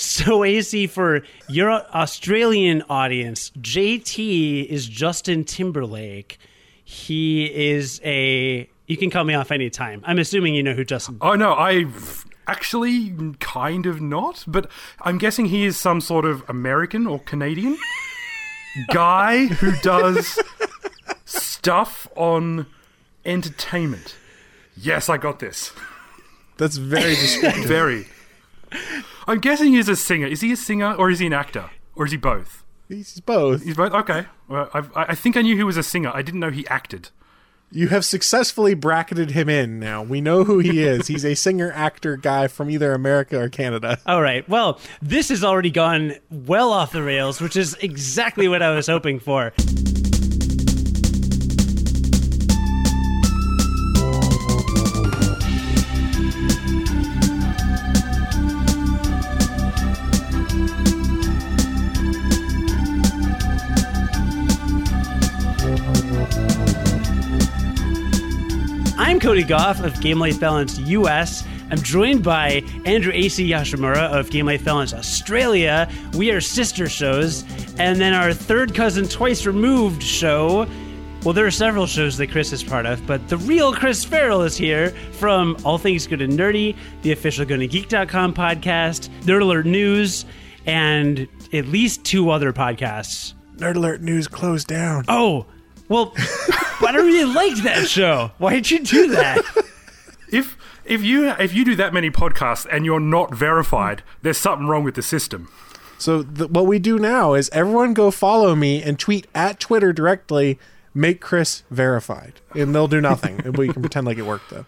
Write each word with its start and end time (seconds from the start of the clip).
So, 0.00 0.44
AC, 0.44 0.86
for 0.86 1.22
your 1.48 1.70
Australian 1.70 2.82
audience, 2.88 3.50
JT 3.60 4.66
is 4.66 4.86
Justin 4.86 5.44
Timberlake. 5.44 6.38
He 6.82 7.44
is 7.44 8.00
a. 8.02 8.68
You 8.86 8.96
can 8.96 9.10
cut 9.10 9.24
me 9.24 9.34
off 9.34 9.50
anytime. 9.52 10.02
I'm 10.06 10.18
assuming 10.18 10.54
you 10.54 10.62
know 10.62 10.72
who 10.72 10.84
Justin. 10.84 11.18
Oh 11.20 11.34
no, 11.34 11.54
I've 11.54 12.24
actually 12.46 13.14
kind 13.40 13.84
of 13.86 14.00
not, 14.00 14.42
but 14.46 14.70
I'm 15.02 15.18
guessing 15.18 15.46
he 15.46 15.64
is 15.64 15.76
some 15.76 16.00
sort 16.00 16.24
of 16.24 16.48
American 16.48 17.06
or 17.06 17.20
Canadian 17.20 17.78
guy 18.92 19.46
who 19.46 19.72
does 19.82 20.38
stuff 21.26 22.08
on 22.16 22.66
entertainment. 23.24 24.16
Yes, 24.76 25.10
I 25.10 25.18
got 25.18 25.40
this. 25.40 25.72
That's 26.56 26.78
very 26.78 27.14
descriptive. 27.16 27.66
Very. 27.66 28.06
I'm 29.26 29.38
guessing 29.38 29.72
he's 29.72 29.88
a 29.88 29.96
singer. 29.96 30.26
Is 30.26 30.40
he 30.40 30.52
a 30.52 30.56
singer 30.56 30.94
or 30.94 31.10
is 31.10 31.18
he 31.18 31.26
an 31.26 31.32
actor? 31.32 31.70
Or 31.94 32.06
is 32.06 32.12
he 32.12 32.16
both? 32.16 32.64
He's 32.88 33.20
both. 33.20 33.62
He's 33.64 33.76
both? 33.76 33.92
Okay. 33.92 34.26
Well, 34.48 34.68
I've, 34.74 34.94
I 34.96 35.04
I 35.10 35.14
think 35.14 35.36
I 35.36 35.42
knew 35.42 35.56
he 35.56 35.62
was 35.62 35.76
a 35.76 35.82
singer. 35.82 36.10
I 36.12 36.22
didn't 36.22 36.40
know 36.40 36.50
he 36.50 36.66
acted. 36.68 37.10
You 37.72 37.86
have 37.88 38.04
successfully 38.04 38.74
bracketed 38.74 39.30
him 39.30 39.48
in 39.48 39.78
now. 39.78 40.02
We 40.02 40.20
know 40.20 40.42
who 40.42 40.58
he 40.58 40.82
is. 40.82 41.06
He's 41.06 41.24
a 41.24 41.36
singer 41.36 41.70
actor 41.72 42.16
guy 42.16 42.48
from 42.48 42.68
either 42.68 42.92
America 42.92 43.40
or 43.40 43.48
Canada. 43.48 44.00
All 44.06 44.20
right. 44.20 44.48
Well, 44.48 44.80
this 45.00 45.28
has 45.28 45.44
already 45.44 45.70
gone 45.70 46.14
well 46.30 46.72
off 46.72 46.90
the 46.90 47.02
rails, 47.02 47.40
which 47.40 47.54
is 47.54 47.74
exactly 47.80 48.48
what 48.48 48.60
I 48.60 48.74
was 48.74 48.88
hoping 48.88 49.20
for. 49.20 49.52
I'm 69.20 69.26
Cody 69.26 69.44
Goff 69.44 69.80
of 69.80 70.00
Game 70.00 70.18
Life 70.18 70.40
Balance 70.40 70.78
US. 70.78 71.44
I'm 71.70 71.82
joined 71.82 72.24
by 72.24 72.62
Andrew 72.86 73.12
AC 73.12 73.46
Yashimura 73.46 74.10
of 74.10 74.30
Game 74.30 74.46
Life 74.46 74.64
Balance 74.64 74.94
Australia. 74.94 75.90
We 76.14 76.30
are 76.30 76.40
sister 76.40 76.88
shows. 76.88 77.44
And 77.78 78.00
then 78.00 78.14
our 78.14 78.32
third 78.32 78.74
cousin, 78.74 79.06
twice 79.06 79.44
removed 79.44 80.02
show. 80.02 80.66
Well, 81.22 81.34
there 81.34 81.44
are 81.44 81.50
several 81.50 81.86
shows 81.86 82.16
that 82.16 82.30
Chris 82.30 82.50
is 82.54 82.64
part 82.64 82.86
of, 82.86 83.06
but 83.06 83.28
the 83.28 83.36
real 83.36 83.74
Chris 83.74 84.06
Farrell 84.06 84.40
is 84.40 84.56
here 84.56 84.88
from 85.12 85.54
All 85.66 85.76
Things 85.76 86.06
Good 86.06 86.22
and 86.22 86.32
Nerdy, 86.32 86.74
the 87.02 87.12
official 87.12 87.44
GonnaGeek.com 87.44 88.32
podcast, 88.32 89.10
Nerd 89.24 89.42
Alert 89.42 89.66
News, 89.66 90.24
and 90.64 91.28
at 91.52 91.66
least 91.66 92.04
two 92.06 92.30
other 92.30 92.54
podcasts. 92.54 93.34
Nerd 93.58 93.76
Alert 93.76 94.00
News 94.00 94.28
closed 94.28 94.68
down. 94.68 95.04
Oh, 95.08 95.44
well, 95.90 96.14
but 96.80 96.94
I 96.94 96.96
really 96.96 97.30
liked 97.30 97.62
that 97.64 97.86
show. 97.86 98.30
Why 98.38 98.54
did 98.54 98.70
you 98.70 98.78
do 98.82 99.08
that? 99.08 99.44
If 100.32 100.56
if 100.84 101.02
you 101.02 101.28
if 101.40 101.52
you 101.52 101.64
do 101.64 101.74
that 101.74 101.92
many 101.92 102.08
podcasts 102.08 102.64
and 102.70 102.84
you're 102.84 103.00
not 103.00 103.34
verified, 103.34 104.04
there's 104.22 104.38
something 104.38 104.68
wrong 104.68 104.84
with 104.84 104.94
the 104.94 105.02
system. 105.02 105.50
So 105.98 106.22
th- 106.22 106.50
what 106.50 106.66
we 106.66 106.78
do 106.78 107.00
now 107.00 107.34
is 107.34 107.50
everyone 107.52 107.94
go 107.94 108.12
follow 108.12 108.54
me 108.54 108.80
and 108.80 108.96
tweet 108.96 109.26
at 109.34 109.58
Twitter 109.58 109.92
directly. 109.92 110.56
Make 110.94 111.20
Chris 111.20 111.64
verified, 111.70 112.34
and 112.54 112.72
they'll 112.72 112.86
do 112.86 113.00
nothing. 113.00 113.40
And 113.44 113.56
we 113.56 113.72
can 113.72 113.82
pretend 113.82 114.06
like 114.06 114.18
it 114.18 114.22
worked 114.26 114.50
though. 114.50 114.66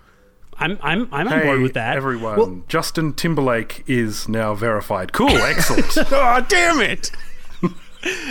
I'm 0.58 0.78
I'm 0.82 1.08
I'm 1.12 1.28
on 1.28 1.42
board 1.42 1.60
with 1.60 1.74
that. 1.74 1.96
everyone. 1.96 2.64
Justin 2.66 3.12
Timberlake 3.12 3.84
is 3.86 4.28
now 4.28 4.54
verified. 4.54 5.12
Cool, 5.12 5.30
excellent. 5.30 5.92
oh 6.12 6.44
damn 6.48 6.80
it! 6.80 7.10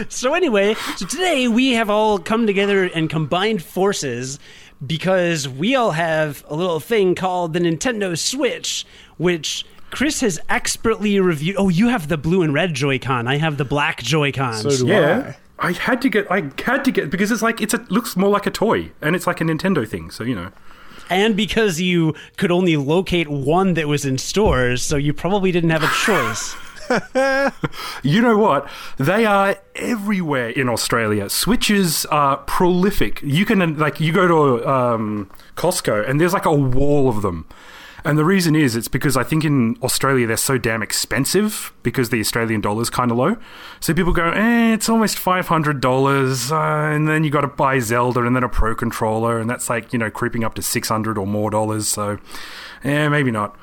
So 0.10 0.34
anyway, 0.34 0.76
so 0.98 1.06
today 1.06 1.48
we 1.48 1.72
have 1.72 1.90
all 1.90 2.20
come 2.20 2.46
together 2.46 2.84
and 2.84 3.10
combined 3.10 3.64
forces 3.64 4.40
because 4.86 5.48
we 5.48 5.76
all 5.76 5.92
have 5.92 6.44
a 6.48 6.56
little 6.56 6.80
thing 6.80 7.16
called 7.16 7.54
the 7.54 7.60
Nintendo 7.60 8.18
Switch, 8.18 8.86
which 9.18 9.66
Chris 9.92 10.22
has 10.22 10.40
expertly 10.50 11.20
reviewed. 11.20 11.56
Oh, 11.58 11.70
you 11.70 11.90
have 11.90 12.08
the 12.08 12.18
blue 12.18 12.42
and 12.42 12.54
red 12.54 12.74
Joy-Con. 12.74 13.28
I 13.28 13.38
have 13.38 13.58
the 13.58 13.66
black 13.66 14.02
Joy-Cons. 14.02 14.62
So 14.62 14.86
do 14.86 14.88
yeah. 14.88 15.36
I 15.60 15.74
had 15.74 16.02
to 16.02 16.10
get 16.10 16.30
I 16.32 16.52
had 16.66 16.84
to 16.86 16.92
get 16.92 17.10
because 17.12 17.32
it's 17.32 17.44
like 17.44 17.62
it's 17.62 17.74
a 17.74 17.86
looks 17.90 18.18
more 18.18 18.30
like 18.30 18.48
a 18.48 18.52
toy 18.52 18.92
and 19.02 19.16
it's 19.16 19.28
like 19.28 19.42
a 19.42 19.44
Nintendo 19.44 19.88
thing, 19.88 20.10
so 20.10 20.24
you 20.24 20.34
know. 20.36 20.52
and 21.12 21.36
because 21.36 21.80
you 21.80 22.16
could 22.38 22.52
only 22.52 22.78
locate 22.78 23.28
one 23.28 23.76
that 23.76 23.88
was 23.88 24.04
in 24.06 24.18
stores, 24.18 24.82
so 24.82 24.96
you 24.96 25.14
probably 25.14 25.52
didn't 25.52 25.70
have 25.70 25.84
a 25.84 25.92
choice. 26.06 26.56
You 28.04 28.22
know 28.22 28.38
what? 28.38 28.68
They 28.98 29.26
are 29.26 29.58
everywhere 29.76 30.50
in 30.50 30.70
Australia. 30.70 31.30
Switches 31.30 32.06
are 32.08 32.38
prolific. 32.38 33.22
You 33.22 33.46
can 33.46 33.78
like 33.78 34.00
you 34.00 34.12
go 34.12 34.28
to 34.28 34.70
um, 34.70 35.30
Costco 35.56 36.08
and 36.10 36.20
there's 36.20 36.34
like 36.34 36.46
a 36.46 36.54
wall 36.54 37.10
of 37.10 37.22
them. 37.22 37.48
And 38.04 38.18
the 38.18 38.26
reason 38.26 38.56
is 38.56 38.76
it's 38.76 38.88
because 38.88 39.16
I 39.16 39.24
think 39.24 39.46
in 39.46 39.78
Australia 39.84 40.26
they're 40.26 40.38
so 40.38 40.58
damn 40.58 40.82
expensive 40.82 41.72
because 41.84 42.10
the 42.10 42.20
Australian 42.20 42.60
dollar's 42.62 42.90
kind 42.90 43.12
of 43.12 43.18
low. 43.18 43.38
So 43.80 43.94
people 43.94 44.12
go, 44.12 44.32
eh, 44.32 44.74
it's 44.74 44.90
almost 44.90 45.20
five 45.20 45.48
hundred 45.48 45.82
dollars, 45.82 46.52
uh, 46.52 46.58
and 46.60 47.08
then 47.08 47.24
you 47.24 47.30
got 47.30 47.42
to 47.42 47.48
buy 47.48 47.78
Zelda 47.78 48.22
and 48.26 48.36
then 48.36 48.44
a 48.44 48.50
Pro 48.50 48.74
controller, 48.74 49.40
and 49.40 49.48
that's 49.48 49.70
like 49.70 49.94
you 49.94 50.00
know 50.00 50.10
creeping 50.10 50.44
up 50.44 50.56
to 50.56 50.64
six 50.64 50.90
hundred 50.90 51.18
or 51.18 51.28
more 51.28 51.52
dollars. 51.52 51.88
So, 51.88 52.18
yeah, 52.84 53.08
maybe 53.08 53.30
not. 53.30 53.56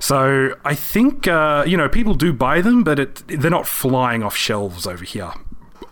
So 0.00 0.54
I 0.64 0.74
think 0.74 1.26
uh, 1.26 1.64
you 1.66 1.76
know 1.76 1.88
people 1.88 2.14
do 2.14 2.32
buy 2.32 2.60
them, 2.60 2.84
but 2.84 2.98
it, 2.98 3.22
they're 3.26 3.50
not 3.50 3.66
flying 3.66 4.22
off 4.22 4.36
shelves 4.36 4.86
over 4.86 5.04
here. 5.04 5.32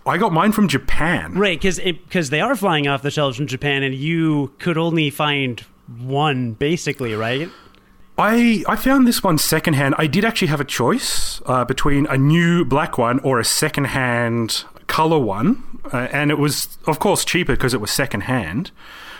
I 0.05 0.17
got 0.17 0.31
mine 0.31 0.53
from 0.53 0.67
Japan. 0.69 1.33
right, 1.33 1.59
because 1.59 1.79
because 1.79 2.29
they 2.29 2.39
are 2.39 2.55
flying 2.55 2.87
off 2.87 3.01
the 3.01 3.11
shelves 3.11 3.37
from 3.37 3.47
Japan, 3.47 3.83
and 3.83 3.93
you 3.93 4.53
could 4.59 4.77
only 4.77 5.09
find 5.09 5.59
one, 5.99 6.53
basically, 6.53 7.13
right? 7.13 7.49
I 8.17 8.63
I 8.67 8.75
found 8.77 9.07
this 9.07 9.21
one 9.21 9.37
secondhand. 9.37 9.95
I 9.97 10.07
did 10.07 10.23
actually 10.25 10.47
have 10.47 10.61
a 10.61 10.65
choice 10.65 11.41
uh, 11.45 11.65
between 11.65 12.07
a 12.07 12.17
new 12.17 12.65
black 12.65 12.97
one 12.97 13.19
or 13.19 13.39
a 13.39 13.45
secondhand 13.45 14.63
color 14.87 15.19
one, 15.19 15.61
uh, 15.93 16.07
and 16.11 16.31
it 16.31 16.39
was 16.39 16.77
of 16.87 16.99
course 16.99 17.25
cheaper 17.25 17.53
because 17.53 17.73
it 17.73 17.81
was 17.81 17.91
secondhand. 17.91 18.71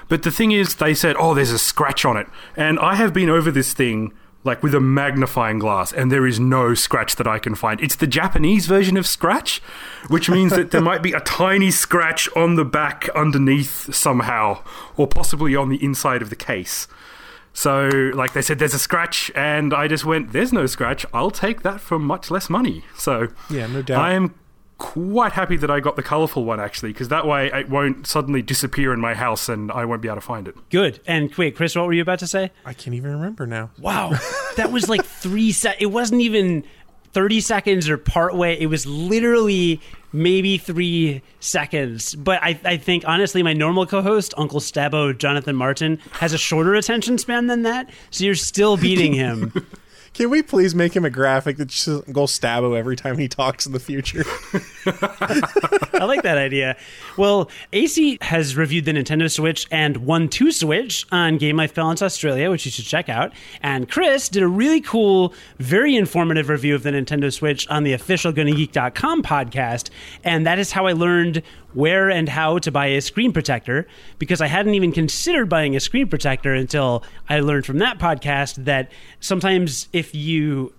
But 0.07 0.23
the 0.23 0.31
thing 0.31 0.51
is, 0.53 0.75
they 0.75 0.93
said, 0.93 1.15
"Oh, 1.19 1.33
there's 1.33 1.51
a 1.51 1.59
scratch 1.59 2.05
on 2.05 2.15
it," 2.15 2.27
and 2.55 2.79
I 2.79 2.95
have 2.95 3.13
been 3.13 3.29
over 3.29 3.51
this 3.51 3.73
thing 3.73 4.13
like 4.43 4.63
with 4.63 4.73
a 4.73 4.79
magnifying 4.79 5.59
glass, 5.59 5.91
and 5.91 6.11
there 6.11 6.25
is 6.25 6.39
no 6.39 6.73
scratch 6.73 7.15
that 7.17 7.27
I 7.27 7.39
can 7.39 7.55
find. 7.55 7.81
It's 7.81 7.95
the 7.95 8.07
Japanese 8.07 8.65
version 8.65 8.95
of 8.97 9.05
scratch, 9.05 9.59
which 10.07 10.29
means 10.29 10.53
that 10.53 10.71
there 10.71 10.81
might 10.81 11.03
be 11.03 11.11
a 11.11 11.19
tiny 11.19 11.71
scratch 11.71 12.29
on 12.35 12.55
the 12.55 12.65
back 12.65 13.09
underneath 13.09 13.93
somehow, 13.93 14.59
or 14.95 15.07
possibly 15.07 15.55
on 15.55 15.69
the 15.69 15.83
inside 15.83 16.21
of 16.21 16.29
the 16.29 16.35
case. 16.35 16.87
So, 17.53 17.89
like 18.13 18.33
they 18.33 18.43
said, 18.43 18.59
there's 18.59 18.75
a 18.75 18.79
scratch, 18.79 19.31
and 19.35 19.73
I 19.73 19.87
just 19.87 20.05
went, 20.05 20.31
"There's 20.31 20.53
no 20.53 20.67
scratch. 20.67 21.05
I'll 21.13 21.31
take 21.31 21.63
that 21.63 21.81
for 21.81 21.97
much 21.97 22.29
less 22.29 22.49
money." 22.49 22.85
So, 22.95 23.29
Yeah, 23.49 23.65
no 23.65 23.81
doubt. 23.81 23.99
I 23.99 24.13
am 24.13 24.35
quite 24.77 25.33
happy 25.33 25.57
that 25.57 25.71
I 25.71 25.79
got 25.79 25.95
the 25.95 26.03
colorful 26.03 26.45
one 26.45 26.59
actually, 26.59 26.93
because 26.93 27.07
that 27.09 27.25
way 27.25 27.47
it 27.47 27.69
won't 27.69 28.07
suddenly 28.07 28.41
disappear 28.41 28.93
in 28.93 28.99
my 28.99 29.13
house, 29.13 29.49
and 29.49 29.71
I 29.71 29.85
won't 29.85 30.01
be 30.01 30.07
able 30.07 30.17
to 30.17 30.21
find 30.21 30.47
it. 30.47 30.55
Good. 30.69 30.99
And 31.07 31.33
quick, 31.33 31.55
Chris, 31.55 31.75
what 31.75 31.85
were 31.85 31.93
you 31.93 32.01
about 32.01 32.19
to 32.19 32.27
say? 32.27 32.51
I 32.65 32.73
can't 32.73 32.95
even 32.95 33.11
remember 33.11 33.45
now. 33.47 33.71
Wow, 33.79 34.13
that 34.55 34.71
was 34.71 34.89
like 34.89 35.03
three 35.05 35.51
sec. 35.51 35.81
It 35.81 35.87
wasn't 35.87 36.21
even 36.21 36.63
thirty 37.13 37.41
seconds 37.41 37.89
or 37.89 37.97
part 37.97 38.35
way. 38.35 38.59
It 38.59 38.67
was 38.67 38.85
literally 38.85 39.81
maybe 40.13 40.57
three 40.57 41.21
seconds. 41.39 42.15
But 42.15 42.41
I, 42.43 42.59
I 42.63 42.77
think 42.77 43.03
honestly, 43.07 43.43
my 43.43 43.53
normal 43.53 43.85
co-host, 43.85 44.33
Uncle 44.37 44.59
Stabbo, 44.59 45.17
Jonathan 45.17 45.55
Martin, 45.55 45.97
has 46.11 46.33
a 46.33 46.37
shorter 46.37 46.75
attention 46.75 47.17
span 47.17 47.47
than 47.47 47.63
that. 47.63 47.89
So 48.11 48.23
you're 48.23 48.35
still 48.35 48.77
beating 48.77 49.13
him. 49.13 49.51
Can 50.17 50.31
we 50.31 50.41
please 50.41 50.73
make 50.73 50.95
him 50.95 51.05
a 51.05 51.11
graphic 51.11 51.57
that 51.57 51.67
just 51.67 52.11
goes 52.11 52.37
Stabbo 52.37 52.75
every 52.75 52.95
time 52.95 53.19
he 53.19 53.27
talks 53.27 53.67
in 53.67 53.71
the 53.71 53.79
future? 53.79 54.23
I 55.93 56.05
like 56.05 56.23
that 56.23 56.39
idea. 56.39 56.75
Well, 57.17 57.51
AC 57.71 58.17
has 58.21 58.55
reviewed 58.55 58.85
the 58.85 58.93
Nintendo 58.93 59.31
Switch 59.31 59.67
and 59.69 59.97
One 59.97 60.27
Two 60.27 60.51
Switch 60.51 61.05
on 61.11 61.37
Game 61.37 61.57
Life 61.57 61.75
Balance 61.75 62.01
Australia, 62.01 62.49
which 62.49 62.65
you 62.65 62.71
should 62.71 62.85
check 62.85 63.09
out. 63.09 63.31
And 63.61 63.91
Chris 63.91 64.27
did 64.27 64.41
a 64.41 64.47
really 64.47 64.81
cool, 64.81 65.35
very 65.59 65.95
informative 65.95 66.49
review 66.49 66.73
of 66.73 66.81
the 66.81 66.89
Nintendo 66.89 67.31
Switch 67.31 67.67
on 67.67 67.83
the 67.83 67.93
official 67.93 68.33
GonnaGeek.com 68.33 69.21
podcast. 69.21 69.91
And 70.23 70.47
that 70.47 70.57
is 70.57 70.71
how 70.71 70.87
I 70.87 70.93
learned 70.93 71.43
where 71.73 72.09
and 72.09 72.29
how 72.29 72.57
to 72.59 72.71
buy 72.71 72.87
a 72.87 73.01
screen 73.01 73.31
protector 73.31 73.87
because 74.19 74.41
I 74.41 74.47
hadn't 74.47 74.73
even 74.73 74.91
considered 74.91 75.49
buying 75.49 75.75
a 75.75 75.79
screen 75.79 76.07
protector 76.07 76.53
until 76.53 77.03
I 77.29 77.39
learned 77.39 77.65
from 77.65 77.79
that 77.79 77.99
podcast 77.99 78.65
that 78.65 78.91
sometimes 79.19 79.87
if 79.93 80.15
you 80.15 80.73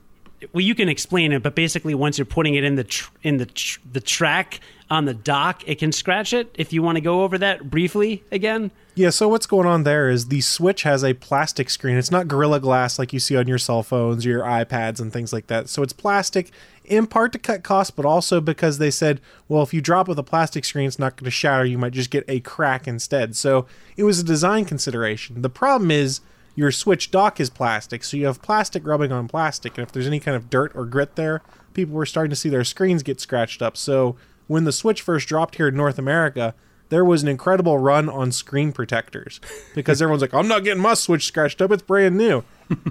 well, 0.53 0.61
you 0.61 0.75
can 0.75 0.89
explain 0.89 1.33
it, 1.33 1.43
but 1.43 1.55
basically, 1.55 1.95
once 1.95 2.19
you're 2.19 2.25
putting 2.25 2.55
it 2.55 2.65
in 2.65 2.77
the 2.77 2.85
tr- 2.85 3.11
in 3.23 3.39
the 3.39 3.47
tr- 3.47 3.81
the 3.91 4.01
track 4.01 4.61
on 4.91 5.05
the 5.05 5.15
dock, 5.15 5.67
it 5.67 5.79
can 5.79 5.93
scratch 5.93 6.33
it. 6.33 6.55
If 6.55 6.73
you 6.73 6.83
want 6.83 6.97
to 6.97 7.01
go 7.01 7.23
over 7.23 7.39
that 7.39 7.69
briefly 7.71 8.23
again. 8.31 8.71
Yeah, 8.95 9.11
so 9.11 9.29
what's 9.29 9.47
going 9.47 9.67
on 9.67 9.85
there 9.85 10.09
is 10.09 10.29
the 10.29 10.41
Switch 10.41 10.83
has 10.83 11.05
a 11.05 11.15
plastic 11.15 11.71
screen. 11.71 11.97
It's 11.97 12.11
not 12.11 12.29
Gorilla 12.29 12.61
Glass 12.61 12.99
like 12.99 13.13
you 13.13 13.21
see 13.21 13.37
on 13.37 13.47
your 13.47 13.59
cell 13.59 13.83
phones, 13.83 14.25
or 14.25 14.29
your 14.29 14.43
iPads, 14.43 15.01
and 15.01 15.13
things 15.13 15.33
like 15.33 15.49
that. 15.49 15.69
So 15.69 15.83
it's 15.83 15.93
plastic 15.93 16.51
in 16.89 17.07
part 17.07 17.33
to 17.33 17.39
cut 17.39 17.63
costs, 17.63 17.91
but 17.91 18.05
also 18.05 18.41
because 18.41 18.79
they 18.79 18.91
said, 18.91 19.21
well, 19.49 19.63
if 19.63 19.73
you 19.73 19.81
drop 19.81 20.09
with 20.09 20.19
a 20.19 20.23
plastic 20.23 20.65
screen, 20.65 20.87
it's 20.87 20.99
not 20.99 21.17
going 21.17 21.25
to 21.25 21.31
shatter. 21.31 21.65
You 21.65 21.79
might 21.79 21.93
just 21.93 22.11
get 22.11 22.25
a 22.29 22.41
crack 22.41 22.89
instead. 22.89 23.37
So 23.37 23.67
it 23.97 24.05
was 24.05 24.19
a 24.19 24.25
design 24.25 24.65
consideration. 24.65 25.43
The 25.43 25.51
problem 25.51 25.91
is 25.91 26.21
your 26.55 26.73
Switch 26.73 27.11
dock 27.11 27.39
is 27.39 27.51
plastic, 27.51 28.03
so 28.03 28.17
you 28.17 28.27
have 28.27 28.43
plastic 28.43 28.87
rubbing 28.87 29.13
on 29.13 29.29
plastic. 29.29 29.79
And 29.79 29.87
if 29.87 29.93
there's 29.93 30.07
any 30.07 30.21
kind 30.21 30.37
of 30.37 30.51
dirt 30.51 30.73
or 30.75 30.85
grit 30.87 31.15
there, 31.15 31.43
people 31.73 31.95
were 31.95 32.07
starting 32.07 32.31
to 32.31 32.37
see 32.37 32.49
their 32.49 32.65
screens 32.65 33.03
get 33.03 33.21
scratched 33.21 33.63
up. 33.63 33.77
So 33.77 34.17
when 34.49 34.65
the 34.65 34.73
Switch 34.73 35.01
first 35.01 35.29
dropped 35.29 35.55
here 35.55 35.69
in 35.69 35.77
North 35.77 35.99
America, 35.99 36.55
there 36.89 37.05
was 37.05 37.23
an 37.23 37.29
incredible 37.29 37.79
run 37.79 38.09
on 38.09 38.33
screen 38.33 38.73
protectors 38.73 39.41
because 39.75 40.03
everyone's 40.03 40.23
like, 40.23 40.35
I'm 40.35 40.49
not 40.49 40.65
getting 40.65 40.83
my 40.83 40.95
Switch 40.95 41.27
scratched 41.27 41.63
up. 41.63 41.71
It's 41.71 41.83
brand 41.83 42.17
new. 42.17 42.43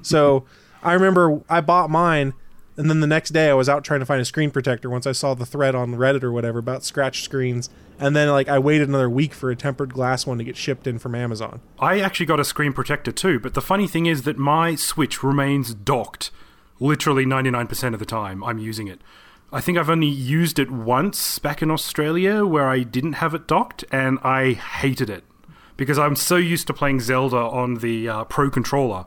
so 0.01 0.45
I 0.83 0.93
remember 0.93 1.41
I 1.49 1.61
bought 1.61 1.89
mine, 1.89 2.33
and 2.77 2.89
then 2.89 2.99
the 2.99 3.07
next 3.07 3.31
day 3.31 3.49
I 3.49 3.55
was 3.55 3.67
out 3.67 3.83
trying 3.83 4.01
to 4.01 4.05
find 4.05 4.21
a 4.21 4.25
screen 4.25 4.51
protector 4.51 4.89
once 4.89 5.07
I 5.07 5.11
saw 5.11 5.33
the 5.33 5.45
thread 5.45 5.73
on 5.73 5.95
Reddit 5.95 6.23
or 6.23 6.31
whatever 6.31 6.59
about 6.59 6.83
scratched 6.83 7.23
screens. 7.23 7.69
And 7.99 8.15
then 8.15 8.29
like 8.29 8.47
I 8.47 8.59
waited 8.59 8.87
another 8.87 9.09
week 9.09 9.33
for 9.33 9.49
a 9.49 9.55
tempered 9.55 9.93
glass 9.93 10.27
one 10.27 10.37
to 10.37 10.43
get 10.43 10.55
shipped 10.55 10.85
in 10.85 10.99
from 10.99 11.15
Amazon. 11.15 11.61
I 11.79 11.99
actually 11.99 12.27
got 12.27 12.39
a 12.39 12.45
screen 12.45 12.73
protector 12.73 13.11
too, 13.11 13.39
but 13.39 13.55
the 13.55 13.61
funny 13.61 13.87
thing 13.87 14.05
is 14.05 14.23
that 14.23 14.37
my 14.37 14.75
Switch 14.75 15.23
remains 15.23 15.73
docked 15.73 16.29
literally 16.79 17.25
99% 17.25 17.93
of 17.93 17.99
the 17.99 18.05
time 18.05 18.43
I'm 18.43 18.59
using 18.59 18.87
it. 18.87 19.01
I 19.51 19.61
think 19.61 19.77
I've 19.77 19.89
only 19.89 20.07
used 20.07 20.59
it 20.59 20.69
once 20.69 21.39
back 21.39 21.61
in 21.61 21.71
Australia 21.71 22.45
where 22.45 22.67
I 22.67 22.83
didn't 22.83 23.13
have 23.13 23.33
it 23.33 23.47
docked, 23.47 23.85
and 23.91 24.19
I 24.21 24.53
hated 24.53 25.09
it 25.09 25.23
because 25.77 25.97
I'm 25.97 26.15
so 26.15 26.35
used 26.35 26.67
to 26.67 26.73
playing 26.73 26.99
Zelda 26.99 27.37
on 27.37 27.75
the 27.75 28.09
uh, 28.09 28.23
Pro 28.25 28.49
controller 28.49 29.05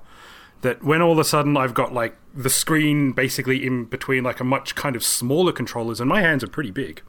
that 0.62 0.82
when 0.82 1.02
all 1.02 1.12
of 1.12 1.18
a 1.18 1.24
sudden 1.24 1.56
I've 1.56 1.74
got 1.74 1.92
like 1.92 2.16
the 2.34 2.50
screen 2.50 3.12
basically 3.12 3.66
in 3.66 3.84
between 3.84 4.24
like 4.24 4.40
a 4.40 4.44
much 4.44 4.74
kind 4.74 4.96
of 4.96 5.04
smaller 5.04 5.52
controllers, 5.52 6.00
and 6.00 6.08
my 6.08 6.20
hands 6.20 6.44
are 6.44 6.48
pretty 6.48 6.70
big, 6.70 7.02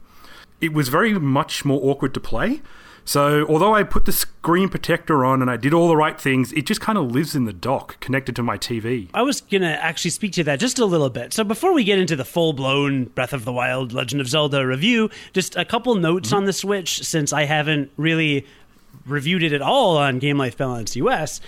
it 0.60 0.72
was 0.72 0.88
very 0.88 1.14
much 1.14 1.64
more 1.64 1.80
awkward 1.82 2.14
to 2.14 2.20
play. 2.20 2.62
So, 3.04 3.44
although 3.48 3.74
I 3.74 3.82
put 3.82 4.04
the 4.04 4.12
screen 4.12 4.68
protector 4.68 5.24
on 5.24 5.42
and 5.42 5.50
I 5.50 5.56
did 5.56 5.74
all 5.74 5.88
the 5.88 5.96
right 5.96 6.20
things, 6.20 6.52
it 6.52 6.66
just 6.66 6.80
kind 6.80 6.96
of 6.96 7.10
lives 7.10 7.34
in 7.34 7.46
the 7.46 7.52
dock 7.52 7.98
connected 7.98 8.36
to 8.36 8.44
my 8.44 8.56
TV. 8.56 9.08
I 9.12 9.22
was 9.22 9.40
going 9.40 9.62
to 9.62 9.84
actually 9.84 10.12
speak 10.12 10.32
to 10.34 10.44
that 10.44 10.60
just 10.60 10.78
a 10.78 10.86
little 10.86 11.10
bit. 11.10 11.32
So, 11.32 11.42
before 11.42 11.72
we 11.72 11.82
get 11.82 11.98
into 11.98 12.14
the 12.14 12.24
full 12.24 12.52
blown 12.52 13.06
Breath 13.06 13.32
of 13.32 13.44
the 13.44 13.52
Wild 13.52 13.92
Legend 13.92 14.20
of 14.20 14.28
Zelda 14.28 14.64
review, 14.64 15.10
just 15.32 15.56
a 15.56 15.64
couple 15.64 15.94
notes 15.96 16.28
mm-hmm. 16.28 16.38
on 16.38 16.44
the 16.44 16.52
Switch 16.52 17.02
since 17.02 17.32
I 17.32 17.44
haven't 17.44 17.90
really 17.96 18.46
reviewed 19.06 19.42
it 19.42 19.52
at 19.52 19.62
all 19.62 19.96
on 19.96 20.20
Game 20.20 20.38
Life 20.38 20.56
Balance 20.56 20.94
US. 20.96 21.40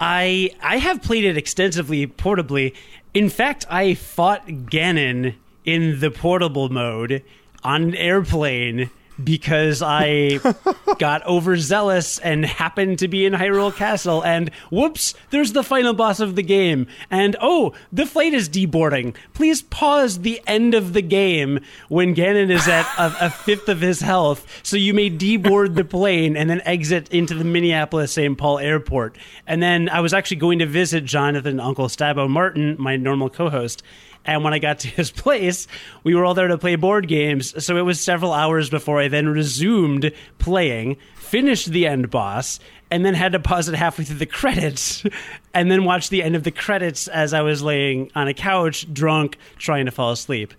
I 0.00 0.50
I 0.62 0.78
have 0.78 1.02
played 1.02 1.24
it 1.24 1.36
extensively 1.36 2.06
portably. 2.06 2.74
In 3.14 3.28
fact, 3.28 3.66
I 3.68 3.94
fought 3.94 4.46
Ganon 4.46 5.34
in 5.64 6.00
the 6.00 6.10
portable 6.10 6.70
mode 6.70 7.22
on 7.62 7.82
an 7.82 7.94
airplane 7.94 8.90
because 9.22 9.82
I 9.82 10.40
got 10.98 11.26
overzealous 11.26 12.18
and 12.18 12.44
happened 12.44 12.98
to 13.00 13.08
be 13.08 13.24
in 13.24 13.32
Hyrule 13.32 13.74
Castle. 13.74 14.24
And 14.24 14.50
whoops, 14.70 15.14
there's 15.30 15.52
the 15.52 15.62
final 15.62 15.94
boss 15.94 16.20
of 16.20 16.36
the 16.36 16.42
game. 16.42 16.86
And 17.10 17.36
oh, 17.40 17.72
the 17.92 18.06
flight 18.06 18.34
is 18.34 18.48
deboarding. 18.48 19.14
Please 19.34 19.62
pause 19.62 20.20
the 20.20 20.40
end 20.46 20.74
of 20.74 20.92
the 20.92 21.02
game 21.02 21.60
when 21.88 22.14
Ganon 22.14 22.50
is 22.50 22.68
at 22.68 22.86
a, 22.98 23.26
a 23.26 23.30
fifth 23.30 23.68
of 23.68 23.80
his 23.80 24.00
health, 24.00 24.46
so 24.62 24.76
you 24.76 24.94
may 24.94 25.10
deboard 25.10 25.74
the 25.74 25.84
plane 25.84 26.36
and 26.36 26.48
then 26.48 26.62
exit 26.64 27.08
into 27.10 27.34
the 27.34 27.44
Minneapolis 27.44 28.12
St. 28.12 28.36
Paul 28.36 28.58
airport. 28.58 29.16
And 29.46 29.62
then 29.62 29.88
I 29.88 30.00
was 30.00 30.12
actually 30.12 30.38
going 30.38 30.58
to 30.60 30.66
visit 30.66 31.04
Jonathan, 31.04 31.60
Uncle 31.60 31.88
Stabo 31.88 32.28
Martin, 32.28 32.76
my 32.78 32.96
normal 32.96 33.30
co 33.30 33.50
host 33.50 33.82
and 34.24 34.44
when 34.44 34.54
I 34.54 34.58
got 34.58 34.80
to 34.80 34.88
his 34.88 35.10
place, 35.22 35.66
we 36.04 36.14
were 36.14 36.24
all 36.24 36.34
there 36.34 36.48
to 36.48 36.58
play 36.58 36.76
board 36.76 37.08
games. 37.08 37.64
So 37.64 37.76
it 37.76 37.82
was 37.82 38.00
several 38.00 38.32
hours 38.32 38.70
before 38.70 39.00
I 39.00 39.08
then 39.08 39.28
resumed 39.28 40.12
playing, 40.38 40.96
finished 41.16 41.70
the 41.70 41.86
end 41.86 42.10
boss, 42.10 42.60
and 42.90 43.04
then 43.04 43.14
had 43.14 43.32
to 43.32 43.40
pause 43.40 43.68
it 43.68 43.74
halfway 43.74 44.04
through 44.04 44.18
the 44.18 44.26
credits, 44.26 45.04
and 45.54 45.70
then 45.70 45.84
watch 45.84 46.08
the 46.10 46.22
end 46.22 46.36
of 46.36 46.44
the 46.44 46.50
credits 46.50 47.08
as 47.08 47.32
I 47.32 47.42
was 47.42 47.62
laying 47.62 48.10
on 48.14 48.28
a 48.28 48.34
couch, 48.34 48.92
drunk, 48.92 49.38
trying 49.56 49.86
to 49.86 49.92
fall 49.92 50.12
asleep. 50.12 50.54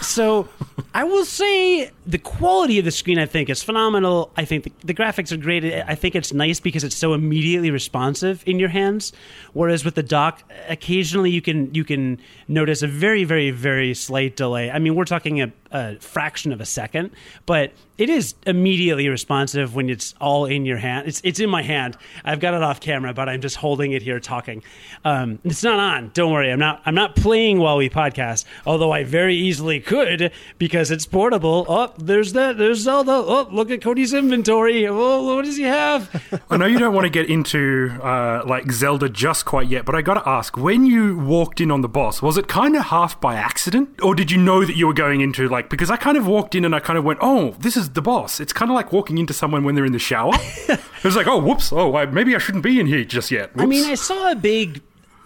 So 0.00 0.48
I 0.94 1.04
will 1.04 1.24
say 1.24 1.90
the 2.06 2.18
quality 2.18 2.78
of 2.78 2.84
the 2.84 2.90
screen 2.90 3.18
I 3.18 3.26
think 3.26 3.48
is 3.48 3.62
phenomenal. 3.62 4.30
I 4.36 4.44
think 4.44 4.64
the, 4.64 4.72
the, 4.84 4.94
graphics 4.94 5.32
are 5.32 5.36
great. 5.36 5.64
I 5.64 5.94
think 5.94 6.14
it's 6.14 6.32
nice 6.32 6.60
because 6.60 6.82
it's 6.82 6.96
so 6.96 7.14
immediately 7.14 7.70
responsive 7.70 8.42
in 8.46 8.58
your 8.58 8.68
hands. 8.68 9.12
Whereas 9.52 9.84
with 9.84 9.94
the 9.94 10.02
dock, 10.02 10.42
occasionally 10.68 11.30
you 11.30 11.42
can 11.42 11.74
you 11.74 11.84
can 11.84 12.20
notice 12.48 12.82
a 12.82 12.86
very 12.86 13.24
very 13.24 13.50
very 13.50 13.94
slight 13.94 14.36
delay. 14.36 14.70
I 14.70 14.78
mean, 14.78 14.94
we're 14.94 15.04
talking 15.04 15.40
a, 15.42 15.52
a 15.70 15.96
fraction 15.96 16.52
of 16.52 16.60
a 16.60 16.66
second, 16.66 17.10
but 17.46 17.72
it 17.98 18.08
is 18.08 18.34
immediately 18.46 19.08
responsive 19.08 19.74
when 19.74 19.90
it's 19.90 20.14
all 20.20 20.46
in 20.46 20.64
your 20.64 20.78
hand. 20.78 21.06
It's 21.06 21.20
it's 21.24 21.40
in 21.40 21.50
my 21.50 21.62
hand. 21.62 21.96
I've 22.24 22.40
got 22.40 22.54
it 22.54 22.62
off 22.62 22.80
camera, 22.80 23.12
but 23.12 23.28
I'm 23.28 23.40
just 23.40 23.56
holding 23.56 23.92
it 23.92 24.02
here 24.02 24.18
talking. 24.18 24.62
Um, 25.04 25.38
it's 25.44 25.62
not 25.62 25.78
on. 25.78 26.10
Don't 26.14 26.32
worry. 26.32 26.50
I'm 26.50 26.58
not 26.58 26.80
I'm 26.86 26.94
not 26.94 27.16
playing 27.16 27.58
while 27.58 27.76
we 27.76 27.90
podcast. 27.90 28.44
Although 28.66 28.92
I 28.92 29.04
very 29.04 29.36
easily 29.36 29.78
could 29.80 30.32
because 30.58 30.90
it's 30.90 31.06
portable. 31.06 31.66
Oh, 31.68 31.92
there's 31.98 32.32
that. 32.32 32.56
There's 32.56 32.80
Zelda. 32.80 33.12
Oh, 33.12 33.48
look 33.50 33.70
at 33.70 33.82
Cody's 33.82 34.14
inventory. 34.14 34.86
Oh, 34.86 35.36
what 35.36 35.44
does 35.44 35.56
he 35.56 35.64
have? 35.64 36.42
I 36.50 36.56
know 36.56 36.66
you 36.66 36.78
don't 36.78 36.94
want 36.94 37.04
to 37.04 37.10
get 37.10 37.28
into 37.28 37.90
uh, 38.02 38.42
like 38.46 38.72
Zelda 38.72 39.08
just 39.10 39.44
quite 39.44 39.68
yet, 39.68 39.84
but 39.84 39.94
I 39.94 40.02
got 40.02 40.14
to 40.14 40.28
ask: 40.28 40.56
when 40.56 40.86
you 40.86 41.18
walked 41.18 41.60
in 41.60 41.70
on 41.70 41.82
the 41.82 41.88
boss, 41.88 42.22
was 42.22 42.38
it 42.38 42.48
kind 42.48 42.74
of 42.74 42.86
half 42.86 43.20
by 43.20 43.34
accident, 43.34 44.02
or 44.02 44.14
did 44.14 44.30
you 44.30 44.38
know 44.38 44.64
that 44.64 44.76
you 44.76 44.86
were 44.86 44.94
going 44.94 45.20
into 45.20 45.46
like? 45.48 45.68
Because 45.68 45.90
I 45.90 45.96
kind 45.96 46.16
of 46.16 46.26
walked 46.26 46.54
in 46.54 46.64
and 46.64 46.74
I 46.74 46.80
kind 46.80 46.98
of 46.98 47.04
went, 47.04 47.18
"Oh, 47.22 47.54
this 47.58 47.76
is 47.76 47.81
the 47.90 48.02
boss." 48.02 48.40
It's 48.40 48.52
kind 48.52 48.70
of 48.70 48.74
like 48.74 48.92
walking 48.92 49.18
into 49.18 49.32
someone 49.32 49.64
when 49.64 49.74
they're 49.74 49.84
in 49.84 49.92
the 49.92 49.98
shower. 49.98 50.34
it 50.68 51.04
was 51.04 51.16
like, 51.16 51.26
"Oh, 51.26 51.38
whoops! 51.38 51.72
Oh, 51.72 51.96
I, 51.96 52.06
maybe 52.06 52.34
I 52.34 52.38
shouldn't 52.38 52.64
be 52.64 52.80
in 52.80 52.86
here 52.86 53.04
just 53.04 53.30
yet." 53.30 53.54
Whoops. 53.54 53.62
I 53.62 53.66
mean, 53.66 53.90
I 53.90 53.94
saw 53.94 54.30
a 54.30 54.34
big 54.34 54.82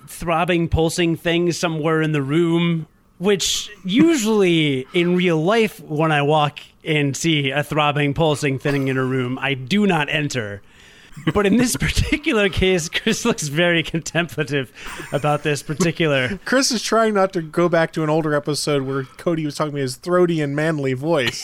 throbbing, 0.07 0.69
pulsing 0.69 1.17
thing 1.17 1.53
somewhere 1.53 2.01
in 2.03 2.13
the 2.13 2.23
room 2.23 2.87
which 3.19 3.71
usually 3.85 4.87
in 4.93 5.17
real 5.17 5.43
life, 5.43 5.81
when 5.81 6.13
I 6.13 6.23
walk 6.23 6.61
and 6.85 7.17
see 7.17 7.51
a 7.51 7.63
throbbing, 7.63 8.15
pulsing 8.15 8.59
thing 8.59 8.89
in 8.89 8.97
a 8.97 9.05
room, 9.05 9.39
I 9.41 9.55
do 9.55 9.87
not 9.87 10.09
enter. 10.09 10.63
But 11.33 11.47
in 11.47 11.57
this 11.57 11.77
particular 11.81 12.49
case, 12.51 12.89
Chris 12.91 13.25
looks 13.25 13.49
very 13.49 13.83
contemplative 13.83 14.71
about 15.13 15.43
this 15.43 15.63
particular. 15.63 16.39
Chris 16.45 16.71
is 16.71 16.83
trying 16.83 17.15
not 17.15 17.33
to 17.33 17.43
go 17.43 17.69
back 17.69 17.93
to 17.95 18.03
an 18.03 18.11
older 18.11 18.35
episode 18.35 18.83
where 18.83 19.05
Cody 19.05 19.47
was 19.47 19.55
talking 19.55 19.73
about 19.73 19.81
his 19.81 19.97
throaty 19.97 20.43
and 20.43 20.55
manly 20.55 20.93
voice. 20.93 21.43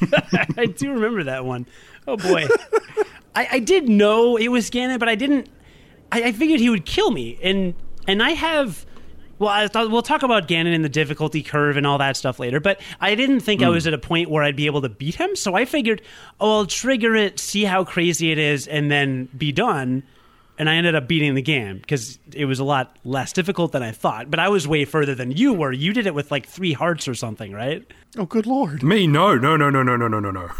I 0.56 0.66
do 0.66 0.92
remember 0.92 1.24
that 1.24 1.44
one. 1.44 1.66
Oh 2.06 2.16
boy. 2.16 2.46
I, 3.34 3.48
I 3.52 3.58
did 3.58 3.88
know 3.88 4.36
it 4.36 4.48
was 4.48 4.70
Ganon, 4.70 4.98
but 4.98 5.08
I 5.08 5.14
didn't. 5.14 5.48
I, 6.10 6.24
I 6.24 6.32
figured 6.32 6.60
he 6.60 6.70
would 6.70 6.84
kill 6.84 7.10
me, 7.10 7.38
and 7.42 7.74
and 8.06 8.22
I 8.22 8.30
have 8.30 8.86
well, 9.38 9.50
I 9.50 9.68
thought 9.68 9.90
we'll 9.90 10.02
talk 10.02 10.22
about 10.22 10.48
Ganon 10.48 10.74
and 10.74 10.84
the 10.84 10.88
difficulty 10.88 11.42
curve 11.42 11.76
and 11.76 11.86
all 11.86 11.98
that 11.98 12.16
stuff 12.16 12.38
later. 12.38 12.58
But 12.60 12.80
I 13.00 13.14
didn't 13.14 13.40
think 13.40 13.60
mm. 13.60 13.64
I 13.64 13.68
hmm. 13.68 13.74
was 13.74 13.86
at 13.86 13.94
a 13.94 13.98
point 13.98 14.30
where 14.30 14.42
I'd 14.42 14.56
be 14.56 14.66
able 14.66 14.82
to 14.82 14.88
beat 14.88 15.14
him, 15.14 15.36
so 15.36 15.54
I 15.54 15.64
figured, 15.64 16.02
oh, 16.40 16.58
I'll 16.58 16.66
trigger 16.66 17.14
it, 17.14 17.38
see 17.38 17.64
how 17.64 17.84
crazy 17.84 18.32
it 18.32 18.38
is, 18.38 18.66
and 18.66 18.90
then 18.90 19.28
be 19.36 19.52
done. 19.52 20.02
And 20.58 20.68
I 20.68 20.74
ended 20.74 20.96
up 20.96 21.06
beating 21.06 21.34
the 21.34 21.42
game 21.42 21.78
because 21.78 22.18
it 22.34 22.44
was 22.46 22.58
a 22.58 22.64
lot 22.64 22.96
less 23.04 23.32
difficult 23.32 23.70
than 23.72 23.82
I 23.82 23.92
thought. 23.92 24.28
But 24.28 24.40
I 24.40 24.48
was 24.48 24.66
way 24.66 24.84
further 24.84 25.14
than 25.14 25.30
you 25.30 25.52
were. 25.52 25.70
You 25.70 25.92
did 25.92 26.06
it 26.06 26.14
with 26.14 26.32
like 26.32 26.46
three 26.46 26.72
hearts 26.72 27.06
or 27.06 27.14
something, 27.14 27.52
right? 27.52 27.86
Oh, 28.16 28.26
good 28.26 28.46
lord! 28.46 28.82
Me, 28.82 29.06
no, 29.06 29.36
no, 29.36 29.56
no, 29.56 29.70
no, 29.70 29.82
no, 29.82 29.96
no, 29.96 30.08
no, 30.08 30.18
no, 30.18 30.30
no, 30.32 30.50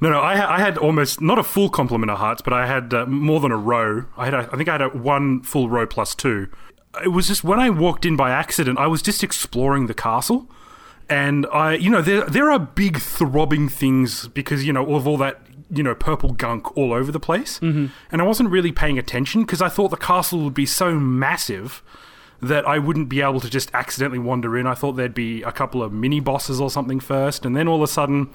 no, 0.00 0.10
no. 0.10 0.20
I, 0.20 0.56
I 0.56 0.60
had 0.60 0.78
almost 0.78 1.20
not 1.20 1.38
a 1.38 1.42
full 1.42 1.68
complement 1.68 2.10
of 2.10 2.18
hearts, 2.18 2.42
but 2.42 2.52
I 2.52 2.66
had 2.66 2.94
uh, 2.94 3.06
more 3.06 3.40
than 3.40 3.50
a 3.50 3.56
row. 3.56 4.04
I 4.16 4.26
had, 4.26 4.34
a, 4.34 4.48
I 4.52 4.56
think, 4.56 4.68
I 4.68 4.72
had 4.72 4.82
a 4.82 4.88
one 4.88 5.42
full 5.42 5.68
row 5.68 5.86
plus 5.86 6.14
two 6.14 6.48
it 7.02 7.08
was 7.08 7.28
just 7.28 7.44
when 7.44 7.60
I 7.60 7.70
walked 7.70 8.04
in 8.04 8.16
by 8.16 8.30
accident, 8.30 8.78
I 8.78 8.86
was 8.86 9.02
just 9.02 9.22
exploring 9.22 9.86
the 9.86 9.94
castle. 9.94 10.50
And 11.08 11.46
I, 11.52 11.74
you 11.74 11.90
know, 11.90 12.02
there 12.02 12.24
there 12.26 12.50
are 12.50 12.58
big 12.58 12.98
throbbing 12.98 13.68
things 13.68 14.28
because 14.28 14.64
you 14.64 14.72
know 14.72 14.94
of 14.94 15.08
all 15.08 15.16
that 15.16 15.40
you 15.70 15.82
know 15.82 15.94
purple 15.94 16.32
gunk 16.32 16.76
all 16.76 16.92
over 16.92 17.12
the 17.12 17.20
place, 17.20 17.60
mm-hmm. 17.60 17.86
and 18.10 18.20
I 18.20 18.24
wasn't 18.24 18.50
really 18.50 18.72
paying 18.72 18.98
attention 18.98 19.42
because 19.42 19.62
I 19.62 19.68
thought 19.68 19.88
the 19.88 19.96
castle 19.96 20.40
would 20.44 20.54
be 20.54 20.66
so 20.66 20.98
massive 20.98 21.82
that 22.42 22.66
I 22.66 22.78
wouldn't 22.78 23.08
be 23.08 23.20
able 23.20 23.40
to 23.40 23.50
just 23.50 23.70
accidentally 23.74 24.18
wander 24.18 24.56
in. 24.56 24.66
I 24.66 24.74
thought 24.74 24.92
there'd 24.92 25.14
be 25.14 25.42
a 25.42 25.52
couple 25.52 25.82
of 25.82 25.92
mini 25.92 26.20
bosses 26.20 26.60
or 26.60 26.70
something 26.70 27.00
first, 27.00 27.44
and 27.44 27.54
then 27.54 27.68
all 27.68 27.76
of 27.76 27.82
a 27.82 27.86
sudden, 27.86 28.30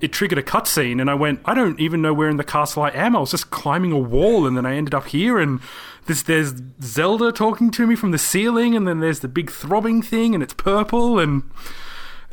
it 0.00 0.12
triggered 0.12 0.38
a 0.38 0.42
cutscene, 0.42 1.00
and 1.00 1.10
I 1.10 1.14
went, 1.14 1.40
I 1.44 1.54
don't 1.54 1.78
even 1.78 2.02
know 2.02 2.14
where 2.14 2.28
in 2.28 2.38
the 2.38 2.44
castle 2.44 2.82
I 2.82 2.90
am. 2.90 3.14
I 3.14 3.20
was 3.20 3.30
just 3.30 3.50
climbing 3.50 3.92
a 3.92 3.98
wall, 3.98 4.46
and 4.46 4.56
then 4.56 4.66
I 4.66 4.74
ended 4.74 4.94
up 4.94 5.06
here, 5.08 5.38
and 5.38 5.60
this, 6.06 6.22
there's 6.22 6.54
Zelda 6.82 7.30
talking 7.30 7.70
to 7.72 7.86
me 7.86 7.94
from 7.94 8.10
the 8.10 8.18
ceiling, 8.18 8.74
and 8.74 8.88
then 8.88 9.00
there's 9.00 9.20
the 9.20 9.28
big 9.28 9.50
throbbing 9.50 10.02
thing, 10.02 10.34
and 10.34 10.42
it's 10.42 10.54
purple, 10.54 11.18
and 11.18 11.42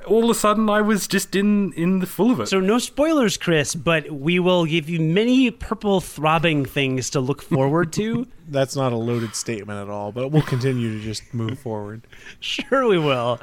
all 0.06 0.24
of 0.24 0.30
a 0.30 0.34
sudden 0.34 0.70
I 0.70 0.82
was 0.82 1.08
just 1.08 1.36
in 1.36 1.74
in 1.74 2.00
the 2.00 2.06
full 2.06 2.32
of 2.32 2.40
it. 2.40 2.48
So 2.48 2.60
no 2.60 2.80
spoilers, 2.80 3.38
Chris, 3.38 3.76
but 3.76 4.12
we 4.12 4.40
will 4.40 4.66
give 4.66 4.90
you 4.90 5.00
many 5.00 5.52
purple 5.52 6.02
throbbing 6.02 6.66
things 6.66 7.10
to 7.12 7.20
look 7.20 7.42
forward 7.42 7.94
to. 7.94 8.28
That's 8.48 8.76
not 8.76 8.94
a 8.94 8.98
loaded 8.98 9.36
statement 9.36 9.80
at 9.80 9.90
all, 9.90 10.12
but 10.12 10.30
we'll 10.30 10.42
continue 10.42 10.98
to 10.98 11.04
just 11.04 11.34
move 11.34 11.60
forward. 11.60 12.02
sure 12.40 12.88
we 12.88 12.98
will. 12.98 13.40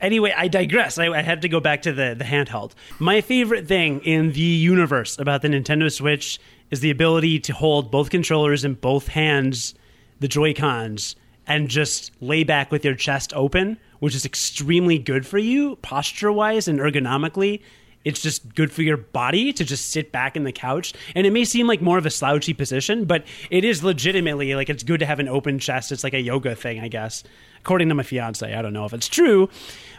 Anyway, 0.00 0.34
I 0.36 0.48
digress. 0.48 0.98
I, 0.98 1.06
I 1.06 1.22
had 1.22 1.42
to 1.42 1.48
go 1.48 1.60
back 1.60 1.82
to 1.82 1.92
the, 1.92 2.14
the 2.16 2.24
handheld. 2.24 2.72
My 2.98 3.22
favorite 3.22 3.66
thing 3.66 4.00
in 4.00 4.32
the 4.32 4.40
universe 4.40 5.18
about 5.18 5.40
the 5.40 5.48
Nintendo 5.48 5.90
Switch 5.90 6.38
is 6.70 6.80
the 6.80 6.90
ability 6.90 7.40
to 7.40 7.54
hold 7.54 7.90
both 7.90 8.10
controllers 8.10 8.64
in 8.64 8.74
both 8.74 9.08
hands, 9.08 9.74
the 10.20 10.28
Joy 10.28 10.52
Cons, 10.52 11.16
and 11.46 11.68
just 11.68 12.12
lay 12.20 12.44
back 12.44 12.70
with 12.70 12.84
your 12.84 12.94
chest 12.94 13.32
open, 13.34 13.78
which 14.00 14.14
is 14.14 14.24
extremely 14.24 14.98
good 14.98 15.26
for 15.26 15.38
you 15.38 15.76
posture 15.76 16.32
wise 16.32 16.68
and 16.68 16.80
ergonomically. 16.80 17.62
It's 18.02 18.22
just 18.22 18.54
good 18.54 18.72
for 18.72 18.82
your 18.82 18.96
body 18.96 19.52
to 19.52 19.64
just 19.64 19.90
sit 19.90 20.10
back 20.10 20.34
in 20.34 20.44
the 20.44 20.52
couch. 20.52 20.94
And 21.14 21.26
it 21.26 21.32
may 21.32 21.44
seem 21.44 21.66
like 21.66 21.82
more 21.82 21.98
of 21.98 22.06
a 22.06 22.10
slouchy 22.10 22.54
position, 22.54 23.04
but 23.04 23.24
it 23.50 23.62
is 23.62 23.84
legitimately 23.84 24.54
like 24.54 24.70
it's 24.70 24.82
good 24.82 25.00
to 25.00 25.06
have 25.06 25.20
an 25.20 25.28
open 25.28 25.58
chest. 25.58 25.92
It's 25.92 26.02
like 26.02 26.14
a 26.14 26.20
yoga 26.20 26.54
thing, 26.54 26.80
I 26.80 26.88
guess. 26.88 27.22
According 27.60 27.90
to 27.90 27.94
my 27.94 28.02
fiance, 28.02 28.54
I 28.54 28.62
don't 28.62 28.72
know 28.72 28.86
if 28.86 28.94
it's 28.94 29.08
true, 29.08 29.50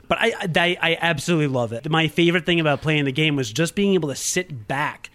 but 0.07 0.17
I, 0.19 0.33
I, 0.55 0.77
I 0.81 0.97
absolutely 0.99 1.47
love 1.47 1.73
it. 1.73 1.87
My 1.89 2.07
favorite 2.07 2.47
thing 2.47 2.59
about 2.59 2.81
playing 2.81 3.05
the 3.05 3.11
game 3.11 3.35
was 3.35 3.53
just 3.53 3.75
being 3.75 3.93
able 3.93 4.09
to 4.09 4.15
sit 4.15 4.67
back. 4.67 5.11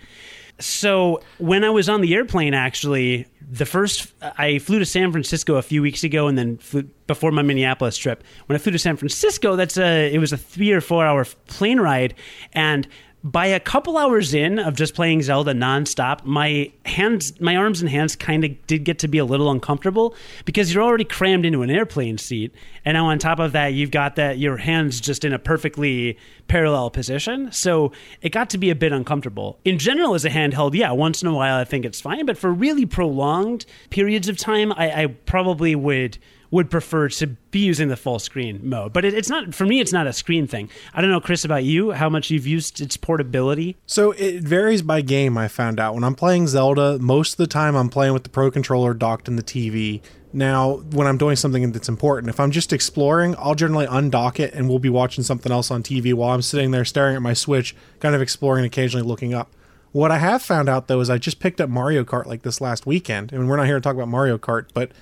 So 0.59 1.21
when 1.39 1.65
I 1.65 1.71
was 1.71 1.89
on 1.89 2.01
the 2.01 2.15
airplane, 2.15 2.55
actually, 2.55 3.27
the 3.51 3.67
first 3.67 4.13
I 4.23 4.59
flew 4.59 4.79
to 4.79 4.87
San 4.87 5.13
Francisco 5.13 5.57
a 5.57 5.63
few 5.63 5.83
weeks 5.83 6.03
ago, 6.03 6.29
and 6.29 6.39
then 6.39 6.57
flew, 6.59 6.85
before 7.07 7.31
my 7.31 7.43
Minneapolis 7.43 7.97
trip, 7.97 8.25
when 8.47 8.57
I 8.57 8.59
flew 8.59 8.73
to 8.73 8.79
San 8.79 8.97
Francisco, 8.97 9.55
that's 9.57 9.77
a 9.77 10.13
it 10.13 10.19
was 10.19 10.33
a 10.33 10.37
three 10.37 10.73
or 10.73 10.81
four 10.81 11.05
hour 11.05 11.27
plane 11.47 11.79
ride, 11.79 12.15
and 12.53 12.89
by 13.25 13.47
a 13.47 13.59
couple 13.59 13.99
hours 13.99 14.35
in 14.35 14.59
of 14.59 14.77
just 14.77 14.95
playing 14.95 15.23
Zelda 15.23 15.53
nonstop, 15.53 16.25
my 16.25 16.71
hands, 16.85 17.41
my 17.41 17.57
arms 17.57 17.81
and 17.81 17.91
hands 17.91 18.15
kind 18.15 18.45
of 18.45 18.67
did 18.67 18.85
get 18.85 19.01
to 19.01 19.09
be 19.09 19.19
a 19.19 19.25
little 19.25 19.51
uncomfortable 19.51 20.15
because 20.45 20.73
you're 20.73 20.83
already 20.83 21.05
crammed 21.05 21.45
into 21.45 21.63
an 21.63 21.71
airplane 21.71 22.19
seat, 22.19 22.55
and 22.85 22.95
now 22.95 23.07
on 23.07 23.19
top 23.19 23.41
of 23.41 23.53
that, 23.53 23.69
you've 23.69 23.91
got 23.91 24.15
that 24.17 24.39
your 24.39 24.59
hands 24.59 25.01
just 25.01 25.25
in 25.25 25.33
a 25.33 25.39
perfectly 25.39 26.17
parallel 26.47 26.91
position, 26.91 27.51
so 27.51 27.91
it 28.23 28.31
got 28.31 28.49
to 28.51 28.59
be 28.59 28.71
a 28.71 28.77
bit 28.77 28.93
uncomfortable. 28.93 29.59
In 29.65 29.79
general, 29.79 30.15
as 30.15 30.25
a 30.25 30.31
handheld, 30.31 30.75
yeah, 30.75 30.93
once 30.93 31.21
in 31.21 31.29
a 31.29 31.35
while 31.35 31.57
I 31.57 31.65
think 31.65 31.85
it's 31.85 32.01
fine, 32.01 32.27
but 32.27 32.39
for 32.39 32.53
really 32.53 32.87
prolonged 32.87 33.67
periods 33.91 34.29
of 34.29 34.37
time, 34.37 34.73
I, 34.73 35.03
I 35.03 35.07
probably 35.07 35.75
would 35.75 36.19
would 36.51 36.71
prefer 36.71 37.09
to 37.09 37.27
be 37.27 37.61
using 37.61 37.89
the 37.89 37.97
full 37.97 38.19
screen 38.19 38.61
mode. 38.63 38.93
But 38.93 39.05
it, 39.05 39.15
it's 39.15 39.29
not 39.29 39.55
for 39.55 39.67
me. 39.67 39.81
It's 39.81 39.93
not 39.93 40.07
a 40.07 40.13
screen 40.13 40.47
thing. 40.47 40.71
I 40.95 41.01
don't 41.01 41.11
know, 41.11 41.21
Chris, 41.21 41.45
about 41.45 41.65
you. 41.65 41.93
How 41.93 42.09
much 42.09 42.31
you've 42.31 42.47
used 42.47 42.81
its 42.81 42.97
portability? 42.97 43.77
So 43.87 44.13
it 44.13 44.43
varies 44.43 44.83
by 44.83 45.01
game. 45.01 45.37
I 45.37 45.49
found 45.49 45.81
out 45.81 45.95
when 45.95 46.05
I'm 46.05 46.15
playing 46.15 46.49
Zelda, 46.49 46.99
most 46.99 47.33
of 47.33 47.37
the 47.39 47.47
time 47.47 47.75
I'm 47.75 47.89
playing 47.89 48.13
with 48.13 48.25
the 48.25 48.31
Pro 48.31 48.51
controller 48.51 48.95
docked 48.95 49.29
in 49.29 49.37
the 49.37 49.43
TV. 49.43 50.01
Now, 50.33 50.77
when 50.93 51.07
I'm 51.07 51.17
doing 51.17 51.37
something 51.37 51.73
that's 51.73 51.89
important, 51.89 52.29
if 52.29 52.39
I'm 52.39 52.51
just 52.51 52.73
exploring, 52.73 53.35
I'll 53.39 53.55
generally 53.55 53.87
undock 53.87 54.39
it 54.39 54.53
and 54.53 54.69
we'll 54.69 54.79
be 54.79 54.91
watching 54.91 55.25
something 55.25 55.51
else 55.51 55.71
on 55.71 55.83
TV 55.83 56.13
while 56.13 56.35
I'm 56.35 56.43
sitting 56.43 56.73
there 56.73 56.85
staring 56.85 57.17
at 57.17 57.23
my 57.23 57.33
Switch, 57.33 57.75
kind 58.01 58.15
of 58.15 58.21
exploring, 58.21 58.65
occasionally 58.65 59.07
looking 59.07 59.33
up. 59.33 59.51
What 59.93 60.11
I 60.11 60.19
have 60.19 60.43
found 60.43 60.69
out 60.69 60.89
though 60.89 61.01
is 61.01 61.09
I 61.09 61.17
just 61.17 61.41
picked 61.41 61.59
up 61.59 61.71
Mario 61.71 62.05
Kart 62.05 62.27
like 62.27 62.43
this 62.43 62.61
last 62.61 62.85
weekend. 62.85 63.33
I 63.33 63.39
mean, 63.39 63.47
we're 63.47 63.57
not 63.57 63.65
here 63.65 63.77
to 63.77 63.81
talk 63.81 63.95
about 63.95 64.09
Mario 64.09 64.37
Kart, 64.37 64.67
but 64.75 64.93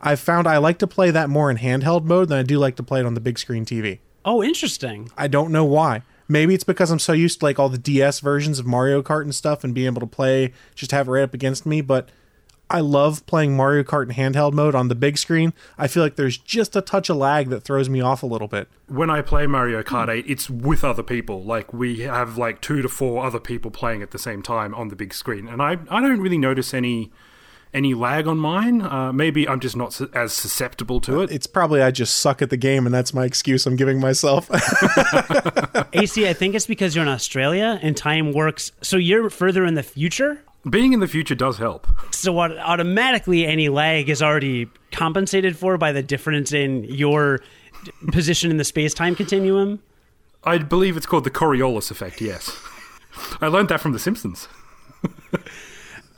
I've 0.00 0.20
found 0.20 0.46
I 0.46 0.58
like 0.58 0.78
to 0.78 0.86
play 0.86 1.10
that 1.10 1.28
more 1.28 1.50
in 1.50 1.58
handheld 1.58 2.04
mode 2.04 2.28
than 2.28 2.38
I 2.38 2.42
do 2.42 2.58
like 2.58 2.76
to 2.76 2.82
play 2.82 3.00
it 3.00 3.06
on 3.06 3.14
the 3.14 3.20
big 3.20 3.38
screen 3.38 3.64
TV. 3.64 3.98
Oh, 4.24 4.42
interesting. 4.42 5.10
I 5.16 5.28
don't 5.28 5.50
know 5.50 5.64
why. 5.64 6.02
Maybe 6.28 6.54
it's 6.54 6.64
because 6.64 6.90
I'm 6.90 6.98
so 6.98 7.14
used 7.14 7.40
to 7.40 7.46
like 7.46 7.58
all 7.58 7.68
the 7.70 7.78
DS 7.78 8.20
versions 8.20 8.58
of 8.58 8.66
Mario 8.66 9.02
Kart 9.02 9.22
and 9.22 9.34
stuff 9.34 9.64
and 9.64 9.74
being 9.74 9.86
able 9.86 10.00
to 10.00 10.06
play 10.06 10.52
just 10.74 10.90
have 10.92 11.08
it 11.08 11.10
right 11.10 11.22
up 11.22 11.32
against 11.34 11.64
me, 11.64 11.80
but 11.80 12.10
I 12.70 12.80
love 12.80 13.24
playing 13.24 13.56
Mario 13.56 13.82
Kart 13.82 14.10
in 14.10 14.14
handheld 14.14 14.52
mode 14.52 14.74
on 14.74 14.88
the 14.88 14.94
big 14.94 15.16
screen. 15.16 15.54
I 15.78 15.88
feel 15.88 16.02
like 16.02 16.16
there's 16.16 16.36
just 16.36 16.76
a 16.76 16.82
touch 16.82 17.08
of 17.08 17.16
lag 17.16 17.48
that 17.48 17.62
throws 17.62 17.88
me 17.88 18.02
off 18.02 18.22
a 18.22 18.26
little 18.26 18.48
bit. 18.48 18.68
when 18.88 19.08
I 19.08 19.22
play 19.22 19.46
Mario 19.46 19.82
Kart 19.82 20.10
8, 20.10 20.26
it's 20.28 20.50
with 20.50 20.84
other 20.84 21.02
people. 21.02 21.42
Like 21.42 21.72
we 21.72 22.00
have 22.00 22.36
like 22.36 22.60
two 22.60 22.82
to 22.82 22.88
four 22.90 23.24
other 23.24 23.40
people 23.40 23.70
playing 23.70 24.02
at 24.02 24.10
the 24.10 24.18
same 24.18 24.42
time 24.42 24.74
on 24.74 24.88
the 24.88 24.96
big 24.96 25.14
screen, 25.14 25.48
and 25.48 25.62
I 25.62 25.78
I 25.88 26.02
don't 26.02 26.20
really 26.20 26.36
notice 26.36 26.74
any 26.74 27.10
any 27.74 27.94
lag 27.94 28.26
on 28.26 28.38
mine. 28.38 28.82
Uh, 28.82 29.12
maybe 29.12 29.48
I'm 29.48 29.60
just 29.60 29.76
not 29.76 29.92
su- 29.92 30.10
as 30.14 30.32
susceptible 30.32 31.00
to 31.02 31.20
it. 31.22 31.30
It's 31.30 31.46
probably 31.46 31.82
I 31.82 31.90
just 31.90 32.18
suck 32.18 32.42
at 32.42 32.50
the 32.50 32.56
game 32.56 32.86
and 32.86 32.94
that's 32.94 33.12
my 33.12 33.24
excuse 33.24 33.66
I'm 33.66 33.76
giving 33.76 34.00
myself. 34.00 34.48
AC, 35.92 36.28
I 36.28 36.32
think 36.32 36.54
it's 36.54 36.66
because 36.66 36.94
you're 36.94 37.04
in 37.04 37.08
Australia 37.08 37.78
and 37.82 37.96
time 37.96 38.32
works. 38.32 38.72
So 38.82 38.96
you're 38.96 39.30
further 39.30 39.64
in 39.64 39.74
the 39.74 39.82
future. 39.82 40.40
Being 40.68 40.92
in 40.92 41.00
the 41.00 41.08
future 41.08 41.34
does 41.34 41.58
help. 41.58 41.86
So 42.10 42.32
what, 42.32 42.56
automatically, 42.58 43.46
any 43.46 43.68
lag 43.68 44.08
is 44.08 44.22
already 44.22 44.68
compensated 44.92 45.56
for 45.56 45.78
by 45.78 45.92
the 45.92 46.02
difference 46.02 46.52
in 46.52 46.84
your 46.84 47.40
position 48.12 48.50
in 48.50 48.56
the 48.56 48.64
space 48.64 48.92
time 48.92 49.14
continuum. 49.14 49.80
I 50.44 50.58
believe 50.58 50.96
it's 50.96 51.06
called 51.06 51.24
the 51.24 51.30
Coriolis 51.30 51.90
effect. 51.90 52.20
Yes, 52.20 52.56
I 53.40 53.48
learned 53.48 53.68
that 53.68 53.80
from 53.80 53.92
The 53.92 53.98
Simpsons. 53.98 54.48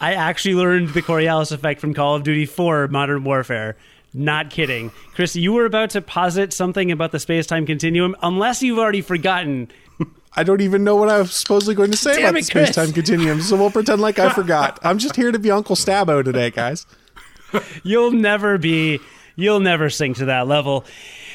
I 0.01 0.15
actually 0.15 0.55
learned 0.55 0.91
the 0.91 1.03
Coriolis 1.03 1.53
effect 1.53 1.81
from 1.81 1.93
Call 1.93 2.15
of 2.15 2.23
Duty 2.23 2.47
4 2.47 2.89
Modern 2.89 3.23
Warfare. 3.23 3.77
Not 4.15 4.51
kidding. 4.51 4.91
Chris, 5.15 5.37
you 5.37 5.53
were 5.53 5.67
about 5.67 5.91
to 5.91 6.01
posit 6.01 6.53
something 6.53 6.91
about 6.91 7.13
the 7.13 7.19
space 7.21 7.47
time 7.47 7.67
continuum, 7.67 8.17
unless 8.23 8.63
you've 8.63 8.79
already 8.79 9.03
forgotten. 9.03 9.71
I 10.35 10.43
don't 10.43 10.61
even 10.63 10.85
know 10.85 10.97
what 10.97 11.09
I 11.09 11.19
was 11.19 11.33
supposedly 11.35 11.75
going 11.75 11.91
to 11.91 11.97
say 11.97 12.15
Damn 12.15 12.31
about 12.31 12.39
it, 12.39 12.41
the 12.41 12.45
space 12.45 12.75
time 12.75 12.93
continuum, 12.93 13.41
so 13.41 13.57
we'll 13.57 13.71
pretend 13.71 14.01
like 14.01 14.19
I 14.19 14.31
forgot. 14.35 14.79
I'm 14.83 14.99
just 14.99 15.17
here 15.17 15.31
to 15.31 15.39
be 15.39 15.51
Uncle 15.51 15.77
Stabbo 15.77 16.25
today, 16.25 16.51
guys. 16.51 16.87
You'll 17.83 18.13
never 18.13 18.57
be, 18.59 19.01
you'll 19.37 19.61
never 19.61 19.91
sink 19.91 20.17
to 20.19 20.25
that 20.27 20.47
level. 20.47 20.85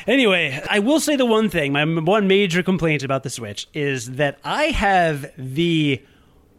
Anyway, 0.08 0.62
I 0.70 0.80
will 0.80 1.00
say 1.00 1.16
the 1.16 1.26
one 1.26 1.50
thing, 1.50 1.72
my 1.74 1.84
one 1.84 2.28
major 2.28 2.64
complaint 2.64 3.04
about 3.04 3.24
the 3.24 3.30
Switch 3.30 3.68
is 3.74 4.12
that 4.14 4.40
I 4.44 4.66
have 4.66 5.32
the 5.38 6.02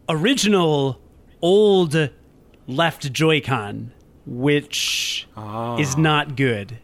original 0.09 1.01
old 1.41 2.09
left 2.67 3.11
Joy-Con, 3.11 3.91
which 4.25 5.27
ah. 5.35 5.77
is 5.77 5.97
not 5.97 6.35
good. 6.35 6.79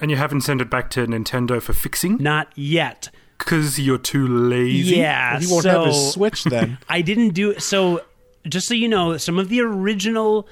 And 0.00 0.10
you 0.10 0.16
haven't 0.16 0.42
sent 0.42 0.60
it 0.60 0.70
back 0.70 0.90
to 0.90 1.06
Nintendo 1.06 1.62
for 1.62 1.72
fixing 1.72 2.18
Not 2.18 2.48
yet. 2.56 3.10
because 3.38 3.78
you're 3.78 3.98
too 3.98 4.26
lazy. 4.26 4.96
Yeah, 4.96 5.38
He 5.38 5.46
won't 5.46 5.62
so 5.62 5.70
have 5.70 5.86
his 5.86 6.12
Switch 6.12 6.44
then. 6.44 6.78
I 6.88 7.00
didn't 7.00 7.30
do 7.30 7.58
so. 7.58 8.02
Just 8.46 8.68
so 8.68 8.74
you 8.74 8.88
know, 8.88 9.16
some 9.16 9.38
of 9.38 9.48
the 9.48 9.60
original 9.62 10.46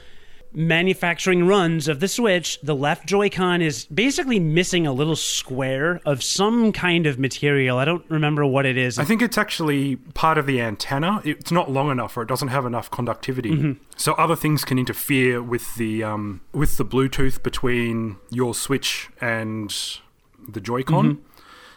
manufacturing 0.55 1.47
runs 1.47 1.89
of 1.89 2.01
the 2.01 2.09
Switch, 2.09 2.61
the 2.63 2.75
left 2.75 3.07
Joy-Con 3.07 3.63
is 3.63 3.87
basically 3.87 4.39
missing 4.39 4.87
a 4.87 4.93
little 4.93 5.17
square 5.17 6.01
of 6.05 6.23
some 6.23 6.73
kind 6.73 7.07
of 7.07 7.19
material. 7.19 7.79
I 7.79 7.85
don't 7.85 8.05
remember 8.09 8.45
what 8.47 8.67
it 8.67 8.77
is. 8.77 8.99
I 8.99 9.05
think 9.05 9.23
it's 9.23 9.39
actually 9.39 9.97
part 9.97 10.39
of 10.39 10.47
the 10.47 10.61
antenna. 10.61 11.21
It's 11.25 11.53
not 11.53 11.71
long 11.71 11.91
enough, 11.91 12.17
or 12.17 12.23
it 12.23 12.29
doesn't 12.29 12.49
have 12.49 12.67
enough 12.67 12.91
conductivity. 12.91 13.77
So 13.97 14.13
other 14.15 14.37
things 14.37 14.65
can 14.65 14.79
interfere 14.79 15.43
with 15.43 15.75
the 15.77 16.03
um, 16.05 16.41
with 16.53 16.77
the 16.77 16.85
Bluetooth 16.85 17.43
between 17.43 18.17
your 18.31 18.55
Switch 18.55 19.11
and 19.21 19.75
the 20.49 20.61
Joy-Con. 20.61 21.19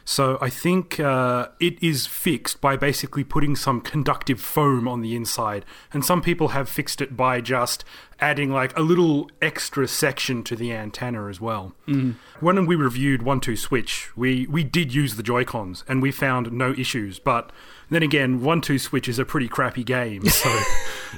So 0.08 0.38
I 0.40 0.52
think 0.52 1.00
uh, 1.00 1.48
it 1.60 1.82
is 1.82 2.06
fixed 2.06 2.62
by 2.62 2.78
basically 2.78 3.24
putting 3.24 3.56
some 3.56 3.82
conductive 3.82 4.40
foam 4.40 4.88
on 4.88 5.02
the 5.02 5.16
inside, 5.16 5.66
and 5.92 6.06
some 6.06 6.22
people 6.22 6.50
have 6.50 6.70
fixed 6.70 7.02
it 7.02 7.18
by 7.18 7.42
just 7.42 7.84
adding 8.20 8.52
like 8.52 8.78
a 8.78 8.82
little 8.82 9.30
extra 9.42 9.88
section 9.88 10.44
to 10.44 10.56
the 10.56 10.72
antenna 10.72 11.28
as 11.28 11.42
well. 11.42 11.74
Mm. 11.88 12.16
When 12.40 12.68
we 12.68 12.76
reviewed 12.76 13.24
One 13.24 13.40
Two 13.40 13.56
Switch, 13.58 14.16
we 14.16 14.46
we 14.46 14.64
did 14.64 14.94
use 14.94 15.16
the 15.16 15.24
Joy 15.24 15.44
Cons, 15.44 15.84
and 15.88 16.04
we 16.04 16.12
found 16.12 16.52
no 16.52 16.72
issues. 16.74 17.18
But 17.18 17.52
then 17.90 18.04
again, 18.04 18.42
One 18.44 18.62
Two 18.62 18.78
Switch 18.78 19.10
is 19.10 19.18
a 19.18 19.26
pretty 19.26 19.48
crappy 19.48 19.84
game, 19.84 20.26
so 20.30 20.50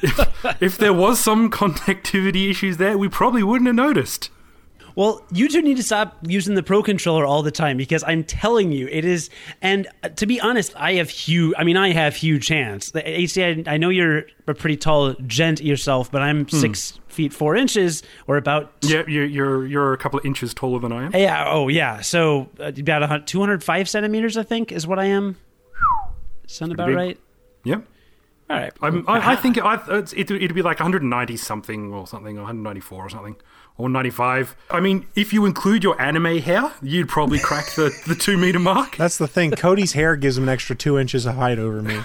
if, 0.01 0.61
if 0.61 0.77
there 0.77 0.93
was 0.93 1.19
some 1.19 1.51
connectivity 1.51 2.49
issues 2.49 2.77
there, 2.77 2.97
we 2.97 3.09
probably 3.09 3.43
wouldn't 3.43 3.67
have 3.67 3.75
noticed. 3.75 4.29
Well, 4.97 5.23
you 5.31 5.47
two 5.47 5.61
need 5.61 5.77
to 5.77 5.83
stop 5.83 6.17
using 6.23 6.55
the 6.55 6.63
Pro 6.63 6.81
controller 6.81 7.23
all 7.23 7.43
the 7.43 7.51
time 7.51 7.77
because 7.77 8.03
I'm 8.07 8.23
telling 8.23 8.71
you, 8.71 8.87
it 8.87 9.05
is. 9.05 9.29
And 9.61 9.87
uh, 10.01 10.09
to 10.09 10.25
be 10.25 10.41
honest, 10.41 10.73
I 10.75 10.93
have 10.93 11.11
huge. 11.11 11.53
I 11.55 11.65
mean, 11.65 11.77
I 11.77 11.91
have 11.91 12.15
huge 12.15 12.47
hands. 12.47 12.93
The 12.93 13.07
AC, 13.07 13.43
I, 13.43 13.63
I 13.67 13.77
know 13.77 13.89
you're 13.89 14.23
a 14.47 14.55
pretty 14.55 14.75
tall 14.75 15.13
gent 15.27 15.61
yourself, 15.61 16.11
but 16.11 16.23
I'm 16.23 16.49
six 16.49 16.99
feet 17.09 17.31
four 17.31 17.55
inches, 17.55 18.01
or 18.25 18.37
about. 18.37 18.73
Yeah, 18.81 19.03
you, 19.07 19.21
you're 19.21 19.67
you're 19.67 19.93
a 19.93 19.99
couple 19.99 20.17
of 20.17 20.25
inches 20.25 20.55
taller 20.55 20.79
than 20.79 20.91
I 20.91 21.03
am. 21.03 21.11
Yeah. 21.13 21.45
Oh, 21.47 21.67
yeah. 21.67 22.01
So 22.01 22.49
uh, 22.59 22.71
about 22.75 23.27
205 23.27 23.87
centimeters, 23.87 24.35
I 24.35 24.41
think, 24.41 24.71
is 24.71 24.87
what 24.87 24.97
I 24.97 25.05
am. 25.05 25.35
Sound 26.47 26.71
about 26.71 26.87
big. 26.87 26.95
right? 26.95 27.19
Yep. 27.65 27.85
All 28.49 28.57
right. 28.57 28.73
I'm, 28.81 29.07
I, 29.07 29.33
I 29.33 29.35
think 29.35 29.59
I, 29.59 29.75
it, 29.89 30.31
it'd 30.31 30.55
be 30.55 30.61
like 30.63 30.79
190 30.79 31.37
something 31.37 31.93
or 31.93 32.07
something, 32.07 32.37
or 32.37 32.41
194 32.41 33.05
or 33.05 33.09
something, 33.09 33.35
or 33.77 33.89
95. 33.89 34.55
I 34.71 34.79
mean, 34.79 35.05
if 35.15 35.33
you 35.33 35.45
include 35.45 35.83
your 35.83 35.99
anime 36.01 36.39
hair, 36.39 36.71
you'd 36.81 37.09
probably 37.09 37.39
crack 37.39 37.73
the, 37.75 37.91
the 38.07 38.15
two 38.15 38.37
meter 38.37 38.59
mark. 38.59 38.97
That's 38.97 39.17
the 39.17 39.27
thing. 39.27 39.51
Cody's 39.51 39.93
hair 39.93 40.15
gives 40.15 40.37
him 40.37 40.43
an 40.43 40.49
extra 40.49 40.75
two 40.75 40.97
inches 40.97 41.25
of 41.25 41.35
height 41.35 41.59
over 41.59 41.81
me. 41.81 42.01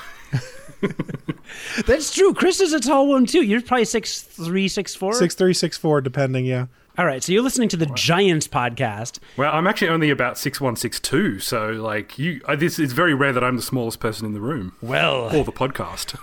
That's 1.86 2.12
true. 2.12 2.34
Chris 2.34 2.60
is 2.60 2.72
a 2.72 2.80
tall 2.80 3.08
one 3.08 3.26
too. 3.26 3.42
You're 3.42 3.62
probably 3.62 3.84
six 3.84 4.20
three, 4.22 4.68
six 4.68 4.94
four. 4.94 5.12
Six 5.12 5.34
three, 5.34 5.54
six 5.54 5.76
four, 5.78 6.00
depending. 6.00 6.44
Yeah. 6.44 6.66
All 6.98 7.06
right. 7.06 7.22
So 7.22 7.32
you're 7.32 7.42
listening 7.42 7.70
to 7.70 7.76
the 7.78 7.86
Giants 7.86 8.46
podcast. 8.46 9.18
Well, 9.38 9.50
I'm 9.50 9.66
actually 9.66 9.88
only 9.88 10.10
about 10.10 10.36
six 10.36 10.60
one, 10.60 10.76
six 10.76 11.00
two. 11.00 11.38
So, 11.38 11.70
like, 11.70 12.18
you, 12.18 12.42
uh, 12.44 12.54
this 12.54 12.78
is 12.78 12.92
very 12.92 13.14
rare 13.14 13.32
that 13.32 13.42
I'm 13.42 13.56
the 13.56 13.62
smallest 13.62 13.98
person 13.98 14.26
in 14.26 14.34
the 14.34 14.40
room 14.40 14.74
Well, 14.82 15.34
or 15.34 15.42
the 15.42 15.52
podcast. 15.52 16.16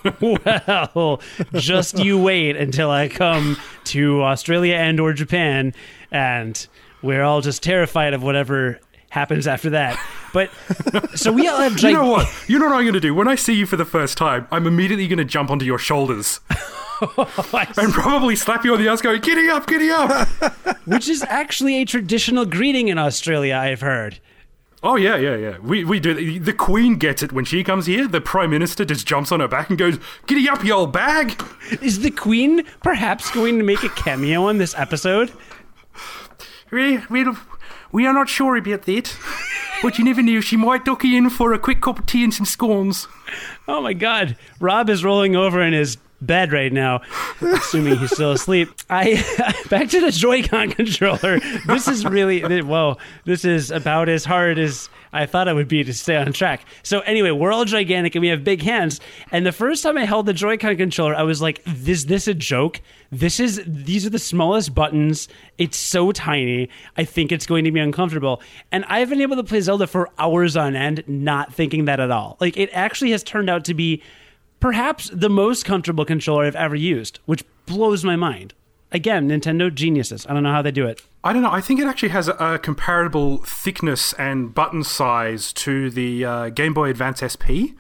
well, 0.96 1.22
just 1.54 1.98
you 1.98 2.22
wait 2.22 2.56
until 2.56 2.92
I 2.92 3.08
come 3.10 3.58
to 3.86 4.22
Australia 4.22 4.76
and 4.76 5.00
or 5.00 5.12
Japan, 5.12 5.74
and 6.12 6.68
we're 7.02 7.24
all 7.24 7.42
just 7.42 7.64
terrified 7.64 8.14
of 8.14 8.22
whatever 8.22 8.80
happens 9.10 9.48
after 9.48 9.72
that. 9.72 10.00
But 10.34 10.52
so 11.16 11.32
we 11.32 11.48
all 11.48 11.58
have 11.58 11.80
you 11.82 11.94
know 11.94 12.06
what? 12.06 12.28
You 12.48 12.60
know 12.60 12.66
what 12.66 12.76
I'm 12.76 12.84
going 12.84 12.94
to 12.94 13.00
do? 13.00 13.14
When 13.14 13.28
I 13.28 13.36
see 13.36 13.54
you 13.54 13.66
for 13.66 13.76
the 13.76 13.86
first 13.86 14.18
time, 14.18 14.48
I'm 14.52 14.68
immediately 14.68 15.08
going 15.08 15.18
to 15.18 15.26
jump 15.26 15.50
onto 15.50 15.66
your 15.66 15.80
shoulders 15.80 16.40
oh, 17.02 17.66
and 17.78 17.94
probably 17.94 18.36
slap 18.36 18.64
you 18.64 18.74
on 18.74 18.82
the 18.82 18.90
ass, 18.90 19.02
going, 19.02 19.22
"Giddy 19.22 19.50
up, 19.50 19.68
giddy 19.68 19.90
up!" 19.90 20.28
which 20.86 21.08
is 21.08 21.24
actually 21.28 21.82
a 21.82 21.86
traditional 21.86 22.46
greeting 22.46 22.88
in 22.90 22.98
Australia. 22.98 23.56
I've 23.56 23.82
heard. 23.82 24.20
oh 24.84 24.96
yeah, 24.96 25.16
yeah, 25.16 25.36
yeah. 25.36 25.58
We 25.60 25.84
we 25.84 26.00
do. 26.00 26.40
The 26.40 26.54
Queen 26.54 26.98
gets 26.98 27.24
it 27.24 27.32
when 27.32 27.46
she 27.46 27.64
comes 27.64 27.86
here. 27.86 28.08
The 28.08 28.22
Prime 28.22 28.50
Minister 28.52 28.86
just 28.86 29.08
jumps 29.08 29.32
on 29.32 29.40
her 29.40 29.48
back 29.48 29.70
and 29.70 29.80
goes, 29.80 29.98
"Giddy 30.28 30.48
up, 30.50 30.64
you 30.64 30.74
old 30.74 30.94
bag!" 30.94 31.42
Is 31.82 32.02
the 32.02 32.12
Queen 32.12 32.64
perhaps 32.84 33.32
going 33.32 33.58
to 33.58 33.64
make 33.64 33.84
a 33.84 33.90
cameo 33.90 34.48
in 34.50 34.58
this 34.58 34.76
episode? 34.78 35.32
We 36.72 36.98
we 37.10 37.26
we 37.92 38.06
are 38.06 38.14
not 38.14 38.30
sure 38.30 38.56
about 38.56 38.84
that, 38.84 39.16
but 39.82 39.98
you 39.98 40.06
never 40.06 40.22
know. 40.22 40.42
She 40.42 40.58
might 40.58 40.86
duck 40.86 41.04
in 41.04 41.30
for 41.30 41.54
a 41.54 41.60
quick 41.60 41.82
cup 41.82 42.00
of 42.00 42.06
tea 42.06 42.24
and 42.24 42.34
some 42.34 42.46
scones. 42.46 43.08
Oh 43.68 43.82
my 43.82 43.94
God, 43.94 44.38
Rob 44.60 44.90
is 44.90 45.04
rolling 45.04 45.36
over 45.36 45.62
in 45.62 45.74
his 45.74 45.98
bed 46.22 46.52
right 46.52 46.72
now, 46.72 47.02
assuming 47.42 47.98
he's 47.98 48.12
still 48.12 48.32
asleep. 48.32 48.70
I 48.90 49.24
back 49.70 49.90
to 49.90 50.02
the 50.02 50.12
Joy-Con 50.12 50.72
controller. 50.72 51.40
This 51.68 51.88
is 51.88 52.06
really 52.06 52.42
whoa. 52.62 52.98
This 53.26 53.46
is 53.46 53.72
about 53.72 54.10
as 54.10 54.26
hard 54.26 54.60
as 54.60 54.90
I 55.12 55.26
thought 55.26 55.48
it 55.48 55.54
would 55.54 55.68
be 55.68 55.84
to 55.84 55.94
stay 55.94 56.16
on 56.18 56.32
track. 56.34 56.66
So 56.84 57.00
anyway, 57.02 57.32
we're 57.32 57.52
all 57.52 57.66
gigantic 57.66 58.16
and 58.16 58.22
we 58.22 58.28
have 58.28 58.44
big 58.44 58.62
hands. 58.62 59.00
And 59.32 59.46
the 59.46 59.52
first 59.52 59.84
time 59.84 59.98
I 59.98 60.06
held 60.06 60.26
the 60.26 60.34
Joy-Con 60.34 60.78
controller, 60.78 61.16
I 61.16 61.24
was 61.24 61.42
like, 61.42 61.62
"Is 61.88 62.06
this 62.06 62.28
a 62.28 62.34
joke? 62.34 62.82
This 63.12 63.40
is 63.40 63.62
these 63.66 64.06
are 64.06 64.12
the 64.12 64.20
smallest 64.20 64.76
buttons. 64.76 65.28
It's 65.58 65.78
so 65.78 66.12
tiny. 66.12 66.70
I 66.98 67.04
think 67.04 67.32
it's 67.32 67.48
going 67.48 67.66
to 67.66 67.72
be 67.72 67.80
uncomfortable." 67.80 68.42
And 68.72 68.86
I've 68.86 69.10
been 69.10 69.22
able 69.22 69.38
to 69.38 69.44
play 69.44 69.62
Zelda 69.62 69.88
for 69.88 70.10
hours 70.20 70.56
on 70.56 70.76
end, 70.76 71.04
not 71.08 71.54
thinking 71.54 71.86
that 71.86 72.00
at 72.00 72.12
all. 72.12 72.38
Like 72.40 72.58
it 72.58 72.70
actually 72.74 73.12
has 73.12 73.24
turned 73.24 73.50
out 73.50 73.66
to 73.66 73.74
be 73.74 74.04
perhaps 74.60 75.10
the 75.14 75.30
most 75.30 75.66
comfortable 75.66 76.06
controller 76.06 76.46
I've 76.46 76.56
ever 76.56 76.76
used, 76.76 77.20
which 77.26 77.44
blows 77.66 78.04
my 78.04 78.16
mind. 78.16 78.54
Again, 78.92 79.30
Nintendo 79.30 79.74
geniuses. 79.74 80.26
I 80.28 80.34
don't 80.34 80.44
know 80.44 80.52
how 80.52 80.64
they 80.64 80.72
do 80.72 80.88
it. 80.88 81.02
I 81.24 81.34
don't 81.34 81.44
know. 81.44 81.52
I 81.52 81.62
think 81.62 81.80
it 81.80 81.86
actually 81.86 82.10
has 82.10 82.28
a, 82.28 82.34
a 82.34 82.60
comparable 82.60 83.38
thickness 83.40 84.14
and 84.14 84.54
button 84.54 84.84
size 84.84 85.54
to 85.54 85.92
the 85.92 86.26
uh, 86.26 86.50
Game 86.50 86.74
Boy 86.74 86.90
Advance 86.90 87.22
SP 87.22 87.78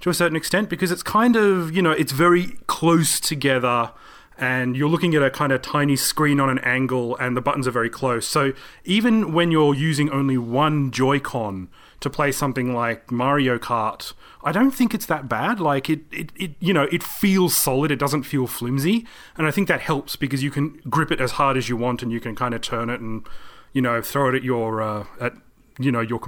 to 0.00 0.10
a 0.10 0.14
certain 0.14 0.36
extent 0.36 0.68
because 0.68 0.90
it's 0.90 1.02
kind 1.02 1.36
of, 1.36 1.74
you 1.74 1.82
know, 1.82 1.92
it's 1.92 2.12
very 2.12 2.56
close 2.66 3.20
together 3.20 3.92
and 4.38 4.76
you're 4.76 4.88
looking 4.88 5.14
at 5.14 5.22
a 5.22 5.30
kind 5.30 5.52
of 5.52 5.60
tiny 5.62 5.96
screen 5.96 6.38
on 6.40 6.48
an 6.48 6.58
angle 6.60 7.16
and 7.16 7.36
the 7.36 7.40
buttons 7.40 7.66
are 7.66 7.72
very 7.72 7.90
close. 7.90 8.26
So 8.26 8.52
even 8.84 9.32
when 9.32 9.50
you're 9.50 9.74
using 9.74 10.10
only 10.10 10.38
one 10.38 10.90
Joy-Con 10.90 11.68
to 12.00 12.10
play 12.10 12.30
something 12.30 12.72
like 12.72 13.10
Mario 13.10 13.58
Kart, 13.58 14.12
I 14.44 14.52
don't 14.52 14.70
think 14.70 14.94
it's 14.94 15.06
that 15.06 15.28
bad. 15.28 15.60
Like 15.60 15.90
it, 15.90 16.00
it, 16.12 16.32
it, 16.36 16.52
you 16.60 16.72
know, 16.72 16.84
it 16.92 17.02
feels 17.02 17.56
solid. 17.56 17.90
It 17.90 17.98
doesn't 17.98 18.22
feel 18.22 18.46
flimsy, 18.46 19.06
and 19.36 19.46
I 19.46 19.50
think 19.50 19.68
that 19.68 19.80
helps 19.80 20.16
because 20.16 20.42
you 20.42 20.50
can 20.50 20.80
grip 20.88 21.10
it 21.10 21.20
as 21.20 21.32
hard 21.32 21.56
as 21.56 21.68
you 21.68 21.76
want, 21.76 22.02
and 22.02 22.12
you 22.12 22.20
can 22.20 22.34
kind 22.36 22.54
of 22.54 22.60
turn 22.60 22.88
it 22.90 23.00
and, 23.00 23.26
you 23.72 23.82
know, 23.82 24.00
throw 24.00 24.28
it 24.28 24.34
at 24.36 24.42
your, 24.42 24.80
uh, 24.80 25.04
at, 25.20 25.34
you 25.78 25.90
know, 25.90 26.00
your 26.00 26.20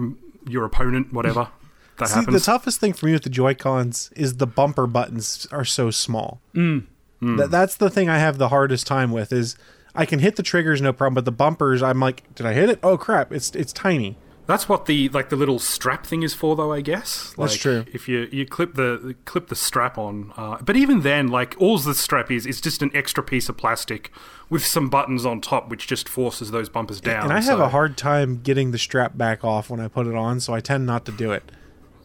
your 0.47 0.65
opponent, 0.65 1.13
whatever. 1.13 1.49
That 1.99 2.09
See, 2.09 2.15
happens. 2.15 2.35
the 2.35 2.53
toughest 2.53 2.81
thing 2.81 2.95
for 2.95 3.05
me 3.05 3.13
with 3.13 3.25
the 3.25 3.29
Joy 3.29 3.53
Cons 3.55 4.11
is 4.17 4.39
the 4.39 4.47
bumper 4.47 4.87
buttons 4.87 5.47
are 5.53 5.67
so 5.67 5.91
small. 5.91 6.41
Mm. 6.55 6.87
That, 7.21 7.51
that's 7.51 7.77
the 7.77 7.91
thing 7.91 8.09
I 8.09 8.17
have 8.17 8.39
the 8.39 8.49
hardest 8.49 8.87
time 8.87 9.13
with. 9.13 9.35
Is 9.35 9.55
I 9.95 10.07
can 10.07 10.21
hit 10.21 10.37
the 10.37 10.43
triggers 10.43 10.81
no 10.81 10.95
problem, 10.95 11.13
but 11.15 11.27
the 11.27 11.33
bumpers, 11.33 11.83
I'm 11.83 12.01
like, 12.01 12.35
did 12.35 12.47
I 12.47 12.55
hit 12.55 12.71
it? 12.71 12.79
Oh 12.83 12.97
crap! 12.97 13.33
It's 13.33 13.55
it's 13.55 13.73
tiny. 13.75 14.17
That's 14.51 14.69
what 14.69 14.87
the 14.87 15.09
like 15.11 15.29
the 15.29 15.37
little 15.37 15.61
strap 15.61 16.05
thing 16.05 16.25
is 16.25 16.35
for, 16.35 16.57
though. 16.57 16.73
I 16.73 16.81
guess 16.81 17.33
That's 17.39 17.55
true. 17.55 17.85
If 17.93 18.09
you 18.09 18.29
you 18.33 18.45
clip 18.45 18.75
the 18.75 19.15
clip 19.25 19.47
the 19.47 19.55
strap 19.55 19.97
on, 19.97 20.33
uh, 20.37 20.59
but 20.61 20.77
even 20.77 21.03
then, 21.03 21.29
like 21.29 21.55
all 21.61 21.79
the 21.79 21.95
strap 21.95 22.33
is, 22.33 22.47
is 22.47 22.61
just 22.61 22.83
an 22.83 22.91
extra 22.93 23.23
piece 23.23 23.49
of 23.49 23.57
plastic 23.57 24.11
with 24.49 24.67
some 24.67 24.89
buttons 24.89 25.25
on 25.25 25.41
top, 25.41 25.71
which 25.71 25.87
just 25.87 26.09
forces 26.09 26.51
those 26.51 26.69
bumpers 26.69 27.01
down. 27.01 27.23
And 27.23 27.33
I 27.33 27.37
have 27.37 27.59
so 27.59 27.63
a 27.63 27.69
hard 27.69 27.97
time 27.97 28.41
getting 28.43 28.73
the 28.73 28.79
strap 28.79 29.17
back 29.17 29.45
off 29.45 29.71
when 29.71 29.79
I 29.79 29.87
put 29.87 30.09
it 30.09 30.17
on, 30.17 30.41
so 30.41 30.53
I 30.53 30.59
tend 30.59 30.85
not 30.85 31.05
to 31.05 31.13
do 31.13 31.31
it. 31.31 31.45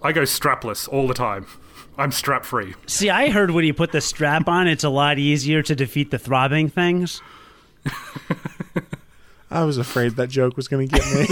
I 0.03 0.11
go 0.11 0.21
strapless 0.21 0.87
all 0.87 1.07
the 1.07 1.15
time. 1.15 1.47
I'm 1.97 2.11
strap 2.11 2.45
free. 2.45 2.75
See, 2.85 3.09
I 3.09 3.31
heard 3.31 3.49
when 3.49 3.65
you 3.65 3.73
put 3.73 3.91
the 3.91 4.01
strap 4.01 4.47
on, 4.47 4.67
it's 4.67 4.83
a 4.83 4.89
lot 4.89 5.17
easier 5.17 5.63
to 5.63 5.73
defeat 5.73 6.11
the 6.11 6.19
throbbing 6.19 6.69
things. 6.69 7.23
I 9.55 9.63
was 9.63 9.77
afraid 9.77 10.17
that 10.17 10.27
joke 10.29 10.57
was 10.57 10.67
going 10.67 10.87
to 10.89 10.99
get 10.99 11.05
me. 11.15 11.27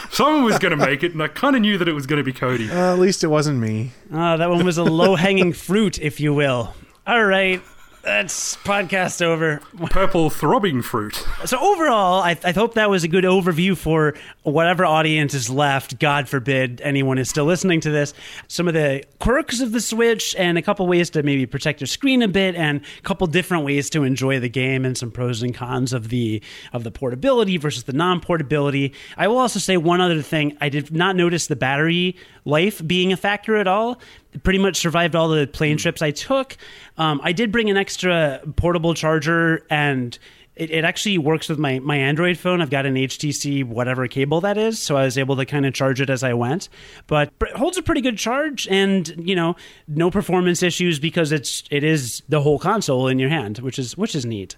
Someone 0.10 0.44
was 0.44 0.58
going 0.60 0.70
to 0.70 0.84
make 0.84 1.02
it, 1.02 1.12
and 1.12 1.20
I 1.22 1.26
kind 1.26 1.56
of 1.56 1.62
knew 1.62 1.76
that 1.76 1.88
it 1.88 1.92
was 1.92 2.06
going 2.06 2.18
to 2.18 2.22
be 2.24 2.32
Cody. 2.32 2.70
uh, 2.70 2.92
at 2.92 3.00
least 3.00 3.24
it 3.24 3.26
wasn't 3.26 3.58
me. 3.58 3.90
Oh, 4.12 4.36
that 4.36 4.48
one 4.48 4.64
was 4.64 4.78
a 4.78 4.84
low 4.84 5.16
hanging 5.16 5.52
fruit, 5.52 5.98
if 6.00 6.20
you 6.20 6.32
will. 6.32 6.74
All 7.06 7.24
right, 7.24 7.60
that's 8.08 8.56
podcast 8.56 9.20
over. 9.20 9.60
Purple 9.90 10.30
throbbing 10.30 10.80
fruit. 10.80 11.14
So 11.44 11.58
overall, 11.60 12.22
I, 12.22 12.38
I 12.42 12.52
hope 12.52 12.72
that 12.74 12.88
was 12.88 13.04
a 13.04 13.08
good 13.08 13.24
overview 13.24 13.76
for 13.76 14.14
whatever 14.44 14.86
audience 14.86 15.34
is 15.34 15.50
left. 15.50 15.98
God 15.98 16.26
forbid 16.26 16.80
anyone 16.80 17.18
is 17.18 17.28
still 17.28 17.44
listening 17.44 17.80
to 17.82 17.90
this. 17.90 18.14
Some 18.48 18.66
of 18.66 18.72
the 18.72 19.04
quirks 19.18 19.60
of 19.60 19.72
the 19.72 19.80
Switch 19.82 20.34
and 20.36 20.56
a 20.56 20.62
couple 20.62 20.86
ways 20.86 21.10
to 21.10 21.22
maybe 21.22 21.44
protect 21.44 21.82
your 21.82 21.86
screen 21.86 22.22
a 22.22 22.28
bit, 22.28 22.54
and 22.54 22.80
a 22.98 23.02
couple 23.02 23.26
different 23.26 23.66
ways 23.66 23.90
to 23.90 24.04
enjoy 24.04 24.40
the 24.40 24.48
game, 24.48 24.86
and 24.86 24.96
some 24.96 25.10
pros 25.10 25.42
and 25.42 25.54
cons 25.54 25.92
of 25.92 26.08
the 26.08 26.42
of 26.72 26.84
the 26.84 26.90
portability 26.90 27.58
versus 27.58 27.84
the 27.84 27.92
non-portability. 27.92 28.94
I 29.18 29.28
will 29.28 29.38
also 29.38 29.58
say 29.58 29.76
one 29.76 30.00
other 30.00 30.22
thing: 30.22 30.56
I 30.62 30.70
did 30.70 30.90
not 30.90 31.14
notice 31.14 31.46
the 31.46 31.56
battery 31.56 32.16
life 32.46 32.84
being 32.86 33.12
a 33.12 33.16
factor 33.18 33.56
at 33.56 33.66
all. 33.66 34.00
Pretty 34.42 34.58
much 34.58 34.76
survived 34.76 35.16
all 35.16 35.28
the 35.28 35.46
plane 35.46 35.76
trips 35.76 36.02
I 36.02 36.10
took. 36.10 36.56
Um, 36.96 37.20
I 37.22 37.32
did 37.32 37.52
bring 37.52 37.70
an 37.70 37.76
extra 37.76 38.40
portable 38.56 38.94
charger 38.94 39.64
and 39.70 40.18
it, 40.58 40.72
it 40.72 40.84
actually 40.84 41.18
works 41.18 41.48
with 41.48 41.58
my, 41.58 41.78
my 41.78 41.96
Android 41.96 42.36
phone. 42.36 42.60
I've 42.60 42.68
got 42.68 42.84
an 42.84 42.96
HTC 42.96 43.64
whatever 43.64 44.08
cable 44.08 44.40
that 44.40 44.58
is, 44.58 44.78
so 44.78 44.96
I 44.96 45.04
was 45.04 45.16
able 45.16 45.36
to 45.36 45.46
kind 45.46 45.64
of 45.64 45.72
charge 45.72 46.00
it 46.00 46.10
as 46.10 46.24
I 46.24 46.34
went. 46.34 46.68
But 47.06 47.32
it 47.40 47.56
holds 47.56 47.78
a 47.78 47.82
pretty 47.82 48.00
good 48.00 48.18
charge, 48.18 48.66
and 48.68 49.08
you 49.16 49.36
know, 49.36 49.56
no 49.86 50.10
performance 50.10 50.62
issues 50.62 50.98
because 50.98 51.30
it's 51.30 51.62
it 51.70 51.84
is 51.84 52.22
the 52.28 52.40
whole 52.40 52.58
console 52.58 53.06
in 53.06 53.18
your 53.20 53.30
hand, 53.30 53.58
which 53.58 53.78
is 53.78 53.96
which 53.96 54.16
is 54.16 54.26
neat. 54.26 54.56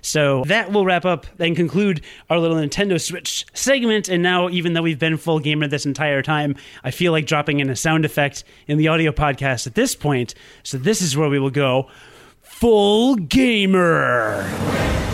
So 0.00 0.42
that 0.46 0.72
will 0.72 0.86
wrap 0.86 1.04
up 1.04 1.26
and 1.38 1.54
conclude 1.54 2.02
our 2.30 2.38
little 2.38 2.56
Nintendo 2.56 3.00
Switch 3.00 3.44
segment. 3.52 4.08
And 4.08 4.22
now, 4.22 4.48
even 4.48 4.72
though 4.72 4.82
we've 4.82 4.98
been 4.98 5.18
full 5.18 5.38
gamer 5.38 5.68
this 5.68 5.86
entire 5.86 6.22
time, 6.22 6.56
I 6.82 6.90
feel 6.90 7.12
like 7.12 7.26
dropping 7.26 7.60
in 7.60 7.68
a 7.68 7.76
sound 7.76 8.04
effect 8.04 8.42
in 8.66 8.78
the 8.78 8.88
audio 8.88 9.12
podcast 9.12 9.66
at 9.66 9.74
this 9.74 9.94
point. 9.94 10.34
So 10.62 10.78
this 10.78 11.02
is 11.02 11.16
where 11.16 11.28
we 11.28 11.38
will 11.38 11.50
go. 11.50 11.88
Full 12.40 13.16
gamer. 13.16 15.11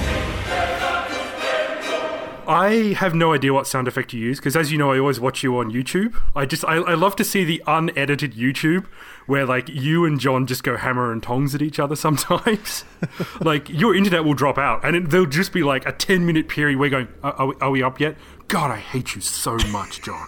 I 2.48 2.94
have 2.96 3.14
no 3.14 3.34
idea 3.34 3.52
what 3.52 3.66
sound 3.66 3.88
effect 3.88 4.14
you 4.14 4.20
use 4.20 4.38
because, 4.38 4.56
as 4.56 4.72
you 4.72 4.78
know, 4.78 4.90
I 4.90 4.98
always 4.98 5.20
watch 5.20 5.42
you 5.42 5.58
on 5.58 5.70
YouTube. 5.70 6.18
I 6.34 6.46
just 6.46 6.64
I, 6.64 6.76
I 6.76 6.94
love 6.94 7.14
to 7.16 7.24
see 7.24 7.44
the 7.44 7.62
unedited 7.66 8.32
YouTube 8.32 8.86
where 9.26 9.44
like 9.44 9.68
you 9.68 10.06
and 10.06 10.18
John 10.18 10.46
just 10.46 10.64
go 10.64 10.78
hammer 10.78 11.12
and 11.12 11.22
tongs 11.22 11.54
at 11.54 11.60
each 11.60 11.78
other 11.78 11.94
sometimes. 11.94 12.86
like 13.42 13.68
your 13.68 13.94
internet 13.94 14.24
will 14.24 14.32
drop 14.32 14.56
out 14.56 14.82
and 14.82 14.96
it, 14.96 15.10
there'll 15.10 15.26
just 15.26 15.52
be 15.52 15.62
like 15.62 15.84
a 15.84 15.92
ten 15.92 16.24
minute 16.24 16.48
period. 16.48 16.78
We're 16.78 16.88
going, 16.88 17.08
are, 17.22 17.34
are, 17.34 17.46
we, 17.48 17.54
are 17.60 17.70
we 17.70 17.82
up 17.82 18.00
yet? 18.00 18.16
God, 18.48 18.70
I 18.70 18.78
hate 18.78 19.14
you 19.14 19.20
so 19.20 19.58
much, 19.70 20.00
John. 20.00 20.26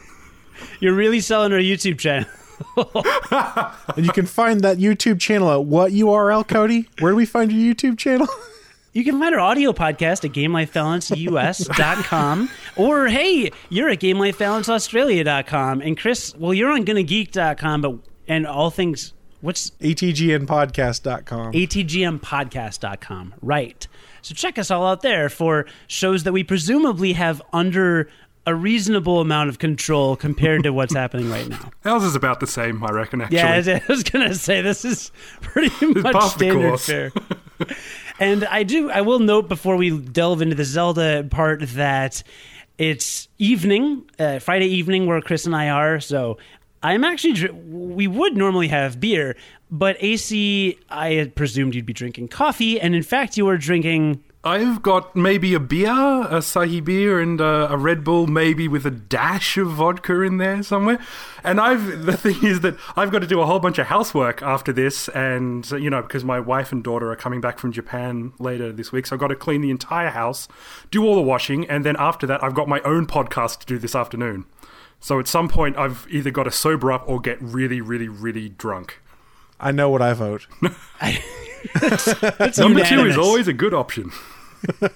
You're 0.79 0.95
really 0.95 1.21
selling 1.21 1.55
our 1.55 1.59
YouTube 1.59 1.99
channel. 1.99 2.29
And 3.97 4.05
you 4.05 4.13
can 4.13 4.27
find 4.27 4.61
that 4.61 4.77
YouTube 4.77 5.19
channel 5.19 5.51
at 5.51 5.65
what 5.65 5.93
URL, 5.93 6.47
Cody? 6.47 6.91
Where 6.99 7.13
do 7.13 7.17
we 7.17 7.25
find 7.25 7.51
your 7.51 7.75
YouTube 7.75 7.97
channel? 7.97 8.29
You 8.93 9.05
can 9.05 9.21
find 9.21 9.33
our 9.35 9.41
audio 9.41 9.73
podcast 9.73 10.25
at 10.25 10.33
GameLifeBalanceUS.com. 10.33 12.51
or, 12.77 13.07
hey, 13.09 13.51
you're 13.69 13.89
at 13.89 14.01
GameLifeBalanceAustralia.com. 14.01 15.81
And 15.81 15.97
Chris, 15.99 16.35
well, 16.37 16.53
you're 16.53 16.73
on 16.73 16.85
GonnaGeek.com, 16.85 17.81
but 17.83 17.99
and 18.27 18.47
all 18.47 18.71
things 18.71 19.13
What's 19.43 19.71
ATGNpodcast.com. 19.81 21.53
atgmpodcast.com. 21.53 23.35
Right. 23.41 23.89
So 24.23 24.35
check 24.35 24.59
us 24.59 24.71
all 24.71 24.87
out 24.87 25.01
there 25.01 25.31
for 25.31 25.65
shows 25.87 26.25
that 26.25 26.33
we 26.33 26.45
presumably 26.45 27.15
have 27.15 27.41
under 27.53 28.11
a 28.47 28.55
reasonable 28.55 29.21
amount 29.21 29.49
of 29.49 29.59
control 29.59 30.15
compared 30.17 30.63
to 30.65 30.73
what's 30.75 30.93
happening 30.95 31.31
right 31.31 31.49
now. 31.49 31.71
Ours 31.87 32.03
is 32.05 32.15
about 32.15 32.41
the 32.41 32.47
same, 32.47 32.85
I 32.85 32.91
reckon. 32.91 33.23
Actually, 33.23 33.39
Yeah, 33.39 33.79
I 33.79 33.83
was 33.89 34.03
gonna 34.03 34.35
say 34.35 34.61
this 34.61 34.85
is 34.85 35.11
pretty 35.41 35.71
much 35.87 36.03
par 36.03 36.13
for 36.13 36.21
the 36.21 36.29
standard 36.29 36.69
course. 36.69 36.87
fare. 36.87 37.11
and 38.21 38.45
I 38.45 38.63
do, 38.63 38.91
I 38.91 39.01
will 39.01 39.19
note 39.19 39.49
before 39.49 39.77
we 39.77 39.99
delve 39.99 40.43
into 40.43 40.55
the 40.55 40.65
Zelda 40.65 41.27
part 41.29 41.63
that 41.71 42.23
it's 42.77 43.29
evening, 43.39 44.09
uh, 44.19 44.39
Friday 44.39 44.67
evening, 44.67 45.07
where 45.07 45.21
Chris 45.21 45.47
and 45.47 45.57
I 45.57 45.71
are. 45.71 46.01
So 46.01 46.39
I'm 46.83 47.03
actually, 47.03 47.51
we 47.51 48.07
would 48.07 48.37
normally 48.37 48.69
have 48.69 49.01
beer, 49.01 49.37
but 49.71 49.97
AC, 50.01 50.79
I 50.89 51.13
had 51.15 51.35
presumed 51.35 51.75
you'd 51.75 51.87
be 51.87 51.93
drinking 51.93 52.29
coffee, 52.29 52.81
and 52.81 52.95
in 52.95 53.03
fact, 53.03 53.37
you 53.37 53.47
were 53.47 53.57
drinking. 53.57 54.23
I've 54.43 54.81
got 54.81 55.15
maybe 55.15 55.53
a 55.53 55.61
beer, 55.61 55.91
Asahi 55.91 56.83
beer, 56.83 57.21
and 57.21 57.43
uh, 57.43 57.69
a 57.71 57.77
Red 57.77 58.03
Bull, 58.03 58.27
maybe 58.27 58.69
with 58.69 58.87
a 58.87 58.91
dash 58.91 59.59
of 59.59 59.69
vodka 59.69 60.23
in 60.23 60.39
there 60.39 60.63
somewhere. 60.63 60.99
And 61.45 61.61
I've 61.61 62.07
the 62.07 62.17
thing 62.17 62.43
is 62.43 62.61
that 62.61 62.77
I've 62.97 63.11
got 63.11 63.19
to 63.19 63.27
do 63.27 63.43
a 63.43 63.47
whole 63.47 63.59
bunch 63.59 63.79
of 63.79 63.89
housework 63.89 64.41
after 64.43 64.73
this, 64.73 65.09
and 65.11 65.71
you 65.73 65.91
know 65.91 66.01
because 66.01 66.25
my 66.25 66.41
wife 66.41 66.73
and 66.73 66.83
daughter 66.83 67.11
are 67.11 67.17
coming 67.17 67.43
back 67.43 67.59
from 67.59 67.71
Japan 67.71 68.33
later 68.39 68.73
this 68.73 68.93
week, 68.93 69.07
so 69.07 69.15
I've 69.15 69.21
got 69.21 69.29
to 69.29 69.37
clean 69.37 69.61
the 69.61 69.71
entire 69.71 70.11
house, 70.11 70.49
do 70.91 71.05
all 71.05 71.17
the 71.17 71.23
washing, 71.23 71.69
and 71.69 71.85
then 71.85 71.97
after 71.99 72.27
that, 72.27 72.43
I've 72.43 72.55
got 72.55 72.67
my 72.67 72.81
own 72.81 73.07
podcast 73.07 73.61
to 73.61 73.67
do 73.67 73.79
this 73.79 73.95
afternoon. 73.95 74.47
So 75.01 75.21
at 75.21 75.29
some 75.29 75.49
point, 75.51 75.77
I've 75.77 76.07
either 76.11 76.31
got 76.31 76.45
to 76.45 76.51
sober 76.51 76.93
up 76.93 77.07
or 77.07 77.21
get 77.21 77.41
really, 77.43 77.83
really, 77.83 78.09
really 78.09 78.49
drunk. 78.49 79.03
I 79.59 79.71
know 79.71 79.91
what 79.91 80.01
I 80.01 80.15
vote. 80.15 80.47
It's 82.41 82.59
Number 82.59 82.85
two 82.85 83.07
is 83.07 83.19
always 83.19 83.49
a 83.49 83.53
good 83.53 83.75
option. 83.75 84.11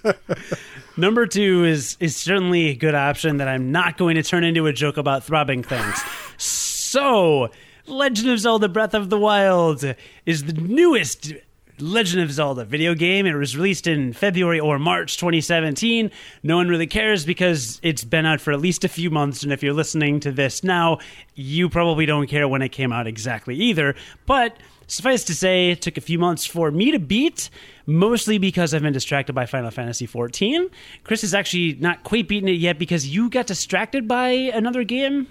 Number 0.96 1.26
two 1.26 1.64
is 1.64 1.96
is 2.00 2.16
certainly 2.16 2.68
a 2.68 2.74
good 2.74 2.94
option 2.94 3.38
that 3.38 3.48
I'm 3.48 3.72
not 3.72 3.98
going 3.98 4.16
to 4.16 4.22
turn 4.22 4.44
into 4.44 4.66
a 4.66 4.72
joke 4.72 4.96
about 4.96 5.24
throbbing 5.24 5.62
things. 5.62 6.00
so, 6.36 7.50
Legend 7.86 8.30
of 8.30 8.38
Zelda: 8.38 8.68
Breath 8.68 8.94
of 8.94 9.10
the 9.10 9.18
Wild 9.18 9.84
is 10.26 10.44
the 10.44 10.52
newest 10.52 11.32
Legend 11.80 12.22
of 12.22 12.30
Zelda 12.30 12.64
video 12.64 12.94
game. 12.94 13.26
It 13.26 13.34
was 13.34 13.56
released 13.56 13.86
in 13.86 14.12
February 14.12 14.60
or 14.60 14.78
March 14.78 15.16
2017. 15.16 16.10
No 16.42 16.56
one 16.56 16.68
really 16.68 16.86
cares 16.86 17.26
because 17.26 17.80
it's 17.82 18.04
been 18.04 18.26
out 18.26 18.40
for 18.40 18.52
at 18.52 18.60
least 18.60 18.84
a 18.84 18.88
few 18.88 19.10
months. 19.10 19.42
And 19.42 19.52
if 19.52 19.62
you're 19.62 19.72
listening 19.74 20.20
to 20.20 20.30
this 20.30 20.62
now, 20.62 20.98
you 21.34 21.68
probably 21.68 22.06
don't 22.06 22.28
care 22.28 22.46
when 22.46 22.62
it 22.62 22.68
came 22.68 22.92
out 22.92 23.08
exactly 23.08 23.56
either. 23.56 23.96
But 24.26 24.56
Suffice 24.86 25.24
to 25.24 25.34
say, 25.34 25.70
it 25.70 25.82
took 25.82 25.96
a 25.96 26.00
few 26.00 26.18
months 26.18 26.44
for 26.46 26.70
me 26.70 26.90
to 26.90 26.98
beat, 26.98 27.50
mostly 27.86 28.38
because 28.38 28.74
I've 28.74 28.82
been 28.82 28.92
distracted 28.92 29.32
by 29.32 29.46
Final 29.46 29.70
Fantasy 29.70 30.06
XIV. 30.06 30.70
Chris 31.04 31.24
is 31.24 31.34
actually 31.34 31.74
not 31.74 32.04
quite 32.04 32.28
beaten 32.28 32.48
it 32.48 32.52
yet 32.52 32.78
because 32.78 33.08
you 33.08 33.30
got 33.30 33.46
distracted 33.46 34.06
by 34.06 34.28
another 34.30 34.84
game. 34.84 35.26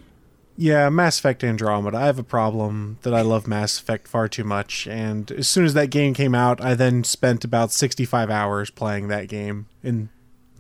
Yeah, 0.56 0.90
Mass 0.90 1.18
Effect 1.18 1.44
Andromeda. 1.44 1.98
I 1.98 2.06
have 2.06 2.20
a 2.20 2.24
problem 2.24 3.00
that 3.02 3.14
I 3.14 3.22
love 3.22 3.48
Mass 3.48 3.80
Effect 3.80 4.08
far 4.08 4.28
too 4.28 4.44
much, 4.44 4.88
and 4.88 5.32
as 5.32 5.48
soon 5.48 5.66
as 5.66 5.74
that 5.74 5.90
game 5.90 6.14
came 6.14 6.36
out, 6.36 6.62
I 6.62 6.76
then 6.76 7.04
spent 7.04 7.44
about 7.44 7.72
65 7.72 8.30
hours 8.30 8.70
playing 8.70 9.08
that 9.08 9.28
game 9.28 9.66
and 9.84 10.10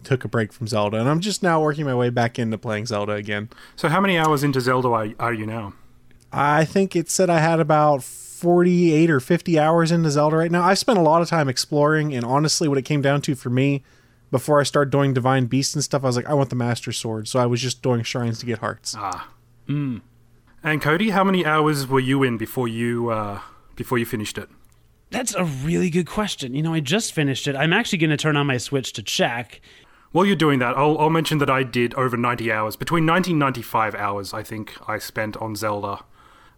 took 0.03 0.25
a 0.25 0.27
break 0.27 0.51
from 0.51 0.67
Zelda, 0.67 0.99
and 0.99 1.07
I'm 1.07 1.19
just 1.19 1.43
now 1.43 1.61
working 1.61 1.85
my 1.85 1.93
way 1.93 2.09
back 2.09 2.39
into 2.39 2.57
playing 2.57 2.87
Zelda 2.87 3.13
again. 3.13 3.49
So 3.75 3.87
how 3.87 4.01
many 4.01 4.17
hours 4.17 4.43
into 4.43 4.61
Zelda 4.61 4.89
are, 4.89 5.09
are 5.19 5.33
you 5.33 5.45
now? 5.45 5.73
I 6.31 6.65
think 6.65 6.95
it 6.95 7.11
said 7.11 7.29
I 7.29 7.39
had 7.39 7.59
about 7.59 8.03
48 8.43 9.09
or 9.09 9.21
50 9.21 9.57
hours 9.57 9.89
into 9.89 10.11
Zelda 10.11 10.35
right 10.35 10.51
now. 10.51 10.63
I've 10.63 10.77
spent 10.77 10.99
a 10.99 11.01
lot 11.01 11.21
of 11.21 11.29
time 11.29 11.47
exploring, 11.47 12.13
and 12.13 12.25
honestly, 12.25 12.67
what 12.67 12.77
it 12.77 12.81
came 12.81 13.01
down 13.01 13.21
to 13.21 13.35
for 13.35 13.49
me, 13.49 13.83
before 14.31 14.59
I 14.59 14.63
started 14.63 14.91
doing 14.91 15.13
Divine 15.13 15.45
Beasts 15.45 15.73
and 15.75 15.81
stuff, 15.81 16.03
I 16.03 16.07
was 16.07 16.17
like, 16.17 16.25
I 16.25 16.33
want 16.33 16.49
the 16.49 16.57
Master 16.57 16.91
Sword, 16.91 17.29
so 17.29 17.39
I 17.39 17.45
was 17.45 17.61
just 17.61 17.81
doing 17.81 18.03
shrines 18.03 18.39
to 18.39 18.45
get 18.45 18.59
hearts. 18.59 18.95
Ah. 18.97 19.29
And 19.69 20.81
Cody, 20.81 21.11
how 21.11 21.23
many 21.23 21.45
hours 21.45 21.87
were 21.87 22.01
you 22.01 22.21
in 22.21 22.37
before 22.37 22.67
you 22.67 23.09
uh, 23.11 23.39
before 23.77 23.97
you 23.97 24.05
finished 24.05 24.37
it? 24.37 24.49
That's 25.09 25.33
a 25.33 25.45
really 25.45 25.89
good 25.89 26.07
question. 26.07 26.53
You 26.53 26.63
know, 26.63 26.73
I 26.73 26.81
just 26.81 27.13
finished 27.13 27.47
it. 27.47 27.55
I'm 27.55 27.71
actually 27.71 27.99
going 27.99 28.09
to 28.09 28.17
turn 28.17 28.35
on 28.35 28.47
my 28.47 28.57
Switch 28.57 28.91
to 28.93 29.03
check. 29.03 29.61
While 30.11 30.25
you're 30.25 30.35
doing 30.35 30.59
that, 30.59 30.77
I'll, 30.77 30.97
I'll 30.97 31.09
mention 31.09 31.37
that 31.37 31.49
I 31.49 31.63
did 31.63 31.93
over 31.93 32.17
90 32.17 32.51
hours, 32.51 32.75
between 32.75 33.05
90 33.05 33.31
and 33.31 33.39
95 33.39 33.95
hours, 33.95 34.33
I 34.33 34.43
think 34.43 34.75
I 34.85 34.97
spent 34.97 35.37
on 35.37 35.55
Zelda. 35.55 36.03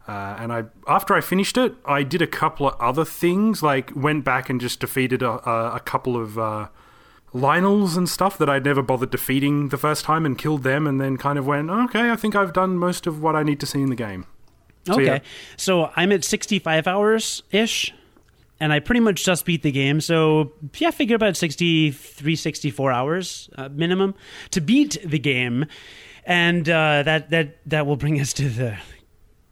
Uh, 0.08 0.36
and 0.39 0.54
I, 0.54 0.65
after 0.88 1.15
I 1.15 1.22
finished 1.22 1.58
it, 1.58 1.74
I 1.86 2.04
did 2.04 2.22
a 2.22 2.28
couple 2.28 2.68
of 2.68 2.80
other 2.80 3.04
things, 3.06 3.63
like 3.63 3.91
went 3.96 4.24
back 4.24 4.50
and 4.50 4.62
just 4.62 4.80
defeated 4.80 5.24
a, 5.24 5.50
a, 5.50 5.76
a 5.78 5.80
couple 5.80 6.15
of 6.15 6.38
uh, 6.38 6.68
Lynels 7.34 7.98
and 7.98 8.08
stuff 8.08 8.38
that 8.38 8.48
I'd 8.50 8.63
never 8.63 8.82
bothered 8.82 9.10
defeating 9.12 9.70
the 9.70 9.78
first 9.78 10.06
time, 10.06 10.26
and 10.26 10.38
killed 10.38 10.63
them, 10.63 10.86
and 10.88 11.02
then 11.02 11.18
kind 11.18 11.38
of 11.39 11.46
went, 11.48 11.70
okay, 11.70 12.12
I 12.12 12.15
think 12.15 12.36
I've 12.36 12.54
done 12.54 12.78
most 12.78 13.08
of 13.08 13.22
what 13.22 13.36
I 13.36 13.44
need 13.44 13.60
to 13.62 13.65
see 13.65 13.82
in 13.82 13.89
the 13.89 13.96
game. 13.96 14.26
So, 14.86 14.94
Okay. 14.94 15.06
yeah. 15.06 15.20
So 15.58 15.91
I'm 15.96 16.12
at 16.12 16.24
65 16.24 16.86
hours 16.88 17.41
ish, 17.52 17.91
and 18.60 18.72
I 18.72 18.80
pretty 18.80 19.02
much 19.02 19.26
just 19.26 19.44
beat 19.44 19.63
the 19.63 19.72
game. 19.72 20.00
So, 20.02 20.54
yeah, 20.78 20.91
figure 20.91 21.15
about 21.15 21.36
63, 21.36 22.36
64 22.36 22.91
hours 22.91 23.50
uh, 23.58 23.70
minimum 23.70 24.13
to 24.52 24.62
beat 24.62 24.98
the 25.04 25.20
game. 25.20 25.65
And 26.28 26.70
uh, 26.70 27.04
that, 27.04 27.32
that, 27.32 27.58
that 27.65 27.86
will 27.86 27.98
bring 27.98 28.22
us 28.22 28.32
to 28.34 28.48
the 28.50 28.78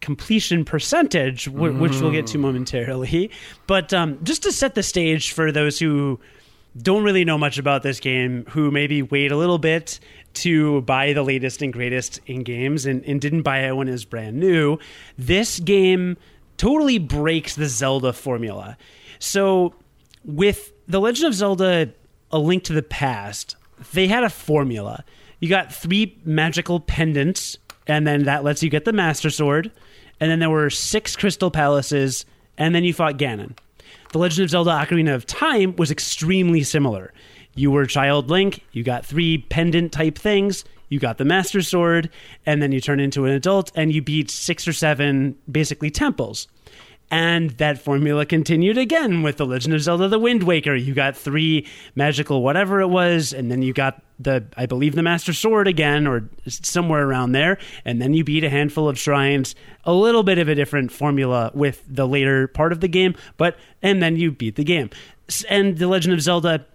completion 0.04 0.66
percentage, 0.66 1.46
wh- 1.46 1.80
which 1.80 1.98
we'll 1.98 2.12
get 2.12 2.26
to 2.26 2.36
momentarily. 2.38 3.30
But 3.66 3.94
um, 3.94 4.18
just 4.22 4.42
to 4.42 4.52
set 4.52 4.74
the 4.74 4.82
stage 4.82 5.32
for 5.32 5.50
those 5.50 5.78
who 5.78 6.20
don't 6.76 7.04
really 7.04 7.24
know 7.24 7.38
much 7.38 7.56
about 7.56 7.82
this 7.82 8.00
game, 8.00 8.44
who 8.50 8.70
maybe 8.70 9.00
wait 9.00 9.32
a 9.32 9.36
little 9.36 9.56
bit 9.56 9.98
to 10.34 10.82
buy 10.82 11.14
the 11.14 11.22
latest 11.22 11.62
and 11.62 11.72
greatest 11.72 12.20
in 12.26 12.42
games 12.42 12.84
and, 12.84 13.02
and 13.04 13.18
didn't 13.18 13.42
buy 13.42 13.60
it 13.60 13.72
when 13.72 13.88
it 13.88 13.92
was 13.92 14.04
brand 14.04 14.38
new, 14.38 14.78
this 15.16 15.58
game 15.58 16.18
totally 16.58 16.98
breaks 16.98 17.56
the 17.56 17.66
Zelda 17.66 18.12
formula. 18.12 18.76
So, 19.18 19.74
with 20.22 20.72
The 20.86 21.00
Legend 21.00 21.28
of 21.28 21.34
Zelda 21.34 21.92
A 22.30 22.38
Link 22.38 22.64
to 22.64 22.74
the 22.74 22.82
Past, 22.82 23.56
they 23.94 24.06
had 24.06 24.22
a 24.22 24.30
formula. 24.30 25.02
You 25.40 25.48
got 25.48 25.72
three 25.72 26.18
magical 26.26 26.78
pendants, 26.80 27.56
and 27.86 28.06
then 28.06 28.24
that 28.24 28.44
lets 28.44 28.62
you 28.62 28.68
get 28.68 28.84
the 28.84 28.92
Master 28.92 29.30
Sword. 29.30 29.70
And 30.24 30.30
then 30.30 30.38
there 30.38 30.48
were 30.48 30.70
six 30.70 31.16
crystal 31.16 31.50
palaces, 31.50 32.24
and 32.56 32.74
then 32.74 32.82
you 32.82 32.94
fought 32.94 33.18
Ganon. 33.18 33.58
The 34.12 34.18
Legend 34.18 34.44
of 34.44 34.50
Zelda 34.52 34.70
Ocarina 34.70 35.14
of 35.14 35.26
Time 35.26 35.76
was 35.76 35.90
extremely 35.90 36.62
similar. 36.62 37.12
You 37.54 37.70
were 37.70 37.84
Child 37.84 38.30
Link, 38.30 38.64
you 38.72 38.82
got 38.82 39.04
three 39.04 39.36
pendant 39.50 39.92
type 39.92 40.16
things, 40.16 40.64
you 40.88 40.98
got 40.98 41.18
the 41.18 41.26
Master 41.26 41.60
Sword, 41.60 42.08
and 42.46 42.62
then 42.62 42.72
you 42.72 42.80
turn 42.80 43.00
into 43.00 43.26
an 43.26 43.32
adult 43.32 43.70
and 43.74 43.92
you 43.92 44.00
beat 44.00 44.30
six 44.30 44.66
or 44.66 44.72
seven 44.72 45.36
basically 45.52 45.90
temples. 45.90 46.48
And 47.14 47.50
that 47.58 47.78
formula 47.78 48.26
continued 48.26 48.76
again 48.76 49.22
with 49.22 49.36
The 49.36 49.46
Legend 49.46 49.72
of 49.72 49.80
Zelda 49.80 50.08
The 50.08 50.18
Wind 50.18 50.42
Waker. 50.42 50.74
You 50.74 50.94
got 50.94 51.16
three 51.16 51.64
magical 51.94 52.42
whatever 52.42 52.80
it 52.80 52.88
was, 52.88 53.32
and 53.32 53.52
then 53.52 53.62
you 53.62 53.72
got 53.72 54.02
the, 54.18 54.44
I 54.56 54.66
believe, 54.66 54.96
the 54.96 55.02
Master 55.04 55.32
Sword 55.32 55.68
again, 55.68 56.08
or 56.08 56.28
somewhere 56.48 57.06
around 57.06 57.30
there. 57.30 57.56
And 57.84 58.02
then 58.02 58.14
you 58.14 58.24
beat 58.24 58.42
a 58.42 58.50
handful 58.50 58.88
of 58.88 58.98
shrines. 58.98 59.54
A 59.84 59.92
little 59.92 60.24
bit 60.24 60.38
of 60.38 60.48
a 60.48 60.56
different 60.56 60.90
formula 60.90 61.52
with 61.54 61.84
the 61.88 62.08
later 62.08 62.48
part 62.48 62.72
of 62.72 62.80
the 62.80 62.88
game, 62.88 63.14
but, 63.36 63.56
and 63.80 64.02
then 64.02 64.16
you 64.16 64.32
beat 64.32 64.56
the 64.56 64.64
game. 64.64 64.90
And 65.48 65.78
The 65.78 65.86
Legend 65.86 66.14
of 66.14 66.20
Zelda 66.20 66.66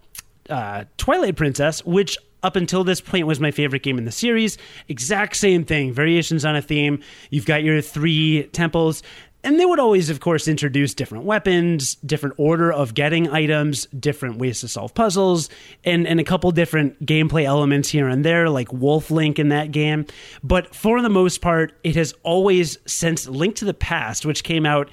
uh, 0.49 0.85
Twilight 0.95 1.35
Princess, 1.35 1.83
which 1.83 2.17
up 2.43 2.55
until 2.55 2.83
this 2.83 3.01
point 3.01 3.27
was 3.27 3.39
my 3.39 3.51
favorite 3.51 3.83
game 3.83 3.97
in 3.97 4.05
the 4.05 4.11
series. 4.11 4.57
Exact 4.87 5.35
same 5.35 5.65
thing, 5.65 5.91
variations 5.91 6.45
on 6.45 6.55
a 6.55 6.61
theme. 6.61 7.01
You've 7.29 7.45
got 7.45 7.63
your 7.63 7.81
three 7.81 8.43
temples. 8.53 9.03
And 9.43 9.57
they 9.57 9.65
would 9.65 9.79
always, 9.79 10.09
of 10.09 10.19
course, 10.19 10.49
introduce 10.49 10.93
different 10.93 11.23
weapons, 11.23 11.95
different 11.95 12.35
order 12.37 12.73
of 12.73 12.93
getting 12.93 13.29
items, 13.29 13.85
different 13.87 14.37
ways 14.37 14.59
to 14.61 14.67
solve 14.67 14.93
puzzles, 14.93 15.49
and, 15.85 16.05
and 16.05 16.19
a 16.19 16.25
couple 16.25 16.51
different 16.51 17.05
gameplay 17.05 17.45
elements 17.45 17.89
here 17.89 18.09
and 18.09 18.25
there, 18.25 18.49
like 18.49 18.71
Wolf 18.73 19.09
Link 19.09 19.39
in 19.39 19.49
that 19.49 19.71
game. 19.71 20.05
But 20.43 20.75
for 20.75 21.01
the 21.01 21.09
most 21.09 21.41
part, 21.41 21.71
it 21.85 21.95
has 21.95 22.13
always, 22.23 22.77
since 22.85 23.29
Link 23.29 23.55
to 23.57 23.65
the 23.65 23.73
Past, 23.73 24.25
which 24.25 24.43
came 24.43 24.65
out 24.65 24.89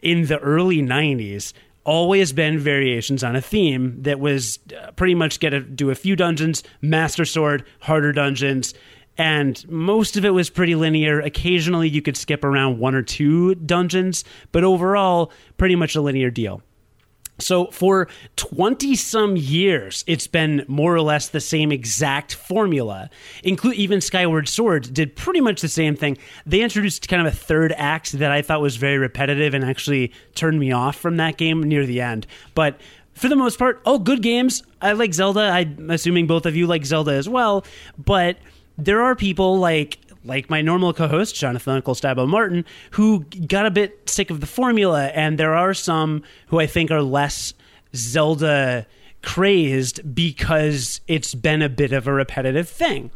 in 0.00 0.26
the 0.26 0.38
early 0.38 0.80
90s, 0.80 1.52
always 1.88 2.32
been 2.34 2.58
variations 2.58 3.24
on 3.24 3.34
a 3.34 3.40
theme 3.40 4.02
that 4.02 4.20
was 4.20 4.58
uh, 4.78 4.90
pretty 4.92 5.14
much 5.14 5.40
get 5.40 5.50
to 5.50 5.60
do 5.60 5.90
a 5.90 5.94
few 5.94 6.14
dungeons, 6.14 6.62
master 6.82 7.24
sword, 7.24 7.64
harder 7.80 8.12
dungeons, 8.12 8.74
and 9.18 9.68
most 9.68 10.16
of 10.16 10.24
it 10.24 10.30
was 10.30 10.48
pretty 10.48 10.76
linear. 10.76 11.20
Occasionally 11.20 11.88
you 11.88 12.00
could 12.00 12.16
skip 12.16 12.44
around 12.44 12.78
one 12.78 12.94
or 12.94 13.02
two 13.02 13.56
dungeons, 13.56 14.24
but 14.52 14.64
overall 14.64 15.32
pretty 15.56 15.76
much 15.76 15.96
a 15.96 16.00
linear 16.00 16.30
deal. 16.30 16.62
So 17.40 17.66
for 17.66 18.08
20 18.36 18.96
some 18.96 19.36
years, 19.36 20.02
it's 20.08 20.26
been 20.26 20.64
more 20.66 20.94
or 20.94 21.00
less 21.00 21.28
the 21.28 21.40
same 21.40 21.70
exact 21.70 22.34
formula. 22.34 23.10
Include 23.44 23.76
even 23.76 24.00
Skyward 24.00 24.48
Sword 24.48 24.92
did 24.92 25.14
pretty 25.14 25.40
much 25.40 25.60
the 25.60 25.68
same 25.68 25.94
thing. 25.94 26.18
They 26.46 26.62
introduced 26.62 27.08
kind 27.08 27.24
of 27.24 27.32
a 27.32 27.36
third 27.36 27.72
act 27.76 28.12
that 28.12 28.32
I 28.32 28.42
thought 28.42 28.60
was 28.60 28.76
very 28.76 28.98
repetitive 28.98 29.54
and 29.54 29.64
actually 29.64 30.12
turned 30.34 30.58
me 30.58 30.72
off 30.72 30.96
from 30.96 31.16
that 31.18 31.36
game 31.36 31.62
near 31.62 31.86
the 31.86 32.00
end. 32.00 32.26
But 32.54 32.80
for 33.14 33.28
the 33.28 33.36
most 33.36 33.56
part, 33.58 33.82
oh, 33.84 34.00
good 34.00 34.22
games. 34.22 34.64
I 34.82 34.92
like 34.92 35.14
Zelda. 35.14 35.40
I'm 35.40 35.90
assuming 35.90 36.26
both 36.26 36.44
of 36.44 36.56
you 36.56 36.66
like 36.66 36.84
Zelda 36.84 37.12
as 37.12 37.28
well. 37.28 37.64
But 37.96 38.38
there 38.78 39.02
are 39.02 39.14
people 39.14 39.58
like 39.58 39.98
like 40.24 40.50
my 40.50 40.60
normal 40.60 40.92
co-host 40.92 41.34
Jonathan 41.34 41.74
Uncle 41.74 41.94
Stabo 41.94 42.26
Martin, 42.26 42.64
who 42.92 43.24
got 43.46 43.66
a 43.66 43.70
bit 43.70 44.08
sick 44.08 44.30
of 44.30 44.40
the 44.40 44.46
formula, 44.46 45.06
and 45.08 45.38
there 45.38 45.54
are 45.54 45.74
some 45.74 46.22
who 46.48 46.60
I 46.60 46.66
think 46.66 46.90
are 46.90 47.02
less 47.02 47.54
Zelda 47.94 48.86
crazed 49.22 50.14
because 50.14 51.00
it's 51.08 51.34
been 51.34 51.62
a 51.62 51.68
bit 51.68 51.92
of 51.92 52.06
a 52.06 52.12
repetitive 52.12 52.68
thing. 52.68 53.10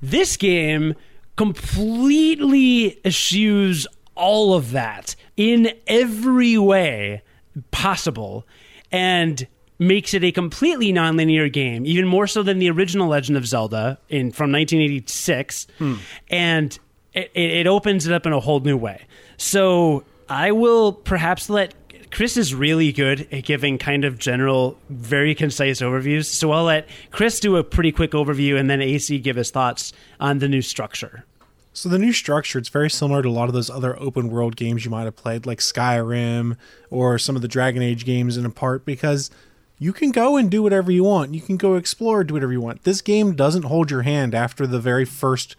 This 0.00 0.36
game 0.36 0.94
completely 1.36 3.00
eschews 3.04 3.86
all 4.14 4.54
of 4.54 4.70
that 4.70 5.16
in 5.36 5.72
every 5.86 6.56
way 6.56 7.22
possible 7.70 8.46
and 8.92 9.46
makes 9.78 10.14
it 10.14 10.22
a 10.22 10.32
completely 10.32 10.92
nonlinear 10.92 11.52
game, 11.52 11.84
even 11.86 12.06
more 12.06 12.26
so 12.26 12.42
than 12.42 12.58
the 12.58 12.70
original 12.70 13.08
Legend 13.08 13.36
of 13.36 13.46
Zelda 13.46 13.98
in 14.08 14.30
from 14.30 14.52
1986, 14.52 15.66
hmm. 15.78 15.94
and 16.30 16.78
it, 17.12 17.30
it 17.34 17.66
opens 17.66 18.06
it 18.06 18.12
up 18.12 18.26
in 18.26 18.32
a 18.32 18.40
whole 18.40 18.60
new 18.60 18.76
way. 18.76 19.06
So 19.36 20.04
I 20.28 20.52
will 20.52 20.92
perhaps 20.92 21.50
let 21.50 21.74
Chris 22.10 22.36
is 22.36 22.54
really 22.54 22.92
good 22.92 23.26
at 23.32 23.44
giving 23.44 23.76
kind 23.76 24.04
of 24.04 24.18
general, 24.18 24.78
very 24.88 25.34
concise 25.34 25.80
overviews. 25.80 26.26
So 26.26 26.52
I'll 26.52 26.64
let 26.64 26.88
Chris 27.10 27.40
do 27.40 27.56
a 27.56 27.64
pretty 27.64 27.90
quick 27.90 28.12
overview 28.12 28.58
and 28.58 28.70
then 28.70 28.80
AC 28.80 29.18
give 29.18 29.34
his 29.34 29.50
thoughts 29.50 29.92
on 30.20 30.38
the 30.38 30.48
new 30.48 30.62
structure. 30.62 31.24
So 31.72 31.88
the 31.88 31.98
new 31.98 32.12
structure, 32.12 32.60
it's 32.60 32.68
very 32.68 32.88
similar 32.88 33.20
to 33.20 33.28
a 33.28 33.30
lot 33.30 33.48
of 33.48 33.52
those 33.52 33.68
other 33.68 34.00
open 34.00 34.28
world 34.28 34.54
games 34.54 34.84
you 34.84 34.92
might 34.92 35.02
have 35.02 35.16
played, 35.16 35.44
like 35.44 35.58
Skyrim 35.58 36.56
or 36.88 37.18
some 37.18 37.34
of 37.34 37.42
the 37.42 37.48
Dragon 37.48 37.82
Age 37.82 38.04
games 38.04 38.36
in 38.36 38.46
a 38.46 38.50
part, 38.50 38.84
because 38.84 39.28
you 39.78 39.92
can 39.92 40.10
go 40.10 40.36
and 40.36 40.50
do 40.50 40.62
whatever 40.62 40.92
you 40.92 41.04
want. 41.04 41.34
You 41.34 41.40
can 41.40 41.56
go 41.56 41.74
explore, 41.74 42.24
do 42.24 42.34
whatever 42.34 42.52
you 42.52 42.60
want. 42.60 42.84
This 42.84 43.00
game 43.00 43.34
doesn't 43.34 43.64
hold 43.64 43.90
your 43.90 44.02
hand 44.02 44.34
after 44.34 44.66
the 44.66 44.78
very 44.78 45.04
first, 45.04 45.56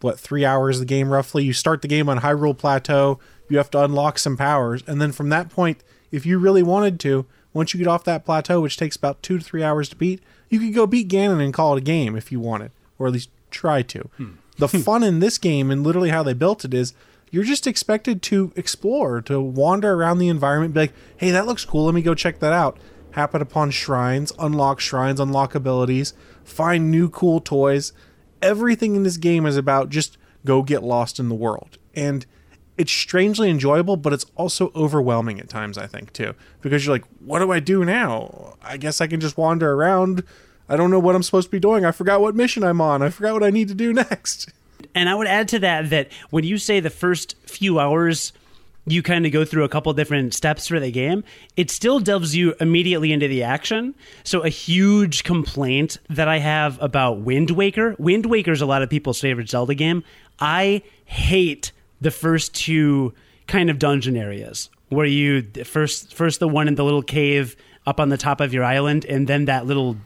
what, 0.00 0.18
three 0.18 0.44
hours 0.44 0.76
of 0.76 0.80
the 0.80 0.86
game 0.86 1.10
roughly. 1.10 1.44
You 1.44 1.52
start 1.52 1.82
the 1.82 1.88
game 1.88 2.08
on 2.08 2.20
Hyrule 2.20 2.56
Plateau, 2.56 3.18
you 3.48 3.56
have 3.58 3.70
to 3.70 3.82
unlock 3.82 4.18
some 4.18 4.36
powers, 4.36 4.82
and 4.86 5.00
then 5.00 5.12
from 5.12 5.28
that 5.30 5.50
point, 5.50 5.82
if 6.10 6.24
you 6.26 6.38
really 6.38 6.62
wanted 6.62 7.00
to, 7.00 7.26
once 7.52 7.72
you 7.72 7.78
get 7.78 7.86
off 7.86 8.04
that 8.04 8.24
plateau, 8.24 8.60
which 8.60 8.76
takes 8.76 8.96
about 8.96 9.22
two 9.22 9.38
to 9.38 9.44
three 9.44 9.62
hours 9.62 9.88
to 9.88 9.96
beat, 9.96 10.22
you 10.48 10.58
could 10.58 10.74
go 10.74 10.86
beat 10.86 11.08
Ganon 11.08 11.42
and 11.42 11.54
call 11.54 11.74
it 11.74 11.78
a 11.78 11.82
game 11.82 12.16
if 12.16 12.30
you 12.30 12.40
wanted, 12.40 12.70
or 12.98 13.06
at 13.06 13.12
least 13.12 13.30
try 13.50 13.82
to. 13.82 14.10
Hmm. 14.16 14.30
The 14.58 14.68
fun 14.84 15.02
in 15.02 15.20
this 15.20 15.38
game 15.38 15.70
and 15.70 15.82
literally 15.82 16.10
how 16.10 16.22
they 16.22 16.34
built 16.34 16.64
it 16.64 16.74
is 16.74 16.94
you're 17.30 17.44
just 17.44 17.66
expected 17.66 18.22
to 18.22 18.52
explore, 18.54 19.20
to 19.22 19.40
wander 19.40 19.92
around 19.94 20.18
the 20.18 20.28
environment, 20.28 20.74
be 20.74 20.80
like, 20.80 20.92
hey, 21.16 21.30
that 21.30 21.46
looks 21.46 21.64
cool, 21.64 21.86
let 21.86 21.94
me 21.94 22.02
go 22.02 22.14
check 22.14 22.38
that 22.40 22.52
out 22.52 22.78
happen 23.14 23.40
upon 23.40 23.70
shrines, 23.70 24.32
unlock 24.40 24.80
shrines, 24.80 25.20
unlock 25.20 25.54
abilities, 25.54 26.14
find 26.42 26.90
new 26.90 27.08
cool 27.08 27.40
toys. 27.40 27.92
Everything 28.42 28.96
in 28.96 29.04
this 29.04 29.16
game 29.16 29.46
is 29.46 29.56
about 29.56 29.88
just 29.88 30.18
go 30.44 30.62
get 30.62 30.82
lost 30.82 31.20
in 31.20 31.28
the 31.28 31.34
world. 31.34 31.78
And 31.94 32.26
it's 32.76 32.90
strangely 32.90 33.50
enjoyable, 33.50 33.96
but 33.96 34.12
it's 34.12 34.26
also 34.34 34.72
overwhelming 34.74 35.38
at 35.38 35.48
times, 35.48 35.78
I 35.78 35.86
think, 35.86 36.12
too. 36.12 36.34
Because 36.60 36.84
you're 36.84 36.94
like, 36.94 37.04
what 37.20 37.38
do 37.38 37.52
I 37.52 37.60
do 37.60 37.84
now? 37.84 38.56
I 38.62 38.76
guess 38.76 39.00
I 39.00 39.06
can 39.06 39.20
just 39.20 39.38
wander 39.38 39.72
around. 39.72 40.24
I 40.68 40.76
don't 40.76 40.90
know 40.90 40.98
what 40.98 41.14
I'm 41.14 41.22
supposed 41.22 41.46
to 41.48 41.52
be 41.52 41.60
doing. 41.60 41.84
I 41.84 41.92
forgot 41.92 42.20
what 42.20 42.34
mission 42.34 42.64
I'm 42.64 42.80
on. 42.80 43.00
I 43.00 43.10
forgot 43.10 43.32
what 43.32 43.44
I 43.44 43.50
need 43.50 43.68
to 43.68 43.74
do 43.74 43.92
next. 43.92 44.50
And 44.92 45.08
I 45.08 45.14
would 45.14 45.28
add 45.28 45.46
to 45.48 45.60
that 45.60 45.90
that 45.90 46.10
when 46.30 46.42
you 46.42 46.58
say 46.58 46.80
the 46.80 46.90
first 46.90 47.36
few 47.46 47.78
hours 47.78 48.32
you 48.86 49.02
kind 49.02 49.24
of 49.24 49.32
go 49.32 49.44
through 49.44 49.64
a 49.64 49.68
couple 49.68 49.92
different 49.94 50.34
steps 50.34 50.68
for 50.68 50.78
the 50.78 50.90
game, 50.90 51.24
it 51.56 51.70
still 51.70 52.00
delves 52.00 52.36
you 52.36 52.54
immediately 52.60 53.12
into 53.12 53.28
the 53.28 53.42
action. 53.42 53.94
So 54.24 54.40
a 54.40 54.48
huge 54.48 55.24
complaint 55.24 55.98
that 56.10 56.28
I 56.28 56.38
have 56.38 56.80
about 56.82 57.20
Wind 57.20 57.50
Waker, 57.50 57.96
Wind 57.98 58.26
Waker 58.26 58.52
is 58.52 58.60
a 58.60 58.66
lot 58.66 58.82
of 58.82 58.90
people's 58.90 59.20
favorite 59.20 59.48
Zelda 59.48 59.74
game. 59.74 60.04
I 60.38 60.82
hate 61.06 61.72
the 62.00 62.10
first 62.10 62.54
two 62.54 63.14
kind 63.46 63.70
of 63.70 63.78
dungeon 63.78 64.16
areas 64.16 64.70
where 64.88 65.06
you 65.06 65.42
first 65.64 66.14
first 66.14 66.40
the 66.40 66.48
one 66.48 66.68
in 66.68 66.74
the 66.74 66.84
little 66.84 67.02
cave 67.02 67.56
up 67.86 68.00
on 68.00 68.08
the 68.08 68.16
top 68.16 68.40
of 68.40 68.54
your 68.54 68.64
island 68.64 69.04
and 69.04 69.26
then 69.26 69.46
that 69.46 69.66
little 69.66 69.96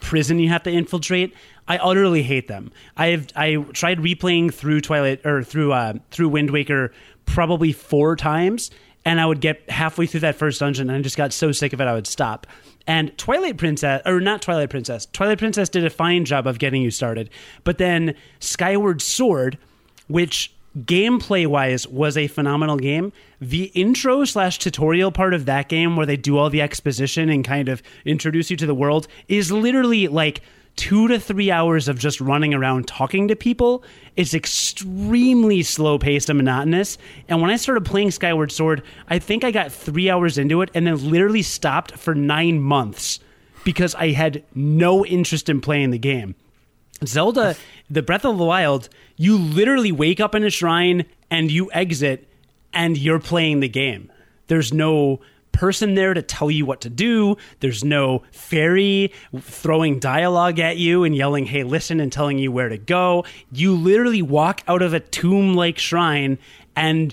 prison 0.00 0.38
you 0.38 0.48
have 0.48 0.62
to 0.62 0.70
infiltrate. 0.70 1.34
I 1.66 1.76
utterly 1.78 2.22
hate 2.22 2.48
them. 2.48 2.72
I 2.96 3.08
have 3.08 3.28
I 3.36 3.56
tried 3.72 3.98
replaying 3.98 4.54
through 4.54 4.80
Twilight 4.80 5.24
or 5.26 5.42
through 5.42 5.72
uh, 5.72 5.94
through 6.10 6.30
Wind 6.30 6.50
Waker 6.50 6.92
probably 7.28 7.72
four 7.72 8.16
times, 8.16 8.70
and 9.04 9.20
I 9.20 9.26
would 9.26 9.40
get 9.40 9.68
halfway 9.70 10.06
through 10.06 10.20
that 10.20 10.34
first 10.34 10.60
dungeon 10.60 10.90
and 10.90 10.98
I 10.98 11.02
just 11.02 11.16
got 11.16 11.32
so 11.32 11.52
sick 11.52 11.72
of 11.72 11.80
it 11.80 11.84
I 11.84 11.94
would 11.94 12.06
stop. 12.06 12.46
And 12.86 13.16
Twilight 13.18 13.58
Princess, 13.58 14.02
or 14.06 14.20
not 14.20 14.42
Twilight 14.42 14.70
Princess, 14.70 15.06
Twilight 15.12 15.38
Princess 15.38 15.68
did 15.68 15.84
a 15.84 15.90
fine 15.90 16.24
job 16.24 16.46
of 16.46 16.58
getting 16.58 16.82
you 16.82 16.90
started. 16.90 17.30
But 17.64 17.78
then 17.78 18.14
Skyward 18.40 19.02
Sword, 19.02 19.58
which 20.08 20.52
gameplay 20.78 21.46
wise 21.46 21.86
was 21.86 22.16
a 22.16 22.28
phenomenal 22.28 22.76
game. 22.76 23.12
The 23.40 23.64
intro 23.74 24.24
slash 24.24 24.58
tutorial 24.58 25.12
part 25.12 25.34
of 25.34 25.44
that 25.46 25.68
game, 25.68 25.96
where 25.96 26.06
they 26.06 26.16
do 26.16 26.38
all 26.38 26.50
the 26.50 26.62
exposition 26.62 27.28
and 27.28 27.44
kind 27.44 27.68
of 27.68 27.82
introduce 28.04 28.50
you 28.50 28.56
to 28.56 28.66
the 28.66 28.74
world, 28.74 29.06
is 29.28 29.52
literally 29.52 30.08
like 30.08 30.40
two 30.78 31.08
to 31.08 31.18
three 31.18 31.50
hours 31.50 31.88
of 31.88 31.98
just 31.98 32.20
running 32.20 32.54
around 32.54 32.86
talking 32.86 33.28
to 33.28 33.36
people. 33.36 33.82
is 34.16 34.32
extremely 34.32 35.62
slow 35.62 35.98
paced 35.98 36.30
and 36.30 36.38
monotonous. 36.38 36.98
And 37.28 37.42
when 37.42 37.50
I 37.50 37.56
started 37.56 37.84
playing 37.84 38.12
Skyward 38.12 38.52
Sword, 38.52 38.82
I 39.08 39.18
think 39.18 39.44
I 39.44 39.50
got 39.50 39.72
three 39.72 40.08
hours 40.08 40.38
into 40.38 40.62
it 40.62 40.70
and 40.74 40.86
then 40.86 41.10
literally 41.10 41.42
stopped 41.42 41.92
for 41.92 42.14
nine 42.14 42.60
months 42.60 43.18
because 43.64 43.94
I 43.96 44.12
had 44.12 44.44
no 44.54 45.04
interest 45.04 45.48
in 45.48 45.60
playing 45.60 45.90
the 45.90 45.98
game. 45.98 46.36
Zelda, 47.04 47.56
the 47.90 48.02
Breath 48.02 48.24
of 48.24 48.38
the 48.38 48.44
Wild, 48.44 48.88
you 49.16 49.36
literally 49.36 49.92
wake 49.92 50.20
up 50.20 50.34
in 50.34 50.44
a 50.44 50.50
shrine 50.50 51.06
and 51.30 51.50
you 51.50 51.70
exit 51.72 52.28
and 52.72 52.96
you're 52.96 53.20
playing 53.20 53.60
the 53.60 53.68
game. 53.68 54.12
There's 54.46 54.72
no 54.72 55.20
person 55.58 55.94
there 55.94 56.14
to 56.14 56.22
tell 56.22 56.52
you 56.52 56.64
what 56.64 56.80
to 56.82 56.88
do. 56.88 57.36
There's 57.58 57.82
no 57.82 58.22
fairy 58.30 59.12
throwing 59.40 59.98
dialogue 59.98 60.60
at 60.60 60.76
you 60.76 61.02
and 61.02 61.16
yelling, 61.16 61.46
hey, 61.46 61.64
listen, 61.64 61.98
and 61.98 62.12
telling 62.12 62.38
you 62.38 62.52
where 62.52 62.68
to 62.68 62.78
go. 62.78 63.24
You 63.50 63.74
literally 63.74 64.22
walk 64.22 64.62
out 64.68 64.82
of 64.82 64.94
a 64.94 65.00
tomb 65.00 65.54
like 65.54 65.78
shrine 65.78 66.38
and 66.76 67.12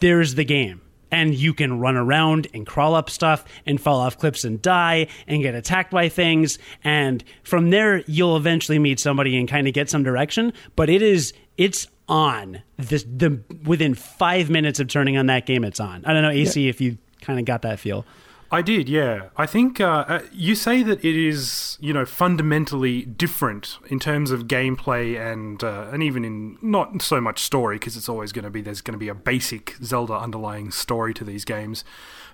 there's 0.00 0.34
the 0.34 0.44
game. 0.44 0.80
And 1.12 1.34
you 1.34 1.54
can 1.54 1.78
run 1.78 1.96
around 1.96 2.48
and 2.52 2.66
crawl 2.66 2.96
up 2.96 3.08
stuff 3.08 3.44
and 3.64 3.80
fall 3.80 4.00
off 4.00 4.18
cliffs 4.18 4.44
and 4.44 4.60
die 4.60 5.06
and 5.28 5.40
get 5.40 5.54
attacked 5.54 5.92
by 5.92 6.08
things. 6.08 6.58
And 6.82 7.22
from 7.44 7.70
there, 7.70 7.98
you'll 8.08 8.36
eventually 8.36 8.78
meet 8.80 8.98
somebody 8.98 9.38
and 9.38 9.48
kind 9.48 9.68
of 9.68 9.72
get 9.72 9.88
some 9.88 10.02
direction. 10.02 10.52
But 10.74 10.90
it 10.90 11.00
is, 11.00 11.32
it's 11.56 11.86
on 12.08 12.62
this 12.78 13.04
the 13.04 13.40
within 13.64 13.94
five 13.94 14.48
minutes 14.50 14.80
of 14.80 14.88
turning 14.88 15.18
on 15.18 15.26
that 15.26 15.44
game 15.44 15.62
it's 15.62 15.78
on 15.78 16.02
i 16.06 16.12
don't 16.14 16.22
know 16.22 16.30
ac 16.30 16.62
yeah. 16.62 16.70
if 16.70 16.80
you 16.80 16.96
kind 17.20 17.38
of 17.38 17.44
got 17.44 17.62
that 17.62 17.78
feel. 17.78 18.04
I 18.50 18.62
did, 18.62 18.88
yeah. 18.88 19.28
I 19.36 19.44
think 19.44 19.78
uh, 19.78 20.04
uh, 20.08 20.20
you 20.32 20.54
say 20.54 20.82
that 20.82 21.04
it 21.04 21.16
is, 21.16 21.76
you 21.80 21.92
know, 21.92 22.06
fundamentally 22.06 23.02
different 23.02 23.76
in 23.88 23.98
terms 23.98 24.30
of 24.30 24.48
gameplay 24.48 25.20
and 25.20 25.62
uh, 25.62 25.88
and 25.92 26.02
even 26.02 26.24
in 26.24 26.56
not 26.62 27.02
so 27.02 27.20
much 27.20 27.40
story 27.40 27.76
because 27.76 27.94
it's 27.94 28.08
always 28.08 28.32
going 28.32 28.46
to 28.46 28.50
be 28.50 28.62
there's 28.62 28.80
going 28.80 28.94
to 28.94 28.98
be 28.98 29.10
a 29.10 29.14
basic 29.14 29.76
Zelda 29.82 30.14
underlying 30.14 30.70
story 30.70 31.12
to 31.14 31.24
these 31.24 31.44
games. 31.44 31.84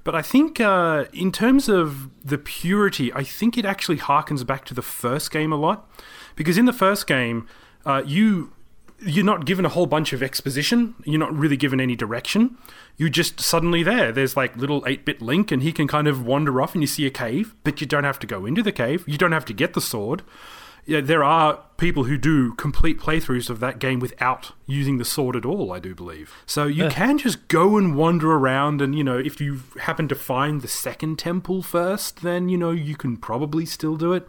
But 0.05 0.15
I 0.15 0.23
think 0.23 0.61
uh, 0.61 1.07
in 1.13 1.33
terms 1.33 1.69
of 1.69 2.11
the 2.25 2.39
purity, 2.39 3.13
I 3.13 3.25
think 3.25 3.59
it 3.59 3.65
actually 3.65 3.99
harkens 3.99 4.47
back 4.47 4.65
to 4.67 4.75
the 4.75 4.83
first 4.83 5.33
game 5.33 5.53
a 5.53 5.57
lot 5.57 5.91
because 6.37 6.57
in 6.57 6.67
the 6.67 6.73
first 6.73 7.09
game, 7.09 7.49
uh, 7.85 8.03
you 8.07 8.53
you're 9.05 9.25
not 9.25 9.45
given 9.45 9.65
a 9.65 9.69
whole 9.69 9.87
bunch 9.87 10.13
of 10.13 10.23
exposition. 10.23 10.95
You're 11.05 11.21
not 11.21 11.35
really 11.35 11.57
given 11.57 11.81
any 11.81 11.97
direction. 11.97 12.57
You're 12.97 13.09
just 13.09 13.41
suddenly 13.41 13.83
there. 13.83 14.13
There's 14.13 14.37
like 14.37 14.57
little 14.57 14.83
8 14.87 15.05
bit 15.05 15.23
Link, 15.23 15.51
and 15.51 15.63
he 15.63 15.73
can 15.73 15.87
kind 15.87 16.09
of 16.09 16.27
wander 16.27 16.61
off 16.61 16.75
and 16.75 16.83
you 16.83 16.87
see 16.87 17.07
a 17.07 17.11
cave, 17.11 17.55
but 17.65 17.81
you 17.81 17.87
don't 17.87 18.05
have 18.05 18.19
to 18.21 18.27
go 18.27 18.47
into 18.47 18.63
the 18.63 18.73
cave. 18.73 19.05
You 19.07 19.19
don't 19.19 19.33
have 19.33 19.45
to 19.47 19.53
get 19.53 19.75
the 19.75 19.81
sword. 19.81 20.23
Yeah, 20.87 21.01
there 21.01 21.25
are 21.25 21.61
people 21.79 22.05
who 22.05 22.19
do 22.19 22.53
complete 22.55 23.01
playthroughs 23.01 23.49
of 23.49 23.59
that 23.61 23.79
game 23.79 24.01
without 24.01 24.53
using 24.67 24.99
the 24.99 25.05
sword 25.05 25.35
at 25.35 25.47
all, 25.47 25.73
I 25.73 25.79
do 25.79 25.95
believe. 25.95 26.35
So 26.45 26.67
you 26.67 26.89
can 26.91 27.17
just 27.17 27.49
go 27.49 27.79
and 27.79 27.97
wander 27.97 28.33
around, 28.33 28.83
and 28.83 28.95
you 28.95 29.03
know, 29.03 29.19
if 29.19 29.41
you 29.41 29.63
happen 29.81 30.09
to 30.09 30.15
find 30.15 30.61
the 30.61 30.69
second 30.69 31.19
temple 31.19 31.63
first, 31.63 32.23
then 32.23 32.51
you 32.51 32.59
know, 32.59 32.71
you 32.71 32.97
can 32.97 33.17
probably 33.17 33.65
still 33.65 33.97
do 33.97 34.13
it 34.13 34.29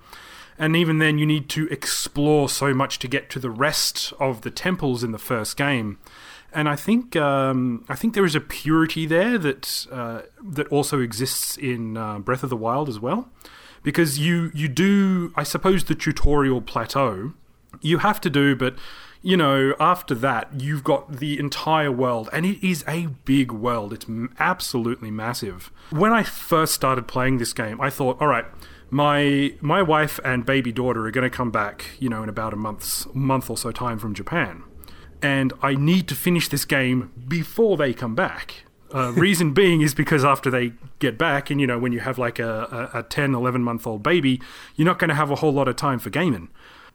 and 0.58 0.76
even 0.76 1.00
then 1.00 1.18
you 1.18 1.26
need 1.26 1.50
to 1.50 1.68
explore 1.68 2.48
so 2.48 2.74
much 2.74 3.00
to 3.00 3.08
get 3.08 3.30
to 3.30 3.40
the 3.40 3.50
rest 3.50 4.14
of 4.20 4.42
the 4.42 4.52
temples 4.52 5.04
in 5.04 5.12
the 5.12 5.18
first 5.18 5.58
game 5.58 5.98
and 6.56 6.70
I 6.70 6.78
think 6.78 7.16
um, 7.18 7.84
I 7.90 7.96
think 7.96 8.14
there 8.16 8.26
is 8.26 8.34
a 8.34 8.40
purity 8.40 9.06
there 9.06 9.38
that 9.38 9.86
uh, 9.92 10.22
that 10.42 10.68
also 10.70 11.02
exists 11.02 11.58
in 11.58 11.98
uh, 11.98 12.20
Breath 12.20 12.44
of 12.44 12.50
the 12.50 12.58
Wild 12.58 12.88
as 12.88 13.00
well, 13.00 13.30
because 13.84 14.18
you 14.18 14.52
you 14.56 14.70
do 14.70 15.34
I 15.36 15.44
suppose 15.44 15.84
the 15.84 15.96
tutorial 15.96 16.62
plateau 16.62 17.34
you 17.82 17.98
have 17.98 18.22
to 18.22 18.30
do, 18.30 18.56
but 18.56 18.76
you 19.22 19.36
know 19.36 19.76
after 19.82 20.16
that 20.16 20.62
you've 20.62 20.84
got 20.84 21.18
the 21.18 21.38
entire 21.38 21.92
world, 21.92 22.30
and 22.32 22.46
it 22.46 22.66
is 22.66 22.86
a 22.88 23.08
big 23.26 23.52
world. 23.52 23.92
It's 23.92 24.06
absolutely 24.40 25.12
massive. 25.12 25.72
When 25.90 26.14
I 26.14 26.24
first 26.24 26.74
started 26.74 27.06
playing 27.06 27.38
this 27.38 27.52
game, 27.52 27.82
I 27.82 27.90
thought, 27.90 28.20
all 28.22 28.28
right. 28.28 28.46
My 28.90 29.54
my 29.62 29.82
wife 29.82 30.20
and 30.24 30.46
baby 30.46 30.72
daughter 30.72 31.06
are 31.06 31.12
going 31.12 31.30
to 31.30 31.36
come 31.36 31.52
back, 31.52 31.86
you 32.00 32.10
know, 32.10 32.24
in 32.24 32.30
about 32.30 32.54
a 32.54 32.58
month's 32.58 33.08
month 33.14 33.50
or 33.50 33.58
so 33.58 33.72
time 33.72 34.00
from 34.00 34.14
Japan 34.14 34.64
and 35.26 35.54
I 35.62 35.74
need 35.74 36.08
to 36.10 36.16
finish 36.16 36.50
this 36.50 36.66
game 36.66 37.12
before 37.28 37.78
they 37.78 37.94
come 37.94 38.14
back. 38.14 38.64
Uh, 38.94 39.12
reason 39.16 39.54
being 39.54 39.82
is 39.82 39.96
because 39.96 40.24
after 40.24 40.52
they 40.52 40.74
get 41.00 41.18
back, 41.18 41.50
and 41.50 41.60
you 41.60 41.66
know, 41.66 41.80
when 41.80 41.92
you 41.92 42.00
have 42.02 42.20
like 42.20 42.38
a, 42.38 42.92
a, 42.94 43.00
a 43.00 43.04
10, 43.04 43.34
11 43.34 43.64
month 43.64 43.88
old 43.88 44.04
baby, 44.04 44.40
you're 44.76 44.86
not 44.86 45.00
going 45.00 45.10
to 45.10 45.16
have 45.16 45.32
a 45.32 45.36
whole 45.36 45.52
lot 45.52 45.68
of 45.68 45.76
time 45.76 45.98
for 45.98 46.12
gaming. 46.12 46.50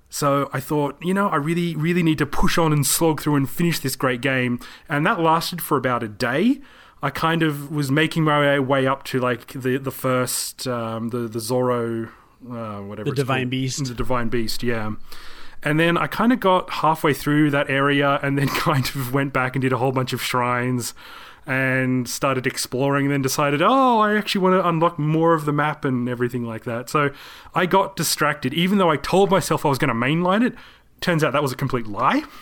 So 0.09 0.49
I 0.53 0.61
thought, 0.61 0.97
you 1.03 1.13
know, 1.13 1.29
I 1.29 1.37
really, 1.37 1.77
really 1.77 2.03
need 2.03 2.19
to 2.19 2.27
push 2.27 2.59
on 2.59 2.73
and 2.73 2.87
slog 2.87 3.21
through 3.21 3.37
and 3.37 3.49
finish 3.49 3.79
this 3.79 3.97
great 3.97 4.21
game. 4.21 4.61
And 4.89 5.07
that 5.07 5.21
lasted 5.21 5.63
for 5.63 5.77
about 5.77 6.03
a 6.03 6.09
day. 6.09 6.61
I 7.03 7.11
kind 7.11 7.43
of 7.43 7.71
was 7.71 7.91
making 7.91 8.25
my 8.25 8.59
way 8.59 8.87
up 8.87 9.05
to 9.05 9.21
like 9.21 9.53
the 9.53 9.79
the 9.79 9.91
first 9.91 10.67
um, 10.67 11.09
the 11.09 11.29
the 11.29 11.41
Zoro 11.41 12.09
uh, 12.51 12.79
whatever 12.81 13.11
The 13.11 13.17
Divine 13.17 13.43
called. 13.43 13.51
Beast. 13.51 13.85
the 13.87 13.95
Divine 13.95 14.29
Beast 14.29 14.63
yeah 14.63 14.93
and 15.63 15.79
then 15.79 15.97
I 15.97 16.07
kind 16.07 16.33
of 16.33 16.41
got 16.41 16.71
halfway 16.71 17.13
through 17.13 17.51
that 17.51 17.69
area 17.69 18.19
and 18.23 18.39
then 18.39 18.49
kind 18.49 18.87
of 18.87 19.13
went 19.13 19.33
back 19.33 19.55
and 19.55 19.63
did 19.63 19.73
a 19.73 19.79
whole 19.79 19.93
bunch 19.93 20.13
of 20.13 20.23
shrines 20.23 20.95
and 21.47 22.09
started 22.09 22.47
exploring 22.47 23.07
and 23.07 23.13
then 23.13 23.23
decided, 23.23 23.61
oh, 23.63 23.99
I 23.99 24.17
actually 24.17 24.43
want 24.43 24.55
to 24.55 24.69
unlock 24.69 24.99
more 24.99 25.35
of 25.35 25.47
the 25.47 25.53
map 25.53 25.85
and 25.85 26.09
everything 26.09 26.45
like 26.45 26.65
that. 26.65 26.89
So 26.89 27.11
I 27.55 27.67
got 27.67 27.97
distracted, 27.97 28.55
even 28.55 28.79
though 28.79 28.91
I 28.91 28.97
told 28.97 29.31
myself 29.31 29.67
I 29.67 29.69
was 29.69 29.79
going 29.79 29.89
to 29.89 29.95
mainline 29.95 30.47
it. 30.47 30.55
Turns 31.01 31.25
out 31.25 31.33
that 31.33 31.43
was 31.43 31.53
a 31.53 31.57
complete 31.57 31.87
lie. 31.87 32.23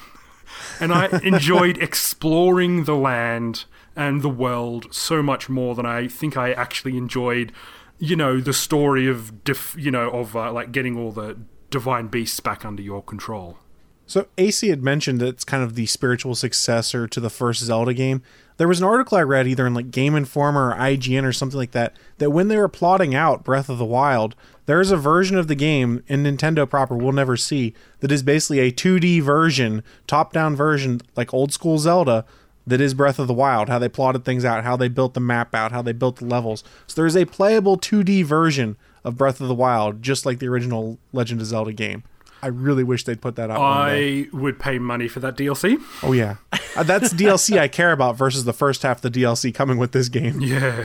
And 0.80 0.92
I 0.92 1.20
enjoyed 1.22 1.76
exploring 1.78 2.84
the 2.84 2.96
land 2.96 3.66
and 3.98 4.22
the 4.22 4.28
world 4.28 4.86
so 4.94 5.22
much 5.22 5.48
more 5.48 5.74
than 5.74 5.84
I 5.84 6.06
think 6.06 6.36
I 6.36 6.52
actually 6.52 6.96
enjoyed, 6.96 7.52
you 7.98 8.14
know, 8.14 8.40
the 8.40 8.52
story 8.52 9.08
of, 9.08 9.42
def- 9.42 9.74
you 9.76 9.90
know, 9.90 10.08
of 10.10 10.36
uh, 10.36 10.52
like 10.52 10.70
getting 10.70 10.96
all 10.96 11.10
the 11.10 11.36
divine 11.68 12.06
beasts 12.06 12.38
back 12.38 12.64
under 12.64 12.80
your 12.80 13.02
control. 13.02 13.58
So 14.06 14.28
AC 14.38 14.68
had 14.68 14.82
mentioned 14.82 15.20
that 15.20 15.26
it's 15.26 15.44
kind 15.44 15.62
of 15.64 15.74
the 15.74 15.84
spiritual 15.84 16.36
successor 16.36 17.08
to 17.08 17.20
the 17.20 17.28
first 17.28 17.60
Zelda 17.60 17.92
game. 17.92 18.22
There 18.56 18.68
was 18.68 18.78
an 18.78 18.86
article 18.86 19.18
I 19.18 19.22
read 19.22 19.48
either 19.48 19.66
in 19.66 19.74
like 19.74 19.90
Game 19.90 20.14
Informer 20.14 20.70
or 20.70 20.76
IGN 20.76 21.24
or 21.24 21.32
something 21.32 21.58
like 21.58 21.72
that 21.72 21.94
that 22.18 22.30
when 22.30 22.48
they 22.48 22.56
were 22.56 22.68
plotting 22.68 23.14
out 23.14 23.44
Breath 23.44 23.68
of 23.68 23.78
the 23.78 23.84
Wild, 23.84 24.34
there 24.66 24.80
is 24.80 24.90
a 24.92 24.96
version 24.96 25.36
of 25.36 25.48
the 25.48 25.54
game 25.54 26.04
in 26.06 26.22
Nintendo 26.22 26.68
proper 26.68 26.96
we'll 26.96 27.12
never 27.12 27.36
see 27.36 27.74
that 28.00 28.12
is 28.12 28.22
basically 28.22 28.60
a 28.60 28.72
2D 28.72 29.20
version, 29.22 29.82
top-down 30.06 30.56
version 30.56 31.00
like 31.16 31.34
old 31.34 31.52
school 31.52 31.78
Zelda 31.78 32.24
that 32.68 32.80
is 32.80 32.94
Breath 32.94 33.18
of 33.18 33.26
the 33.26 33.34
Wild, 33.34 33.68
how 33.68 33.78
they 33.78 33.88
plotted 33.88 34.24
things 34.24 34.44
out, 34.44 34.64
how 34.64 34.76
they 34.76 34.88
built 34.88 35.14
the 35.14 35.20
map 35.20 35.54
out, 35.54 35.72
how 35.72 35.82
they 35.82 35.92
built 35.92 36.16
the 36.16 36.24
levels. 36.26 36.62
So 36.86 37.00
there's 37.00 37.16
a 37.16 37.24
playable 37.24 37.76
2D 37.78 38.24
version 38.24 38.76
of 39.04 39.16
Breath 39.16 39.40
of 39.40 39.48
the 39.48 39.54
Wild 39.54 40.02
just 40.02 40.26
like 40.26 40.38
the 40.38 40.48
original 40.48 40.98
Legend 41.12 41.40
of 41.40 41.46
Zelda 41.46 41.72
game. 41.72 42.02
I 42.42 42.46
really 42.48 42.84
wish 42.84 43.04
they'd 43.04 43.20
put 43.20 43.34
that 43.36 43.50
out. 43.50 43.58
I 43.60 44.28
would 44.32 44.60
pay 44.60 44.78
money 44.78 45.08
for 45.08 45.18
that 45.20 45.36
DLC. 45.36 45.82
Oh 46.02 46.12
yeah, 46.12 46.36
Uh, 46.76 46.84
that's 46.84 47.12
DLC 47.22 47.58
I 47.58 47.66
care 47.66 47.90
about 47.90 48.16
versus 48.16 48.44
the 48.44 48.52
first 48.52 48.82
half 48.82 49.02
of 49.04 49.12
the 49.12 49.22
DLC 49.22 49.52
coming 49.52 49.76
with 49.78 49.90
this 49.92 50.08
game. 50.08 50.40
Yeah. 50.40 50.84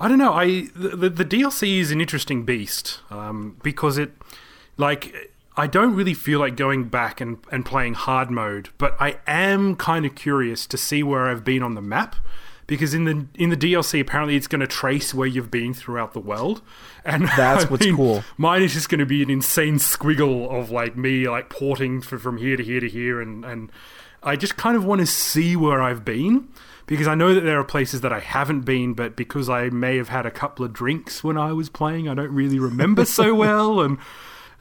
I 0.00 0.08
don't 0.08 0.18
know. 0.18 0.32
I 0.32 0.68
the, 0.74 0.96
the, 0.96 1.10
the 1.10 1.24
DLC 1.24 1.78
is 1.80 1.90
an 1.90 2.00
interesting 2.00 2.44
beast 2.44 3.00
um, 3.10 3.56
because 3.62 3.98
it, 3.98 4.12
like, 4.76 5.32
I 5.58 5.66
don't 5.66 5.96
really 5.96 6.14
feel 6.14 6.38
like 6.38 6.56
going 6.56 6.84
back 6.84 7.20
and, 7.20 7.38
and 7.50 7.66
playing 7.66 7.94
hard 7.94 8.30
mode, 8.30 8.68
but 8.78 8.96
I 9.00 9.18
am 9.26 9.74
kind 9.74 10.06
of 10.06 10.14
curious 10.14 10.68
to 10.68 10.78
see 10.78 11.02
where 11.02 11.26
I've 11.26 11.42
been 11.42 11.64
on 11.64 11.74
the 11.74 11.82
map 11.82 12.14
because 12.68 12.94
in 12.94 13.04
the 13.04 13.26
in 13.34 13.50
the 13.50 13.56
DLC 13.56 14.00
apparently 14.00 14.36
it's 14.36 14.46
going 14.46 14.60
to 14.60 14.68
trace 14.68 15.12
where 15.12 15.26
you've 15.26 15.50
been 15.50 15.74
throughout 15.74 16.12
the 16.12 16.20
world, 16.20 16.62
and 17.04 17.24
That's 17.36 17.64
I 17.64 17.68
what's 17.68 17.84
mean, 17.84 17.96
cool. 17.96 18.22
Mine 18.36 18.62
is 18.62 18.72
just 18.72 18.88
going 18.88 19.00
to 19.00 19.06
be 19.06 19.20
an 19.20 19.30
insane 19.30 19.78
squiggle 19.78 20.48
of 20.48 20.70
like 20.70 20.96
me 20.96 21.28
like 21.28 21.48
porting 21.50 21.98
f- 21.98 22.20
from 22.20 22.36
here 22.36 22.56
to 22.56 22.62
here 22.62 22.78
to 22.78 22.88
here, 22.88 23.20
and 23.20 23.44
and 23.44 23.72
I 24.22 24.36
just 24.36 24.56
kind 24.56 24.76
of 24.76 24.84
want 24.84 25.00
to 25.00 25.06
see 25.06 25.56
where 25.56 25.82
I've 25.82 26.04
been 26.04 26.48
because 26.86 27.08
I 27.08 27.16
know 27.16 27.34
that 27.34 27.40
there 27.40 27.58
are 27.58 27.64
places 27.64 28.00
that 28.02 28.12
I 28.12 28.20
haven't 28.20 28.60
been, 28.60 28.94
but 28.94 29.16
because 29.16 29.48
I 29.48 29.70
may 29.70 29.96
have 29.96 30.08
had 30.08 30.24
a 30.24 30.30
couple 30.30 30.64
of 30.64 30.72
drinks 30.72 31.24
when 31.24 31.36
I 31.36 31.52
was 31.52 31.68
playing, 31.68 32.08
I 32.08 32.14
don't 32.14 32.32
really 32.32 32.60
remember 32.60 33.04
so 33.04 33.34
well. 33.34 33.80
And 33.80 33.98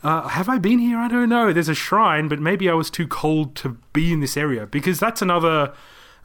uh, 0.03 0.27
have 0.27 0.47
I 0.47 0.57
been 0.57 0.79
here? 0.79 0.97
I 0.97 1.07
don't 1.07 1.29
know. 1.29 1.51
There's 1.51 1.69
a 1.69 1.75
shrine, 1.75 2.27
but 2.27 2.39
maybe 2.39 2.69
I 2.69 2.73
was 2.73 2.89
too 2.89 3.07
cold 3.07 3.55
to 3.57 3.77
be 3.93 4.13
in 4.13 4.19
this 4.19 4.37
area 4.37 4.65
because 4.65 4.99
that's 4.99 5.21
another 5.21 5.73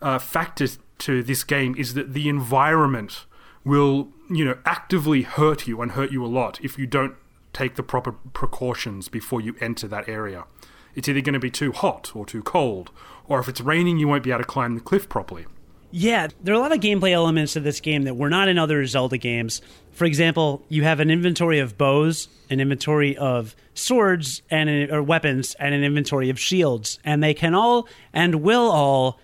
uh, 0.01 0.19
factor 0.19 0.67
to 0.99 1.23
this 1.23 1.43
game 1.43 1.75
is 1.77 1.95
that 1.95 2.13
the 2.13 2.29
environment 2.29 3.25
will, 3.65 4.09
you 4.31 4.45
know, 4.45 4.59
actively 4.67 5.23
hurt 5.23 5.67
you 5.67 5.81
and 5.81 5.93
hurt 5.93 6.13
you 6.13 6.25
a 6.25 6.27
lot 6.27 6.61
if 6.63 6.79
you 6.79 6.87
don't 6.87 7.15
take 7.53 7.77
the 7.77 7.83
proper 7.83 8.13
precautions 8.13 9.09
before 9.09 9.41
you 9.41 9.57
enter 9.61 9.89
that 9.89 10.09
area. 10.09 10.45
It's 10.95 11.09
either 11.09 11.21
going 11.21 11.35
to 11.35 11.41
be 11.41 11.51
too 11.51 11.73
hot 11.73 12.15
or 12.15 12.27
too 12.27 12.43
cold, 12.43 12.91
or 13.27 13.41
if 13.41 13.49
it's 13.49 13.61
raining, 13.61 13.99
you 13.99 14.09
won't 14.09 14.23
be 14.23 14.31
able 14.31 14.41
to 14.43 14.47
climb 14.47 14.75
the 14.75 14.81
cliff 14.81 15.09
properly. 15.09 15.47
Yeah, 15.95 16.29
there 16.43 16.55
are 16.55 16.57
a 16.57 16.61
lot 16.61 16.73
of 16.73 16.81
gameplay 16.81 17.13
elements 17.13 17.53
to 17.53 17.61
this 17.61 17.81
game 17.81 18.05
that 18.05 18.17
were 18.17 18.31
not 18.31 18.49
in 18.49 18.59
other 18.59 18.85
Zelda 18.87 19.19
games. 19.19 19.61
For 19.93 20.07
example, 20.07 20.65
you 20.71 20.85
have 20.85 21.01
an 21.01 21.11
inventory 21.11 21.59
of 21.59 21.77
bows, 21.77 22.29
an 22.49 22.61
inventory 22.61 23.15
of 23.15 23.55
swords 23.75 24.41
and 24.51 24.71
an, 24.71 24.91
or 24.91 25.03
weapons, 25.03 25.55
and 25.59 25.75
an 25.75 25.85
inventory 25.85 26.31
of 26.31 26.41
shields, 26.41 26.99
and 27.05 27.23
they 27.23 27.35
can 27.35 27.55
all 27.55 27.87
and 28.15 28.37
will 28.37 28.71
all 28.71 29.21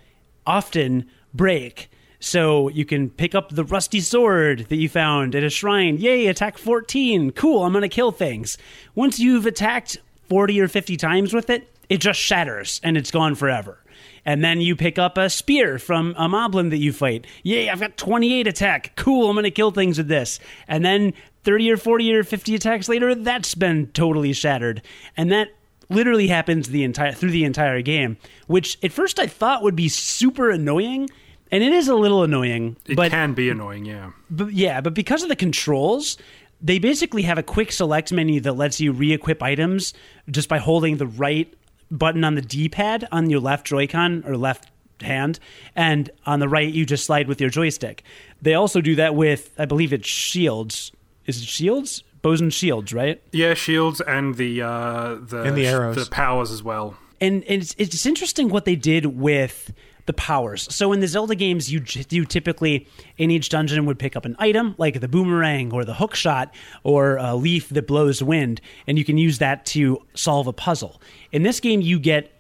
often 0.46 1.06
break. 1.32 1.90
So 2.20 2.68
you 2.68 2.84
can 2.84 3.08
pick 3.08 3.34
up 3.34 3.50
the 3.50 3.64
rusty 3.64 4.00
sword 4.00 4.66
that 4.68 4.76
you 4.76 4.90
found 4.90 5.34
at 5.34 5.44
a 5.44 5.50
shrine. 5.50 5.96
Yay, 5.96 6.26
attack 6.26 6.58
14. 6.58 7.30
Cool, 7.30 7.64
I'm 7.64 7.72
going 7.72 7.80
to 7.80 7.88
kill 7.88 8.12
things. 8.12 8.58
Once 8.94 9.18
you've 9.18 9.46
attacked 9.46 9.96
40 10.28 10.60
or 10.60 10.68
50 10.68 10.98
times 10.98 11.32
with 11.32 11.48
it, 11.48 11.74
it 11.88 12.02
just 12.02 12.20
shatters 12.20 12.78
and 12.84 12.98
it's 12.98 13.10
gone 13.10 13.34
forever. 13.34 13.82
And 14.28 14.44
then 14.44 14.60
you 14.60 14.76
pick 14.76 14.98
up 14.98 15.16
a 15.16 15.30
spear 15.30 15.78
from 15.78 16.14
a 16.18 16.28
moblin 16.28 16.68
that 16.68 16.76
you 16.76 16.92
fight. 16.92 17.26
Yay, 17.44 17.70
I've 17.70 17.80
got 17.80 17.96
28 17.96 18.46
attack. 18.46 18.92
Cool, 18.94 19.30
I'm 19.30 19.34
going 19.34 19.44
to 19.44 19.50
kill 19.50 19.70
things 19.70 19.96
with 19.96 20.08
this. 20.08 20.38
And 20.68 20.84
then 20.84 21.14
30 21.44 21.70
or 21.70 21.76
40 21.78 22.12
or 22.12 22.24
50 22.24 22.54
attacks 22.54 22.90
later, 22.90 23.14
that's 23.14 23.54
been 23.54 23.86
totally 23.92 24.34
shattered. 24.34 24.82
And 25.16 25.32
that 25.32 25.48
literally 25.88 26.26
happens 26.26 26.68
the 26.68 26.84
entire 26.84 27.12
through 27.12 27.30
the 27.30 27.44
entire 27.44 27.80
game, 27.80 28.18
which 28.48 28.76
at 28.84 28.92
first 28.92 29.18
I 29.18 29.26
thought 29.26 29.62
would 29.62 29.76
be 29.76 29.88
super 29.88 30.50
annoying, 30.50 31.08
and 31.50 31.64
it 31.64 31.72
is 31.72 31.88
a 31.88 31.94
little 31.94 32.22
annoying. 32.22 32.76
It 32.84 32.96
but 32.96 33.10
can 33.10 33.32
be 33.32 33.48
annoying, 33.48 33.86
yeah. 33.86 34.10
but 34.28 34.52
yeah, 34.52 34.82
but 34.82 34.92
because 34.92 35.22
of 35.22 35.30
the 35.30 35.36
controls, 35.36 36.18
they 36.60 36.78
basically 36.78 37.22
have 37.22 37.38
a 37.38 37.42
quick 37.42 37.72
select 37.72 38.12
menu 38.12 38.40
that 38.40 38.52
lets 38.52 38.78
you 38.78 38.92
re-equip 38.92 39.42
items 39.42 39.94
just 40.30 40.50
by 40.50 40.58
holding 40.58 40.98
the 40.98 41.06
right 41.06 41.50
button 41.90 42.24
on 42.24 42.34
the 42.34 42.42
D-pad 42.42 43.06
on 43.12 43.30
your 43.30 43.40
left 43.40 43.66
Joy-Con 43.66 44.24
or 44.26 44.36
left 44.36 44.70
hand, 45.00 45.38
and 45.76 46.10
on 46.26 46.40
the 46.40 46.48
right 46.48 46.72
you 46.72 46.84
just 46.84 47.04
slide 47.04 47.28
with 47.28 47.40
your 47.40 47.50
joystick. 47.50 48.02
They 48.42 48.54
also 48.54 48.80
do 48.80 48.94
that 48.96 49.14
with, 49.14 49.50
I 49.58 49.64
believe 49.64 49.92
it's 49.92 50.08
shields. 50.08 50.92
Is 51.26 51.42
it 51.42 51.48
shields? 51.48 52.02
Bows 52.20 52.40
and 52.40 52.52
shields, 52.52 52.92
right? 52.92 53.22
Yeah, 53.32 53.54
shields 53.54 54.00
and 54.00 54.34
the 54.34 54.62
uh, 54.62 55.14
the 55.20 55.42
And 55.42 55.56
the 55.56 55.66
arrows. 55.68 55.94
the 55.96 56.10
powers 56.10 56.50
as 56.50 56.62
well. 56.64 56.96
and 57.20 57.44
and 57.44 57.62
it's, 57.62 57.74
it's 57.78 58.06
interesting 58.06 58.48
what 58.48 58.64
they 58.64 58.74
did 58.76 59.06
with 59.06 59.72
the 60.08 60.12
powers. 60.14 60.66
So 60.74 60.92
in 60.92 60.98
the 60.98 61.06
Zelda 61.06 61.36
games, 61.36 61.70
you 61.70 61.84
you 62.10 62.24
typically 62.24 62.88
in 63.18 63.30
each 63.30 63.50
dungeon 63.50 63.86
would 63.86 64.00
pick 64.00 64.16
up 64.16 64.24
an 64.24 64.34
item 64.40 64.74
like 64.78 64.98
the 65.00 65.06
boomerang 65.06 65.72
or 65.72 65.84
the 65.84 65.94
hook 65.94 66.16
shot 66.16 66.52
or 66.82 67.18
a 67.18 67.36
leaf 67.36 67.68
that 67.68 67.86
blows 67.86 68.20
wind, 68.20 68.60
and 68.88 68.98
you 68.98 69.04
can 69.04 69.16
use 69.16 69.38
that 69.38 69.64
to 69.66 70.02
solve 70.14 70.48
a 70.48 70.52
puzzle. 70.52 71.00
In 71.30 71.44
this 71.44 71.60
game, 71.60 71.80
you 71.80 72.00
get 72.00 72.32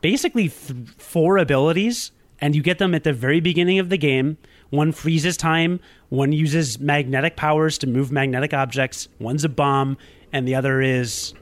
basically 0.00 0.48
th- 0.48 0.88
four 0.98 1.38
abilities, 1.38 2.10
and 2.40 2.56
you 2.56 2.62
get 2.62 2.78
them 2.78 2.94
at 2.94 3.04
the 3.04 3.12
very 3.12 3.38
beginning 3.38 3.78
of 3.78 3.90
the 3.90 3.98
game. 3.98 4.38
One 4.70 4.90
freezes 4.90 5.36
time, 5.36 5.78
one 6.08 6.32
uses 6.32 6.80
magnetic 6.80 7.36
powers 7.36 7.78
to 7.78 7.86
move 7.86 8.10
magnetic 8.10 8.54
objects, 8.54 9.08
one's 9.18 9.44
a 9.44 9.48
bomb, 9.48 9.96
and 10.32 10.48
the 10.48 10.54
other 10.54 10.80
is. 10.80 11.34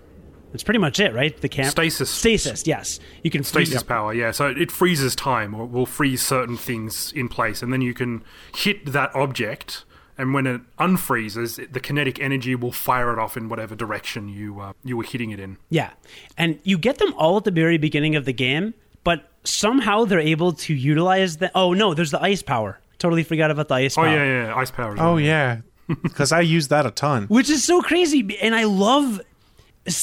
That's 0.52 0.62
pretty 0.62 0.78
much 0.78 0.98
it, 0.98 1.14
right? 1.14 1.38
The 1.38 1.48
camp 1.48 1.70
Stasis. 1.70 2.10
Stasis, 2.10 2.66
yes. 2.66 3.00
You 3.22 3.30
can 3.30 3.42
freeze 3.42 3.68
Stasis 3.68 3.82
power, 3.82 4.14
yeah. 4.14 4.30
So 4.30 4.46
it 4.48 4.70
freezes 4.70 5.14
time, 5.14 5.54
or 5.54 5.66
will 5.66 5.86
freeze 5.86 6.22
certain 6.22 6.56
things 6.56 7.12
in 7.12 7.28
place, 7.28 7.62
and 7.62 7.72
then 7.72 7.82
you 7.82 7.94
can 7.94 8.24
hit 8.54 8.86
that 8.92 9.14
object. 9.14 9.84
And 10.16 10.34
when 10.34 10.46
it 10.48 10.62
unfreezes, 10.78 11.72
the 11.72 11.78
kinetic 11.78 12.18
energy 12.20 12.54
will 12.56 12.72
fire 12.72 13.12
it 13.12 13.18
off 13.20 13.36
in 13.36 13.48
whatever 13.48 13.76
direction 13.76 14.28
you 14.28 14.58
uh, 14.60 14.72
you 14.82 14.96
were 14.96 15.04
hitting 15.04 15.30
it 15.30 15.38
in. 15.38 15.58
Yeah. 15.70 15.90
And 16.36 16.58
you 16.64 16.76
get 16.76 16.98
them 16.98 17.14
all 17.14 17.36
at 17.36 17.44
the 17.44 17.52
very 17.52 17.78
beginning 17.78 18.16
of 18.16 18.24
the 18.24 18.32
game, 18.32 18.74
but 19.04 19.30
somehow 19.44 20.06
they're 20.06 20.18
able 20.18 20.52
to 20.54 20.74
utilize 20.74 21.36
the. 21.36 21.52
Oh 21.54 21.72
no, 21.72 21.94
there's 21.94 22.10
the 22.10 22.20
ice 22.20 22.42
power. 22.42 22.80
Totally 22.98 23.22
forgot 23.22 23.52
about 23.52 23.68
the 23.68 23.74
ice 23.74 23.94
power. 23.94 24.06
Oh 24.06 24.08
power. 24.08 24.24
yeah, 24.24 24.46
yeah, 24.46 24.54
ice 24.56 24.70
power. 24.72 24.96
Oh 24.98 25.18
yeah, 25.18 25.60
because 26.02 26.32
I 26.32 26.40
use 26.40 26.66
that 26.68 26.84
a 26.84 26.90
ton. 26.90 27.26
which 27.26 27.48
is 27.48 27.62
so 27.64 27.80
crazy 27.80 28.38
and 28.42 28.54
i 28.54 28.64
love 28.64 29.20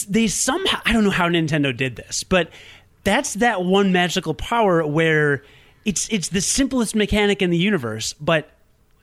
they 0.10 0.28
somehow 0.28 0.80
i 0.86 0.94
don't 0.94 1.04
know 1.04 1.10
how 1.10 1.28
nintendo 1.28 1.76
did 1.76 1.96
this 1.96 2.24
but 2.24 2.50
that's 3.04 3.36
that 3.36 3.64
one 3.64 3.92
magical 3.92 4.34
power 4.34 4.86
where 4.86 5.44
it's 5.86 6.10
it's 6.10 6.30
the 6.30 6.42
simplest 6.42 6.96
mechanic 6.96 7.42
in 7.42 7.50
the 7.50 7.58
universe 7.58 8.14
but 8.14 8.50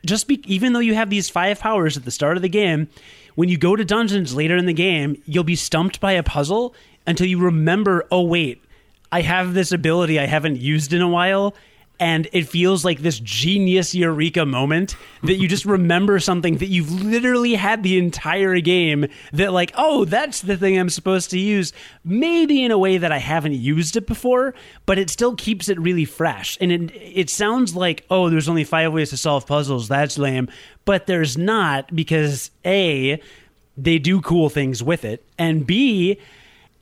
just 0.05 0.27
be, 0.27 0.43
even 0.53 0.73
though 0.73 0.81
you 0.81 0.95
have 0.95 1.11
these 1.11 1.31
five 1.31 1.61
powers 1.61 1.97
at 1.97 2.05
the 2.05 2.11
start 2.11 2.37
of 2.37 2.43
the 2.43 2.49
game 2.49 2.89
when 3.37 3.49
you 3.49 3.57
go 3.57 3.77
to 3.77 3.85
dungeons 3.85 4.35
later 4.35 4.57
in 4.57 4.67
the 4.67 4.73
game 4.73 5.21
you'll 5.25 5.45
be 5.45 5.57
stumped 5.57 6.01
by 6.01 6.13
a 6.13 6.23
puzzle 6.23 6.75
until 7.07 7.27
you 7.27 7.39
remember 7.39 8.05
oh 8.11 8.23
wait 8.23 8.63
i 9.11 9.21
have 9.21 9.55
this 9.55 9.73
ability 9.73 10.19
i 10.19 10.27
haven't 10.27 10.57
used 10.57 10.93
in 10.93 11.01
a 11.01 11.09
while 11.09 11.55
and 12.03 12.29
it 12.33 12.49
feels 12.49 12.85
like 12.85 12.99
this 12.99 13.21
genius 13.21 13.95
eureka 13.95 14.45
moment 14.45 14.97
that 15.23 15.37
you 15.37 15.47
just 15.47 15.65
remember 15.65 16.19
something 16.19 16.57
that 16.57 16.67
you've 16.67 16.91
literally 16.91 17.55
had 17.55 17.83
the 17.83 17.97
entire 17.97 18.59
game 18.61 19.07
that 19.33 19.53
like 19.53 19.73
oh 19.77 20.05
that's 20.05 20.41
the 20.41 20.57
thing 20.57 20.79
i'm 20.79 20.91
supposed 20.91 21.31
to 21.31 21.39
use 21.39 21.73
maybe 22.05 22.65
in 22.65 22.73
a 22.73 22.79
way 22.79 22.99
that 22.99 23.13
i 23.13 23.19
haven't 23.19 23.55
used 23.55 23.97
it 23.97 24.07
before 24.07 24.53
but 24.85 24.99
it 24.99 25.09
still 25.09 25.37
keeps 25.37 25.69
it 25.69 25.79
really 25.81 26.05
fresh. 26.05 26.59
And 26.61 26.73
it, 26.73 26.91
it 26.95 27.31
sounds 27.31 27.75
like 27.75 28.05
oh 28.11 28.31
there's 28.31 28.49
only 28.49 28.65
five 28.65 28.93
ways 28.93 29.11
to 29.11 29.17
solve 29.17 29.47
puzzles. 29.47 29.89
That's 29.89 30.19
lame. 30.19 30.49
But 30.85 31.07
there's 31.07 31.37
not 31.37 31.95
because 31.95 32.51
a 32.65 33.21
they 33.77 33.99
do 33.99 34.21
cool 34.21 34.49
things 34.49 34.83
with 34.83 35.05
it. 35.05 35.25
And 35.39 35.67
b 35.67 36.19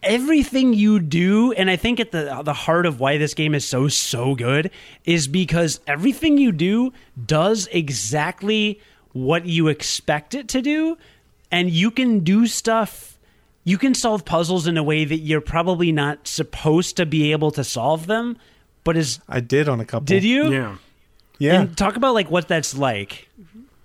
everything 0.03 0.72
you 0.72 0.98
do 0.98 1.53
and 1.53 1.68
i 1.70 1.76
think 1.76 2.01
at 2.01 2.11
the 2.11 2.40
the 2.44 2.55
heart 2.55 2.86
of 2.86 3.01
why 3.01 3.18
this 3.18 3.34
game 3.34 3.55
is 3.55 3.66
so 3.66 3.86
so 3.88 4.34
good 4.34 4.70
is 5.05 5.28
because 5.28 5.78
everything 5.86 6.38
you 6.38 6.53
do 6.53 6.92
does 7.26 7.68
exactly 7.70 8.80
what 9.12 9.44
you 9.44 9.68
expect 9.68 10.34
it 10.34 10.48
to 10.48 10.62
do 10.62 10.96
and 11.51 11.70
you 11.70 11.90
can 11.90 12.20
do 12.20 12.46
stuff 12.46 13.18
you 13.64 13.76
can 13.76 13.94
solve 13.94 14.24
puzzles 14.24 14.66
in 14.66 14.78
a 14.78 14.82
way 14.82 15.05
that 15.05 15.18
you're 15.18 15.40
probably 15.40 15.92
not 15.92 16.26
supposed 16.26 16.96
to 16.96 17.05
be 17.05 17.32
able 17.32 17.51
to 17.51 17.62
solve 17.62 18.07
them 18.07 18.36
but 18.84 18.96
is 18.96 19.20
I 19.28 19.40
did 19.40 19.68
on 19.68 19.80
a 19.80 19.84
couple. 19.84 20.07
did 20.07 20.24
you 20.24 20.51
Yeah. 20.51 20.76
Yeah. 21.38 21.61
and 21.61 21.76
talk 21.76 21.96
about 21.96 22.14
like 22.14 22.30
what 22.30 22.48
that's 22.48 22.74
like 22.74 23.28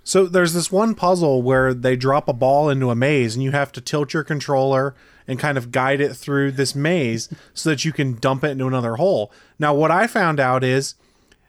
So 0.04 0.26
there's 0.26 0.54
this 0.54 0.70
one 0.72 0.94
puzzle 0.94 1.42
where 1.42 1.74
they 1.74 1.96
drop 1.96 2.28
a 2.28 2.32
ball 2.32 2.70
into 2.70 2.90
a 2.90 2.94
maze 2.94 3.34
and 3.34 3.42
you 3.42 3.50
have 3.50 3.72
to 3.72 3.80
tilt 3.82 4.14
your 4.14 4.24
controller 4.24 4.94
and 5.26 5.38
kind 5.38 5.58
of 5.58 5.72
guide 5.72 6.00
it 6.00 6.14
through 6.14 6.52
this 6.52 6.74
maze 6.74 7.28
so 7.54 7.70
that 7.70 7.84
you 7.84 7.92
can 7.92 8.14
dump 8.14 8.44
it 8.44 8.50
into 8.50 8.66
another 8.66 8.96
hole. 8.96 9.32
Now 9.58 9.74
what 9.74 9.90
I 9.90 10.06
found 10.06 10.40
out 10.40 10.62
is 10.62 10.94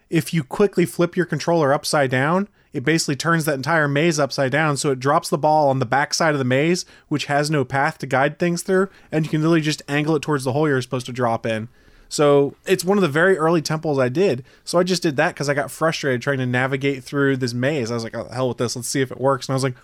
if 0.10 0.34
you 0.34 0.44
quickly 0.44 0.86
flip 0.86 1.16
your 1.16 1.26
controller 1.26 1.74
upside 1.74 2.10
down, 2.10 2.48
it 2.74 2.84
basically 2.84 3.16
turns 3.16 3.46
that 3.46 3.56
entire 3.56 3.88
maze 3.88 4.20
upside 4.20 4.52
down 4.52 4.78
so 4.78 4.92
it 4.92 5.00
drops 5.00 5.30
the 5.30 5.38
ball 5.38 5.70
on 5.70 5.80
the 5.80 5.86
backside 5.86 6.34
of 6.34 6.40
the 6.40 6.46
maze 6.46 6.86
which 7.08 7.26
has 7.26 7.50
no 7.50 7.66
path 7.66 7.98
to 8.00 8.06
guide 8.06 8.38
things 8.38 8.62
through 8.62 8.90
and 9.12 9.26
you 9.26 9.32
can 9.32 9.42
literally 9.42 9.62
just 9.62 9.82
angle 9.88 10.16
it 10.16 10.22
towards 10.22 10.44
the 10.44 10.54
hole 10.54 10.68
you're 10.68 10.82
supposed 10.82 11.06
to 11.06 11.14
drop 11.14 11.46
in. 11.46 11.70
So 12.10 12.56
it's 12.66 12.86
one 12.86 12.98
of 12.98 13.02
the 13.02 13.08
very 13.08 13.38
early 13.38 13.62
temples 13.62 14.00
I 14.00 14.10
did. 14.10 14.46
So 14.64 14.80
I 14.80 14.84
just 14.84 15.04
did 15.04 15.18
that 15.18 15.34
because 15.34 15.50
I 15.50 15.54
got 15.54 15.72
frustrated 15.72 16.22
trying 16.22 16.38
to 16.38 16.46
navigate 16.46 17.04
through 17.04 17.38
this 17.38 17.54
maze. 17.54 17.92
I 17.92 17.96
was 17.96 18.04
like, 18.04 18.16
oh, 18.16 18.30
hell 18.32 18.50
with 18.50 18.58
this. 18.58 18.76
Let's 18.76 18.88
see 18.88 19.02
if 19.02 19.12
it 19.12 19.20
works. 19.20 19.48
And 19.48 19.54
I 19.54 19.56
was 19.56 19.64
like, 19.64 19.76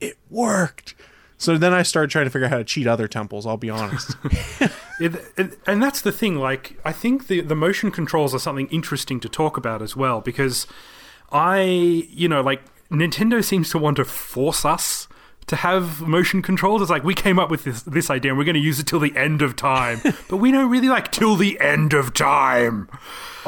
it 0.00 0.16
worked. 0.30 0.94
So 1.38 1.56
then 1.56 1.72
I 1.72 1.82
started 1.82 2.10
trying 2.10 2.26
to 2.26 2.30
figure 2.30 2.46
out 2.46 2.50
how 2.50 2.58
to 2.58 2.64
cheat 2.64 2.86
other 2.86 3.08
temples, 3.08 3.46
I'll 3.46 3.56
be 3.56 3.70
honest. 3.70 4.16
It, 5.00 5.14
it, 5.36 5.58
and 5.64 5.80
that's 5.80 6.00
the 6.00 6.10
thing. 6.10 6.40
Like, 6.40 6.76
I 6.84 6.92
think 6.92 7.28
the 7.28 7.40
the 7.40 7.54
motion 7.54 7.92
controls 7.92 8.34
are 8.34 8.40
something 8.40 8.66
interesting 8.66 9.20
to 9.20 9.28
talk 9.28 9.56
about 9.56 9.80
as 9.80 9.94
well 9.94 10.20
because 10.20 10.66
I, 11.30 11.60
you 11.60 12.28
know, 12.28 12.40
like 12.40 12.62
Nintendo 12.90 13.44
seems 13.44 13.70
to 13.70 13.78
want 13.78 13.96
to 13.98 14.04
force 14.04 14.64
us 14.64 15.06
to 15.46 15.56
have 15.56 16.00
motion 16.02 16.42
controls. 16.42 16.82
It's 16.82 16.90
like 16.90 17.04
we 17.04 17.14
came 17.14 17.38
up 17.38 17.50
with 17.50 17.64
this 17.64 17.82
this 17.82 18.10
idea 18.10 18.32
and 18.32 18.38
we're 18.38 18.44
going 18.44 18.54
to 18.54 18.60
use 18.60 18.80
it 18.80 18.86
till 18.86 19.00
the 19.00 19.16
end 19.16 19.42
of 19.42 19.56
time, 19.56 20.00
but 20.28 20.38
we 20.38 20.50
don't 20.52 20.70
really 20.70 20.88
like 20.88 21.12
till 21.12 21.36
the 21.36 21.58
end 21.60 21.92
of 21.92 22.14
time. 22.14 22.88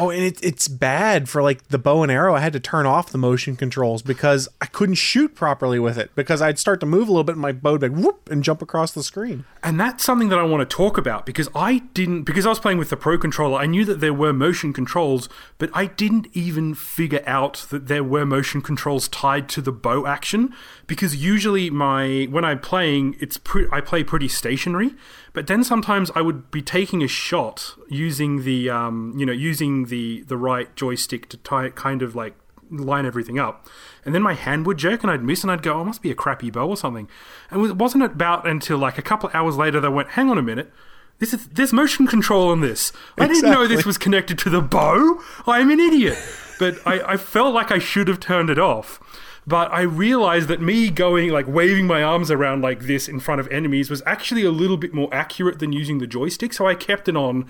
Oh, 0.00 0.10
and 0.10 0.22
it, 0.22 0.42
it's 0.42 0.66
bad 0.68 1.28
for 1.28 1.42
like 1.42 1.68
the 1.68 1.78
bow 1.78 2.02
and 2.02 2.10
arrow. 2.10 2.34
I 2.34 2.40
had 2.40 2.52
to 2.54 2.60
turn 2.60 2.86
off 2.86 3.10
the 3.10 3.18
motion 3.18 3.56
controls 3.56 4.02
because 4.02 4.48
I 4.60 4.66
couldn't 4.66 4.96
shoot 4.96 5.34
properly 5.34 5.78
with 5.78 5.98
it 5.98 6.10
because 6.14 6.40
I'd 6.40 6.58
start 6.58 6.80
to 6.80 6.86
move 6.86 7.08
a 7.08 7.12
little 7.12 7.24
bit 7.24 7.32
and 7.32 7.42
my 7.42 7.52
bow 7.52 7.72
would 7.72 7.82
like 7.82 7.92
whoop 7.92 8.28
and 8.30 8.42
jump 8.42 8.62
across 8.62 8.92
the 8.92 9.02
screen. 9.02 9.44
And 9.62 9.78
that's 9.78 10.02
something 10.02 10.28
that 10.30 10.38
I 10.38 10.42
want 10.42 10.68
to 10.68 10.76
talk 10.76 10.96
about 10.96 11.26
because 11.26 11.48
I 11.54 11.78
didn't 11.94 12.22
because 12.22 12.46
I 12.46 12.48
was 12.48 12.58
playing 12.58 12.78
with 12.78 12.90
the 12.90 12.96
Pro 12.96 13.18
controller. 13.18 13.58
I 13.58 13.66
knew 13.66 13.84
that 13.84 14.00
there 14.00 14.14
were 14.14 14.32
motion 14.32 14.72
controls, 14.72 15.28
but 15.58 15.70
I 15.74 15.86
didn't 15.86 16.28
even 16.32 16.74
figure 16.74 17.22
out 17.26 17.66
that 17.70 17.88
there 17.88 18.04
were 18.04 18.24
motion 18.24 18.62
controls 18.62 19.08
tied 19.08 19.48
to 19.50 19.60
the 19.60 19.72
bow 19.72 20.06
action 20.06 20.54
because 20.86 21.16
usually 21.16 21.70
my 21.70 22.26
when 22.30 22.44
I'm 22.44 22.60
playing 22.60 23.16
it's 23.20 23.36
pre- 23.36 23.68
I 23.70 23.80
play 23.80 24.02
pretty 24.02 24.28
stationary, 24.28 24.94
but 25.32 25.46
then 25.46 25.62
sometimes 25.64 26.10
I 26.14 26.22
would 26.22 26.50
be 26.50 26.62
taking 26.62 27.02
a 27.02 27.08
shot 27.08 27.74
using 27.88 28.44
the 28.44 28.70
um, 28.70 29.14
you 29.16 29.26
know 29.26 29.32
using 29.32 29.86
the 29.86 30.22
the 30.22 30.36
right 30.36 30.74
joystick 30.76 31.28
to 31.30 31.36
tie 31.38 31.70
kind 31.70 32.02
of 32.02 32.14
like 32.14 32.34
line 32.70 33.06
everything 33.06 33.38
up. 33.38 33.66
And 34.04 34.14
then 34.14 34.22
my 34.22 34.34
hand 34.34 34.66
would 34.66 34.78
jerk 34.78 35.02
and 35.02 35.10
I'd 35.10 35.22
miss 35.22 35.42
and 35.42 35.50
I'd 35.50 35.62
go, 35.62 35.74
oh, 35.74 35.82
it 35.82 35.84
must 35.84 36.02
be 36.02 36.10
a 36.10 36.14
crappy 36.14 36.50
bow 36.50 36.68
or 36.68 36.76
something. 36.76 37.08
And 37.50 37.64
it 37.66 37.76
wasn't 37.76 38.04
about 38.04 38.46
until 38.46 38.78
like 38.78 38.98
a 38.98 39.02
couple 39.02 39.28
of 39.28 39.34
hours 39.34 39.56
later 39.56 39.80
they 39.80 39.88
went, 39.88 40.10
hang 40.10 40.30
on 40.30 40.38
a 40.38 40.42
minute. 40.42 40.72
This 41.18 41.34
is 41.34 41.48
there's 41.48 41.72
motion 41.72 42.06
control 42.06 42.48
on 42.48 42.60
this. 42.60 42.92
I 43.18 43.26
didn't 43.26 43.50
know 43.50 43.66
this 43.66 43.84
was 43.84 43.98
connected 43.98 44.38
to 44.38 44.50
the 44.50 44.62
bow. 44.62 45.20
I'm 45.46 45.70
an 45.70 45.78
idiot. 45.78 46.16
But 46.58 46.78
I, 46.86 47.12
I 47.12 47.16
felt 47.18 47.54
like 47.54 47.70
I 47.70 47.78
should 47.78 48.08
have 48.08 48.20
turned 48.20 48.48
it 48.48 48.58
off. 48.58 49.00
But 49.46 49.72
I 49.72 49.82
realized 49.82 50.48
that 50.48 50.60
me 50.60 50.90
going 50.90 51.30
like 51.30 51.46
waving 51.48 51.86
my 51.86 52.02
arms 52.02 52.30
around 52.30 52.62
like 52.62 52.80
this 52.80 53.08
in 53.08 53.20
front 53.20 53.40
of 53.40 53.48
enemies 53.48 53.90
was 53.90 54.02
actually 54.06 54.44
a 54.44 54.50
little 54.50 54.76
bit 54.76 54.92
more 54.92 55.08
accurate 55.12 55.58
than 55.58 55.72
using 55.72 55.98
the 55.98 56.06
joystick. 56.06 56.52
So 56.52 56.66
I 56.66 56.74
kept 56.74 57.08
it 57.08 57.16
on 57.16 57.46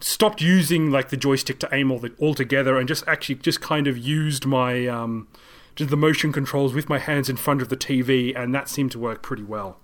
stopped 0.00 0.40
using 0.40 0.90
like 0.90 1.10
the 1.10 1.16
joystick 1.16 1.58
to 1.60 1.68
aim 1.72 1.90
all 1.90 1.98
the, 1.98 2.12
altogether 2.20 2.78
and 2.78 2.88
just 2.88 3.06
actually 3.06 3.36
just 3.36 3.60
kind 3.60 3.86
of 3.86 3.96
used 3.96 4.46
my 4.46 4.86
um, 4.86 5.28
just 5.76 5.90
the 5.90 5.96
motion 5.96 6.32
controls 6.32 6.74
with 6.74 6.88
my 6.88 6.98
hands 6.98 7.28
in 7.28 7.36
front 7.36 7.62
of 7.62 7.68
the 7.68 7.76
TV, 7.76 8.36
and 8.36 8.54
that 8.54 8.68
seemed 8.68 8.92
to 8.92 8.98
work 8.98 9.22
pretty 9.22 9.42
well. 9.42 9.78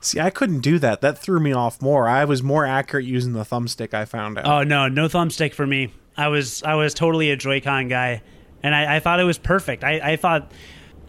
See, 0.00 0.18
I 0.18 0.30
couldn't 0.30 0.60
do 0.60 0.78
that. 0.78 1.00
That 1.00 1.18
threw 1.18 1.40
me 1.40 1.52
off 1.52 1.80
more. 1.80 2.08
I 2.08 2.24
was 2.24 2.42
more 2.42 2.64
accurate 2.64 3.04
using 3.04 3.34
the 3.34 3.44
thumbstick. 3.44 3.94
I 3.94 4.04
found 4.04 4.38
out. 4.38 4.46
Oh 4.46 4.62
no, 4.62 4.88
no 4.88 5.08
thumbstick 5.08 5.54
for 5.54 5.66
me. 5.66 5.92
I 6.16 6.28
was 6.28 6.62
I 6.62 6.74
was 6.74 6.94
totally 6.94 7.30
a 7.30 7.36
Joy-Con 7.36 7.88
guy, 7.88 8.22
and 8.62 8.74
I, 8.74 8.96
I 8.96 9.00
thought 9.00 9.20
it 9.20 9.24
was 9.24 9.38
perfect. 9.38 9.84
I, 9.84 10.12
I 10.12 10.16
thought, 10.16 10.50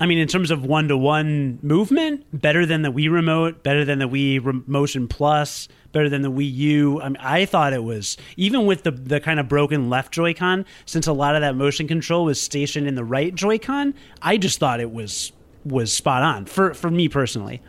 I 0.04 0.06
mean, 0.06 0.18
in 0.18 0.28
terms 0.28 0.51
of 0.51 0.66
one 0.66 0.89
to 0.89 0.97
one 0.97 1.60
movement, 1.62 2.26
better 2.34 2.66
than 2.66 2.82
the 2.82 2.91
Wii 2.91 3.10
remote, 3.10 3.64
better 3.64 3.86
than 3.86 3.99
the 3.99 4.10
Wii 4.10 4.43
Re- 4.43 4.62
Motion 4.68 5.08
Plus, 5.08 5.70
better 5.93 6.10
than 6.10 6.24
the 6.24 6.30
Wii 6.30 6.54
U. 6.56 7.01
I 7.01 7.08
mean, 7.08 7.18
I 7.22 7.45
thought 7.45 7.72
it 7.72 7.86
was 7.86 8.18
even 8.36 8.66
with 8.66 8.84
the 8.84 8.91
the 8.91 9.22
kind 9.22 9.39
of 9.39 9.47
broken 9.47 9.89
left 9.89 10.12
Joy-Con, 10.12 10.66
since 10.86 11.08
a 11.08 11.14
lot 11.14 11.36
of 11.36 11.41
that 11.41 11.56
motion 11.56 11.88
control 11.88 12.26
was 12.26 12.41
stationed 12.41 12.86
in 12.86 12.95
the 12.95 13.06
right 13.06 13.34
Joy-Con. 13.34 13.93
I 14.22 14.36
just 14.36 14.60
thought 14.60 14.82
it 14.82 14.91
was 14.91 15.32
was 15.64 15.93
spot 15.93 16.22
on 16.22 16.47
for 16.47 16.74
for 16.74 16.91
me 16.91 17.08
personally. 17.08 17.62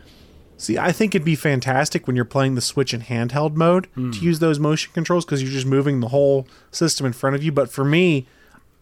See, 0.57 0.77
I 0.77 0.91
think 0.91 1.15
it'd 1.15 1.23
be 1.23 1.35
fantastic 1.35 2.05
when 2.05 2.17
you're 2.17 2.25
playing 2.25 2.55
the 2.55 2.61
Switch 2.61 2.93
in 2.93 2.99
handheld 2.99 3.55
mode 3.55 3.87
to 3.95 4.01
hmm. 4.01 4.11
use 4.11 4.39
those 4.39 4.59
motion 4.59 4.91
controls 4.91 5.23
because 5.23 5.41
you're 5.41 5.53
just 5.53 5.65
moving 5.65 6.01
the 6.01 6.09
whole 6.09 6.49
system 6.69 7.05
in 7.05 7.13
front 7.13 7.37
of 7.37 7.43
you. 7.43 7.53
But 7.53 7.71
for 7.71 7.85
me, 7.85 8.27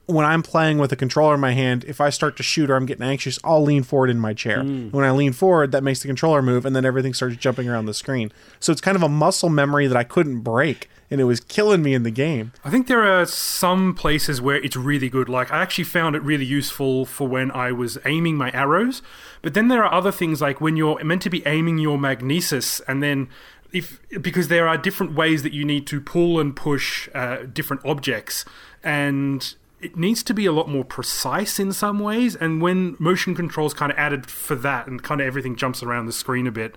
when 0.06 0.26
I'm 0.26 0.44
playing 0.44 0.80
with 0.80 0.92
a 0.92 0.96
controller 0.98 1.36
in 1.36 1.40
my 1.40 1.54
hand, 1.54 1.86
if 1.86 2.02
I 2.02 2.10
start 2.10 2.36
to 2.38 2.44
shoot 2.44 2.70
or 2.70 2.76
I'm 2.76 2.86
getting 2.86 3.06
anxious, 3.06 3.40
I'll 3.44 3.64
lean 3.64 3.84
forward 3.84 4.10
in 4.10 4.20
my 4.20 4.34
chair. 4.34 4.62
When 4.64 5.06
I 5.06 5.12
lean 5.12 5.32
forward, 5.32 5.72
that 5.72 5.84
makes 5.84 6.02
the 6.02 6.08
controller 6.08 6.42
move, 6.42 6.66
and 6.66 6.76
then 6.76 6.86
everything 6.86 7.14
starts 7.14 7.38
jumping 7.38 7.70
around 7.70 7.86
the 7.86 7.94
screen. 7.94 8.32
So 8.60 8.72
it's 8.72 8.82
kind 8.82 8.98
of 8.98 9.04
a 9.04 9.10
muscle 9.10 9.50
memory 9.50 9.88
that 9.88 9.96
I 9.96 10.04
couldn't 10.04 10.42
break, 10.42 10.90
and 11.10 11.22
it 11.22 11.24
was 11.24 11.40
killing 11.40 11.82
me 11.82 11.94
in 11.94 12.04
the 12.04 12.12
game. 12.12 12.52
I 12.66 12.70
think 12.70 12.88
there 12.88 13.04
are 13.04 13.26
some 13.26 13.96
places 13.96 14.42
where 14.42 14.58
it's 14.58 14.76
really 14.76 15.10
good. 15.10 15.30
Like 15.30 15.52
I 15.52 15.62
actually 15.62 15.86
found 15.86 16.18
it 16.18 16.24
really 16.24 16.46
useful 16.46 17.06
for 17.06 17.28
when 17.28 17.50
I 17.52 17.72
was 17.72 17.98
aiming 18.06 18.36
my 18.36 18.52
arrows. 18.52 19.02
But 19.42 19.54
then 19.54 19.70
there 19.70 19.86
are 19.86 19.94
other 19.94 20.12
things 20.12 20.42
like 20.42 20.60
when 20.60 20.76
you're 20.76 21.02
meant 21.04 21.22
to 21.22 21.30
be 21.30 21.46
aiming 21.46 21.78
your 21.78 21.98
magnesis, 21.98 22.82
and 22.88 23.02
then 23.02 23.30
if 23.72 24.00
because 24.22 24.50
there 24.50 24.68
are 24.68 24.78
different 24.78 25.16
ways 25.16 25.44
that 25.44 25.54
you 25.54 25.64
need 25.64 25.88
to 25.88 26.02
pull 26.02 26.40
and 26.40 26.56
push 26.56 27.08
uh, 27.16 27.44
different 27.52 27.86
objects, 27.86 28.44
and 28.84 29.56
it 29.84 29.98
needs 29.98 30.24
to 30.24 30.34
be 30.34 30.46
a 30.46 30.52
lot 30.52 30.70
more 30.70 30.86
precise 30.86 31.60
in 31.60 31.74
some 31.74 32.00
ways. 32.00 32.36
And 32.36 32.62
when 32.62 32.96
motion 33.00 33.36
controls 33.36 33.74
kind 33.74 33.92
of 33.92 33.98
added 33.98 34.28
for 34.28 34.56
that, 34.56 34.88
and 34.88 35.04
kind 35.04 35.22
of 35.22 35.28
everything 35.28 35.56
jumps 35.56 35.84
around 35.84 36.06
the 36.06 36.14
screen 36.14 36.48
a 36.48 36.52
bit, 36.52 36.76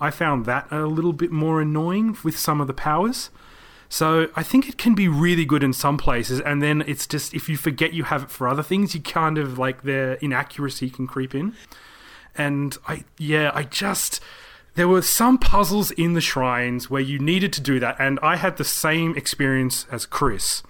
I 0.00 0.10
found 0.10 0.46
that 0.46 0.66
a 0.70 0.86
little 0.86 1.12
bit 1.12 1.30
more 1.30 1.60
annoying 1.60 2.16
with 2.24 2.38
some 2.38 2.60
of 2.60 2.66
the 2.66 2.74
powers. 2.74 3.30
So 3.88 4.28
I 4.34 4.42
think 4.42 4.68
it 4.68 4.78
can 4.78 4.94
be 4.94 5.08
really 5.08 5.44
good 5.44 5.62
in 5.62 5.72
some 5.72 5.96
places, 5.96 6.40
and 6.40 6.60
then 6.60 6.82
it's 6.86 7.06
just 7.06 7.34
if 7.34 7.48
you 7.48 7.56
forget 7.56 7.92
you 7.92 8.04
have 8.04 8.24
it 8.24 8.30
for 8.30 8.48
other 8.48 8.62
things, 8.62 8.94
you 8.94 9.00
kind 9.00 9.38
of 9.38 9.58
like 9.58 9.82
the 9.82 10.18
inaccuracy 10.20 10.90
can 10.90 11.06
creep 11.06 11.34
in. 11.34 11.54
And 12.36 12.76
I, 12.88 13.04
yeah, 13.16 13.52
I 13.54 13.62
just 13.62 14.20
there 14.74 14.88
were 14.88 15.02
some 15.02 15.38
puzzles 15.38 15.90
in 15.92 16.12
the 16.14 16.20
shrines 16.20 16.90
where 16.90 17.00
you 17.00 17.18
needed 17.18 17.52
to 17.54 17.60
do 17.60 17.78
that, 17.80 17.96
and 17.98 18.18
I 18.22 18.36
had 18.36 18.56
the 18.56 18.64
same 18.64 19.16
experience 19.16 19.86
as 19.90 20.04
Chris, 20.04 20.62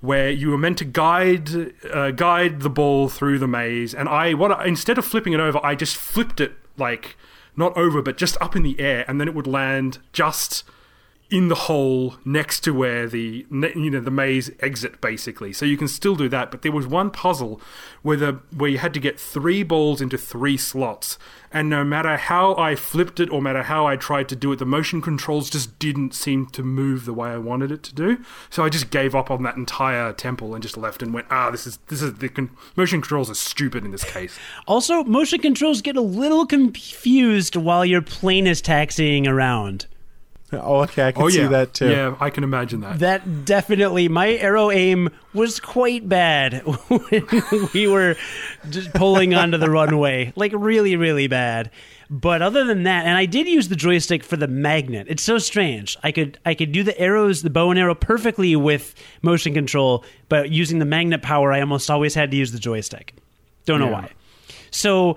where 0.00 0.30
you 0.30 0.50
were 0.50 0.58
meant 0.58 0.78
to 0.78 0.84
guide 0.84 1.74
uh, 1.92 2.10
guide 2.10 2.60
the 2.60 2.70
ball 2.70 3.08
through 3.08 3.38
the 3.38 3.48
maze, 3.48 3.94
and 3.94 4.08
I 4.08 4.34
what 4.34 4.52
I, 4.52 4.66
instead 4.66 4.98
of 4.98 5.04
flipping 5.04 5.32
it 5.32 5.40
over, 5.40 5.60
I 5.62 5.74
just 5.74 5.96
flipped 5.96 6.40
it 6.40 6.52
like 6.76 7.16
not 7.56 7.76
over, 7.76 8.00
but 8.00 8.16
just 8.16 8.36
up 8.40 8.56
in 8.56 8.62
the 8.62 8.78
air, 8.80 9.04
and 9.06 9.20
then 9.20 9.28
it 9.28 9.34
would 9.34 9.46
land 9.46 9.98
just 10.12 10.64
in 11.30 11.46
the 11.46 11.54
hole 11.54 12.16
next 12.24 12.60
to 12.60 12.72
where 12.72 13.06
the 13.06 13.46
you 13.50 13.90
know 13.90 14.00
the 14.00 14.10
maze 14.10 14.50
exit 14.60 15.00
basically. 15.00 15.52
So 15.52 15.64
you 15.64 15.76
can 15.76 15.86
still 15.86 16.16
do 16.16 16.28
that 16.28 16.50
but 16.50 16.62
there 16.62 16.72
was 16.72 16.86
one 16.86 17.10
puzzle 17.10 17.60
where 18.02 18.16
the 18.16 18.40
where 18.54 18.70
you 18.70 18.78
had 18.78 18.92
to 18.94 19.00
get 19.00 19.18
three 19.18 19.62
balls 19.62 20.00
into 20.00 20.18
three 20.18 20.56
slots. 20.56 21.18
And 21.52 21.68
no 21.68 21.82
matter 21.84 22.16
how 22.16 22.54
I 22.56 22.74
flipped 22.74 23.20
it 23.20 23.30
or 23.30 23.40
matter 23.40 23.64
how 23.64 23.86
I 23.86 23.96
tried 23.96 24.28
to 24.30 24.36
do 24.36 24.50
it 24.52 24.56
the 24.58 24.66
motion 24.66 25.00
controls 25.00 25.48
just 25.48 25.78
didn't 25.78 26.14
seem 26.14 26.46
to 26.46 26.64
move 26.64 27.04
the 27.04 27.14
way 27.14 27.30
I 27.30 27.38
wanted 27.38 27.70
it 27.70 27.84
to 27.84 27.94
do. 27.94 28.18
So 28.50 28.64
I 28.64 28.68
just 28.68 28.90
gave 28.90 29.14
up 29.14 29.30
on 29.30 29.44
that 29.44 29.56
entire 29.56 30.12
temple 30.12 30.54
and 30.54 30.62
just 30.62 30.76
left 30.76 31.00
and 31.00 31.14
went 31.14 31.28
ah 31.30 31.50
this 31.50 31.66
is 31.66 31.78
this 31.86 32.02
is 32.02 32.14
the 32.14 32.28
con- 32.28 32.50
motion 32.74 33.00
controls 33.00 33.30
are 33.30 33.34
stupid 33.34 33.84
in 33.84 33.92
this 33.92 34.04
case. 34.04 34.38
Also, 34.66 35.02
motion 35.04 35.40
controls 35.40 35.80
get 35.80 35.96
a 35.96 36.00
little 36.00 36.46
confused 36.46 37.56
while 37.56 37.84
your 37.84 38.02
plane 38.02 38.46
is 38.46 38.60
taxiing 38.60 39.26
around. 39.26 39.86
Oh, 40.62 40.80
okay, 40.82 41.06
I 41.08 41.12
can 41.12 41.22
oh 41.22 41.28
see 41.28 41.46
that 41.46 41.74
too. 41.74 41.88
yeah 41.90 42.16
I 42.20 42.30
can 42.30 42.42
imagine 42.44 42.80
that 42.80 42.98
That 42.98 43.44
definitely, 43.44 44.08
my 44.08 44.32
arrow 44.34 44.70
aim 44.70 45.10
was 45.32 45.60
quite 45.60 46.08
bad 46.08 46.62
when 46.88 47.68
we 47.72 47.86
were 47.86 48.16
just 48.68 48.92
pulling 48.92 49.32
onto 49.34 49.58
the 49.58 49.70
runway. 49.70 50.32
Like, 50.36 50.52
really, 50.54 50.96
really 50.96 51.28
bad. 51.28 51.70
But 52.12 52.42
other 52.42 52.64
than 52.64 52.82
that, 52.82 53.06
and 53.06 53.16
I 53.16 53.26
did 53.26 53.46
use 53.46 53.68
the 53.68 53.76
joystick 53.76 54.24
for 54.24 54.36
the 54.36 54.48
magnet. 54.48 55.06
It's 55.08 55.22
so 55.22 55.38
strange. 55.38 55.96
I 56.02 56.10
could 56.10 56.38
I 56.44 56.54
could 56.54 56.72
do 56.72 56.82
the 56.82 56.98
arrows, 56.98 57.42
the 57.42 57.50
bow 57.50 57.70
and 57.70 57.78
arrow 57.78 57.94
perfectly 57.94 58.56
with 58.56 58.96
motion 59.22 59.54
control, 59.54 60.04
but 60.28 60.50
using 60.50 60.80
the 60.80 60.84
magnet 60.84 61.22
power, 61.22 61.52
I 61.52 61.60
almost 61.60 61.88
always 61.88 62.14
had 62.16 62.32
to 62.32 62.36
use 62.36 62.50
the 62.50 62.58
joystick. 62.58 63.14
Don't 63.64 63.78
know 63.78 63.86
Yeah. 63.86 63.92
why. 63.92 64.10
So 64.72 65.16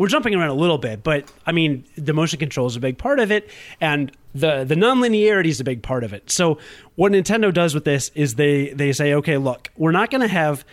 we're 0.00 0.08
jumping 0.08 0.34
around 0.34 0.48
a 0.48 0.54
little 0.54 0.78
bit, 0.78 1.02
but 1.02 1.30
I 1.44 1.52
mean, 1.52 1.84
the 1.94 2.14
motion 2.14 2.38
control 2.38 2.66
is 2.66 2.74
a 2.74 2.80
big 2.80 2.96
part 2.96 3.20
of 3.20 3.30
it, 3.30 3.50
and 3.82 4.10
the 4.34 4.64
the 4.64 4.74
nonlinearity 4.74 5.48
is 5.48 5.60
a 5.60 5.64
big 5.64 5.82
part 5.82 6.04
of 6.04 6.14
it. 6.14 6.30
So 6.30 6.56
what 6.94 7.12
Nintendo 7.12 7.52
does 7.52 7.74
with 7.74 7.84
this 7.84 8.10
is 8.14 8.36
they 8.36 8.70
they 8.70 8.94
say, 8.94 9.12
okay, 9.12 9.36
look, 9.36 9.68
we're 9.76 9.92
not 9.92 10.10
going 10.10 10.22
to 10.22 10.28
have 10.28 10.64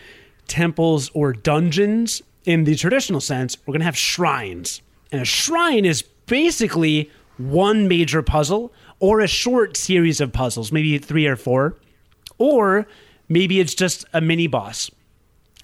temples 0.46 1.10
or 1.12 1.34
dungeons 1.34 2.22
in 2.46 2.64
the 2.64 2.74
traditional 2.74 3.20
sense. 3.20 3.58
We're 3.66 3.72
going 3.72 3.80
to 3.80 3.84
have 3.84 3.98
shrines, 3.98 4.80
and 5.12 5.20
a 5.20 5.26
shrine 5.26 5.84
is 5.84 6.00
basically 6.24 7.10
one 7.36 7.86
major 7.86 8.22
puzzle 8.22 8.72
or 8.98 9.20
a 9.20 9.28
short 9.28 9.76
series 9.76 10.22
of 10.22 10.32
puzzles, 10.32 10.72
maybe 10.72 10.96
three 10.96 11.26
or 11.26 11.36
four, 11.36 11.76
or 12.38 12.86
maybe 13.28 13.60
it's 13.60 13.74
just 13.74 14.06
a 14.14 14.22
mini 14.22 14.46
boss 14.46 14.90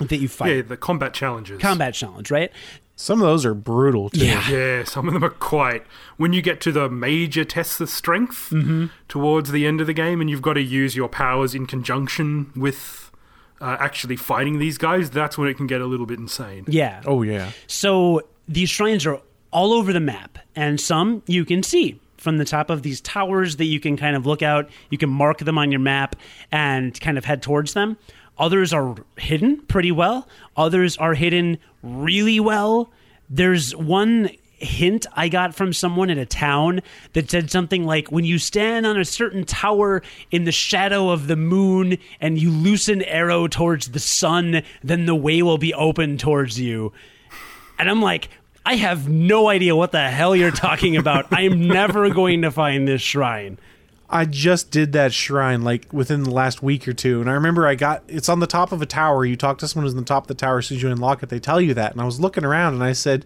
that 0.01 0.19
you 0.19 0.29
fight. 0.29 0.57
yeah 0.57 0.63
the 0.63 0.77
combat 0.77 1.15
challenges 1.15 1.61
Combat 1.61 1.95
challenge, 1.95 2.31
right? 2.31 2.53
Some 2.97 3.21
of 3.21 3.27
those 3.27 3.45
are 3.45 3.55
brutal 3.55 4.09
too. 4.11 4.25
Yeah. 4.25 4.49
Yeah, 4.49 4.85
some 4.85 5.09
of 5.09 5.15
them 5.15 5.25
are 5.25 5.31
quite. 5.31 5.85
When 6.17 6.33
you 6.33 6.41
get 6.43 6.61
to 6.63 6.73
the 6.73 6.89
major 6.89 7.45
tests 7.45 7.81
of 7.81 7.89
strength 7.91 8.51
Mm-hmm. 8.51 8.87
towards 9.09 9.51
the 9.51 9.67
end 9.67 9.81
of 9.81 9.87
the 9.87 9.93
game, 9.93 10.21
and 10.21 10.31
you've 10.31 10.43
got 10.43 10.53
to 10.55 10.63
use 10.63 10.95
your 10.95 11.09
powers 11.09 11.55
in 11.55 11.67
conjunction 11.67 12.53
with 12.55 13.11
uh, 13.61 13.77
actually 13.81 14.17
fighting 14.17 14.59
these 14.59 14.79
guys, 14.79 15.11
that's 15.11 15.37
when 15.37 15.49
it 15.49 15.55
can 15.57 15.67
get 15.67 15.81
a 15.81 15.87
little 15.87 16.07
bit 16.07 16.19
insane. 16.19 16.65
Yeah. 16.69 17.03
Oh 17.05 17.23
yeah. 17.23 17.51
So 17.67 18.23
these 18.47 18.69
shrines 18.71 19.07
are 19.07 19.21
all 19.51 19.73
over 19.73 19.93
the 19.93 20.01
map, 20.01 20.39
and 20.55 20.81
some 20.81 21.23
you 21.27 21.45
can 21.45 21.63
see 21.63 22.01
from 22.17 22.39
the 22.39 22.45
top 22.45 22.71
of 22.71 22.83
these 22.83 23.01
towers 23.01 23.57
that 23.57 23.67
you 23.67 23.79
can 23.81 23.97
kind 23.97 24.17
of 24.17 24.25
look 24.25 24.43
out. 24.43 24.69
You 24.91 24.99
can 24.99 25.11
mark 25.11 25.39
them 25.39 25.59
on 25.59 25.71
your 25.71 25.81
map 25.81 26.17
and 26.51 26.99
kind 27.01 27.19
of 27.19 27.25
head 27.25 27.43
towards 27.43 27.75
them. 27.75 27.97
Others 28.39 28.73
are 28.73 28.97
hidden 29.17 29.59
pretty 29.63 29.93
well, 29.93 30.27
others 30.57 30.97
are 30.97 31.15
hidden 31.15 31.59
really 31.83 32.41
well. 32.41 32.91
There's 33.31 33.75
one 33.77 34.31
hint 34.59 35.07
I 35.13 35.29
got 35.29 35.55
from 35.55 35.73
someone 35.73 36.11
in 36.11 36.19
a 36.19 36.27
town 36.27 36.81
that 37.13 37.31
said 37.31 37.51
something 37.51 37.85
like 37.85 38.11
when 38.11 38.25
you 38.25 38.39
stand 38.39 38.87
on 38.87 38.99
a 38.99 39.05
certain 39.05 39.45
tower 39.45 40.03
in 40.31 40.45
the 40.45 40.53
shadow 40.53 41.11
of 41.11 41.27
the 41.27 41.37
moon 41.37 41.99
and 42.21 42.39
you 42.39 42.51
loose 42.51 42.89
an 42.89 43.03
arrow 43.03 43.47
towards 43.47 43.89
the 43.91 44.01
sun, 44.01 44.63
then 44.83 45.07
the 45.07 45.15
way 45.15 45.43
will 45.43 45.59
be 45.59 45.75
open 45.75 46.19
towards 46.19 46.59
you. 46.59 46.93
And 47.79 47.91
I'm 47.91 48.03
like, 48.03 48.29
I 48.67 48.77
have 48.77 49.09
no 49.09 49.49
idea 49.49 49.77
what 49.77 49.93
the 49.93 50.09
hell 50.09 50.35
you're 50.35 50.51
talking 50.51 50.97
about. 50.97 51.27
I'm 51.31 51.69
never 51.69 52.09
going 52.11 52.43
to 52.43 52.51
find 52.51 52.89
this 52.89 53.03
shrine. 53.03 53.59
I 54.11 54.27
just 54.27 54.71
did 54.71 54.93
that 54.93 55.13
shrine 55.13 55.63
like 55.63 55.93
within 55.93 56.25
the 56.25 56.31
last 56.31 56.63
week 56.63 56.87
or 56.87 56.93
two, 56.93 57.21
and 57.21 57.31
I 57.31 57.33
remember 57.33 57.67
I 57.67 57.75
got 57.75 58.03
it's 58.07 58.29
on 58.29 58.41
the 58.41 58.47
top 58.47 58.71
of 58.71 58.83
a 58.83 58.87
tower. 58.87 59.25
You 59.25 59.37
talk 59.37 59.59
to 59.59 59.69
someone 59.69 59.87
who's 59.87 59.95
on 59.95 60.01
the 60.01 60.05
top 60.05 60.25
of 60.25 60.29
the 60.29 60.35
tower 60.35 60.59
as 60.59 60.67
soon 60.67 60.77
as 60.77 60.83
you 60.83 60.91
unlock 60.91 61.23
it, 61.23 61.31
they 61.31 61.41
tell 61.41 61.61
you 61.61 61.75
that. 61.75 61.93
And 61.93 62.01
I 62.01 62.05
was 62.05 62.21
looking 62.21 62.45
around 62.45 62.75
and 62.75 62.85
I 62.85 62.93
said, 62.93 63.25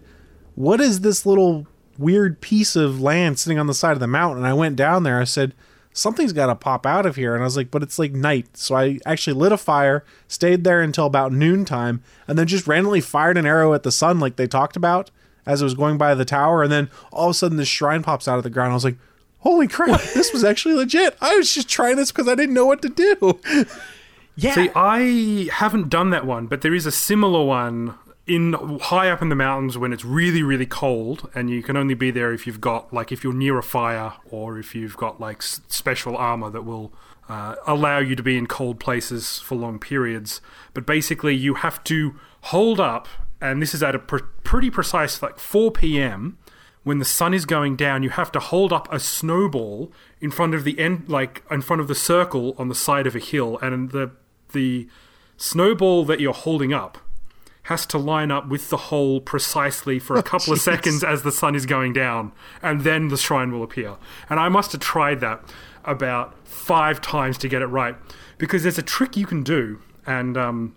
"What 0.55 0.79
is 0.79 1.01
this 1.01 1.25
little 1.25 1.67
weird 1.97 2.39
piece 2.39 2.77
of 2.77 3.01
land 3.01 3.39
sitting 3.39 3.59
on 3.59 3.67
the 3.67 3.73
side 3.73 3.91
of 3.91 3.99
the 3.99 4.07
mountain?" 4.07 4.37
And 4.37 4.47
I 4.47 4.53
went 4.53 4.77
down 4.77 5.03
there. 5.03 5.19
I 5.19 5.25
said, 5.25 5.53
"Something's 5.91 6.33
got 6.33 6.47
to 6.47 6.55
pop 6.55 6.85
out 6.85 7.05
of 7.05 7.17
here." 7.17 7.35
And 7.35 7.43
I 7.43 7.45
was 7.45 7.57
like, 7.57 7.71
"But 7.71 7.83
it's 7.83 7.99
like 7.99 8.13
night." 8.13 8.55
So 8.55 8.75
I 8.75 8.99
actually 9.05 9.33
lit 9.33 9.51
a 9.51 9.57
fire, 9.57 10.05
stayed 10.29 10.63
there 10.63 10.81
until 10.81 11.05
about 11.05 11.33
noontime, 11.33 12.01
and 12.25 12.39
then 12.39 12.47
just 12.47 12.67
randomly 12.67 13.01
fired 13.01 13.37
an 13.37 13.45
arrow 13.45 13.73
at 13.73 13.83
the 13.83 13.91
sun 13.91 14.19
like 14.19 14.37
they 14.37 14.47
talked 14.47 14.77
about 14.77 15.11
as 15.45 15.61
it 15.61 15.65
was 15.65 15.73
going 15.73 15.97
by 15.97 16.15
the 16.15 16.25
tower. 16.25 16.63
And 16.63 16.71
then 16.71 16.89
all 17.11 17.27
of 17.27 17.31
a 17.31 17.33
sudden, 17.33 17.57
this 17.57 17.67
shrine 17.67 18.01
pops 18.01 18.29
out 18.29 18.37
of 18.37 18.43
the 18.43 18.49
ground. 18.49 18.71
I 18.71 18.75
was 18.75 18.85
like. 18.85 18.97
Holy 19.39 19.67
crap, 19.67 20.01
this 20.13 20.33
was 20.33 20.43
actually 20.43 20.75
legit. 20.75 21.17
I 21.21 21.35
was 21.35 21.53
just 21.53 21.69
trying 21.69 21.95
this 21.95 22.11
because 22.11 22.27
I 22.27 22.35
didn't 22.35 22.53
know 22.53 22.65
what 22.65 22.81
to 22.81 22.89
do. 22.89 23.39
Yeah. 24.35 24.55
See, 24.55 24.69
I 24.73 25.49
haven't 25.51 25.89
done 25.89 26.11
that 26.11 26.25
one, 26.25 26.47
but 26.47 26.61
there 26.61 26.73
is 26.73 26.85
a 26.85 26.93
similar 26.93 27.43
one 27.43 27.95
in 28.25 28.53
high 28.83 29.09
up 29.09 29.21
in 29.21 29.27
the 29.27 29.35
mountains 29.35 29.77
when 29.77 29.91
it's 29.91 30.05
really, 30.05 30.43
really 30.43 30.65
cold, 30.65 31.29
and 31.35 31.49
you 31.49 31.61
can 31.61 31.75
only 31.75 31.93
be 31.93 32.09
there 32.09 32.31
if 32.31 32.47
you've 32.47 32.61
got 32.61 32.93
like 32.93 33.11
if 33.11 33.21
you're 33.21 33.33
near 33.33 33.57
a 33.57 33.63
fire 33.63 34.13
or 34.31 34.57
if 34.57 34.73
you've 34.73 34.95
got 34.95 35.19
like 35.19 35.39
s- 35.39 35.59
special 35.67 36.15
armor 36.15 36.49
that 36.51 36.61
will 36.63 36.93
uh, 37.27 37.55
allow 37.67 37.99
you 37.99 38.15
to 38.15 38.23
be 38.23 38.37
in 38.37 38.47
cold 38.47 38.79
places 38.79 39.39
for 39.39 39.55
long 39.55 39.77
periods. 39.77 40.39
But 40.73 40.85
basically, 40.85 41.35
you 41.35 41.55
have 41.55 41.83
to 41.85 42.17
hold 42.43 42.79
up, 42.79 43.09
and 43.41 43.61
this 43.61 43.73
is 43.73 43.83
at 43.83 43.93
a 43.93 43.99
pr- 43.99 44.19
pretty 44.45 44.69
precise 44.69 45.21
like 45.21 45.37
4 45.37 45.71
p.m 45.71 46.37
when 46.83 46.99
the 46.99 47.05
sun 47.05 47.33
is 47.33 47.45
going 47.45 47.75
down, 47.75 48.03
you 48.03 48.09
have 48.09 48.31
to 48.31 48.39
hold 48.39 48.71
up 48.71 48.91
a 48.91 48.99
snowball 48.99 49.91
in 50.21 50.31
front 50.31 50.55
of 50.55 50.63
the 50.63 50.79
end, 50.79 51.09
like 51.09 51.43
in 51.51 51.61
front 51.61 51.81
of 51.81 51.87
the 51.87 51.95
circle 51.95 52.55
on 52.57 52.69
the 52.69 52.75
side 52.75 53.05
of 53.05 53.15
a 53.15 53.19
hill, 53.19 53.57
and 53.61 53.91
the 53.91 54.11
the 54.53 54.87
snowball 55.37 56.03
that 56.05 56.19
you're 56.19 56.33
holding 56.33 56.73
up 56.73 56.97
has 57.63 57.85
to 57.85 57.97
line 57.97 58.31
up 58.31 58.47
with 58.47 58.69
the 58.69 58.77
hole 58.77 59.21
precisely 59.21 59.99
for 59.99 60.15
a 60.15 60.23
couple 60.23 60.51
of 60.51 60.59
seconds 60.59 61.03
as 61.03 61.21
the 61.21 61.31
sun 61.31 61.53
is 61.53 61.67
going 61.67 61.93
down, 61.93 62.31
and 62.61 62.81
then 62.81 63.09
the 63.09 63.17
shrine 63.17 63.51
will 63.51 63.61
appear. 63.61 63.95
And 64.29 64.39
I 64.39 64.49
must 64.49 64.71
have 64.71 64.81
tried 64.81 65.19
that 65.19 65.43
about 65.85 66.47
five 66.47 66.99
times 66.99 67.37
to 67.37 67.47
get 67.47 67.61
it 67.61 67.67
right, 67.67 67.95
because 68.37 68.63
there's 68.63 68.79
a 68.79 68.83
trick 68.83 69.15
you 69.15 69.27
can 69.27 69.43
do, 69.43 69.79
and 70.05 70.35
um, 70.35 70.75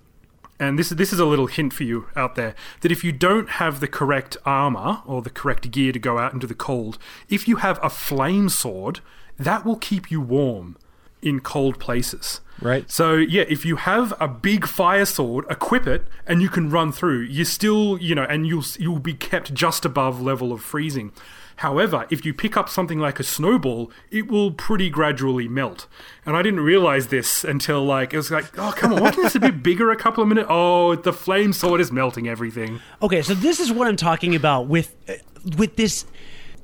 and 0.63 0.79
this 0.79 0.91
this 0.91 1.13
is 1.13 1.19
a 1.19 1.25
little 1.25 1.49
hint 1.49 1.73
for 1.73 1.83
you 1.83 2.07
out 2.15 2.37
there 2.37 2.55
that 2.81 2.93
if 2.93 3.03
you 3.03 3.13
don't 3.13 3.51
have 3.51 3.81
the 3.81 3.89
correct 3.89 4.37
armor 4.45 5.03
or 5.05 5.21
the 5.21 5.31
correct 5.31 5.71
gear 5.71 5.93
to 5.93 5.99
go 5.99 6.19
out 6.19 6.33
into 6.33 6.47
the 6.47 6.55
cold, 6.55 6.99
if 7.29 7.49
you 7.49 7.57
have 7.57 7.79
a 7.83 7.91
flame 7.91 8.49
sword, 8.49 9.01
that 9.39 9.65
will 9.65 9.77
keep 9.77 10.11
you 10.11 10.21
warm 10.21 10.77
in 11.21 11.41
cold 11.41 11.79
places. 11.79 12.41
Right. 12.61 12.89
So 12.91 13.15
yeah, 13.15 13.45
if 13.49 13.65
you 13.65 13.77
have 13.77 14.15
a 14.21 14.29
big 14.29 14.67
fire 14.67 15.05
sword, 15.05 15.45
equip 15.51 15.87
it, 15.87 16.07
and 16.27 16.41
you 16.41 16.49
can 16.49 16.71
run 16.71 16.93
through. 16.93 17.23
You 17.23 17.45
still, 17.45 17.99
you 17.99 18.15
know, 18.15 18.25
and 18.25 18.47
you'll 18.47 18.65
you'll 18.79 19.01
be 19.01 19.15
kept 19.15 19.53
just 19.55 19.85
above 19.85 20.23
level 20.23 20.53
of 20.53 20.63
freezing. 20.63 21.13
However, 21.63 22.09
if 22.11 22.27
you 22.27 22.35
pick 22.35 22.57
up 22.57 22.69
something 22.69 22.99
like 22.99 23.21
a 23.21 23.23
snowball, 23.23 23.93
it 24.11 24.27
will 24.27 24.51
pretty 24.51 24.91
gradually 24.91 25.47
melt. 25.47 25.87
And 26.27 26.37
I 26.37 26.43
didn't 26.43 26.59
realize 26.59 27.07
this 27.07 27.45
until 27.45 27.85
like 27.85 28.13
it 28.13 28.17
was 28.17 28.33
like, 28.33 28.59
oh 28.59 28.75
come 28.77 28.93
on, 28.93 29.01
wasn't 29.01 29.23
this 29.23 29.37
a 29.37 29.41
bit 29.41 29.63
bigger 29.63 29.93
a 29.93 29.97
couple 29.97 30.25
of 30.25 30.29
minutes? 30.29 30.49
Oh, 30.51 30.97
the 30.97 31.13
flame 31.13 31.53
sword 31.53 31.81
is 31.81 31.93
melting 31.93 32.27
everything. 32.27 32.81
Okay, 33.01 33.23
so 33.23 33.33
this 33.33 33.61
is 33.61 33.71
what 33.71 33.87
I'm 33.87 33.95
talking 33.95 34.35
about 34.35 34.67
with 34.67 34.93
with 35.57 35.77
this 35.77 36.05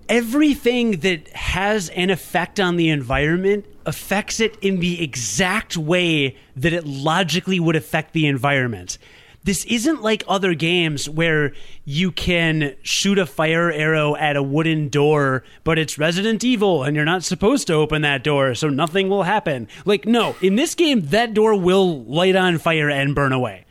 everything 0.08 0.98
that 1.00 1.28
has 1.28 1.90
an 1.90 2.10
effect 2.10 2.58
on 2.58 2.74
the 2.74 2.88
environment 2.88 3.66
affects 3.86 4.40
it 4.40 4.58
in 4.60 4.80
the 4.80 5.00
exact 5.00 5.76
way 5.76 6.36
that 6.56 6.72
it 6.72 6.84
logically 6.84 7.60
would 7.60 7.76
affect 7.76 8.14
the 8.14 8.26
environment. 8.26 8.98
This 9.48 9.64
isn't 9.64 10.02
like 10.02 10.24
other 10.28 10.52
games 10.52 11.08
where 11.08 11.54
you 11.86 12.12
can 12.12 12.76
shoot 12.82 13.18
a 13.18 13.24
fire 13.24 13.72
arrow 13.72 14.14
at 14.14 14.36
a 14.36 14.42
wooden 14.42 14.90
door, 14.90 15.42
but 15.64 15.78
it's 15.78 15.96
Resident 15.96 16.44
Evil 16.44 16.82
and 16.82 16.94
you're 16.94 17.06
not 17.06 17.24
supposed 17.24 17.66
to 17.68 17.72
open 17.72 18.02
that 18.02 18.22
door, 18.22 18.54
so 18.54 18.68
nothing 18.68 19.08
will 19.08 19.22
happen. 19.22 19.66
Like, 19.86 20.04
no, 20.04 20.36
in 20.42 20.56
this 20.56 20.74
game, 20.74 21.00
that 21.06 21.32
door 21.32 21.58
will 21.58 22.04
light 22.04 22.36
on 22.36 22.58
fire 22.58 22.90
and 22.90 23.14
burn 23.14 23.32
away 23.32 23.64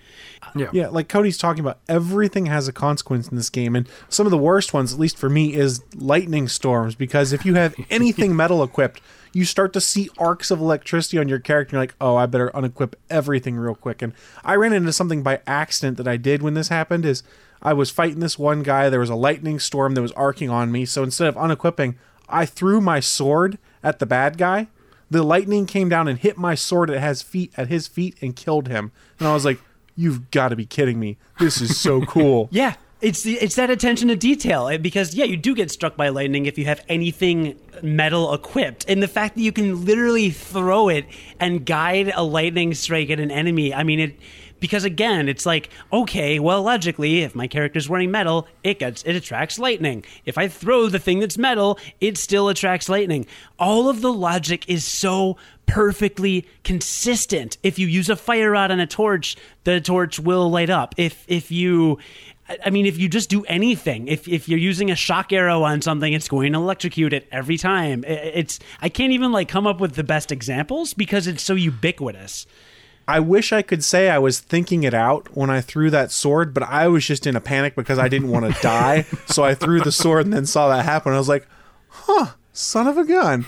Yeah. 0.56 0.70
Yeah, 0.74 0.88
like 0.88 1.10
Cody's 1.10 1.38
talking 1.38 1.60
about, 1.60 1.78
everything 1.88 2.48
has 2.48 2.68
a 2.68 2.74
consequence 2.74 3.28
in 3.28 3.38
this 3.38 3.52
game. 3.52 3.76
And 3.76 3.88
some 4.10 4.26
of 4.26 4.32
the 4.32 4.38
worst 4.40 4.74
ones, 4.74 4.94
at 4.94 5.00
least 5.00 5.16
for 5.20 5.30
me, 5.30 5.54
is 5.54 5.84
lightning 5.94 6.48
storms. 6.48 6.96
Because 6.96 7.34
if 7.34 7.46
you 7.46 7.54
have 7.54 7.76
anything 7.92 8.36
metal 8.36 8.64
equipped, 8.64 9.00
you 9.34 9.46
start 9.46 9.74
to 9.74 9.82
see 9.82 10.10
arcs 10.18 10.52
of 10.52 10.60
electricity 10.60 11.18
on 11.18 11.28
your 11.28 11.40
character. 11.40 11.76
You're 11.76 11.84
like, 11.84 11.96
oh, 12.00 12.16
I 12.16 12.26
better 12.26 12.50
unequip 12.54 12.94
everything 13.10 13.56
real 13.56 13.76
quick. 13.76 14.02
And 14.02 14.14
I 14.44 14.56
ran 14.56 14.74
into 14.74 14.94
something 14.94 15.24
by 15.24 15.42
accident 15.46 15.98
that 15.98 16.08
I 16.08 16.18
did 16.18 16.42
when 16.42 16.54
this 16.54 16.70
happened 16.70 17.06
is 17.06 17.24
I 17.62 17.74
was 17.74 17.90
fighting 17.90 18.20
this 18.20 18.38
one 18.38 18.64
guy. 18.64 18.90
There 18.90 19.00
was 19.00 19.10
a 19.10 19.16
lightning 19.16 19.60
storm 19.60 19.96
that 19.96 20.02
was 20.02 20.12
arcing 20.14 20.50
on 20.50 20.72
me. 20.72 20.86
So 20.86 21.04
instead 21.04 21.28
of 21.28 21.38
unequipping, 21.38 21.96
I 22.30 22.46
threw 22.46 22.82
my 22.82 23.00
sword 23.00 23.58
at 23.84 24.00
the 24.00 24.06
bad 24.06 24.38
guy. 24.38 24.68
The 25.10 25.24
lightning 25.24 25.66
came 25.66 25.90
down 25.90 26.08
and 26.08 26.20
hit 26.20 26.38
my 26.38 26.56
sword 26.56 26.90
at 26.90 27.02
his 27.02 27.22
feet 27.22 27.54
at 27.56 27.70
his 27.70 27.88
feet 27.88 28.18
and 28.22 28.36
killed 28.36 28.68
him. 28.68 28.92
And 29.20 29.28
I 29.28 29.34
was 29.34 29.46
like, 29.46 29.62
"You've 29.96 30.32
got 30.32 30.50
to 30.50 30.56
be 30.58 30.66
kidding 30.66 31.00
me! 31.00 31.18
This 31.40 31.62
is 31.62 31.80
so 31.80 32.02
cool." 32.02 32.50
Yeah, 32.52 32.76
it's 33.00 33.22
the, 33.22 33.36
it's 33.36 33.56
that 33.56 33.70
attention 33.70 34.08
to 34.08 34.16
detail 34.16 34.68
eh, 34.68 34.78
because 34.78 35.14
yeah, 35.14 35.26
you 35.26 35.38
do 35.38 35.54
get 35.54 35.70
struck 35.70 35.95
by 35.95 36.10
lightning 36.10 36.45
if 36.45 36.58
you 36.58 36.66
have 36.66 36.84
anything 36.89 37.60
metal 37.84 38.34
equipped, 38.34 38.86
and 38.88 39.04
the 39.04 39.08
fact 39.08 39.36
that 39.36 39.41
you 39.41 39.52
can 39.52 39.86
literally 39.86 40.32
throw 40.32 40.89
it 40.89 41.06
and 41.39 41.66
guide 41.66 42.12
a 42.16 42.24
lightning 42.24 42.74
strike 42.74 43.10
at 43.10 43.20
an 43.20 43.32
enemy. 43.32 43.74
I 43.74 43.84
mean 43.84 44.00
it. 44.00 44.20
Because 44.60 44.86
again, 44.86 45.30
it's 45.30 45.45
like 45.45 45.70
okay, 45.93 46.39
well, 46.39 46.64
logically, 46.64 47.22
if 47.22 47.36
my 47.36 47.45
character's 47.45 47.88
wearing 47.88 48.10
metal, 48.10 48.48
it 48.64 48.80
gets 48.80 49.04
it 49.04 49.16
attracts 49.16 49.60
lightning. 49.60 50.04
If 50.26 50.39
I 50.39 50.48
throw 50.48 50.89
the 50.89 50.98
thing 50.98 51.20
that's 51.20 51.38
metal, 51.38 51.78
it 52.02 52.18
still 52.18 52.50
attracts 52.50 52.89
lightning. 52.89 53.28
All 53.60 53.88
of 53.88 54.02
the 54.02 54.12
logic 54.12 54.68
is 54.68 54.84
so 54.84 55.38
perfectly 55.68 56.48
consistent. 56.64 57.60
If 57.62 57.78
you 57.78 57.86
use 57.86 58.10
a 58.10 58.16
fire 58.16 58.52
rod 58.52 58.72
on 58.72 58.80
a 58.80 58.88
torch, 58.88 59.36
the 59.64 59.80
torch 59.80 60.20
will 60.20 60.50
light 60.50 60.72
up. 60.72 60.95
If 60.98 61.24
if 61.28 61.52
you 61.52 62.00
I 62.66 62.70
mean, 62.70 62.86
if 62.86 62.98
you 62.98 63.10
just 63.10 63.30
do 63.30 63.43
anything, 63.45 64.08
if, 64.08 64.28
if 64.28 64.48
you're 64.48 64.60
using 64.60 64.89
a 64.89 64.95
shock 64.95 65.34
arrow 65.34 65.64
on 65.64 65.82
something, 65.82 66.14
it's 66.14 66.30
going 66.30 66.54
to 66.54 66.60
electrocute 66.60 67.12
it 67.14 67.28
every 67.32 67.58
time. 67.58 68.06
It's 68.08 68.60
I 68.82 68.89
can't 68.89 69.12
even 69.12 69.32
like 69.32 69.50
come 69.50 69.68
up 69.68 69.80
with 69.80 69.95
the 69.95 70.04
best 70.04 70.32
examples 70.32 70.93
because 70.93 71.28
it's 71.28 71.43
so 71.43 71.56
ubiquitous. 71.56 72.45
I 73.08 73.20
wish 73.22 73.54
I 73.54 73.62
could 73.62 73.84
say 73.84 74.10
I 74.10 74.18
was 74.18 74.39
thinking 74.39 74.84
it 74.84 74.93
out 74.93 75.36
when 75.36 75.50
I 75.50 75.62
threw 75.62 75.89
that 75.91 76.12
sword, 76.12 76.54
but 76.54 76.64
I 76.64 76.88
was 76.89 77.06
just 77.06 77.26
in 77.26 77.38
a 77.38 77.41
panic 77.41 77.76
because 77.76 78.00
I 78.00 78.10
didn't 78.10 78.30
want 78.30 78.54
to 78.54 78.62
die. 78.62 79.06
So 79.28 79.43
I 79.43 79.54
threw 79.54 79.82
the 79.82 79.91
sword 79.91 80.26
and 80.26 80.34
then 80.34 80.45
saw 80.45 80.70
that 80.70 80.86
happen. 80.86 81.14
I 81.14 81.18
was 81.18 81.30
like, 81.30 81.48
"Huh, 81.89 82.32
son 82.54 82.88
of 82.88 82.98
a 82.98 83.04
gun." 83.04 83.45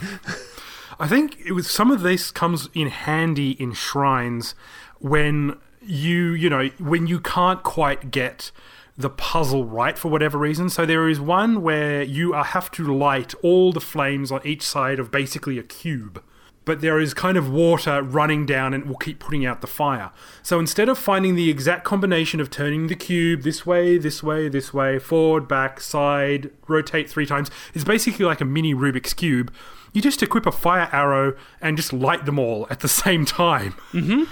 I 1.00 1.08
think 1.08 1.38
it 1.44 1.52
was 1.52 1.68
some 1.68 1.90
of 1.90 2.02
this 2.02 2.30
comes 2.30 2.68
in 2.74 2.88
handy 2.88 3.52
in 3.52 3.72
shrines 3.72 4.54
when 4.98 5.56
you 5.82 6.32
you 6.32 6.50
know 6.50 6.68
when 6.78 7.06
you 7.06 7.18
can't 7.18 7.62
quite 7.62 8.10
get 8.10 8.52
the 9.00 9.10
puzzle 9.10 9.64
right 9.64 9.98
for 9.98 10.08
whatever 10.08 10.38
reason. 10.38 10.70
So 10.70 10.86
there 10.86 11.08
is 11.08 11.20
one 11.20 11.62
where 11.62 12.02
you 12.02 12.32
have 12.32 12.70
to 12.72 12.94
light 12.94 13.34
all 13.42 13.72
the 13.72 13.80
flames 13.80 14.30
on 14.30 14.40
each 14.46 14.62
side 14.62 14.98
of 14.98 15.10
basically 15.10 15.58
a 15.58 15.62
cube. 15.62 16.22
But 16.66 16.82
there 16.82 17.00
is 17.00 17.14
kind 17.14 17.36
of 17.36 17.50
water 17.50 18.02
running 18.02 18.44
down 18.46 18.74
and 18.74 18.86
will 18.86 18.96
keep 18.96 19.18
putting 19.18 19.46
out 19.46 19.60
the 19.60 19.66
fire. 19.66 20.12
So 20.42 20.60
instead 20.60 20.88
of 20.88 20.98
finding 20.98 21.34
the 21.34 21.48
exact 21.50 21.84
combination 21.84 22.38
of 22.38 22.50
turning 22.50 22.86
the 22.86 22.94
cube 22.94 23.42
this 23.42 23.64
way, 23.64 23.96
this 23.98 24.22
way, 24.22 24.48
this 24.48 24.72
way, 24.72 24.98
forward, 24.98 25.48
back, 25.48 25.80
side, 25.80 26.50
rotate 26.68 27.08
three 27.08 27.26
times, 27.26 27.50
it's 27.74 27.84
basically 27.84 28.26
like 28.26 28.40
a 28.40 28.44
mini 28.44 28.74
Rubik's 28.74 29.14
Cube. 29.14 29.52
You 29.92 30.02
just 30.02 30.22
equip 30.22 30.46
a 30.46 30.52
fire 30.52 30.88
arrow 30.92 31.34
and 31.60 31.76
just 31.76 31.92
light 31.92 32.26
them 32.26 32.38
all 32.38 32.66
at 32.70 32.80
the 32.80 32.88
same 33.02 33.24
time. 33.24 33.72
Mm-hmm 33.92 34.24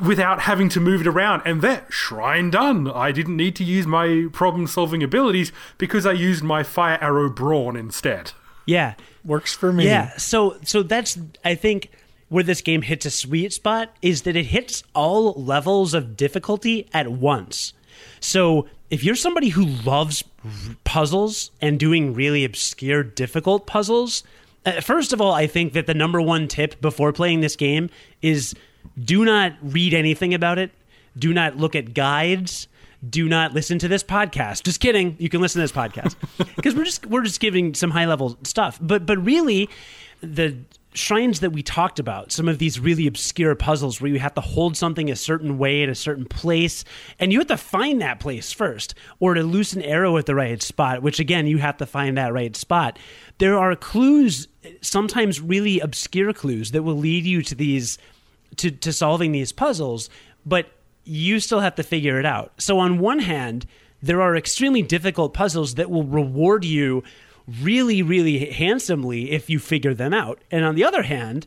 without 0.00 0.40
having 0.42 0.68
to 0.70 0.80
move 0.80 1.02
it 1.02 1.06
around. 1.06 1.42
And 1.44 1.62
that 1.62 1.92
shrine 1.92 2.50
done. 2.50 2.90
I 2.90 3.12
didn't 3.12 3.36
need 3.36 3.56
to 3.56 3.64
use 3.64 3.86
my 3.86 4.26
problem 4.32 4.66
solving 4.66 5.02
abilities 5.02 5.52
because 5.78 6.06
I 6.06 6.12
used 6.12 6.42
my 6.42 6.62
fire 6.62 6.98
arrow 7.00 7.28
brawn 7.28 7.76
instead. 7.76 8.32
Yeah. 8.66 8.94
Works 9.24 9.54
for 9.54 9.72
me. 9.72 9.84
Yeah. 9.84 10.16
So 10.16 10.56
so 10.64 10.82
that's 10.82 11.18
I 11.44 11.54
think 11.54 11.90
where 12.28 12.44
this 12.44 12.62
game 12.62 12.82
hits 12.82 13.04
a 13.04 13.10
sweet 13.10 13.52
spot 13.52 13.94
is 14.00 14.22
that 14.22 14.36
it 14.36 14.46
hits 14.46 14.82
all 14.94 15.34
levels 15.34 15.92
of 15.92 16.16
difficulty 16.16 16.88
at 16.94 17.08
once. 17.08 17.74
So 18.20 18.68
if 18.88 19.04
you're 19.04 19.14
somebody 19.14 19.50
who 19.50 19.64
loves 19.64 20.24
puzzles 20.84 21.50
and 21.60 21.78
doing 21.78 22.14
really 22.14 22.44
obscure 22.44 23.02
difficult 23.02 23.66
puzzles, 23.66 24.22
uh, 24.64 24.80
first 24.80 25.12
of 25.12 25.20
all, 25.20 25.32
I 25.32 25.46
think 25.46 25.72
that 25.72 25.86
the 25.86 25.94
number 25.94 26.20
one 26.20 26.48
tip 26.48 26.80
before 26.80 27.12
playing 27.12 27.40
this 27.40 27.56
game 27.56 27.90
is 28.22 28.54
do 29.02 29.24
not 29.24 29.52
read 29.62 29.94
anything 29.94 30.34
about 30.34 30.58
it. 30.58 30.70
Do 31.16 31.32
not 31.32 31.56
look 31.56 31.74
at 31.74 31.94
guides. 31.94 32.68
Do 33.08 33.28
not 33.28 33.52
listen 33.52 33.78
to 33.80 33.88
this 33.88 34.04
podcast. 34.04 34.62
Just 34.62 34.80
kidding. 34.80 35.16
You 35.18 35.28
can 35.28 35.40
listen 35.40 35.60
to 35.60 35.64
this 35.64 35.72
podcast 35.72 36.14
because 36.56 36.74
we're 36.74 36.84
just 36.84 37.04
we're 37.06 37.22
just 37.22 37.40
giving 37.40 37.74
some 37.74 37.90
high 37.90 38.06
level 38.06 38.38
stuff. 38.44 38.78
But 38.80 39.06
but 39.06 39.18
really, 39.24 39.68
the 40.20 40.56
shrines 40.94 41.40
that 41.40 41.50
we 41.50 41.62
talked 41.62 41.98
about, 41.98 42.30
some 42.32 42.48
of 42.48 42.58
these 42.58 42.78
really 42.78 43.06
obscure 43.06 43.54
puzzles 43.54 44.00
where 44.00 44.10
you 44.10 44.18
have 44.18 44.34
to 44.34 44.40
hold 44.40 44.76
something 44.76 45.10
a 45.10 45.16
certain 45.16 45.58
way 45.58 45.82
at 45.82 45.88
a 45.88 45.94
certain 45.94 46.26
place, 46.26 46.84
and 47.18 47.32
you 47.32 47.38
have 47.38 47.48
to 47.48 47.56
find 47.56 48.00
that 48.02 48.20
place 48.20 48.52
first, 48.52 48.94
or 49.18 49.34
to 49.34 49.42
loose 49.42 49.72
an 49.72 49.82
arrow 49.82 50.16
at 50.16 50.26
the 50.26 50.34
right 50.34 50.62
spot, 50.62 51.02
which 51.02 51.18
again, 51.18 51.46
you 51.46 51.58
have 51.58 51.78
to 51.78 51.86
find 51.86 52.16
that 52.18 52.32
right 52.32 52.54
spot. 52.54 52.98
There 53.38 53.58
are 53.58 53.74
clues, 53.74 54.48
sometimes 54.80 55.40
really 55.40 55.80
obscure 55.80 56.32
clues, 56.32 56.72
that 56.72 56.82
will 56.82 56.96
lead 56.96 57.24
you 57.24 57.42
to 57.42 57.54
these 57.54 57.98
to, 58.56 58.70
to 58.70 58.92
solving 58.92 59.32
these 59.32 59.52
puzzles, 59.52 60.08
but 60.44 60.70
you 61.04 61.40
still 61.40 61.60
have 61.60 61.74
to 61.76 61.82
figure 61.82 62.18
it 62.18 62.26
out. 62.26 62.52
So, 62.58 62.78
on 62.78 62.98
one 62.98 63.20
hand, 63.20 63.66
there 64.02 64.20
are 64.20 64.36
extremely 64.36 64.82
difficult 64.82 65.34
puzzles 65.34 65.74
that 65.74 65.90
will 65.90 66.04
reward 66.04 66.64
you 66.64 67.02
really, 67.60 68.02
really 68.02 68.50
handsomely 68.50 69.30
if 69.32 69.50
you 69.50 69.58
figure 69.58 69.94
them 69.94 70.12
out. 70.12 70.40
And 70.50 70.64
on 70.64 70.74
the 70.74 70.84
other 70.84 71.02
hand, 71.02 71.46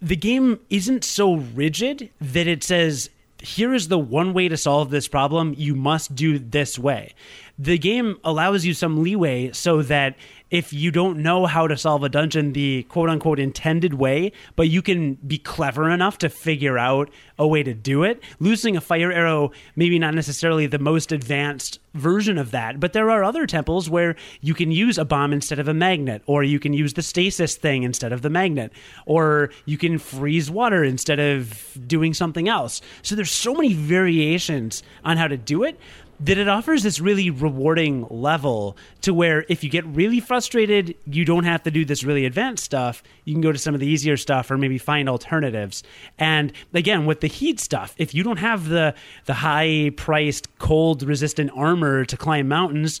the 0.00 0.16
game 0.16 0.60
isn't 0.70 1.04
so 1.04 1.34
rigid 1.34 2.10
that 2.20 2.46
it 2.46 2.62
says, 2.62 3.10
here 3.38 3.74
is 3.74 3.88
the 3.88 3.98
one 3.98 4.32
way 4.32 4.48
to 4.48 4.56
solve 4.56 4.90
this 4.90 5.08
problem. 5.08 5.54
You 5.56 5.74
must 5.74 6.14
do 6.14 6.38
this 6.38 6.78
way. 6.78 7.14
The 7.58 7.78
game 7.78 8.18
allows 8.24 8.64
you 8.64 8.74
some 8.74 9.02
leeway 9.02 9.52
so 9.52 9.82
that 9.82 10.16
if 10.50 10.72
you 10.72 10.90
don't 10.90 11.18
know 11.18 11.46
how 11.46 11.66
to 11.66 11.76
solve 11.76 12.04
a 12.04 12.08
dungeon 12.08 12.52
the 12.52 12.84
quote 12.84 13.08
unquote 13.08 13.38
intended 13.38 13.94
way, 13.94 14.32
but 14.54 14.68
you 14.68 14.80
can 14.82 15.14
be 15.14 15.38
clever 15.38 15.90
enough 15.90 16.18
to 16.18 16.28
figure 16.28 16.78
out 16.78 17.10
a 17.38 17.46
way 17.46 17.62
to 17.62 17.74
do 17.74 18.04
it. 18.04 18.22
Losing 18.38 18.76
a 18.76 18.80
fire 18.80 19.10
arrow, 19.10 19.50
maybe 19.74 19.98
not 19.98 20.14
necessarily 20.14 20.66
the 20.66 20.78
most 20.78 21.10
advanced 21.12 21.80
version 21.94 22.38
of 22.38 22.50
that, 22.50 22.78
but 22.78 22.92
there 22.92 23.10
are 23.10 23.24
other 23.24 23.46
temples 23.46 23.90
where 23.90 24.14
you 24.40 24.54
can 24.54 24.70
use 24.70 24.98
a 24.98 25.04
bomb 25.04 25.32
instead 25.32 25.58
of 25.58 25.66
a 25.66 25.74
magnet, 25.74 26.22
or 26.26 26.42
you 26.42 26.60
can 26.60 26.72
use 26.72 26.94
the 26.94 27.02
stasis 27.02 27.56
thing 27.56 27.82
instead 27.82 28.12
of 28.12 28.22
the 28.22 28.30
magnet, 28.30 28.72
or 29.06 29.50
you 29.64 29.78
can 29.78 29.98
freeze 29.98 30.50
water 30.50 30.84
instead 30.84 31.18
of 31.18 31.78
doing 31.86 32.14
something 32.14 32.48
else. 32.48 32.80
So 33.02 33.14
there's 33.14 33.30
so 33.30 33.54
many 33.54 33.72
variations 33.72 34.82
on 35.04 35.16
how 35.16 35.26
to 35.26 35.36
do 35.36 35.64
it 35.64 35.78
that 36.20 36.38
it 36.38 36.48
offers 36.48 36.82
this 36.82 37.00
really 37.00 37.30
rewarding 37.30 38.06
level 38.10 38.76
to 39.02 39.12
where 39.12 39.44
if 39.48 39.62
you 39.62 39.70
get 39.70 39.84
really 39.86 40.20
frustrated, 40.20 40.94
you 41.04 41.24
don't 41.24 41.44
have 41.44 41.62
to 41.64 41.70
do 41.70 41.84
this 41.84 42.04
really 42.04 42.24
advanced 42.24 42.64
stuff. 42.64 43.02
You 43.24 43.34
can 43.34 43.42
go 43.42 43.52
to 43.52 43.58
some 43.58 43.74
of 43.74 43.80
the 43.80 43.86
easier 43.86 44.16
stuff 44.16 44.50
or 44.50 44.56
maybe 44.56 44.78
find 44.78 45.08
alternatives. 45.08 45.82
And 46.18 46.52
again, 46.72 47.06
with 47.06 47.20
the 47.20 47.26
heat 47.26 47.60
stuff, 47.60 47.94
if 47.98 48.14
you 48.14 48.22
don't 48.22 48.38
have 48.38 48.68
the 48.68 48.94
the 49.26 49.34
high 49.34 49.90
priced 49.96 50.58
cold 50.58 51.02
resistant 51.02 51.50
armor 51.54 52.04
to 52.04 52.16
climb 52.16 52.48
mountains, 52.48 53.00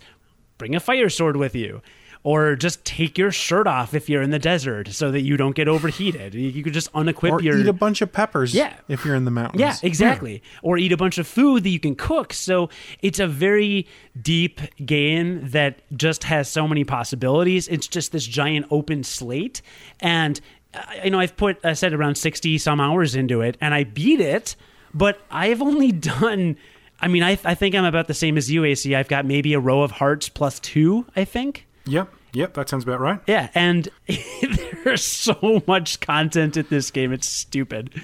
bring 0.58 0.74
a 0.74 0.80
fire 0.80 1.08
sword 1.08 1.36
with 1.36 1.54
you 1.54 1.82
or 2.26 2.56
just 2.56 2.84
take 2.84 3.16
your 3.16 3.30
shirt 3.30 3.68
off 3.68 3.94
if 3.94 4.08
you're 4.08 4.20
in 4.20 4.30
the 4.30 4.38
desert 4.40 4.88
so 4.88 5.12
that 5.12 5.20
you 5.20 5.36
don't 5.36 5.54
get 5.54 5.68
overheated. 5.68 6.34
You 6.34 6.64
could 6.64 6.72
just 6.72 6.92
unequip 6.92 7.22
your. 7.22 7.34
or 7.34 7.40
your 7.40 7.58
eat 7.58 7.68
a 7.68 7.72
bunch 7.72 8.02
of 8.02 8.10
peppers. 8.10 8.52
Yeah. 8.52 8.74
if 8.88 9.04
you're 9.04 9.14
in 9.14 9.24
the 9.24 9.30
mountains. 9.30 9.60
yeah, 9.60 9.76
exactly. 9.80 10.42
Or 10.60 10.76
eat 10.76 10.90
a 10.90 10.96
bunch 10.96 11.18
of 11.18 11.28
food 11.28 11.62
that 11.62 11.68
you 11.68 11.78
can 11.78 11.94
cook. 11.94 12.32
So 12.32 12.68
it's 13.00 13.20
a 13.20 13.28
very 13.28 13.86
deep 14.20 14.60
game 14.84 15.50
that 15.50 15.82
just 15.96 16.24
has 16.24 16.48
so 16.48 16.66
many 16.66 16.82
possibilities. 16.82 17.68
It's 17.68 17.86
just 17.86 18.10
this 18.10 18.26
giant 18.26 18.66
open 18.72 19.04
slate. 19.04 19.62
And 20.00 20.40
I 20.74 21.02
you 21.04 21.10
know 21.10 21.20
I've 21.20 21.36
put 21.36 21.64
I 21.64 21.74
said 21.74 21.92
around 21.92 22.16
60 22.16 22.58
some 22.58 22.80
hours 22.80 23.14
into 23.14 23.40
it 23.40 23.56
and 23.60 23.72
I 23.72 23.84
beat 23.84 24.20
it, 24.20 24.56
but 24.92 25.20
I've 25.30 25.62
only 25.62 25.92
done 26.20 26.56
I 26.98 27.06
mean, 27.06 27.22
I, 27.22 27.38
I 27.44 27.54
think 27.54 27.76
I'm 27.76 27.84
about 27.84 28.08
the 28.08 28.14
same 28.14 28.36
as 28.36 28.50
you, 28.50 28.64
AC. 28.64 28.94
I've 28.96 29.06
got 29.06 29.26
maybe 29.26 29.52
a 29.52 29.60
row 29.60 29.82
of 29.82 29.90
hearts 29.90 30.30
plus 30.30 30.58
two, 30.58 31.04
I 31.14 31.24
think. 31.26 31.66
Yep, 31.86 32.08
yep, 32.32 32.54
that 32.54 32.68
sounds 32.68 32.84
about 32.84 33.00
right. 33.00 33.20
Yeah, 33.26 33.50
and 33.54 33.88
there's 34.84 35.04
so 35.04 35.62
much 35.66 36.00
content 36.00 36.56
in 36.56 36.66
this 36.68 36.90
game. 36.90 37.12
It's 37.12 37.28
stupid. 37.28 38.02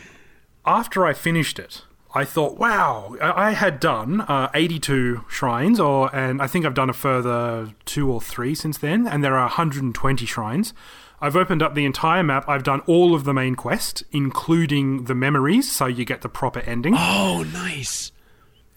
After 0.65 1.05
I 1.05 1.13
finished 1.13 1.59
it, 1.59 1.83
I 2.15 2.25
thought, 2.25 2.59
wow, 2.59 3.17
I 3.21 3.53
had 3.53 3.81
done 3.81 4.21
uh, 4.23 4.51
82 4.53 5.25
shrines, 5.29 5.81
or 5.81 6.15
and 6.15 6.43
I 6.43 6.47
think 6.47 6.67
I've 6.67 6.75
done 6.75 6.91
a 6.91 6.95
further 6.95 7.73
two 7.85 8.11
or 8.11 8.21
three 8.21 8.55
since 8.55 8.79
then, 8.79 9.07
and 9.07 9.25
there 9.25 9.35
are 9.35 9.47
120 9.47 10.27
shrines. 10.27 10.75
I've 11.23 11.37
opened 11.37 11.63
up 11.63 11.75
the 11.75 11.85
entire 11.85 12.23
map. 12.23 12.49
I've 12.49 12.65
done 12.65 12.81
all 12.81 13.15
of 13.15 13.25
the 13.25 13.33
main 13.33 13.55
quest, 13.55 14.03
including 14.11 15.05
the 15.05 15.15
memories, 15.15 15.71
so 15.71 15.87
you 15.87 16.05
get 16.05 16.21
the 16.21 16.29
proper 16.29 16.61
ending. 16.61 16.95
Oh, 16.99 17.47
nice. 17.53 18.11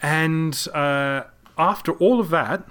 And 0.02 0.56
uh, 0.74 1.24
after 1.58 1.94
all 1.94 2.20
of 2.20 2.30
that, 2.30 2.68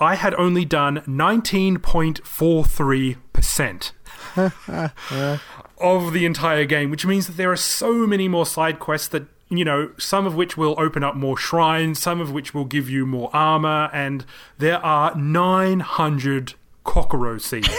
I 0.00 0.16
had 0.16 0.34
only 0.34 0.64
done 0.64 1.02
19.43% 1.06 3.92
of 5.78 6.12
the 6.12 6.26
entire 6.26 6.64
game, 6.64 6.90
which 6.90 7.06
means 7.06 7.28
that 7.28 7.36
there 7.36 7.52
are 7.52 7.56
so 7.56 8.04
many 8.06 8.26
more 8.28 8.46
side 8.46 8.80
quests 8.80 9.06
that, 9.08 9.24
you 9.48 9.64
know, 9.64 9.92
some 9.98 10.26
of 10.26 10.34
which 10.34 10.56
will 10.56 10.74
open 10.78 11.04
up 11.04 11.14
more 11.14 11.36
shrines, 11.36 12.00
some 12.00 12.20
of 12.20 12.32
which 12.32 12.52
will 12.52 12.64
give 12.64 12.90
you 12.90 13.06
more 13.06 13.30
armor, 13.32 13.88
and 13.92 14.24
there 14.58 14.84
are 14.84 15.14
900 15.14 16.54
Kokoro 16.84 17.38
seeds. 17.38 17.68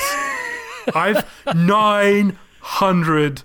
I've 0.93 1.25
900. 1.53 3.43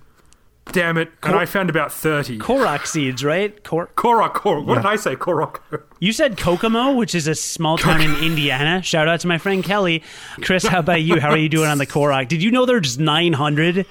Damn 0.73 0.99
it. 0.99 1.11
And 1.23 1.35
I 1.35 1.47
found 1.47 1.68
about 1.71 1.93
30. 1.93 2.39
Korok 2.39 2.87
seeds, 2.87 3.25
right? 3.25 3.62
Kor- 3.64 3.91
Korok, 3.97 4.35
Korok. 4.35 4.66
What 4.66 4.77
did 4.77 4.87
I 4.87 4.97
say? 4.97 5.16
Korok. 5.16 5.61
you 6.01 6.12
said 6.12 6.37
Kokomo, 6.39 6.95
which 6.95 7.14
is 7.14 7.27
a 7.27 7.35
small 7.35 7.77
town 7.77 8.01
in 8.01 8.14
Indiana. 8.23 8.83
Shout 8.83 9.09
out 9.09 9.21
to 9.21 9.27
my 9.29 9.39
friend 9.39 9.64
Kelly. 9.64 10.03
Chris, 10.43 10.66
how 10.66 10.79
about 10.79 11.03
you? 11.03 11.21
How 11.21 11.31
are 11.31 11.37
you 11.37 11.49
doing 11.49 11.68
on 11.68 11.79
the 11.79 11.87
Korok? 11.87 12.29
Did 12.29 12.43
you 12.43 12.51
know 12.51 12.66
there's 12.66 12.99
900? 12.99 13.85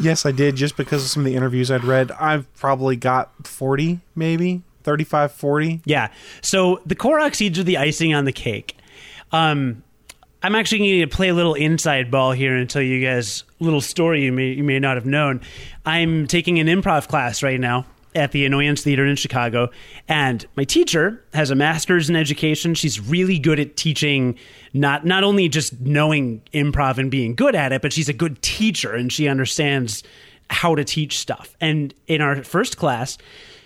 Yes, 0.00 0.24
I 0.24 0.30
did, 0.30 0.54
just 0.56 0.76
because 0.76 1.02
of 1.02 1.10
some 1.10 1.22
of 1.22 1.26
the 1.26 1.34
interviews 1.34 1.70
I'd 1.70 1.84
read. 1.84 2.12
I've 2.12 2.52
probably 2.54 2.96
got 2.96 3.46
40, 3.46 4.00
maybe 4.14 4.62
35, 4.84 5.32
40. 5.32 5.82
Yeah. 5.84 6.08
So 6.40 6.80
the 6.86 6.94
Korok 6.94 7.34
seeds 7.34 7.58
are 7.58 7.64
the 7.64 7.76
icing 7.76 8.14
on 8.14 8.24
the 8.24 8.32
cake. 8.32 8.76
Um, 9.32 9.82
I'm 10.42 10.54
actually 10.54 10.78
going 10.78 11.00
to 11.00 11.16
play 11.16 11.28
a 11.28 11.34
little 11.34 11.54
inside 11.54 12.10
ball 12.10 12.30
here 12.30 12.54
and 12.54 12.70
tell 12.70 12.82
you 12.82 13.04
guys 13.04 13.42
a 13.60 13.64
little 13.64 13.80
story 13.80 14.24
you 14.24 14.32
may 14.32 14.52
you 14.52 14.62
may 14.62 14.78
not 14.78 14.96
have 14.96 15.06
known. 15.06 15.40
I'm 15.84 16.28
taking 16.28 16.60
an 16.60 16.68
improv 16.68 17.08
class 17.08 17.42
right 17.42 17.58
now 17.58 17.86
at 18.14 18.30
the 18.32 18.46
Annoyance 18.46 18.82
Theater 18.82 19.04
in 19.04 19.16
Chicago, 19.16 19.68
and 20.06 20.46
my 20.56 20.62
teacher 20.62 21.24
has 21.34 21.50
a 21.50 21.56
master's 21.56 22.08
in 22.08 22.14
education. 22.14 22.74
She's 22.74 23.00
really 23.00 23.38
good 23.38 23.58
at 23.58 23.76
teaching, 23.76 24.38
not 24.72 25.04
not 25.04 25.24
only 25.24 25.48
just 25.48 25.80
knowing 25.80 26.40
improv 26.54 26.98
and 26.98 27.10
being 27.10 27.34
good 27.34 27.56
at 27.56 27.72
it, 27.72 27.82
but 27.82 27.92
she's 27.92 28.08
a 28.08 28.12
good 28.14 28.40
teacher 28.40 28.94
and 28.94 29.12
she 29.12 29.26
understands 29.26 30.04
how 30.50 30.76
to 30.76 30.84
teach 30.84 31.18
stuff. 31.18 31.56
And 31.60 31.92
in 32.06 32.20
our 32.20 32.44
first 32.44 32.76
class, 32.76 33.18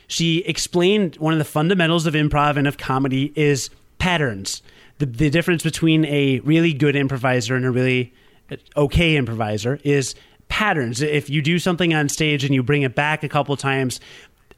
she 0.07 0.39
explained 0.39 1.17
one 1.17 1.35
of 1.35 1.39
the 1.39 1.45
fundamentals 1.45 2.07
of 2.07 2.15
improv 2.15 2.57
and 2.57 2.67
of 2.67 2.79
comedy 2.79 3.31
is 3.37 3.69
patterns. 3.99 4.63
The, 5.03 5.07
the 5.07 5.31
difference 5.31 5.65
between 5.65 6.05
a 6.05 6.39
really 6.45 6.73
good 6.73 6.95
improviser 6.95 7.57
and 7.57 7.65
a 7.65 7.73
really 7.73 8.15
uh, 8.53 8.57
okay 8.77 9.17
improviser 9.17 9.81
is 9.83 10.15
patterns. 10.47 11.03
If 11.03 11.29
you 11.29 11.43
do 11.43 11.59
something 11.59 11.93
on 11.93 12.09
stage 12.09 12.45
and 12.45 12.55
you 12.55 12.63
bring 12.63 12.83
it 12.83 12.95
back 12.95 13.25
a 13.25 13.29
couple 13.29 13.57
times, 13.57 13.99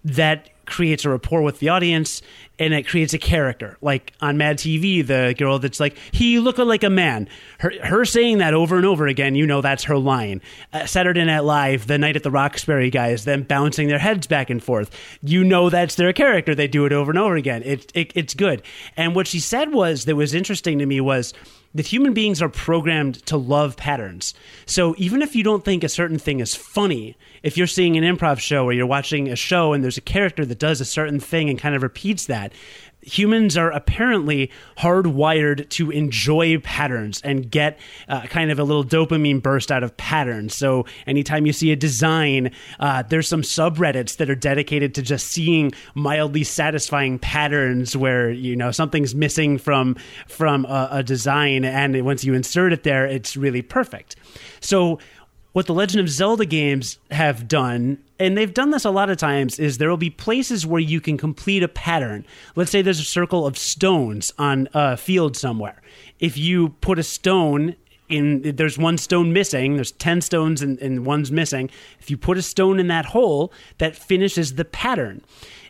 that 0.05 0.51
creates 0.67 1.07
a 1.07 1.09
rapport 1.09 1.41
with 1.41 1.61
the 1.61 1.71
audience 1.71 2.21
and 2.59 2.73
it 2.73 2.87
creates 2.87 3.15
a 3.15 3.19
character. 3.19 3.77
Like 3.81 4.13
on 4.21 4.37
Mad 4.37 4.59
TV, 4.59 5.07
the 5.07 5.35
girl 5.37 5.59
that's 5.59 5.81
like, 5.81 5.97
he 6.13 6.39
look 6.39 6.59
like 6.59 6.85
a 6.85 6.91
man. 6.91 7.29
Her, 7.59 7.73
her 7.83 8.05
saying 8.05 8.39
that 8.39 8.55
over 8.55 8.77
and 8.77 8.87
over 8.87 9.07
again, 9.07 9.35
you 9.35 9.47
know 9.47 9.61
that's 9.61 9.85
her 9.85 9.99
line. 9.99 10.41
Uh, 10.73 10.87
Saturday 10.87 11.25
Night 11.25 11.41
Live, 11.41 11.87
the 11.87 11.99
night 11.99 12.17
at 12.17 12.23
the 12.23 12.31
Roxbury 12.31 12.91
guys, 12.91 13.25
them 13.25 13.43
bouncing 13.43 13.89
their 13.89 13.99
heads 13.99 14.27
back 14.27 14.51
and 14.51 14.63
forth. 14.63 14.91
You 15.23 15.43
know 15.43 15.71
that's 15.71 15.97
their 15.97 16.13
character. 16.13 16.55
They 16.55 16.69
do 16.69 16.87
it 16.87 16.93
over 16.93 17.11
and 17.11 17.19
over 17.19 17.37
again. 17.37 17.63
It, 17.65 17.91
it, 17.95 18.13
it's 18.15 18.35
good. 18.35 18.63
And 18.97 19.15
what 19.15 19.27
she 19.27 19.41
said 19.41 19.73
was, 19.73 20.05
that 20.05 20.17
was 20.17 20.35
interesting 20.35 20.79
to 20.79 20.87
me 20.87 21.01
was, 21.01 21.35
that 21.75 21.89
human 21.89 22.15
beings 22.15 22.41
are 22.41 22.49
programmed 22.49 23.25
to 23.27 23.37
love 23.37 23.77
patterns. 23.77 24.33
So 24.65 24.95
even 24.97 25.23
if 25.23 25.35
you 25.35 25.43
don't 25.43 25.65
think 25.65 25.83
a 25.83 25.89
certain 25.89 26.19
thing 26.19 26.41
is 26.41 26.55
funny, 26.55 27.17
if 27.43 27.57
you're 27.57 27.67
seeing 27.67 27.97
an 27.97 28.05
improv 28.05 28.39
show 28.39 28.65
or 28.65 28.73
you're 28.73 28.87
watching 28.87 29.29
a 29.29 29.37
show 29.37 29.73
and 29.73 29.83
there's 29.83 29.99
a 29.99 30.03
character 30.03 30.47
that 30.47 30.59
does 30.59 30.81
a 30.81 30.85
certain 30.85 31.19
thing 31.19 31.51
and 31.51 31.59
kind 31.59 31.75
of 31.75 31.83
repeats 31.83 32.27
that, 32.27 32.44
humans 33.07 33.57
are 33.57 33.71
apparently 33.71 34.51
hardwired 34.79 35.69
to 35.69 35.91
enjoy 35.91 36.59
patterns 36.59 37.21
and 37.23 37.51
get 37.51 37.79
uh, 38.09 38.23
kind 38.23 38.51
of 38.51 38.59
a 38.59 38.65
little 38.65 38.85
dopamine 38.85 39.43
burst 39.43 39.71
out 39.71 39.83
of 39.83 39.97
patterns. 39.97 40.55
So 40.55 40.87
anytime 41.07 41.47
you 41.47 41.53
see 41.53 41.71
a 41.71 41.77
design, 41.77 42.51
uh, 42.81 43.03
there's 43.03 43.29
some 43.29 43.43
subreddits 43.43 44.17
that 44.17 44.31
are 44.31 44.35
dedicated 44.35 44.95
to 44.95 45.03
just 45.03 45.29
seeing 45.29 45.73
mildly 45.95 46.45
satisfying 46.45 47.19
patterns 47.19 47.97
where 47.97 48.31
you 48.31 48.57
know 48.57 48.71
something's 48.71 49.15
missing 49.15 49.59
from 49.59 49.97
from 50.27 50.65
a, 50.65 50.89
a 50.93 51.03
design, 51.03 51.65
and 51.65 52.05
once 52.05 52.25
you 52.25 52.35
insert 52.35 52.73
it 52.73 52.83
there, 52.83 53.07
it's 53.07 53.37
really 53.37 53.63
perfect. 53.63 54.17
So 54.61 54.99
what 55.53 55.67
the 55.67 55.75
Legend 55.75 56.01
of 56.01 56.09
Zelda 56.09 56.45
games 56.45 56.99
have 57.13 57.47
done, 57.47 57.99
and 58.19 58.37
they've 58.37 58.55
done 58.55 58.71
this 58.71 58.85
a 58.85 58.91
lot 58.91 59.11
of 59.11 59.17
times, 59.17 59.59
is 59.59 59.79
there 59.79 59.89
will 59.89 59.97
be 59.97 60.11
places 60.11 60.67
where 60.67 60.81
you 60.81 61.01
can 61.01 61.17
complete 61.19 61.63
a 61.63 61.69
pattern. 61.69 62.25
Let's 62.55 62.71
say 62.71 62.83
there's 62.83 63.01
a 63.01 63.05
circle 63.05 63.47
of 63.47 63.59
stones 63.59 64.33
on 64.39 64.69
a 64.73 64.97
field 64.97 65.37
somewhere. 65.37 65.83
If 66.21 66.39
you 66.39 66.71
put 66.81 66.99
a 66.99 67.03
stone 67.03 67.77
in, 68.09 68.43
there's 68.57 68.79
one 68.79 68.99
stone 68.99 69.33
missing, 69.33 69.75
there's 69.75 69.93
10 69.93 70.21
stones 70.21 70.63
and, 70.63 70.79
and 70.79 71.05
one's 71.05 71.33
missing. 71.33 71.71
If 72.01 72.11
you 72.11 72.17
put 72.17 72.39
a 72.39 72.43
stone 72.43 72.79
in 72.79 72.87
that 72.89 73.07
hole, 73.07 73.53
that 73.79 73.97
finishes 73.97 74.55
the 74.55 74.65
pattern. 74.65 75.23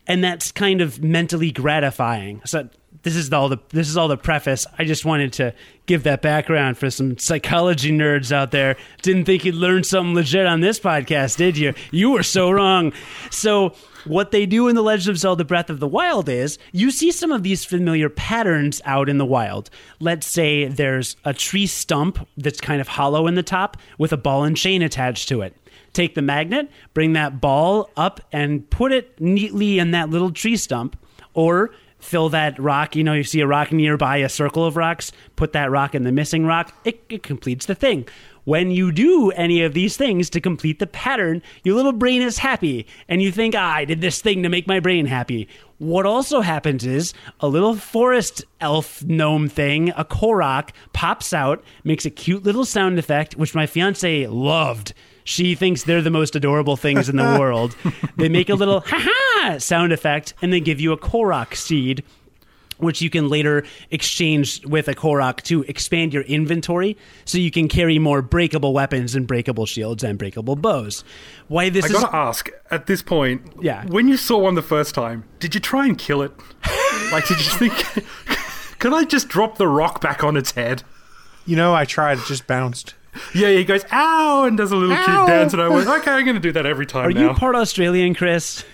And 0.06 0.22
that's 0.22 0.52
kind 0.52 0.82
of 0.82 1.02
mentally 1.02 1.50
gratifying. 1.50 2.42
So 2.44 2.68
this 3.04 3.14
is 3.14 3.32
all 3.32 3.48
the 3.48 3.58
this 3.68 3.88
is 3.88 3.96
all 3.96 4.08
the 4.08 4.16
preface. 4.16 4.66
I 4.78 4.84
just 4.84 5.04
wanted 5.04 5.32
to 5.34 5.54
give 5.86 6.02
that 6.02 6.22
background 6.22 6.76
for 6.78 6.90
some 6.90 7.18
psychology 7.18 7.92
nerds 7.92 8.32
out 8.32 8.50
there. 8.50 8.76
Didn't 9.02 9.26
think 9.26 9.44
you'd 9.44 9.54
learn 9.54 9.84
something 9.84 10.14
legit 10.14 10.46
on 10.46 10.60
this 10.60 10.80
podcast, 10.80 11.36
did 11.36 11.56
you? 11.56 11.74
You 11.90 12.10
were 12.10 12.22
so 12.22 12.50
wrong. 12.50 12.92
So 13.30 13.74
what 14.04 14.30
they 14.30 14.46
do 14.46 14.68
in 14.68 14.74
the 14.74 14.82
Legend 14.82 15.10
of 15.10 15.18
Zelda 15.18 15.44
Breath 15.44 15.70
of 15.70 15.80
the 15.80 15.88
Wild 15.88 16.28
is 16.28 16.58
you 16.72 16.90
see 16.90 17.10
some 17.10 17.30
of 17.30 17.42
these 17.42 17.64
familiar 17.64 18.08
patterns 18.08 18.80
out 18.84 19.08
in 19.08 19.18
the 19.18 19.26
wild. 19.26 19.70
Let's 20.00 20.26
say 20.26 20.66
there's 20.66 21.16
a 21.24 21.34
tree 21.34 21.66
stump 21.66 22.26
that's 22.36 22.60
kind 22.60 22.80
of 22.80 22.88
hollow 22.88 23.26
in 23.26 23.34
the 23.34 23.42
top 23.42 23.76
with 23.98 24.12
a 24.12 24.18
ball 24.18 24.44
and 24.44 24.56
chain 24.56 24.82
attached 24.82 25.28
to 25.28 25.42
it. 25.42 25.54
Take 25.92 26.14
the 26.14 26.22
magnet, 26.22 26.70
bring 26.92 27.12
that 27.12 27.40
ball 27.40 27.90
up, 27.96 28.20
and 28.32 28.68
put 28.68 28.92
it 28.92 29.20
neatly 29.20 29.78
in 29.78 29.92
that 29.92 30.10
little 30.10 30.32
tree 30.32 30.56
stump. 30.56 30.98
Or 31.34 31.70
fill 32.04 32.28
that 32.30 32.58
rock. 32.58 32.94
You 32.94 33.02
know, 33.02 33.14
you 33.14 33.24
see 33.24 33.40
a 33.40 33.46
rock 33.46 33.72
nearby, 33.72 34.18
a 34.18 34.28
circle 34.28 34.64
of 34.64 34.76
rocks, 34.76 35.10
put 35.36 35.52
that 35.52 35.70
rock 35.70 35.94
in 35.94 36.04
the 36.04 36.12
missing 36.12 36.46
rock, 36.46 36.72
it, 36.84 37.02
it 37.08 37.22
completes 37.22 37.66
the 37.66 37.74
thing. 37.74 38.06
When 38.44 38.70
you 38.70 38.92
do 38.92 39.30
any 39.30 39.62
of 39.62 39.72
these 39.72 39.96
things 39.96 40.28
to 40.30 40.40
complete 40.40 40.78
the 40.78 40.86
pattern, 40.86 41.42
your 41.62 41.76
little 41.76 41.92
brain 41.92 42.20
is 42.20 42.36
happy 42.36 42.86
and 43.08 43.22
you 43.22 43.32
think, 43.32 43.54
ah, 43.56 43.76
I 43.76 43.86
did 43.86 44.02
this 44.02 44.20
thing 44.20 44.42
to 44.42 44.50
make 44.50 44.66
my 44.66 44.80
brain 44.80 45.06
happy. 45.06 45.48
What 45.78 46.04
also 46.04 46.42
happens 46.42 46.84
is 46.84 47.14
a 47.40 47.48
little 47.48 47.74
forest 47.74 48.44
elf 48.60 49.02
gnome 49.02 49.48
thing, 49.48 49.90
a 49.96 50.04
Korok, 50.04 50.70
pops 50.92 51.32
out, 51.32 51.64
makes 51.84 52.04
a 52.04 52.10
cute 52.10 52.42
little 52.42 52.66
sound 52.66 52.98
effect, 52.98 53.36
which 53.36 53.54
my 53.54 53.66
fiance 53.66 54.26
loved. 54.26 54.92
She 55.24 55.54
thinks 55.54 55.82
they're 55.84 56.02
the 56.02 56.10
most 56.10 56.36
adorable 56.36 56.76
things 56.76 57.08
in 57.08 57.16
the 57.16 57.36
world. 57.40 57.74
They 58.16 58.28
make 58.28 58.48
a 58.50 58.54
little 58.54 58.80
ha 58.80 58.98
ha 59.00 59.58
sound 59.58 59.92
effect 59.92 60.34
and 60.42 60.52
they 60.52 60.60
give 60.60 60.80
you 60.80 60.92
a 60.92 60.98
Korok 60.98 61.54
seed 61.56 62.04
which 62.78 63.00
you 63.00 63.08
can 63.08 63.28
later 63.28 63.64
exchange 63.92 64.66
with 64.66 64.88
a 64.88 64.94
Korok 64.94 65.40
to 65.42 65.62
expand 65.62 66.12
your 66.12 66.24
inventory 66.24 66.96
so 67.24 67.38
you 67.38 67.50
can 67.52 67.68
carry 67.68 68.00
more 68.00 68.20
breakable 68.20 68.72
weapons 68.74 69.14
and 69.14 69.28
breakable 69.28 69.64
shields 69.64 70.02
and 70.02 70.18
breakable 70.18 70.56
bows. 70.56 71.04
Why 71.46 71.68
this 71.70 71.84
I 71.84 71.88
is 71.88 71.92
gotta 71.94 72.14
ask, 72.16 72.50
at 72.72 72.86
this 72.88 73.00
point, 73.00 73.42
Yeah. 73.62 73.84
when 73.86 74.08
you 74.08 74.16
saw 74.16 74.38
one 74.38 74.56
the 74.56 74.60
first 74.60 74.92
time, 74.92 75.22
did 75.38 75.54
you 75.54 75.60
try 75.60 75.86
and 75.86 75.96
kill 75.96 76.20
it? 76.20 76.32
like, 77.12 77.28
did 77.28 77.38
you 77.38 77.52
think, 77.52 77.74
can 78.80 78.92
I 78.92 79.04
just 79.04 79.28
drop 79.28 79.56
the 79.56 79.68
rock 79.68 80.00
back 80.00 80.24
on 80.24 80.36
its 80.36 80.50
head? 80.50 80.82
You 81.46 81.54
know, 81.54 81.74
I 81.76 81.84
tried, 81.84 82.18
it 82.18 82.24
just 82.26 82.48
bounced. 82.48 82.94
Yeah, 83.34 83.50
he 83.50 83.64
goes, 83.64 83.84
ow, 83.92 84.44
and 84.44 84.56
does 84.56 84.72
a 84.72 84.76
little 84.76 84.94
Ow. 84.96 85.04
cute 85.04 85.26
dance, 85.28 85.52
and 85.52 85.62
I 85.62 85.68
went, 85.68 85.88
okay, 85.88 86.10
I'm 86.10 86.24
gonna 86.26 86.40
do 86.40 86.52
that 86.52 86.66
every 86.66 86.86
time 86.86 87.08
Are 87.08 87.12
now. 87.12 87.28
you 87.30 87.34
part 87.34 87.54
Australian, 87.56 88.14
Chris? 88.14 88.64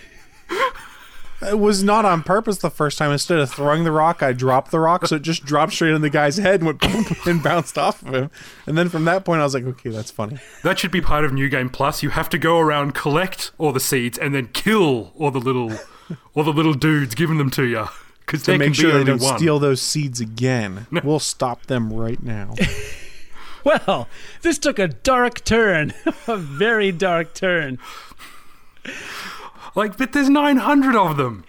It 1.43 1.59
was 1.59 1.82
not 1.82 2.05
on 2.05 2.22
purpose 2.22 2.59
the 2.59 2.68
first 2.70 2.99
time. 2.99 3.12
Instead 3.12 3.38
of 3.38 3.51
throwing 3.51 3.84
the 3.84 3.93
rock, 3.93 4.22
I 4.22 4.34
dropped 4.34 4.70
the 4.70 4.78
rock, 4.78 5.07
so 5.07 5.16
it 5.16 5.22
just 5.22 5.43
dropped 5.47 5.72
straight 5.72 5.95
on 5.95 6.03
the 6.03 6.11
guy's 6.11 6.36
head 6.36 6.61
and 6.61 6.66
went 6.66 6.80
boom, 6.82 7.07
and 7.24 7.43
bounced 7.43 7.78
off 7.78 8.03
of 8.03 8.14
him. 8.14 8.30
And 8.66 8.76
then 8.76 8.91
from 8.91 9.07
that 9.07 9.24
point, 9.24 9.41
I 9.41 9.45
was 9.45 9.55
like, 9.55 9.64
okay, 9.64 9.88
that's 9.88 10.11
funny. 10.11 10.36
that 10.64 10.78
should 10.78 10.91
be 10.91 11.01
part 11.01 11.24
of 11.24 11.32
New 11.32 11.49
Game 11.49 11.70
Plus. 11.70 12.03
You 12.03 12.11
have 12.11 12.28
to 12.30 12.38
go 12.38 12.59
around, 12.59 12.95
collect 12.95 13.53
all 13.57 13.72
the 13.72 13.80
seeds, 13.80 14.18
and 14.18 14.34
then 14.34 14.49
kill 14.49 15.12
all 15.18 15.30
the 15.30 15.38
little, 15.41 15.72
all 16.34 16.45
the 16.45 16.53
little 16.53 16.74
dudes 16.74 17.14
giving 17.14 17.38
them 17.38 17.51
to 17.53 17.64
you. 17.64 17.86
Because 18.26 18.43
To 18.43 18.51
they 18.53 18.59
make 18.59 18.66
can 18.66 18.74
sure 18.74 18.93
be 18.93 18.99
they 18.99 19.05
don't 19.05 19.22
one. 19.22 19.38
steal 19.38 19.59
those 19.59 19.80
seeds 19.80 20.20
again. 20.20 20.86
We'll 21.03 21.18
stop 21.20 21.66
them 21.66 21.91
right 21.91 22.22
now. 22.22 22.55
Well, 23.64 24.08
this 24.42 24.58
took 24.58 24.78
a 24.78 24.88
dark 24.88 25.44
turn, 25.44 25.92
a 26.26 26.36
very 26.36 26.92
dark 26.92 27.34
turn. 27.34 27.78
Like, 29.74 29.98
but 29.98 30.12
there's 30.12 30.30
900 30.30 30.96
of 30.96 31.16
them. 31.16 31.44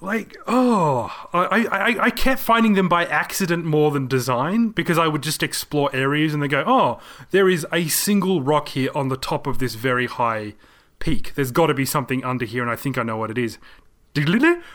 Like, 0.00 0.36
oh, 0.46 1.28
I, 1.32 1.66
I, 1.66 2.04
I 2.04 2.10
kept 2.10 2.40
finding 2.40 2.74
them 2.74 2.88
by 2.88 3.06
accident 3.06 3.64
more 3.64 3.90
than 3.90 4.06
design 4.06 4.68
because 4.68 4.98
I 4.98 5.06
would 5.08 5.22
just 5.22 5.42
explore 5.42 5.90
areas 5.94 6.34
and 6.34 6.42
they 6.42 6.48
go, 6.48 6.64
oh, 6.66 7.00
there 7.30 7.48
is 7.48 7.66
a 7.72 7.88
single 7.88 8.42
rock 8.42 8.68
here 8.68 8.90
on 8.94 9.08
the 9.08 9.16
top 9.16 9.46
of 9.46 9.58
this 9.58 9.74
very 9.74 10.06
high 10.06 10.54
peak. 10.98 11.34
There's 11.34 11.50
got 11.50 11.68
to 11.68 11.74
be 11.74 11.86
something 11.86 12.22
under 12.24 12.44
here, 12.44 12.62
and 12.62 12.70
I 12.70 12.76
think 12.76 12.98
I 12.98 13.02
know 13.02 13.16
what 13.16 13.30
it 13.30 13.38
is. 13.38 13.58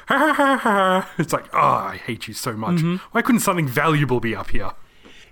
It's 1.17 1.33
like, 1.33 1.53
oh, 1.53 1.57
I 1.57 1.99
hate 2.03 2.27
you 2.27 2.33
so 2.33 2.53
much. 2.53 2.77
Mm-hmm. 2.77 2.95
Why 3.11 3.21
couldn't 3.21 3.41
something 3.41 3.67
valuable 3.67 4.19
be 4.19 4.35
up 4.35 4.49
here? 4.49 4.71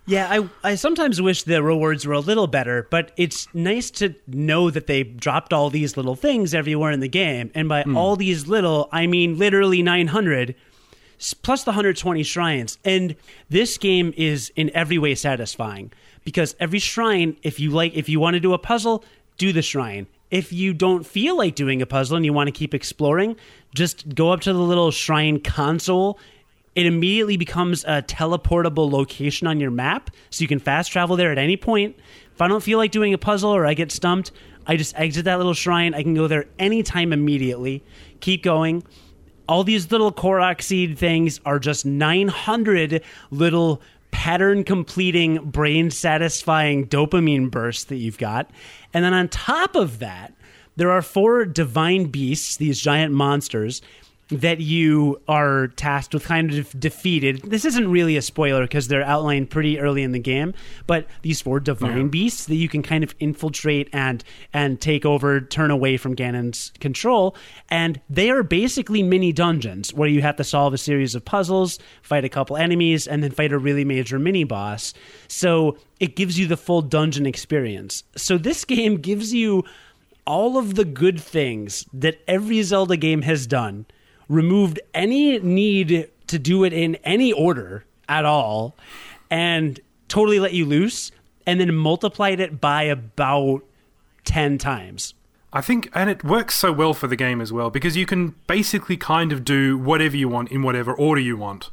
Yeah, 0.10 0.28
I 0.28 0.72
I 0.72 0.74
sometimes 0.74 1.22
wish 1.22 1.44
the 1.44 1.62
rewards 1.62 2.08
were 2.08 2.16
a 2.16 2.20
little 2.20 2.48
better, 2.48 2.88
but 2.90 3.12
it's 3.16 3.48
nice 3.54 3.92
to 3.92 4.16
know 4.26 4.72
that 4.72 4.88
they 4.88 5.04
dropped 5.04 5.54
all 5.54 5.70
these 5.70 5.98
little 5.98 6.16
things 6.16 6.56
everywhere 6.56 6.90
in 6.90 7.00
the 7.00 7.08
game. 7.08 7.52
And 7.54 7.70
by 7.70 7.84
hmm. 7.84 7.96
all 7.96 8.16
these 8.16 8.48
little, 8.48 8.90
I 8.92 9.06
mean 9.06 9.38
literally 9.38 9.84
900 9.84 10.56
plus 11.44 11.64
the 11.64 11.70
120 11.70 12.24
shrines. 12.24 12.80
And 12.84 13.16
this 13.50 13.78
game 13.78 14.12
is 14.18 14.52
in 14.56 14.72
every 14.74 14.98
way 14.98 15.14
satisfying 15.14 15.92
because 16.24 16.56
every 16.60 16.80
shrine, 16.80 17.38
if 17.44 17.60
you 17.60 17.70
like 17.70 17.94
if 17.94 18.10
you 18.10 18.20
want 18.20 18.34
to 18.34 18.40
do 18.40 18.54
a 18.54 18.58
puzzle, 18.58 19.04
do 19.38 19.54
the 19.54 19.62
shrine. 19.62 20.08
If 20.32 20.52
you 20.52 20.74
don't 20.74 21.06
feel 21.06 21.38
like 21.38 21.54
doing 21.54 21.84
a 21.84 21.86
puzzle 21.86 22.18
and 22.18 22.26
you 22.26 22.34
want 22.34 22.48
to 22.48 22.52
keep 22.52 22.74
exploring, 22.74 23.36
just 23.76 24.16
go 24.16 24.32
up 24.32 24.42
to 24.42 24.54
the 24.54 24.60
little 24.60 24.90
shrine 24.90 25.40
console 25.40 26.18
it 26.76 26.86
immediately 26.86 27.38
becomes 27.38 27.84
a 27.84 28.02
teleportable 28.02 28.92
location 28.92 29.48
on 29.48 29.60
your 29.60 29.72
map 29.72 30.12
so 30.30 30.42
you 30.42 30.48
can 30.48 30.60
fast 30.60 30.92
travel 30.92 31.16
there 31.16 31.32
at 31.32 31.38
any 31.38 31.58
point. 31.58 31.96
If 32.34 32.42
i 32.42 32.48
don't 32.48 32.64
feel 32.64 32.78
like 32.78 32.92
doing 32.92 33.14
a 33.14 33.18
puzzle 33.18 33.52
or 33.52 33.66
i 33.66 33.74
get 33.74 33.92
stumped 33.92 34.32
i 34.68 34.78
just 34.78 34.98
exit 34.98 35.26
that 35.26 35.38
little 35.38 35.54
shrine. 35.54 35.94
I 35.94 36.04
can 36.04 36.14
go 36.14 36.28
there 36.28 36.46
anytime 36.60 37.12
immediately. 37.12 37.84
Keep 38.20 38.44
going. 38.44 38.84
All 39.48 39.64
these 39.64 39.92
little 39.92 40.12
korok 40.12 40.62
seed 40.62 40.98
things 40.98 41.42
are 41.44 41.58
just 41.58 41.86
900 41.86 43.04
little 43.32 43.82
pattern 44.12 44.64
completing 44.64 45.50
brain 45.50 45.90
satisfying 45.90 46.88
dopamine 46.88 47.50
bursts 47.50 47.86
that 47.86 47.98
you've 47.98 48.18
got. 48.18 48.50
And 48.94 49.04
then 49.04 49.14
on 49.14 49.28
top 49.30 49.76
of 49.76 50.00
that 50.00 50.34
there 50.76 50.92
are 50.92 51.02
four 51.02 51.46
divine 51.46 52.06
beasts 52.06 52.56
these 52.56 52.80
giant 52.80 53.14
monsters 53.14 53.82
that 54.30 54.60
you 54.60 55.20
are 55.28 55.68
tasked 55.70 56.14
with 56.14 56.24
kind 56.24 56.54
of 56.54 56.80
defeated. 56.80 57.42
This 57.42 57.66
isn't 57.66 57.90
really 57.90 58.16
a 58.16 58.22
spoiler 58.22 58.62
because 58.62 58.88
they're 58.88 59.04
outlined 59.04 59.50
pretty 59.50 59.80
early 59.80 60.04
in 60.04 60.12
the 60.12 60.20
game, 60.20 60.54
but 60.86 61.08
these 61.24 61.42
four 61.42 61.60
divine 61.60 62.10
beasts 62.10 62.46
that 62.46 62.56
you 62.56 62.70
can 62.70 62.84
kind 62.84 63.04
of 63.04 63.16
infiltrate 63.20 63.90
and 63.92 64.24
and 64.54 64.80
take 64.80 65.06
over, 65.06 65.42
turn 65.42 65.72
away 65.72 65.98
from 65.98 66.16
Ganon's 66.16 66.72
control, 66.80 67.36
and 67.70 68.00
they 68.10 68.30
are 68.30 68.44
basically 68.44 69.02
mini 69.02 69.32
dungeons 69.32 69.94
where 69.94 70.10
you 70.10 70.22
have 70.22 70.36
to 70.36 70.44
solve 70.44 70.74
a 70.74 70.78
series 70.78 71.16
of 71.16 71.26
puzzles, 71.26 71.80
fight 72.02 72.24
a 72.24 72.30
couple 72.30 72.56
enemies, 72.56 73.08
and 73.08 73.24
then 73.24 73.32
fight 73.32 73.52
a 73.52 73.58
really 73.58 73.84
major 73.84 74.20
mini 74.20 74.44
boss. 74.44 74.94
So 75.28 75.78
it 76.00 76.16
gives 76.16 76.38
you 76.38 76.48
the 76.48 76.58
full 76.58 76.82
dungeon 76.82 77.26
experience. 77.26 78.04
So 78.16 78.38
this 78.38 78.64
game 78.70 78.98
gives 78.98 79.34
you 79.34 79.64
all 80.26 80.58
of 80.58 80.76
the 80.76 80.86
good 80.86 81.20
things 81.20 81.86
that 81.92 82.22
every 82.28 82.62
Zelda 82.62 82.96
game 82.96 83.24
has 83.24 83.48
done, 83.48 83.88
removed 84.30 84.80
any 84.94 85.40
need 85.40 86.10
to 86.28 86.40
do 86.40 86.64
it 86.64 86.72
in 86.72 86.96
any 86.98 87.34
order 87.34 87.84
at 88.08 88.24
all, 88.24 88.76
and 89.30 89.80
totally 90.08 90.40
let 90.40 90.54
you 90.54 90.66
loose, 90.66 91.12
and 91.46 91.60
then 91.60 91.76
multiplied 91.76 92.40
it 92.40 92.62
by 92.62 92.84
about 92.84 93.64
10 94.26 94.58
times. 94.58 95.14
I 95.52 95.62
think, 95.62 95.90
and 95.96 96.10
it 96.10 96.24
works 96.24 96.56
so 96.56 96.72
well 96.72 96.94
for 96.94 97.08
the 97.08 97.16
game 97.16 97.42
as 97.42 97.52
well 97.52 97.72
because 97.72 97.98
you 97.98 98.06
can 98.06 98.36
basically 98.46 98.98
kind 98.98 99.32
of 99.32 99.44
do 99.44 99.78
whatever 99.78 100.16
you 100.16 100.30
want 100.30 100.52
in 100.52 100.62
whatever 100.62 100.94
order 100.94 101.22
you 101.22 101.36
want. 101.36 101.72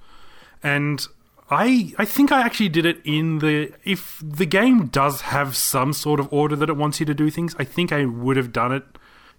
And 0.63 1.07
I, 1.51 1.93
I 1.99 2.07
think 2.07 2.33
I 2.33 2.41
actually 2.41 2.71
did 2.71 2.87
it 2.87 3.01
in 3.05 3.41
the. 3.41 3.73
If 3.85 4.23
the 4.25 4.47
game 4.47 4.87
does 4.87 5.23
have 5.23 5.57
some 5.57 5.93
sort 5.93 6.21
of 6.21 6.33
order 6.33 6.57
that 6.57 6.71
it 6.71 6.77
wants 6.77 7.01
you 7.01 7.07
to 7.07 7.15
do 7.15 7.31
things, 7.31 7.55
I 7.59 7.65
think 7.65 7.93
I 7.93 8.07
would 8.07 8.39
have 8.39 8.53
done 8.53 8.73
it 8.73 8.85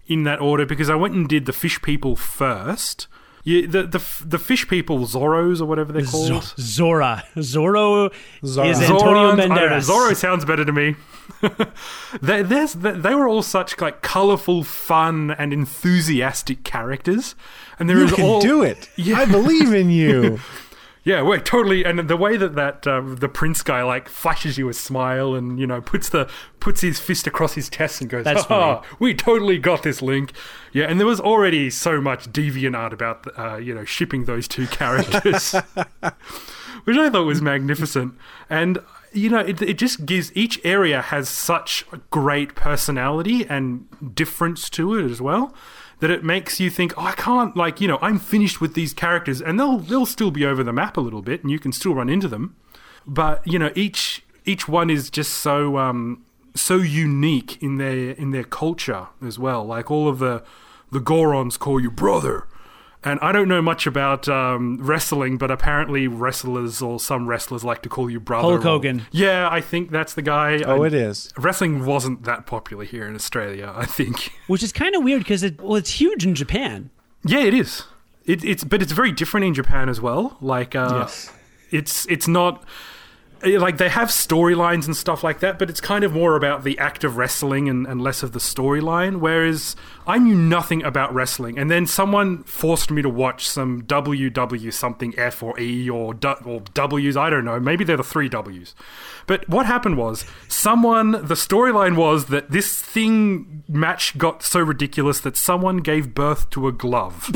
in 0.07 0.23
that 0.23 0.39
order 0.39 0.65
because 0.65 0.89
I 0.89 0.95
went 0.95 1.13
and 1.13 1.27
did 1.27 1.45
the 1.45 1.53
fish 1.53 1.81
people 1.81 2.15
first. 2.15 3.07
Yeah, 3.43 3.65
the 3.65 3.83
the 3.83 4.03
the 4.25 4.39
fish 4.39 4.67
people, 4.67 4.99
Zorros 5.05 5.61
or 5.61 5.65
whatever 5.65 5.93
they're 5.93 6.03
called. 6.03 6.43
Z- 6.43 6.53
Zora. 6.59 7.23
Zorro 7.37 8.13
Zora. 8.45 8.69
is 8.69 8.81
Antonio 8.81 8.97
Zorons? 9.05 9.33
I 9.33 9.35
don't 9.37 9.49
know, 9.49 9.55
Banderas. 9.55 9.89
Zorro 9.89 10.15
sounds 10.15 10.43
better 10.43 10.65
to 10.65 10.73
me. 10.73 10.95
they, 12.21 12.41
there's, 12.41 12.73
they, 12.73 12.91
they 12.91 13.15
were 13.15 13.27
all 13.27 13.43
such 13.43 13.79
like 13.79 14.01
colorful, 14.01 14.63
fun, 14.65 15.31
and 15.31 15.53
enthusiastic 15.53 16.63
characters, 16.65 17.35
and 17.79 17.89
there 17.89 17.99
You 17.99 18.05
is 18.05 18.13
can 18.13 18.25
all 18.25 18.41
do 18.41 18.63
it. 18.63 18.89
Yeah. 18.97 19.19
I 19.19 19.25
believe 19.25 19.73
in 19.73 19.89
you. 19.91 20.39
yeah, 21.07 21.21
we're 21.21 21.39
totally. 21.39 21.85
And 21.85 22.09
the 22.09 22.17
way 22.17 22.35
that 22.35 22.55
that 22.55 22.85
uh, 22.85 22.99
the 22.99 23.29
prince 23.29 23.61
guy 23.63 23.81
like 23.81 24.09
flashes 24.09 24.57
you 24.57 24.67
a 24.67 24.73
smile 24.73 25.35
and 25.35 25.57
you 25.57 25.65
know 25.65 25.79
puts 25.79 26.09
the 26.09 26.29
puts 26.59 26.81
his 26.81 26.99
fist 26.99 27.25
across 27.25 27.53
his 27.53 27.69
chest 27.69 28.01
and 28.01 28.09
goes, 28.09 28.25
That's 28.25 28.43
"Ha, 28.43 28.81
funny. 28.81 28.87
we 28.99 29.13
totally 29.13 29.57
got 29.57 29.83
this, 29.83 30.01
Link." 30.01 30.33
Yeah, 30.73 30.83
and 30.83 30.99
there 30.99 31.07
was 31.07 31.21
already 31.21 31.69
so 31.69 32.01
much 32.01 32.33
deviant 32.33 32.75
art 32.75 32.91
about 32.91 33.25
uh, 33.39 33.55
you 33.55 33.73
know 33.73 33.85
shipping 33.85 34.25
those 34.25 34.49
two 34.49 34.67
characters. 34.67 35.53
which 36.83 36.97
I 36.97 37.09
thought 37.09 37.25
was 37.25 37.41
magnificent. 37.41 38.13
And 38.49 38.79
you 39.13 39.29
know, 39.29 39.39
it, 39.39 39.61
it 39.61 39.77
just 39.77 40.05
gives 40.05 40.35
each 40.35 40.59
area 40.65 41.01
has 41.01 41.29
such 41.29 41.85
great 42.09 42.53
personality 42.53 43.45
and 43.47 43.87
difference 44.13 44.69
to 44.71 44.95
it 44.95 45.09
as 45.09 45.21
well 45.21 45.53
that 45.99 46.11
it 46.11 46.23
makes 46.23 46.59
you 46.59 46.69
think, 46.69 46.93
oh, 46.97 47.05
I 47.05 47.13
can't 47.13 47.55
like 47.55 47.81
you 47.81 47.87
know, 47.87 47.99
I'm 48.01 48.19
finished 48.19 48.61
with 48.61 48.73
these 48.73 48.93
characters, 48.93 49.41
and 49.41 49.59
they'll 49.59 49.77
they'll 49.77 50.05
still 50.05 50.31
be 50.31 50.45
over 50.45 50.63
the 50.63 50.73
map 50.73 50.97
a 50.97 51.01
little 51.01 51.21
bit, 51.21 51.41
and 51.41 51.51
you 51.51 51.59
can 51.59 51.71
still 51.71 51.93
run 51.95 52.09
into 52.09 52.27
them. 52.27 52.55
But 53.05 53.45
you 53.45 53.57
know, 53.59 53.71
each 53.75 54.23
each 54.45 54.67
one 54.67 54.89
is 54.89 55.09
just 55.09 55.33
so 55.33 55.77
um, 55.77 56.23
so 56.55 56.77
unique 56.77 57.61
in 57.61 57.77
their 57.77 58.11
in 58.11 58.31
their 58.31 58.43
culture 58.43 59.07
as 59.25 59.39
well. 59.39 59.65
Like 59.65 59.89
all 59.89 60.07
of 60.07 60.19
the 60.19 60.43
the 60.91 60.99
Gorons 60.99 61.57
call 61.57 61.79
you 61.79 61.91
brother. 61.91 62.47
And 63.09 63.19
I 63.21 63.31
don't 63.31 63.47
know 63.47 63.61
much 63.61 63.87
about 63.87 64.27
um, 64.27 64.77
wrestling, 64.81 65.37
but 65.37 65.49
apparently 65.51 66.07
wrestlers 66.07 66.81
or 66.81 66.99
some 66.99 67.27
wrestlers 67.27 67.63
like 67.63 67.81
to 67.83 67.89
call 67.89 68.09
you 68.09 68.19
brother. 68.19 68.47
Hulk 68.49 68.59
or- 68.59 68.63
Hogan. 68.63 69.05
yeah, 69.11 69.47
I 69.49 69.61
think 69.61 69.91
that's 69.91 70.13
the 70.13 70.21
guy. 70.21 70.61
Oh, 70.65 70.83
I- 70.83 70.87
it 70.87 70.93
is. 70.93 71.31
Wrestling 71.37 71.85
wasn't 71.85 72.23
that 72.23 72.45
popular 72.45 72.83
here 72.83 73.07
in 73.07 73.15
Australia, 73.15 73.71
I 73.75 73.85
think. 73.85 74.33
Which 74.47 74.61
is 74.63 74.71
kind 74.73 74.95
of 74.95 75.03
weird 75.03 75.19
because 75.21 75.43
it, 75.43 75.61
well, 75.61 75.75
it's 75.75 75.91
huge 76.01 76.25
in 76.25 76.35
Japan. 76.35 76.89
Yeah, 77.23 77.39
it 77.43 77.53
is. 77.53 77.83
It, 78.25 78.43
it's 78.43 78.63
but 78.63 78.81
it's 78.81 78.91
very 78.91 79.11
different 79.11 79.45
in 79.45 79.53
Japan 79.53 79.87
as 79.89 80.01
well. 80.01 80.37
Like, 80.41 80.75
uh, 80.75 80.89
Yes. 81.01 81.31
it's 81.71 82.05
it's 82.07 82.27
not 82.27 82.63
like 83.43 83.77
they 83.77 83.89
have 83.89 84.09
storylines 84.09 84.85
and 84.85 84.95
stuff 84.95 85.23
like 85.23 85.39
that, 85.39 85.59
but 85.59 85.69
it's 85.69 85.81
kind 85.81 86.03
of 86.03 86.13
more 86.13 86.35
about 86.35 86.63
the 86.63 86.77
act 86.79 87.03
of 87.03 87.17
wrestling 87.17 87.69
and, 87.69 87.85
and 87.85 88.01
less 88.01 88.23
of 88.23 88.31
the 88.31 88.39
storyline. 88.39 89.19
Whereas 89.19 89.75
I 90.05 90.17
knew 90.17 90.35
nothing 90.35 90.83
about 90.83 91.13
wrestling, 91.13 91.57
and 91.59 91.69
then 91.69 91.85
someone 91.85 92.43
forced 92.43 92.91
me 92.91 93.01
to 93.01 93.09
watch 93.09 93.47
some 93.47 93.83
WW 93.83 94.73
something 94.73 95.13
F 95.17 95.43
or 95.43 95.59
E 95.59 95.89
or 95.89 96.15
or 96.45 96.61
W's. 96.73 97.17
I 97.17 97.29
don't 97.29 97.45
know. 97.45 97.59
Maybe 97.59 97.83
they're 97.83 97.97
the 97.97 98.03
three 98.03 98.29
W's. 98.29 98.75
But 99.27 99.47
what 99.49 99.65
happened 99.65 99.97
was 99.97 100.25
someone. 100.47 101.11
The 101.11 101.35
storyline 101.35 101.95
was 101.95 102.27
that 102.27 102.51
this 102.51 102.81
thing 102.81 103.63
match 103.67 104.17
got 104.17 104.43
so 104.43 104.59
ridiculous 104.59 105.19
that 105.21 105.37
someone 105.37 105.77
gave 105.77 106.15
birth 106.15 106.49
to 106.51 106.67
a 106.67 106.71
glove. 106.71 107.29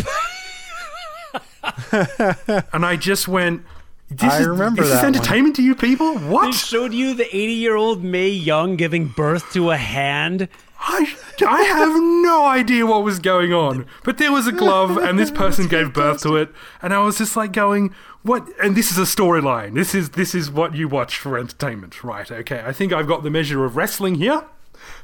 and 1.91 2.85
I 2.85 2.95
just 2.95 3.27
went. 3.27 3.63
This 4.11 4.31
I 4.33 4.41
is, 4.41 4.47
remember 4.47 4.81
is 4.83 4.89
this 4.89 4.99
that 4.99 5.05
one. 5.05 5.15
entertainment 5.15 5.55
to 5.55 5.63
you 5.63 5.73
people? 5.75 6.13
What? 6.15 6.19
They 6.19 6.29
What? 6.47 6.53
showed 6.55 6.93
you 6.93 7.13
the 7.13 7.25
80 7.35 7.53
year 7.53 7.75
old 7.75 8.03
Mae 8.03 8.27
Young 8.29 8.75
giving 8.75 9.07
birth 9.07 9.51
to 9.53 9.71
a 9.71 9.77
hand. 9.77 10.47
I, 10.83 11.15
I 11.47 11.61
have 11.61 11.95
no 12.23 12.45
idea 12.45 12.85
what 12.87 13.03
was 13.03 13.19
going 13.19 13.53
on. 13.53 13.85
But 14.03 14.17
there 14.17 14.31
was 14.31 14.47
a 14.47 14.51
glove, 14.51 14.97
and 14.97 15.17
this 15.19 15.29
person 15.29 15.67
gave 15.67 15.93
birth 15.93 16.23
to 16.23 16.35
it, 16.37 16.49
and 16.81 16.91
I 16.91 16.97
was 16.99 17.19
just 17.19 17.37
like 17.37 17.53
going, 17.53 17.93
"What?" 18.23 18.47
And 18.61 18.75
this 18.75 18.91
is 18.91 18.97
a 18.97 19.03
storyline. 19.03 19.75
This 19.75 19.93
is 19.93 20.09
this 20.11 20.33
is 20.33 20.49
what 20.49 20.73
you 20.75 20.87
watch 20.87 21.17
for 21.17 21.37
entertainment, 21.37 22.03
right? 22.03 22.29
Okay, 22.31 22.63
I 22.65 22.73
think 22.73 22.91
I've 22.93 23.07
got 23.07 23.21
the 23.21 23.29
measure 23.29 23.63
of 23.63 23.75
wrestling 23.77 24.15
here. 24.15 24.43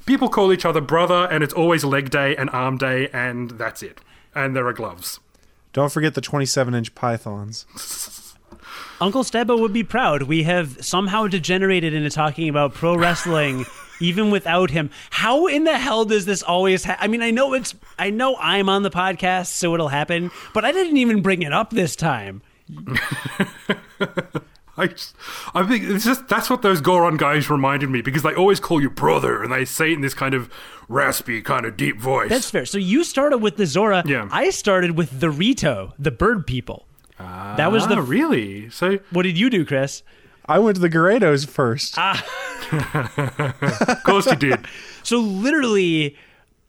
People 0.07 0.29
call 0.29 0.51
each 0.51 0.65
other 0.65 0.81
brother, 0.81 1.27
and 1.29 1.43
it's 1.43 1.53
always 1.53 1.83
leg 1.85 2.09
day 2.09 2.35
and 2.35 2.49
arm 2.49 2.77
day, 2.79 3.07
and 3.13 3.51
that's 3.51 3.83
it. 3.83 4.01
And 4.33 4.55
there 4.55 4.65
are 4.67 4.73
gloves. 4.73 5.19
Don't 5.73 5.91
forget 5.91 6.15
the 6.15 6.21
27 6.21 6.73
inch 6.73 6.95
pythons. 6.95 7.65
Uncle 8.99 9.23
Stebo 9.23 9.59
would 9.59 9.73
be 9.73 9.83
proud. 9.83 10.23
We 10.23 10.43
have 10.43 10.83
somehow 10.83 11.27
degenerated 11.27 11.93
into 11.93 12.09
talking 12.09 12.49
about 12.49 12.73
pro 12.73 12.95
wrestling 12.95 13.65
even 13.99 14.31
without 14.31 14.71
him. 14.71 14.89
How 15.09 15.47
in 15.47 15.63
the 15.63 15.77
hell 15.77 16.05
does 16.05 16.25
this 16.25 16.43
always 16.43 16.83
ha- 16.83 16.97
I 16.99 17.07
mean, 17.07 17.21
I 17.21 17.31
know 17.31 17.53
it's 17.53 17.75
I 17.99 18.09
know 18.09 18.35
I'm 18.39 18.69
on 18.69 18.83
the 18.83 18.89
podcast 18.89 19.47
so 19.47 19.73
it'll 19.73 19.89
happen, 19.89 20.31
but 20.53 20.65
I 20.65 20.71
didn't 20.71 20.97
even 20.97 21.21
bring 21.21 21.41
it 21.41 21.53
up 21.53 21.69
this 21.71 21.95
time. 21.95 22.41
I, 24.79 24.87
just, 24.87 25.15
I 25.55 25.63
think 25.63 25.83
it's 25.85 26.05
just 26.05 26.27
that's 26.27 26.49
what 26.49 26.61
those 26.61 26.81
Goron 26.81 27.17
guys 27.17 27.49
reminded 27.49 27.89
me 27.89 28.01
because 28.01 28.21
they 28.21 28.35
always 28.35 28.59
call 28.59 28.79
you 28.81 28.89
brother, 28.91 29.41
and 29.41 29.51
they 29.51 29.65
say 29.65 29.91
it 29.91 29.95
in 29.95 30.01
this 30.01 30.13
kind 30.13 30.35
of 30.35 30.51
raspy, 30.87 31.41
kind 31.41 31.65
of 31.65 31.75
deep 31.77 31.99
voice. 31.99 32.29
That's 32.29 32.49
fair. 32.49 32.65
So 32.65 32.77
you 32.77 33.03
started 33.03 33.39
with 33.39 33.57
the 33.57 33.65
Zora. 33.65 34.03
Yeah. 34.05 34.29
I 34.31 34.51
started 34.51 34.91
with 34.91 35.19
the 35.19 35.31
Rito, 35.31 35.93
the 35.97 36.11
bird 36.11 36.45
people. 36.45 36.85
That 37.19 37.71
was 37.71 37.83
Ah, 37.83 37.87
the 37.87 38.01
really. 38.01 38.69
So 38.69 38.99
What 39.11 39.23
did 39.23 39.37
you 39.37 39.49
do, 39.49 39.65
Chris? 39.65 40.03
I 40.49 40.59
went 40.59 40.75
to 40.75 40.81
the 40.81 40.89
Gerudos 40.89 41.47
first. 41.47 41.97
of 42.71 44.03
course 44.03 44.25
you 44.27 44.35
did. 44.35 44.65
So 45.03 45.19
literally 45.19 46.15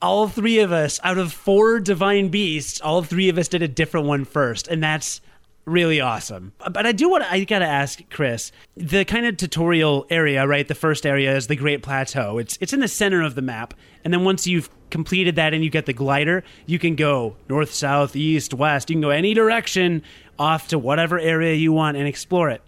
all 0.00 0.28
three 0.28 0.58
of 0.60 0.72
us, 0.72 1.00
out 1.02 1.18
of 1.18 1.32
four 1.32 1.80
divine 1.80 2.28
beasts, 2.28 2.80
all 2.80 3.02
three 3.02 3.28
of 3.28 3.38
us 3.38 3.48
did 3.48 3.62
a 3.62 3.68
different 3.68 4.06
one 4.06 4.24
first, 4.24 4.68
and 4.68 4.82
that's 4.82 5.20
really 5.64 6.00
awesome. 6.00 6.52
But 6.58 6.86
I 6.86 6.92
do 6.92 7.08
want 7.10 7.24
to, 7.24 7.32
I 7.32 7.44
got 7.44 7.58
to 7.60 7.66
ask 7.66 8.00
Chris, 8.10 8.52
the 8.76 9.04
kind 9.04 9.26
of 9.26 9.36
tutorial 9.36 10.06
area, 10.08 10.46
right? 10.46 10.66
The 10.66 10.74
first 10.74 11.04
area 11.04 11.36
is 11.36 11.46
the 11.48 11.56
Great 11.56 11.82
Plateau. 11.82 12.38
It's 12.38 12.56
it's 12.60 12.72
in 12.72 12.80
the 12.80 12.88
center 12.88 13.22
of 13.22 13.34
the 13.34 13.42
map, 13.42 13.74
and 14.04 14.12
then 14.14 14.24
once 14.24 14.46
you've 14.46 14.70
completed 14.90 15.36
that 15.36 15.52
and 15.52 15.62
you 15.62 15.70
get 15.70 15.86
the 15.86 15.92
glider, 15.92 16.42
you 16.66 16.78
can 16.78 16.94
go 16.96 17.36
north, 17.48 17.72
south, 17.74 18.16
east, 18.16 18.54
west. 18.54 18.88
You 18.88 18.94
can 18.94 19.02
go 19.02 19.10
any 19.10 19.34
direction 19.34 20.02
off 20.38 20.68
to 20.68 20.78
whatever 20.78 21.18
area 21.18 21.54
you 21.54 21.72
want 21.72 21.96
and 21.96 22.06
explore 22.06 22.50
it. 22.50 22.62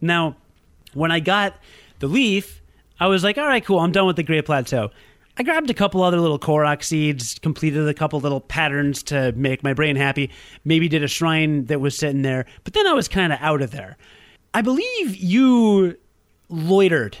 Now, 0.00 0.36
when 0.94 1.10
I 1.10 1.20
got 1.20 1.54
the 1.98 2.06
leaf, 2.06 2.60
I 2.98 3.06
was 3.06 3.22
like, 3.22 3.38
all 3.38 3.46
right, 3.46 3.64
cool, 3.64 3.78
I'm 3.78 3.92
done 3.92 4.06
with 4.06 4.16
the 4.16 4.22
Great 4.22 4.46
Plateau. 4.46 4.90
I 5.36 5.42
grabbed 5.42 5.70
a 5.70 5.74
couple 5.74 6.02
other 6.02 6.20
little 6.20 6.38
Korok 6.38 6.82
seeds, 6.82 7.38
completed 7.38 7.88
a 7.88 7.94
couple 7.94 8.20
little 8.20 8.40
patterns 8.40 9.02
to 9.04 9.32
make 9.32 9.62
my 9.62 9.72
brain 9.72 9.96
happy, 9.96 10.30
maybe 10.64 10.88
did 10.88 11.02
a 11.02 11.08
shrine 11.08 11.66
that 11.66 11.80
was 11.80 11.96
sitting 11.96 12.22
there, 12.22 12.46
but 12.64 12.74
then 12.74 12.86
I 12.86 12.92
was 12.92 13.08
kind 13.08 13.32
of 13.32 13.38
out 13.40 13.62
of 13.62 13.70
there. 13.70 13.96
I 14.52 14.62
believe 14.62 15.16
you 15.16 15.96
loitered, 16.50 17.16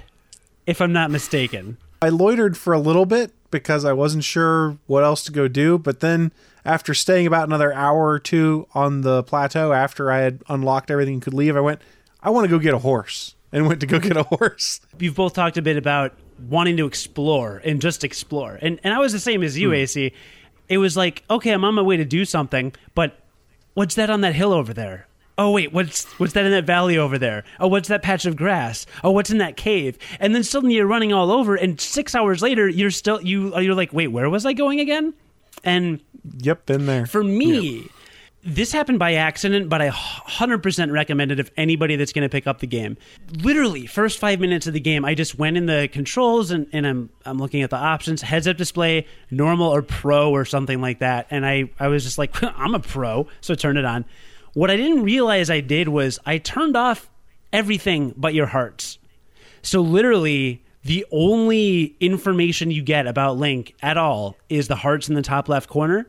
if 0.66 0.80
I'm 0.80 0.92
not 0.92 1.10
mistaken. 1.10 1.78
I 2.02 2.08
loitered 2.08 2.56
for 2.56 2.72
a 2.72 2.80
little 2.80 3.06
bit 3.06 3.32
because 3.50 3.84
I 3.84 3.92
wasn't 3.92 4.24
sure 4.24 4.76
what 4.86 5.04
else 5.04 5.24
to 5.24 5.32
go 5.32 5.48
do, 5.48 5.78
but 5.78 6.00
then 6.00 6.32
after 6.64 6.94
staying 6.94 7.26
about 7.26 7.48
another 7.48 7.72
hour 7.72 8.08
or 8.08 8.18
two 8.18 8.66
on 8.74 9.02
the 9.02 9.22
plateau 9.22 9.72
after 9.72 10.10
I 10.10 10.18
had 10.18 10.42
unlocked 10.48 10.90
everything 10.90 11.14
and 11.14 11.22
could 11.22 11.34
leave, 11.34 11.56
I 11.56 11.60
went, 11.60 11.80
I 12.22 12.30
want 12.30 12.44
to 12.44 12.50
go 12.50 12.58
get 12.58 12.74
a 12.74 12.78
horse 12.78 13.34
and 13.52 13.66
went 13.66 13.80
to 13.80 13.86
go 13.86 13.98
get 13.98 14.16
a 14.16 14.22
horse. 14.22 14.80
You've 14.98 15.16
both 15.16 15.34
talked 15.34 15.56
a 15.56 15.62
bit 15.62 15.76
about 15.76 16.14
wanting 16.48 16.76
to 16.78 16.86
explore 16.86 17.60
and 17.64 17.80
just 17.80 18.04
explore. 18.04 18.58
And 18.60 18.80
and 18.84 18.94
I 18.94 18.98
was 18.98 19.12
the 19.12 19.20
same 19.20 19.42
as 19.42 19.58
you, 19.58 19.68
hmm. 19.68 19.74
AC. 19.74 20.12
It 20.68 20.78
was 20.78 20.96
like, 20.96 21.24
okay, 21.28 21.50
I'm 21.50 21.64
on 21.64 21.74
my 21.74 21.82
way 21.82 21.96
to 21.96 22.04
do 22.04 22.24
something, 22.24 22.72
but 22.94 23.18
what's 23.74 23.96
that 23.96 24.08
on 24.08 24.20
that 24.20 24.34
hill 24.34 24.52
over 24.52 24.72
there? 24.72 25.08
Oh 25.36 25.50
wait, 25.52 25.72
what's 25.72 26.04
what's 26.20 26.34
that 26.34 26.44
in 26.44 26.52
that 26.52 26.64
valley 26.64 26.98
over 26.98 27.18
there? 27.18 27.44
Oh, 27.58 27.66
what's 27.66 27.88
that 27.88 28.02
patch 28.02 28.26
of 28.26 28.36
grass? 28.36 28.86
Oh, 29.02 29.10
what's 29.10 29.30
in 29.30 29.38
that 29.38 29.56
cave? 29.56 29.98
And 30.20 30.34
then 30.34 30.44
suddenly 30.44 30.76
you're 30.76 30.86
running 30.86 31.12
all 31.12 31.32
over, 31.32 31.56
and 31.56 31.80
six 31.80 32.14
hours 32.14 32.42
later, 32.42 32.68
you're 32.68 32.90
still 32.90 33.20
you 33.22 33.58
you're 33.58 33.74
like, 33.74 33.92
wait, 33.92 34.08
where 34.08 34.28
was 34.28 34.44
I 34.44 34.52
going 34.52 34.80
again? 34.80 35.14
And 35.64 36.00
Yep, 36.38 36.66
been 36.66 36.86
there. 36.86 37.06
for 37.06 37.24
me, 37.24 37.88
this 38.42 38.72
happened 38.72 38.98
by 38.98 39.14
accident, 39.14 39.68
but 39.68 39.82
I 39.82 39.90
100% 39.90 40.92
recommend 40.92 41.30
it 41.30 41.38
if 41.38 41.50
anybody 41.56 41.96
that's 41.96 42.12
going 42.12 42.22
to 42.22 42.28
pick 42.28 42.46
up 42.46 42.60
the 42.60 42.66
game. 42.66 42.96
Literally, 43.42 43.86
first 43.86 44.18
five 44.18 44.40
minutes 44.40 44.66
of 44.66 44.72
the 44.72 44.80
game, 44.80 45.04
I 45.04 45.14
just 45.14 45.38
went 45.38 45.58
in 45.58 45.66
the 45.66 45.88
controls 45.92 46.50
and, 46.50 46.66
and 46.72 46.86
I'm, 46.86 47.10
I'm 47.26 47.38
looking 47.38 47.62
at 47.62 47.70
the 47.70 47.76
options 47.76 48.22
heads 48.22 48.48
up 48.48 48.56
display, 48.56 49.06
normal 49.30 49.68
or 49.68 49.82
pro 49.82 50.30
or 50.30 50.46
something 50.46 50.80
like 50.80 51.00
that. 51.00 51.26
And 51.30 51.44
I, 51.44 51.70
I 51.78 51.88
was 51.88 52.02
just 52.02 52.16
like, 52.16 52.42
I'm 52.42 52.74
a 52.74 52.80
pro, 52.80 53.28
so 53.42 53.54
turn 53.54 53.76
it 53.76 53.84
on. 53.84 54.06
What 54.54 54.70
I 54.70 54.76
didn't 54.76 55.04
realize 55.04 55.50
I 55.50 55.60
did 55.60 55.88
was 55.88 56.18
I 56.24 56.38
turned 56.38 56.76
off 56.76 57.10
everything 57.52 58.14
but 58.16 58.32
your 58.32 58.46
hearts. 58.46 58.98
So 59.62 59.82
literally, 59.82 60.64
the 60.84 61.06
only 61.10 61.96
information 62.00 62.70
you 62.70 62.82
get 62.82 63.06
about 63.06 63.36
Link 63.36 63.74
at 63.82 63.96
all 63.96 64.36
is 64.48 64.68
the 64.68 64.76
hearts 64.76 65.08
in 65.08 65.14
the 65.14 65.22
top 65.22 65.48
left 65.48 65.68
corner. 65.68 66.06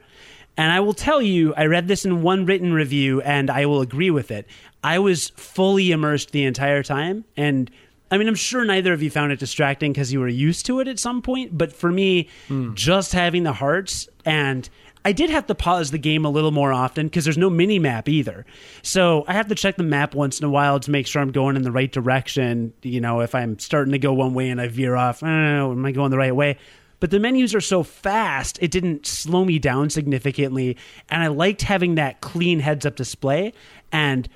And 0.57 0.71
I 0.71 0.79
will 0.79 0.93
tell 0.93 1.21
you, 1.21 1.53
I 1.55 1.65
read 1.65 1.87
this 1.87 2.05
in 2.05 2.21
one 2.21 2.45
written 2.45 2.73
review 2.73 3.21
and 3.21 3.49
I 3.49 3.65
will 3.65 3.81
agree 3.81 4.11
with 4.11 4.31
it. 4.31 4.47
I 4.83 4.99
was 4.99 5.29
fully 5.29 5.91
immersed 5.91 6.31
the 6.31 6.43
entire 6.43 6.83
time. 6.83 7.25
And 7.37 7.71
I 8.09 8.17
mean, 8.17 8.27
I'm 8.27 8.35
sure 8.35 8.65
neither 8.65 8.91
of 8.93 9.01
you 9.01 9.09
found 9.09 9.31
it 9.31 9.39
distracting 9.39 9.93
because 9.93 10.11
you 10.11 10.19
were 10.19 10.27
used 10.27 10.65
to 10.65 10.79
it 10.81 10.87
at 10.87 10.99
some 10.99 11.21
point. 11.21 11.57
But 11.57 11.73
for 11.73 11.91
me, 11.91 12.27
hmm. 12.47 12.73
just 12.73 13.13
having 13.13 13.43
the 13.43 13.53
hearts 13.53 14.09
and 14.25 14.69
I 15.03 15.11
did 15.11 15.29
have 15.29 15.47
to 15.47 15.55
pause 15.55 15.91
the 15.91 15.97
game 15.97 16.25
a 16.25 16.29
little 16.29 16.51
more 16.51 16.71
often 16.71 17.07
because 17.07 17.23
there's 17.23 17.37
no 17.37 17.49
mini 17.49 17.79
map 17.79 18.07
either. 18.07 18.45
So 18.83 19.25
I 19.27 19.33
have 19.33 19.47
to 19.47 19.55
check 19.55 19.77
the 19.77 19.83
map 19.83 20.13
once 20.13 20.39
in 20.39 20.45
a 20.45 20.49
while 20.49 20.79
to 20.79 20.91
make 20.91 21.07
sure 21.07 21.21
I'm 21.21 21.31
going 21.31 21.55
in 21.55 21.63
the 21.63 21.71
right 21.71 21.91
direction. 21.91 22.73
You 22.83 23.01
know, 23.01 23.21
if 23.21 23.33
I'm 23.33 23.57
starting 23.59 23.93
to 23.93 23.99
go 23.99 24.13
one 24.13 24.33
way 24.33 24.49
and 24.49 24.61
I 24.61 24.67
veer 24.67 24.95
off, 24.95 25.23
I 25.23 25.27
know, 25.27 25.71
am 25.71 25.85
I 25.85 25.91
going 25.91 26.11
the 26.11 26.17
right 26.17 26.35
way? 26.35 26.57
But 26.99 27.09
the 27.09 27.19
menus 27.19 27.55
are 27.55 27.61
so 27.61 27.81
fast, 27.81 28.59
it 28.61 28.69
didn't 28.69 29.07
slow 29.07 29.43
me 29.43 29.57
down 29.57 29.89
significantly. 29.89 30.77
And 31.09 31.23
I 31.23 31.27
liked 31.27 31.63
having 31.63 31.95
that 31.95 32.21
clean 32.21 32.59
heads 32.59 32.85
up 32.85 32.95
display. 32.95 33.53
And 33.91 34.29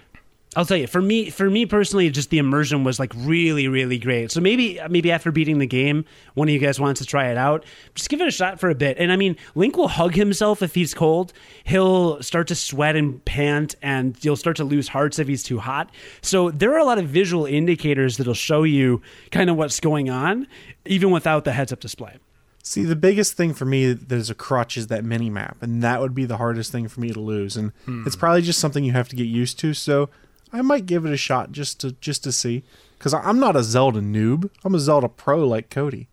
I'll 0.55 0.65
tell 0.65 0.77
you, 0.77 0.87
for 0.87 1.01
me, 1.01 1.29
for 1.29 1.49
me 1.49 1.65
personally, 1.65 2.09
just 2.09 2.29
the 2.29 2.37
immersion 2.37 2.83
was 2.83 2.97
like 2.97 3.11
really, 3.15 3.67
really 3.67 3.97
great. 3.97 4.31
So 4.31 4.39
maybe, 4.39 4.79
maybe 4.89 5.11
after 5.11 5.31
beating 5.31 5.59
the 5.59 5.67
game, 5.67 6.05
one 6.33 6.47
of 6.47 6.53
you 6.53 6.59
guys 6.59 6.79
wants 6.79 7.01
to 7.01 7.05
try 7.05 7.29
it 7.29 7.37
out. 7.37 7.65
Just 7.93 8.09
give 8.09 8.21
it 8.21 8.27
a 8.27 8.31
shot 8.31 8.59
for 8.59 8.69
a 8.69 8.75
bit. 8.75 8.97
And 8.97 9.11
I 9.11 9.17
mean, 9.17 9.35
Link 9.53 9.75
will 9.75 9.89
hug 9.89 10.15
himself 10.15 10.61
if 10.61 10.73
he's 10.73 10.93
cold. 10.93 11.33
He'll 11.65 12.21
start 12.23 12.47
to 12.47 12.55
sweat 12.55 12.95
and 12.95 13.23
pant, 13.25 13.75
and 13.81 14.17
you'll 14.23 14.37
start 14.37 14.55
to 14.57 14.63
lose 14.63 14.87
hearts 14.87 15.19
if 15.19 15.27
he's 15.27 15.43
too 15.43 15.59
hot. 15.59 15.91
So 16.21 16.51
there 16.51 16.73
are 16.73 16.79
a 16.79 16.85
lot 16.85 16.99
of 16.99 17.07
visual 17.07 17.45
indicators 17.45 18.15
that'll 18.15 18.33
show 18.33 18.63
you 18.63 19.01
kind 19.31 19.49
of 19.49 19.57
what's 19.57 19.81
going 19.81 20.09
on, 20.09 20.47
even 20.85 21.11
without 21.11 21.43
the 21.43 21.51
heads-up 21.51 21.81
display. 21.81 22.17
See, 22.63 22.83
the 22.83 22.95
biggest 22.95 23.33
thing 23.33 23.53
for 23.53 23.65
me 23.65 23.93
that 23.93 24.15
is 24.15 24.31
a 24.31 24.35
crutch 24.35 24.75
is 24.75 24.87
that 24.87 25.03
mini 25.03 25.29
map, 25.29 25.57
and 25.61 25.83
that 25.83 26.01
would 26.01 26.15
be 26.15 26.25
the 26.25 26.37
hardest 26.37 26.71
thing 26.71 26.87
for 26.87 26.99
me 26.99 27.11
to 27.11 27.19
lose. 27.19 27.55
And 27.57 27.73
hmm. 27.85 28.03
it's 28.07 28.15
probably 28.15 28.41
just 28.41 28.59
something 28.59 28.83
you 28.83 28.93
have 28.93 29.09
to 29.09 29.15
get 29.15 29.27
used 29.27 29.59
to. 29.59 29.75
So 29.75 30.09
I 30.55 30.61
might 30.61 30.85
give 30.85 31.05
it 31.05 31.11
a 31.13 31.17
shot 31.17 31.51
just 31.51 31.79
to 31.81 31.91
just 31.93 32.23
to 32.23 32.31
see, 32.31 32.63
because 32.97 33.13
I'm 33.13 33.39
not 33.39 33.55
a 33.55 33.63
Zelda 33.63 33.99
noob. 34.01 34.49
I'm 34.63 34.73
a 34.75 34.79
Zelda 34.79 35.09
pro 35.09 35.45
like 35.47 35.69
Cody. 35.69 36.07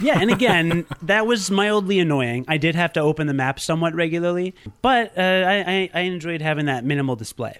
Yeah, 0.00 0.18
and 0.20 0.30
again, 0.30 0.86
that 1.02 1.26
was 1.26 1.50
mildly 1.50 2.00
annoying. 2.00 2.44
I 2.48 2.56
did 2.58 2.74
have 2.74 2.92
to 2.94 3.00
open 3.00 3.28
the 3.28 3.32
map 3.34 3.60
somewhat 3.60 3.94
regularly, 3.94 4.54
but 4.82 5.16
uh, 5.16 5.20
I, 5.22 5.54
I, 5.72 5.90
I 5.94 6.00
enjoyed 6.00 6.42
having 6.42 6.66
that 6.66 6.84
minimal 6.84 7.14
display. 7.16 7.58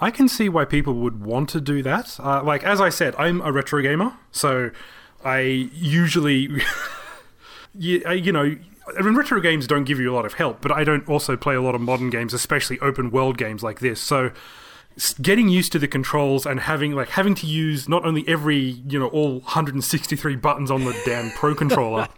I 0.00 0.10
can 0.10 0.26
see 0.26 0.48
why 0.48 0.64
people 0.64 0.94
would 0.94 1.22
want 1.22 1.50
to 1.50 1.60
do 1.60 1.82
that. 1.82 2.18
Uh, 2.18 2.42
like 2.42 2.64
as 2.64 2.80
I 2.80 2.88
said, 2.88 3.14
I'm 3.16 3.42
a 3.42 3.52
retro 3.52 3.82
gamer, 3.82 4.14
so 4.32 4.70
I 5.22 5.40
usually, 5.74 6.48
you, 7.74 8.02
uh, 8.06 8.12
you 8.12 8.32
know, 8.32 8.56
I 8.98 9.02
mean, 9.02 9.14
retro 9.14 9.40
games 9.40 9.66
don't 9.66 9.84
give 9.84 10.00
you 10.00 10.10
a 10.12 10.14
lot 10.14 10.24
of 10.24 10.34
help, 10.34 10.62
but 10.62 10.72
I 10.72 10.82
don't 10.84 11.06
also 11.08 11.36
play 11.36 11.54
a 11.54 11.62
lot 11.62 11.74
of 11.74 11.82
modern 11.82 12.08
games, 12.10 12.32
especially 12.34 12.78
open 12.80 13.10
world 13.10 13.36
games 13.38 13.62
like 13.62 13.80
this. 13.80 14.00
So 14.00 14.26
s- 14.26 14.32
getting 15.22 15.48
used 15.48 15.72
to 15.72 15.78
the 15.78 15.88
controls 15.88 16.44
and 16.44 16.60
having 16.60 16.92
like 16.92 17.10
having 17.10 17.34
to 17.34 17.46
use 17.46 17.88
not 17.88 18.04
only 18.04 18.26
every 18.28 18.58
you 18.58 18.98
know 18.98 19.08
all 19.08 19.40
163 19.40 20.36
buttons 20.36 20.70
on 20.70 20.84
the 20.84 21.00
damn 21.06 21.30
pro 21.30 21.54
controller 21.62 22.08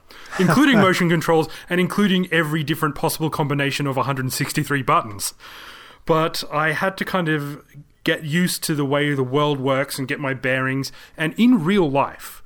including 0.40 0.78
motion 0.78 1.08
controls 1.08 1.48
and 1.68 1.80
including 1.80 2.26
every 2.32 2.64
different 2.64 2.94
possible 2.94 3.30
combination 3.30 3.86
of 3.86 3.96
163 3.96 4.82
buttons 4.82 5.34
but 6.06 6.42
I 6.50 6.72
had 6.72 6.96
to 6.98 7.04
kind 7.04 7.28
of 7.28 7.62
get 8.04 8.24
used 8.24 8.62
to 8.64 8.74
the 8.74 8.84
way 8.84 9.14
the 9.14 9.22
world 9.22 9.60
works 9.60 9.98
and 9.98 10.08
get 10.08 10.20
my 10.20 10.34
bearings. 10.34 10.90
And 11.16 11.34
in 11.36 11.64
real 11.64 11.90
life, 11.90 12.42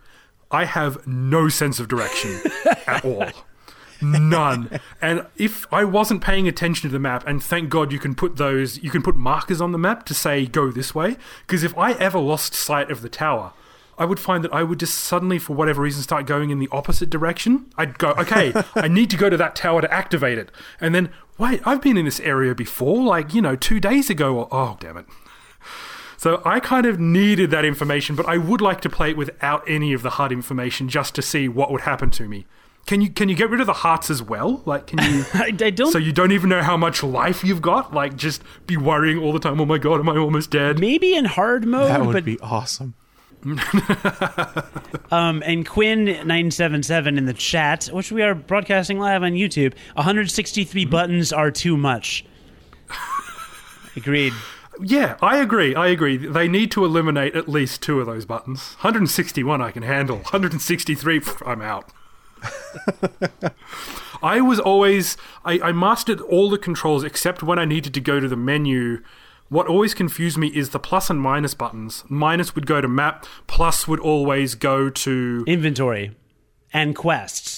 I 0.51 0.65
have 0.65 1.07
no 1.07 1.49
sense 1.49 1.81
of 1.81 1.89
direction 1.89 2.41
at 2.87 3.05
all. 3.05 3.27
None. 4.03 4.81
And 5.01 5.27
if 5.37 5.71
I 5.73 5.85
wasn't 5.85 6.23
paying 6.23 6.49
attention 6.49 6.89
to 6.89 6.93
the 6.93 6.99
map, 6.99 7.27
and 7.27 7.43
thank 7.43 7.69
God 7.71 7.93
you 7.93 7.99
can 7.99 8.15
put 8.15 8.37
those, 8.37 8.83
you 8.83 8.91
can 8.91 9.03
put 9.03 9.17
markers 9.17 9.61
on 9.61 9.73
the 9.73 9.79
map 9.79 10.05
to 10.07 10.15
say 10.15 10.47
go 10.47 10.71
this 10.71 10.95
way, 10.95 11.17
because 11.47 11.63
if 11.63 11.77
I 11.77 11.93
ever 11.93 12.19
lost 12.19 12.55
sight 12.55 12.91
of 12.91 13.03
the 13.03 13.09
tower, 13.09 13.53
I 13.99 14.05
would 14.05 14.21
find 14.21 14.45
that 14.45 14.53
I 14.53 14.63
would 14.63 14.81
just 14.81 14.95
suddenly, 14.95 15.39
for 15.39 15.55
whatever 15.55 15.83
reason, 15.83 16.03
start 16.03 16.27
going 16.27 16.51
in 16.51 16.59
the 16.59 16.69
opposite 16.71 17.09
direction. 17.09 17.67
I'd 17.79 17.99
go, 17.99 18.11
okay, 18.19 18.53
I 18.75 18.89
need 18.89 19.11
to 19.11 19.17
go 19.17 19.31
to 19.31 19.37
that 19.39 19.57
tower 19.57 19.81
to 19.81 19.93
activate 19.93 20.39
it. 20.39 20.53
And 20.81 20.95
then, 20.95 21.11
wait, 21.39 21.63
I've 21.65 21.81
been 21.81 21.97
in 21.97 22.05
this 22.05 22.21
area 22.21 22.55
before, 22.55 23.03
like, 23.03 23.33
you 23.33 23.41
know, 23.41 23.57
two 23.57 23.81
days 23.81 24.11
ago. 24.11 24.37
Or, 24.37 24.49
oh, 24.53 24.77
damn 24.81 24.99
it. 24.99 25.07
So 26.19 26.43
I 26.45 26.61
kind 26.61 26.87
of 26.87 26.99
needed 26.99 27.51
that 27.51 27.65
information, 27.65 28.17
but 28.17 28.27
I 28.27 28.37
would 28.37 28.61
like 28.61 28.81
to 28.83 28.91
play 28.91 29.11
it 29.11 29.17
without 29.17 29.63
any 29.69 29.93
of 29.93 30.03
the 30.03 30.11
HUD 30.11 30.33
information 30.33 30.89
just 30.89 31.15
to 31.15 31.23
see 31.23 31.49
what 31.49 31.71
would 31.71 31.83
happen 31.83 32.11
to 32.13 32.29
me. 32.29 32.47
Can 32.87 33.01
you 33.01 33.11
can 33.11 33.29
you 33.29 33.35
get 33.35 33.51
rid 33.51 33.61
of 33.61 33.67
the 33.67 33.73
hearts 33.73 34.11
as 34.11 34.23
well? 34.23 34.63
Like, 34.65 34.87
can 34.87 34.99
you? 35.01 35.25
I, 35.35 35.47
I 35.61 35.71
don't. 35.71 35.91
so 35.91 35.99
you 35.99 36.13
don't 36.13 36.31
even 36.33 36.49
know 36.49 36.63
how 36.63 36.77
much 36.77 37.03
life 37.03 37.43
you've 37.43 37.61
got? 37.63 37.93
Like, 37.93 38.17
just 38.17 38.43
be 38.67 38.77
worrying 38.77 39.19
all 39.19 39.33
the 39.33 39.41
time. 39.41 39.61
Oh 39.61 39.67
my 39.67 39.79
god, 39.79 39.99
am 40.01 40.09
I 40.09 40.17
almost 40.17 40.51
dead? 40.51 40.79
maybe 40.79 41.15
in 41.17 41.25
hard 41.25 41.67
mode, 41.67 41.91
That 41.91 42.07
would 42.07 42.13
but 42.13 42.25
be 42.25 42.39
awesome. 42.41 42.95
Um, 45.13 45.41
and 45.47 45.65
Quinn977 45.67 47.17
in 47.17 47.27
the 47.27 47.33
chat, 47.33 47.87
which 47.93 48.11
we 48.11 48.23
are 48.23 48.35
broadcasting 48.35 48.99
live 48.99 49.23
on 49.23 49.33
YouTube, 49.33 49.73
163 49.95 50.83
Mm-hmm. 50.83 50.91
buttons 50.91 51.33
are 51.33 51.51
too 51.53 51.77
much. 51.77 52.25
Agreed. 53.95 54.33
Yeah, 54.83 55.17
I 55.23 55.39
agree. 55.39 55.75
I 55.75 55.87
agree. 55.89 56.17
They 56.17 56.49
need 56.49 56.71
to 56.73 56.85
eliminate 56.85 57.35
at 57.37 57.49
least 57.49 57.83
two 57.83 58.01
of 58.01 58.07
those 58.07 58.27
buttons. 58.27 58.75
161 58.81 59.63
I 59.63 59.71
can 59.71 59.83
handle. 59.85 60.17
163 60.17 61.21
I'm 61.47 61.63
out. 61.63 61.91
I 64.23 64.41
was 64.41 64.59
always 64.59 65.17
I, 65.45 65.61
I 65.61 65.73
mastered 65.73 66.21
all 66.21 66.51
the 66.51 66.59
controls 66.59 67.05
except 67.05 67.43
when 67.43 67.59
I 67.59 67.65
needed 67.65 67.95
to 67.95 68.01
go 68.01 68.21
to 68.21 68.29
the 68.29 68.37
menu. 68.37 69.03
What 69.49 69.69
always 69.69 69.95
confused 69.95 70.37
me 70.37 70.49
is 70.49 70.71
the 70.71 70.81
plus 70.81 71.09
and 71.09 71.21
minus 71.21 71.55
buttons. 71.55 72.03
Minus 72.09 72.55
would 72.55 72.67
go 72.67 72.81
to 72.81 72.89
map, 72.89 73.27
plus 73.47 73.87
would 73.87 74.01
always 74.01 74.57
go 74.57 74.91
to 74.91 75.45
Inventory 75.47 76.17
and 76.73 76.97
quests. 76.97 77.56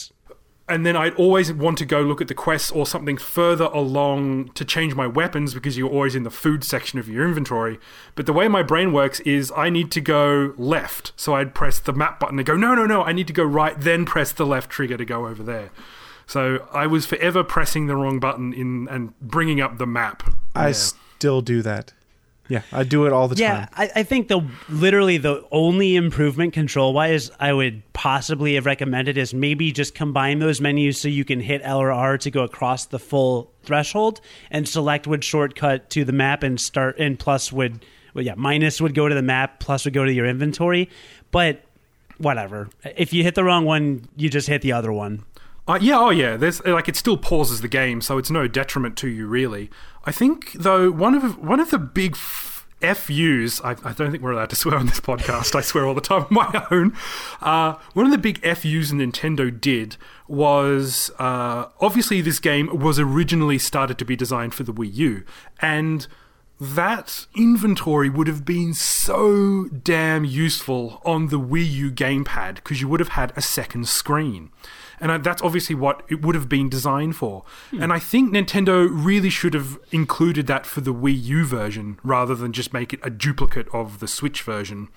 And 0.68 0.84
then 0.84 0.96
I'd 0.96 1.14
always 1.14 1.52
want 1.52 1.78
to 1.78 1.84
go 1.86 2.00
look 2.00 2.20
at 2.20 2.28
the 2.28 2.34
quests 2.34 2.70
or 2.70 2.86
something 2.86 3.16
further 3.16 3.66
along 3.66 4.50
to 4.50 4.64
change 4.64 4.94
my 4.94 5.06
weapons 5.06 5.54
because 5.54 5.76
you're 5.78 5.90
always 5.90 6.14
in 6.14 6.22
the 6.22 6.30
food 6.30 6.62
section 6.64 6.98
of 6.98 7.08
your 7.08 7.26
inventory. 7.26 7.78
But 8.14 8.26
the 8.26 8.32
way 8.32 8.48
my 8.48 8.62
brain 8.62 8.92
works 8.92 9.20
is 9.20 9.52
I 9.56 9.70
need 9.70 9.90
to 9.92 10.00
go 10.00 10.54
left. 10.56 11.12
So 11.16 11.34
I'd 11.34 11.54
press 11.54 11.78
the 11.78 11.92
map 11.92 12.20
button 12.20 12.38
and 12.38 12.46
go, 12.46 12.56
no, 12.56 12.74
no, 12.74 12.86
no, 12.86 13.02
I 13.02 13.12
need 13.12 13.26
to 13.28 13.32
go 13.32 13.44
right, 13.44 13.78
then 13.80 14.04
press 14.04 14.32
the 14.32 14.46
left 14.46 14.70
trigger 14.70 14.96
to 14.96 15.04
go 15.04 15.26
over 15.26 15.42
there. 15.42 15.70
So 16.26 16.68
I 16.72 16.86
was 16.86 17.06
forever 17.06 17.42
pressing 17.42 17.86
the 17.86 17.96
wrong 17.96 18.20
button 18.20 18.52
in 18.52 18.86
and 18.90 19.18
bringing 19.20 19.60
up 19.60 19.78
the 19.78 19.86
map. 19.86 20.22
I 20.54 20.68
Yeah. 20.68 20.72
still 20.74 21.40
do 21.40 21.62
that. 21.62 21.94
Yeah, 22.48 22.62
I 22.72 22.84
do 22.84 23.06
it 23.06 23.12
all 23.12 23.28
the 23.28 23.36
Yeah, 23.36 23.66
time. 23.66 23.68
I, 23.74 23.90
I 23.96 24.02
think 24.02 24.28
the 24.28 24.40
literally 24.70 25.18
the 25.18 25.44
only 25.52 25.96
improvement 25.96 26.54
control 26.54 26.94
wise 26.94 27.30
I 27.38 27.52
would 27.52 27.82
possibly 27.92 28.54
have 28.54 28.64
recommended 28.64 29.18
is 29.18 29.34
maybe 29.34 29.70
just 29.70 29.94
combine 29.94 30.38
those 30.38 30.60
menus 30.60 31.00
so 31.00 31.08
you 31.08 31.24
can 31.24 31.40
hit 31.40 31.60
L 31.64 31.78
or 31.78 31.92
R 31.92 32.16
to 32.18 32.30
go 32.30 32.42
across 32.44 32.86
the 32.86 32.98
full 32.98 33.50
threshold 33.64 34.20
and 34.50 34.66
select 34.66 35.06
would 35.06 35.22
shortcut 35.22 35.90
to 35.90 36.04
the 36.04 36.12
map 36.12 36.42
and 36.42 36.58
start 36.58 36.98
and 36.98 37.18
plus 37.18 37.52
would 37.52 37.84
well 38.14 38.24
yeah 38.24 38.34
minus 38.34 38.80
would 38.80 38.94
go 38.94 39.08
to 39.08 39.14
the 39.14 39.20
map 39.22 39.60
plus 39.60 39.84
would 39.84 39.92
go 39.92 40.04
to 40.06 40.12
your 40.12 40.24
inventory 40.24 40.88
but 41.30 41.62
whatever 42.16 42.70
if 42.96 43.12
you 43.12 43.22
hit 43.22 43.34
the 43.34 43.44
wrong 43.44 43.64
one 43.66 44.08
you 44.16 44.30
just 44.30 44.48
hit 44.48 44.62
the 44.62 44.72
other 44.72 44.92
one 44.92 45.22
Uh, 45.68 45.78
yeah, 45.82 45.98
oh 45.98 46.08
yeah. 46.08 46.38
There's 46.38 46.64
like 46.64 46.88
it 46.88 46.96
still 46.96 47.18
pauses 47.18 47.60
the 47.60 47.68
game, 47.68 48.00
so 48.00 48.16
it's 48.16 48.30
no 48.30 48.48
detriment 48.48 48.96
to 48.98 49.08
you 49.08 49.26
really. 49.26 49.68
I 50.08 50.10
think 50.10 50.52
though 50.52 50.90
one 50.90 51.14
of 51.14 51.36
one 51.36 51.60
of 51.60 51.68
the 51.68 51.76
big 51.76 52.16
FUs. 52.16 53.60
I, 53.62 53.72
I 53.84 53.92
don't 53.92 54.10
think 54.10 54.22
we're 54.22 54.32
allowed 54.32 54.48
to 54.48 54.56
swear 54.56 54.76
on 54.76 54.86
this 54.86 55.00
podcast. 55.00 55.54
I 55.54 55.60
swear 55.60 55.84
all 55.84 55.92
the 55.92 56.00
time 56.00 56.22
on 56.22 56.28
my 56.30 56.66
own. 56.70 56.96
Uh, 57.42 57.74
one 57.92 58.06
of 58.06 58.12
the 58.12 58.16
big 58.16 58.38
FUs 58.40 58.90
Nintendo 58.90 59.60
did 59.60 59.98
was 60.26 61.10
uh, 61.18 61.66
obviously 61.80 62.22
this 62.22 62.38
game 62.38 62.74
was 62.78 62.98
originally 62.98 63.58
started 63.58 63.98
to 63.98 64.06
be 64.06 64.16
designed 64.16 64.54
for 64.54 64.62
the 64.62 64.72
Wii 64.72 64.94
U, 64.94 65.24
and 65.60 66.06
that 66.58 67.26
inventory 67.36 68.08
would 68.08 68.28
have 68.28 68.46
been 68.46 68.72
so 68.72 69.66
damn 69.66 70.24
useful 70.24 71.02
on 71.04 71.28
the 71.28 71.38
Wii 71.38 71.70
U 71.70 71.90
gamepad 71.90 72.54
because 72.54 72.80
you 72.80 72.88
would 72.88 73.00
have 73.00 73.10
had 73.10 73.34
a 73.36 73.42
second 73.42 73.88
screen. 73.88 74.48
And 75.00 75.22
that's 75.22 75.42
obviously 75.42 75.74
what 75.74 76.02
it 76.08 76.22
would 76.22 76.34
have 76.34 76.48
been 76.48 76.68
designed 76.68 77.16
for. 77.16 77.44
And 77.72 77.92
I 77.92 77.98
think 77.98 78.32
Nintendo 78.32 78.88
really 78.90 79.30
should 79.30 79.54
have 79.54 79.78
included 79.92 80.46
that 80.48 80.66
for 80.66 80.80
the 80.80 80.94
Wii 80.94 81.22
U 81.22 81.44
version 81.44 81.98
rather 82.02 82.34
than 82.34 82.52
just 82.52 82.72
make 82.72 82.92
it 82.92 83.00
a 83.02 83.10
duplicate 83.10 83.68
of 83.72 84.00
the 84.00 84.08
Switch 84.08 84.42
version. 84.42 84.88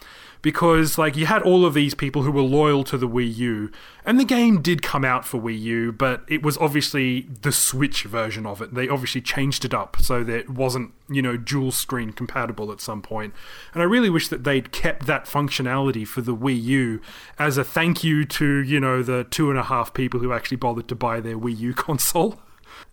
Because, 0.42 0.98
like, 0.98 1.16
you 1.16 1.28
had 1.28 1.44
all 1.44 1.66
of 1.66 1.76
these 1.76 1.94
people 1.94 2.24
who 2.24 2.32
were 2.32 2.42
loyal 2.42 2.84
to 2.86 2.98
the 2.98 3.08
Wii 3.08 3.36
U, 3.38 3.72
and 4.04 4.20
the 4.20 4.26
game 4.26 4.62
did 4.62 4.82
come 4.82 5.06
out 5.06 5.24
for 5.26 5.40
Wii 5.40 5.60
U, 5.60 5.92
but 5.92 6.24
it 6.28 6.42
was 6.42 6.58
obviously 6.58 7.28
the 7.42 7.52
Switch 7.52 8.04
version 8.04 8.48
of 8.48 8.62
it. 8.62 8.74
They 8.74 8.90
obviously 8.90 9.22
changed 9.22 9.66
it 9.66 9.74
up 9.74 9.98
so 10.02 10.24
that 10.24 10.36
it 10.36 10.50
wasn't, 10.50 10.94
you 11.10 11.22
know, 11.22 11.38
dual 11.38 11.72
screen 11.72 12.12
compatible 12.12 12.72
at 12.72 12.82
some 12.82 13.04
point. 13.04 13.36
And 13.74 13.84
I 13.84 13.86
really 13.86 14.10
wish 14.10 14.30
that 14.30 14.44
they'd 14.44 14.72
kept 14.72 15.06
that 15.06 15.26
functionality 15.26 16.08
for 16.08 16.22
the 16.22 16.36
Wii 16.36 16.62
U 16.64 17.02
as 17.38 17.58
a 17.58 17.64
thank 17.64 18.04
you 18.04 18.26
to, 18.26 18.58
you 18.64 18.80
know, 18.80 19.04
the 19.04 19.26
two 19.26 19.52
and 19.52 19.60
a 19.60 19.64
half 19.64 19.94
people 19.94 20.20
who 20.20 20.34
actually 20.34 20.58
bothered 20.58 20.88
to 20.88 20.96
buy 20.96 21.20
their 21.20 21.38
Wii 21.38 21.58
U 21.60 21.74
console. 21.76 22.40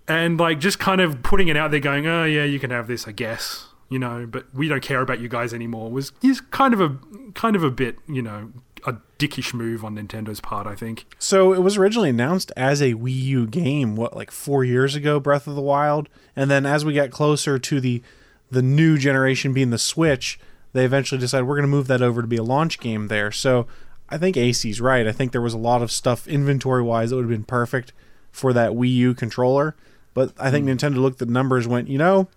And, 0.07 0.38
like, 0.38 0.59
just 0.59 0.78
kind 0.78 1.01
of 1.01 1.22
putting 1.22 1.49
it 1.49 1.57
out 1.57 1.70
there 1.70 1.80
going, 1.80 2.07
oh, 2.07 2.24
yeah, 2.24 2.44
you 2.44 2.59
can 2.59 2.70
have 2.70 2.88
this, 2.88 3.07
I 3.07 3.12
guess. 3.12 3.68
You 3.89 3.99
know, 3.99 4.26
but 4.26 4.55
we 4.55 4.68
don't 4.68 4.82
care 4.82 5.01
about 5.01 5.20
you 5.20 5.28
guys 5.28 5.55
anymore. 5.55 5.91
Was 5.91 6.12
is 6.22 6.41
kind 6.41 6.74
of 6.74 6.80
a 6.80 6.99
kind 7.34 7.57
of 7.57 7.64
a 7.64 7.70
bit, 7.70 7.97
you 8.07 8.20
know, 8.20 8.53
a 8.86 8.97
dickish 9.18 9.55
move 9.55 9.84
on 9.84 9.97
Nintendo's 9.97 10.41
part, 10.41 10.66
I 10.66 10.74
think. 10.74 11.07
So 11.18 11.53
it 11.53 11.62
was 11.62 11.76
originally 11.76 12.11
announced 12.11 12.53
as 12.57 12.80
a 12.80 12.95
Wii 12.95 13.22
U 13.22 13.47
game, 13.47 13.97
what 13.97 14.16
like 14.16 14.30
four 14.30 14.64
years 14.64 14.95
ago, 14.95 15.18
Breath 15.20 15.47
of 15.47 15.55
the 15.55 15.62
Wild, 15.62 16.09
and 16.36 16.51
then 16.51 16.66
as 16.66 16.84
we 16.84 16.95
got 16.95 17.11
closer 17.11 17.59
to 17.59 17.80
the 17.80 18.03
the 18.51 18.62
new 18.62 18.97
generation 18.97 19.53
being 19.53 19.70
the 19.70 19.78
Switch, 19.78 20.39
they 20.72 20.84
eventually 20.84 21.20
decided 21.20 21.47
we're 21.47 21.57
going 21.57 21.62
to 21.62 21.68
move 21.68 21.86
that 21.89 22.03
over 22.03 22.22
to 22.22 22.28
be 22.28 22.36
a 22.36 22.43
launch 22.43 22.80
game 22.80 23.09
there. 23.09 23.30
So 23.30 23.66
I 24.09 24.16
think 24.16 24.36
AC's 24.36 24.80
right. 24.80 25.07
I 25.07 25.12
think 25.12 25.32
there 25.32 25.43
was 25.43 25.55
a 25.55 25.59
lot 25.59 25.82
of 25.82 25.93
stuff 25.93 26.26
inventory 26.26 26.82
wise 26.82 27.11
that 27.11 27.16
would 27.16 27.24
have 27.24 27.30
been 27.30 27.45
perfect 27.45 27.93
for 28.30 28.53
that 28.53 28.72
Wii 28.72 28.95
U 28.95 29.14
controller, 29.14 29.74
but 30.14 30.32
I 30.39 30.51
think 30.51 30.66
hmm. 30.66 30.72
Nintendo 30.72 30.97
looked 30.97 31.20
at 31.20 31.28
the 31.28 31.32
numbers, 31.32 31.66
went, 31.66 31.89
you 31.89 31.99
know, 31.99 32.28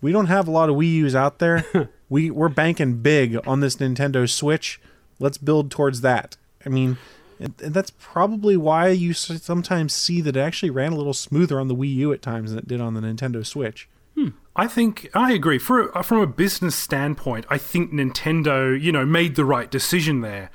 we 0.00 0.12
don't 0.12 0.26
have 0.26 0.48
a 0.48 0.50
lot 0.50 0.68
of 0.68 0.76
Wii 0.76 0.92
U's 0.94 1.14
out 1.14 1.38
there. 1.38 1.90
we 2.08 2.30
we're 2.30 2.48
banking 2.48 2.98
big 2.98 3.38
on 3.46 3.60
this 3.60 3.76
Nintendo 3.76 4.28
Switch. 4.28 4.80
Let's 5.18 5.38
build 5.38 5.70
towards 5.70 6.00
that. 6.02 6.36
I 6.64 6.68
mean, 6.68 6.98
and, 7.40 7.54
and 7.62 7.74
that's 7.74 7.92
probably 7.98 8.56
why 8.56 8.88
you 8.88 9.12
sometimes 9.12 9.92
see 9.92 10.20
that 10.20 10.36
it 10.36 10.40
actually 10.40 10.70
ran 10.70 10.92
a 10.92 10.96
little 10.96 11.14
smoother 11.14 11.60
on 11.60 11.68
the 11.68 11.74
Wii 11.74 11.94
U 11.96 12.12
at 12.12 12.22
times 12.22 12.50
than 12.50 12.58
it 12.58 12.68
did 12.68 12.80
on 12.80 12.94
the 12.94 13.00
Nintendo 13.00 13.44
Switch. 13.44 13.88
Hmm. 14.14 14.28
I 14.56 14.66
think 14.66 15.08
I 15.14 15.32
agree. 15.32 15.58
For 15.58 15.96
uh, 15.96 16.02
from 16.02 16.18
a 16.18 16.26
business 16.26 16.74
standpoint, 16.74 17.46
I 17.48 17.58
think 17.58 17.92
Nintendo, 17.92 18.80
you 18.80 18.90
know, 18.90 19.06
made 19.06 19.36
the 19.36 19.44
right 19.44 19.70
decision 19.70 20.20
there. 20.20 20.50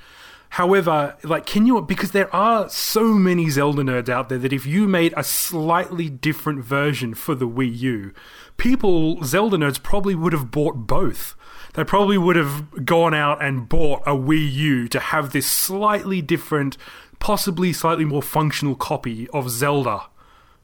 However, 0.50 1.16
like, 1.24 1.46
can 1.46 1.66
you 1.66 1.80
because 1.80 2.12
there 2.12 2.32
are 2.32 2.68
so 2.68 3.14
many 3.14 3.48
Zelda 3.48 3.82
nerds 3.82 4.08
out 4.08 4.28
there 4.28 4.38
that 4.38 4.52
if 4.52 4.66
you 4.66 4.86
made 4.86 5.14
a 5.16 5.24
slightly 5.24 6.08
different 6.08 6.62
version 6.62 7.14
for 7.14 7.34
the 7.34 7.48
Wii 7.48 7.76
U, 7.78 8.14
people 8.56 9.22
Zelda 9.24 9.56
nerds 9.56 9.82
probably 9.82 10.14
would 10.14 10.32
have 10.32 10.50
bought 10.50 10.86
both. 10.86 11.34
They 11.74 11.84
probably 11.84 12.18
would 12.18 12.36
have 12.36 12.84
gone 12.84 13.14
out 13.14 13.42
and 13.42 13.68
bought 13.68 14.02
a 14.06 14.14
Wii 14.14 14.52
U 14.52 14.88
to 14.88 15.00
have 15.00 15.32
this 15.32 15.46
slightly 15.50 16.22
different, 16.22 16.76
possibly 17.18 17.72
slightly 17.72 18.04
more 18.04 18.22
functional 18.22 18.76
copy 18.76 19.28
of 19.30 19.50
Zelda 19.50 20.04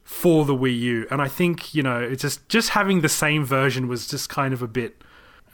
for 0.04 0.44
the 0.44 0.54
Wii 0.54 0.78
U. 0.78 1.06
And 1.10 1.20
I 1.20 1.28
think 1.28 1.74
you 1.74 1.82
know, 1.82 2.00
it's 2.00 2.22
just 2.22 2.48
just 2.48 2.70
having 2.70 3.00
the 3.00 3.08
same 3.08 3.44
version 3.44 3.88
was 3.88 4.06
just 4.06 4.28
kind 4.28 4.54
of 4.54 4.62
a 4.62 4.68
bit. 4.68 5.02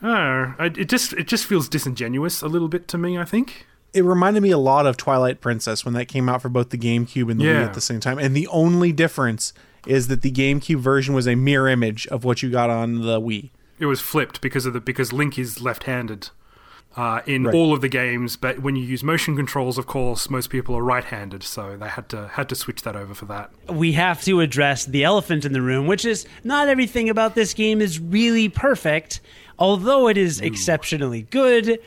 Uh, 0.01 0.53
it 0.59 0.89
just 0.89 1.13
it 1.13 1.27
just 1.27 1.45
feels 1.45 1.67
disingenuous 1.67 2.41
a 2.41 2.47
little 2.47 2.67
bit 2.67 2.87
to 2.89 2.97
me. 2.97 3.17
I 3.17 3.25
think. 3.25 3.65
It 3.93 4.03
reminded 4.03 4.43
me 4.43 4.51
a 4.51 4.57
lot 4.59 4.85
of 4.85 4.95
Twilight 4.95 5.41
Princess 5.41 5.83
when 5.83 5.93
that 5.95 6.05
came 6.05 6.29
out 6.29 6.41
for 6.41 6.49
both 6.49 6.69
the 6.69 6.77
GameCube 6.77 7.31
and 7.31 7.39
the 7.39 7.45
Wii 7.45 7.65
at 7.65 7.73
the 7.73 7.81
same 7.81 7.99
time. 7.99 8.19
And 8.19 8.35
the 8.35 8.45
only 8.47 8.91
difference 8.91 9.53
is 9.87 10.07
that 10.07 10.21
the 10.21 10.31
GameCube 10.31 10.79
version 10.79 11.13
was 11.15 11.27
a 11.27 11.35
mirror 11.35 11.69
image 11.69 12.07
of 12.07 12.23
what 12.23 12.43
you 12.43 12.49
got 12.49 12.69
on 12.69 13.01
the 13.01 13.19
Wii. 13.21 13.49
It 13.79 13.85
was 13.85 14.01
flipped 14.01 14.41
because 14.41 14.65
of 14.65 14.73
the 14.73 14.79
because 14.81 15.13
Link 15.13 15.37
is 15.37 15.61
left-handed 15.61 16.29
uh, 16.95 17.21
in 17.27 17.43
Right. 17.43 17.53
all 17.53 17.73
of 17.73 17.81
the 17.81 17.89
games, 17.89 18.35
but 18.35 18.59
when 18.63 18.75
you 18.75 18.83
use 18.83 19.03
motion 19.03 19.35
controls, 19.35 19.77
of 19.77 19.85
course, 19.85 20.31
most 20.31 20.49
people 20.49 20.75
are 20.75 20.83
right-handed, 20.83 21.43
so 21.43 21.77
they 21.77 21.87
had 21.89 22.09
to 22.09 22.27
had 22.29 22.49
to 22.49 22.55
switch 22.55 22.81
that 22.81 22.95
over 22.95 23.13
for 23.13 23.25
that. 23.25 23.51
we 23.69 23.91
have 23.91 24.21
to 24.23 24.39
address 24.41 24.85
the 24.85 25.03
elephant 25.03 25.45
in 25.45 25.53
the 25.53 25.61
room, 25.61 25.85
which 25.85 26.05
is 26.05 26.25
not 26.43 26.67
everything 26.67 27.07
about 27.07 27.35
this 27.35 27.53
game 27.53 27.81
is 27.81 27.99
really 27.99 28.49
perfect, 28.49 29.21
although 29.59 30.07
it 30.07 30.17
is 30.17 30.41
exceptionally 30.41 31.21
good. 31.29 31.77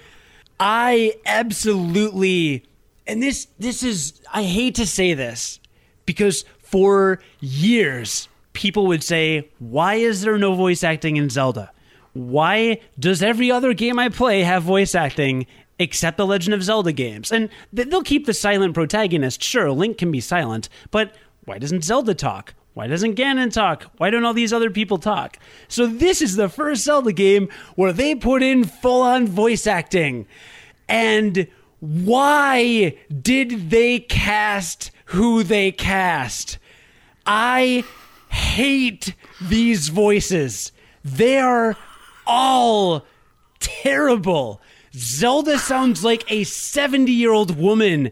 I 0.61 1.15
absolutely 1.27 2.63
and 3.07 3.21
this 3.23 3.49
this 3.59 3.83
is 3.83 4.21
I 4.33 4.45
hate 4.45 4.77
to 4.77 4.87
say 4.87 5.15
this 5.15 5.59
because 6.07 6.45
for 6.71 7.21
years 7.41 8.29
people 8.53 8.87
would 8.87 9.03
say, 9.03 9.49
"Why 9.59 9.95
is 9.95 10.23
there 10.23 10.39
no 10.39 10.55
voice 10.55 10.83
acting 10.83 11.17
in 11.17 11.31
Zelda? 11.31 11.71
Why 12.13 12.81
does 12.99 13.23
every 13.23 13.51
other 13.51 13.73
game 13.75 13.99
I 13.99 14.09
play 14.09 14.43
have 14.43 14.63
voice 14.63 14.95
acting 14.95 15.47
except 15.79 16.17
the 16.17 16.27
Legend 16.27 16.55
of 16.55 16.63
Zelda 16.63 16.93
games?" 16.93 17.31
And 17.33 17.49
they'll 17.73 18.03
keep 18.03 18.27
the 18.27 18.35
silent 18.35 18.75
protagonist. 18.75 19.43
Sure, 19.43 19.71
Link 19.71 19.99
can 19.99 20.11
be 20.11 20.21
silent, 20.21 20.69
but 20.91 21.15
why 21.45 21.59
doesn't 21.59 21.85
Zelda 21.85 22.15
talk? 22.15 22.55
Why 22.75 22.87
doesn't 22.87 23.17
Ganon 23.17 23.53
talk? 23.53 23.85
Why 23.97 24.11
don't 24.11 24.25
all 24.25 24.35
these 24.35 24.53
other 24.53 24.71
people 24.71 24.99
talk? 24.99 25.39
So 25.67 25.87
this 25.87 26.23
is 26.23 26.37
the 26.37 26.49
first 26.49 26.85
Zelda 26.85 27.13
game 27.13 27.49
where 27.75 27.93
they 27.93 28.15
put 28.15 28.43
in 28.43 28.65
full-on 28.65 29.27
voice 29.27 29.67
acting. 29.67 30.27
And 30.89 31.49
why 31.81 32.97
did 33.23 33.71
they 33.71 33.99
cast 33.99 34.93
who 35.07 35.43
they 35.43 35.73
cast? 35.73 36.59
I 37.33 37.85
hate 38.29 39.15
these 39.41 39.89
voices. 39.89 40.73
They 41.05 41.39
are 41.39 41.77
all 42.27 43.07
terrible. 43.61 44.61
Zelda 44.97 45.57
sounds 45.57 46.03
like 46.03 46.25
a 46.29 46.43
70 46.43 47.13
year 47.13 47.33
old 47.33 47.57
woman. 47.57 48.11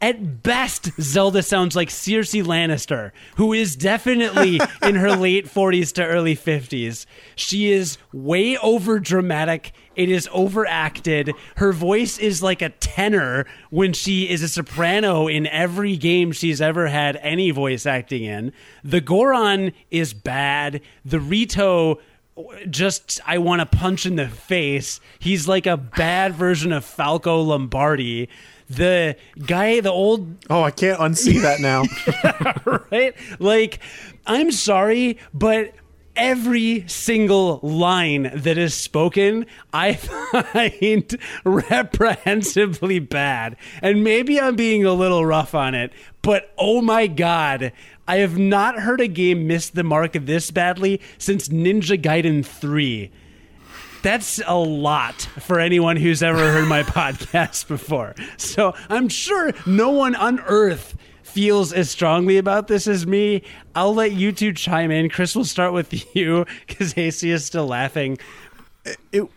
At 0.00 0.44
best, 0.44 0.90
Zelda 1.00 1.42
sounds 1.42 1.74
like 1.74 1.88
Cersei 1.88 2.44
Lannister, 2.44 3.10
who 3.36 3.52
is 3.52 3.74
definitely 3.74 4.60
in 4.82 4.94
her 4.94 5.16
late 5.16 5.46
40s 5.46 5.92
to 5.94 6.06
early 6.06 6.36
50s. 6.36 7.04
She 7.34 7.72
is 7.72 7.98
way 8.12 8.56
over 8.58 9.00
dramatic. 9.00 9.72
It 9.96 10.08
is 10.08 10.28
overacted. 10.32 11.32
Her 11.56 11.72
voice 11.72 12.16
is 12.16 12.44
like 12.44 12.62
a 12.62 12.68
tenor 12.68 13.44
when 13.70 13.92
she 13.92 14.28
is 14.30 14.40
a 14.40 14.48
soprano 14.48 15.26
in 15.26 15.48
every 15.48 15.96
game 15.96 16.30
she's 16.30 16.60
ever 16.60 16.86
had 16.86 17.16
any 17.16 17.50
voice 17.50 17.84
acting 17.84 18.22
in. 18.22 18.52
The 18.84 19.00
Goron 19.00 19.72
is 19.90 20.14
bad. 20.14 20.80
The 21.04 21.18
Rito 21.18 21.98
just 22.70 23.20
I 23.26 23.38
want 23.38 23.60
to 23.60 23.78
punch 23.78 24.06
in 24.06 24.14
the 24.14 24.28
face. 24.28 25.00
He's 25.18 25.48
like 25.48 25.66
a 25.66 25.76
bad 25.76 26.36
version 26.36 26.72
of 26.72 26.84
Falco 26.84 27.40
Lombardi. 27.40 28.28
The 28.70 29.16
guy, 29.46 29.80
the 29.80 29.90
old 29.90 30.44
Oh, 30.50 30.62
I 30.62 30.70
can't 30.70 30.98
unsee 30.98 31.40
that 31.42 31.60
now. 31.60 31.84
right? 32.90 33.14
Like, 33.38 33.80
I'm 34.26 34.52
sorry, 34.52 35.18
but 35.32 35.74
every 36.18 36.84
single 36.88 37.60
line 37.62 38.30
that 38.34 38.58
is 38.58 38.74
spoken, 38.74 39.46
I 39.72 39.94
find 39.94 41.18
reprehensibly 41.44 42.98
bad. 42.98 43.56
And 43.80 44.04
maybe 44.04 44.40
I'm 44.40 44.56
being 44.56 44.84
a 44.84 44.92
little 44.92 45.24
rough 45.24 45.54
on 45.54 45.74
it, 45.74 45.92
but 46.20 46.52
oh 46.58 46.82
my 46.82 47.06
God, 47.06 47.72
I 48.06 48.16
have 48.16 48.36
not 48.36 48.80
heard 48.80 49.00
a 49.00 49.06
game 49.06 49.46
miss 49.46 49.70
the 49.70 49.84
mark 49.84 50.12
this 50.12 50.50
badly 50.50 51.00
since 51.16 51.48
Ninja 51.48 52.00
Gaiden 52.00 52.44
3. 52.44 53.10
That's 54.02 54.40
a 54.46 54.56
lot 54.56 55.22
for 55.22 55.58
anyone 55.58 55.96
who's 55.96 56.22
ever 56.22 56.38
heard 56.52 56.68
my 56.68 56.82
podcast 56.84 57.66
before. 57.68 58.14
So 58.36 58.74
I'm 58.88 59.08
sure 59.08 59.52
no 59.66 59.90
one 59.90 60.14
on 60.14 60.40
earth 60.40 60.96
feels 61.22 61.72
as 61.72 61.90
strongly 61.90 62.38
about 62.38 62.68
this 62.68 62.86
as 62.86 63.06
me. 63.06 63.42
I'll 63.74 63.94
let 63.94 64.12
you 64.12 64.32
two 64.32 64.52
chime 64.52 64.90
in. 64.90 65.08
Chris, 65.08 65.34
we'll 65.34 65.44
start 65.44 65.72
with 65.72 66.14
you 66.16 66.46
because 66.66 66.96
AC 66.96 67.30
is 67.30 67.44
still 67.44 67.66
laughing. 67.66 68.18
it 69.12 69.28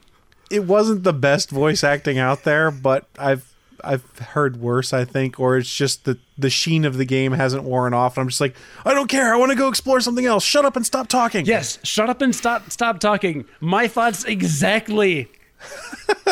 it 0.50 0.66
wasn't 0.66 1.04
the 1.04 1.14
best 1.14 1.50
voice 1.50 1.84
acting 1.84 2.20
out 2.20 2.44
there, 2.44 2.72
but 2.72 3.08
I've 3.18 3.51
I've 3.84 4.04
heard 4.20 4.58
worse, 4.58 4.94
I 4.94 5.06
think, 5.06 5.40
or 5.40 5.58
it's 5.58 5.74
just 5.74 6.06
the 6.06 6.18
the 6.38 6.50
sheen 6.50 6.86
of 6.86 6.98
the 6.98 7.06
game 7.06 7.34
hasn't 7.34 7.64
worn 7.64 7.94
off. 7.94 8.18
And 8.18 8.24
I'm 8.24 8.30
just 8.30 8.42
like, 8.42 8.56
I 8.86 8.94
don't 8.94 9.08
care. 9.08 9.34
I 9.34 9.38
want 9.38 9.52
to 9.52 9.58
go 9.58 9.68
explore 9.68 10.00
something 10.02 10.26
else. 10.26 10.44
Shut 10.44 10.66
up 10.66 10.76
and 10.76 10.86
stop 10.86 11.08
talking. 11.08 11.46
Yes, 11.46 11.80
shut 11.84 12.10
up 12.10 12.22
and 12.22 12.36
stop 12.36 12.72
stop 12.72 13.00
talking. 13.00 13.46
My 13.60 13.88
thoughts 13.88 14.24
exactly. 14.26 15.30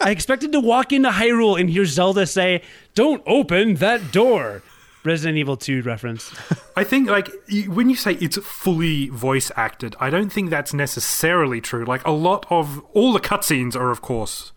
I 0.00 0.10
expected 0.10 0.52
to 0.52 0.60
walk 0.60 0.92
into 0.92 1.10
Hyrule 1.10 1.58
and 1.58 1.68
hear 1.68 1.84
Zelda 1.84 2.26
say, 2.26 2.62
"Don't 2.94 3.22
open 3.26 3.74
that 3.76 4.12
door." 4.12 4.62
Resident 5.04 5.38
Evil 5.38 5.56
2 5.56 5.82
reference. 5.82 6.34
I 6.76 6.84
think 6.84 7.08
like 7.08 7.30
when 7.68 7.88
you 7.88 7.96
say 7.96 8.12
it's 8.14 8.36
fully 8.38 9.08
voice 9.08 9.50
acted, 9.56 9.96
I 9.98 10.10
don't 10.10 10.30
think 10.30 10.50
that's 10.50 10.74
necessarily 10.74 11.60
true. 11.60 11.84
Like 11.84 12.06
a 12.06 12.10
lot 12.10 12.46
of 12.50 12.80
all 12.92 13.12
the 13.12 13.20
cutscenes 13.20 13.74
are, 13.74 13.90
of 13.90 14.02
course, 14.02 14.52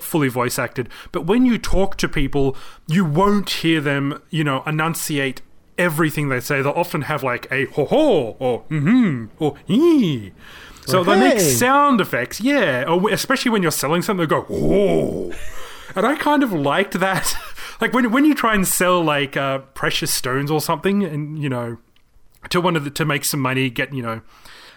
fully 0.00 0.28
voice 0.28 0.58
acted, 0.58 0.88
but 1.12 1.26
when 1.26 1.46
you 1.46 1.58
talk 1.58 1.96
to 1.96 2.08
people, 2.08 2.56
you 2.86 3.04
won't 3.04 3.50
hear 3.50 3.80
them, 3.80 4.20
you 4.30 4.44
know, 4.44 4.62
enunciate 4.66 5.42
everything 5.78 6.28
they 6.28 6.40
say. 6.40 6.62
They'll 6.62 6.72
often 6.72 7.02
have 7.02 7.22
like 7.22 7.46
a 7.50 7.66
ho 7.66 7.84
ho 7.86 8.36
or 8.38 8.64
mm-hmm 8.64 9.26
or 9.38 9.54
ee. 9.68 10.32
So 10.86 11.00
Or, 11.00 11.04
they 11.04 11.18
make 11.18 11.40
sound 11.40 12.00
effects, 12.00 12.40
yeah. 12.40 12.84
Or 12.86 13.10
especially 13.10 13.50
when 13.50 13.62
you're 13.62 13.70
selling 13.70 14.02
something, 14.02 14.26
they 14.26 14.28
go 14.28 14.46
oh. 14.50 15.32
And 15.96 16.06
I 16.06 16.16
kind 16.16 16.42
of 16.42 16.52
liked 16.52 16.94
that. 16.94 17.34
like 17.80 17.92
when 17.92 18.10
when 18.10 18.24
you 18.24 18.34
try 18.34 18.54
and 18.54 18.66
sell 18.66 19.02
like 19.02 19.36
uh, 19.36 19.58
precious 19.74 20.12
stones 20.12 20.50
or 20.50 20.60
something, 20.60 21.04
and 21.04 21.40
you 21.42 21.48
know, 21.48 21.78
to 22.50 22.60
one 22.60 22.76
of 22.76 22.84
the 22.84 22.90
to 22.90 23.04
make 23.04 23.24
some 23.24 23.40
money, 23.40 23.70
get 23.70 23.94
you 23.94 24.02
know, 24.02 24.20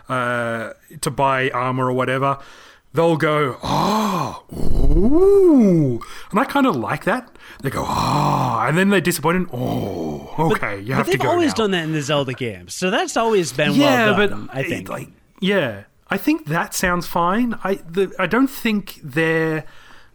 uh, 0.09 0.73
to 1.01 1.11
buy 1.11 1.49
armor 1.49 1.87
or 1.87 1.93
whatever, 1.93 2.37
they'll 2.97 3.15
go 3.17 3.57
oh, 3.63 4.43
ooh, 4.53 5.99
and 6.31 6.39
I 6.39 6.45
kind 6.45 6.65
of 6.65 6.75
like 6.75 7.05
that. 7.05 7.29
They 7.61 7.69
go 7.69 7.85
oh, 7.87 8.59
and 8.67 8.77
then 8.77 8.89
they're 8.89 9.01
disappointed. 9.01 9.47
Oh, 9.53 10.33
okay, 10.51 10.79
you 10.81 10.87
But 10.89 10.95
have 10.97 11.05
to 11.09 11.11
they've 11.17 11.27
always 11.27 11.51
now. 11.51 11.55
done 11.63 11.71
that 11.71 11.83
in 11.83 11.93
the 11.93 12.01
Zelda 12.01 12.33
games, 12.33 12.73
so 12.73 12.89
that's 12.91 13.15
always 13.17 13.51
been 13.53 13.73
Yeah, 13.73 14.17
well 14.17 14.27
done. 14.27 14.45
but 14.47 14.55
I 14.55 14.61
it- 14.61 14.69
think. 14.69 14.89
like 14.89 15.09
yeah, 15.39 15.83
I 16.09 16.17
think 16.17 16.45
that 16.45 16.73
sounds 16.73 17.07
fine. 17.07 17.57
I 17.63 17.75
the 17.75 18.13
I 18.19 18.25
don't 18.27 18.47
think 18.49 18.99
their 19.03 19.65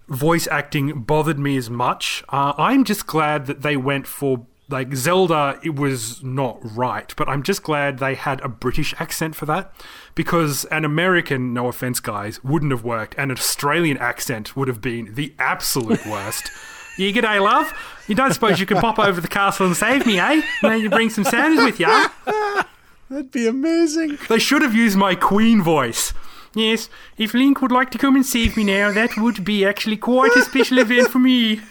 voice 0.08 0.46
acting 0.48 1.02
bothered 1.02 1.38
me 1.38 1.56
as 1.56 1.70
much. 1.70 2.22
Uh, 2.28 2.52
I'm 2.58 2.84
just 2.84 3.06
glad 3.06 3.46
that 3.46 3.62
they 3.62 3.76
went 3.76 4.06
for 4.06 4.46
like 4.68 4.94
Zelda. 4.94 5.58
It 5.62 5.76
was 5.76 6.22
not 6.22 6.58
right, 6.62 7.12
but 7.16 7.28
I'm 7.28 7.42
just 7.42 7.62
glad 7.62 7.98
they 7.98 8.14
had 8.14 8.40
a 8.40 8.48
British 8.48 8.94
accent 8.98 9.34
for 9.34 9.46
that 9.46 9.74
because 10.14 10.64
an 10.66 10.84
American, 10.84 11.52
no 11.52 11.68
offense, 11.68 12.00
guys, 12.00 12.42
wouldn't 12.42 12.72
have 12.72 12.84
worked, 12.84 13.14
and 13.18 13.30
an 13.30 13.38
Australian 13.38 13.98
accent 13.98 14.56
would 14.56 14.68
have 14.68 14.80
been 14.80 15.14
the 15.14 15.34
absolute 15.38 16.04
worst. 16.06 16.50
You 16.98 17.10
g'day, 17.10 17.40
love. 17.40 17.72
You 18.06 18.14
don't 18.14 18.34
suppose 18.34 18.60
you 18.60 18.66
can 18.66 18.76
pop 18.76 18.98
over 18.98 19.14
to 19.14 19.20
the 19.22 19.26
castle 19.26 19.64
and 19.64 19.74
save 19.74 20.04
me, 20.04 20.18
eh? 20.18 20.42
Maybe 20.62 20.82
you 20.82 20.90
bring 20.90 21.08
some 21.08 21.24
sanders 21.24 21.64
with 21.64 21.80
you. 21.80 21.86
That'd 23.08 23.30
be 23.30 23.46
amazing. 23.46 24.18
They 24.28 24.38
should 24.38 24.60
have 24.60 24.74
used 24.74 24.98
my 24.98 25.14
Queen 25.14 25.62
voice. 25.62 26.12
Yes, 26.54 26.90
if 27.16 27.32
Link 27.32 27.62
would 27.62 27.72
like 27.72 27.90
to 27.92 27.98
come 27.98 28.14
and 28.14 28.26
save 28.26 28.58
me 28.58 28.64
now, 28.64 28.92
that 28.92 29.16
would 29.16 29.42
be 29.42 29.64
actually 29.64 29.96
quite 29.96 30.36
a 30.36 30.42
special 30.42 30.78
event 30.78 31.08
for 31.08 31.18
me. 31.18 31.62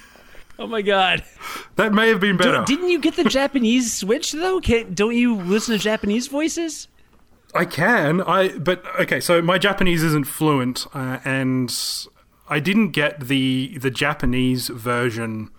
Oh 0.62 0.68
my 0.68 0.82
god! 0.82 1.24
That 1.76 1.94
may 1.94 2.10
have 2.10 2.20
been 2.20 2.38
better. 2.38 2.64
Didn't 2.66 2.90
you 2.90 3.00
get 3.00 3.16
the 3.16 3.24
Japanese 3.24 3.94
switch 3.94 4.32
though? 4.32 4.62
Can, 4.62 4.94
don't 4.94 5.16
you 5.16 5.36
listen 5.36 5.76
to 5.76 5.84
Japanese 5.84 6.28
voices? 6.28 6.88
I 7.54 7.66
can. 7.66 8.22
I 8.22 8.58
but 8.58 8.84
okay. 9.00 9.20
So 9.20 9.42
my 9.42 9.58
Japanese 9.58 10.04
isn't 10.04 10.26
fluent, 10.26 10.86
uh, 10.94 11.20
and 11.26 11.74
I 12.48 12.60
didn't 12.60 12.92
get 12.92 13.28
the 13.28 13.78
the 13.78 13.92
Japanese 13.92 14.70
version 14.70 15.50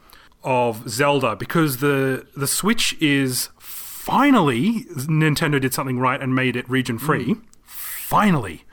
of 0.45 0.89
Zelda 0.89 1.37
because 1.37 1.79
the 1.79 2.27
the 2.37 2.47
Switch 2.47 2.95
is 3.01 3.51
finally 3.59 4.85
Nintendo 4.97 5.61
did 5.61 5.75
something 5.75 5.99
right 5.99 6.21
and 6.21 6.35
made 6.35 6.57
it 6.57 6.69
region 6.69 6.99
free. 6.99 7.37
Finally, 7.65 8.65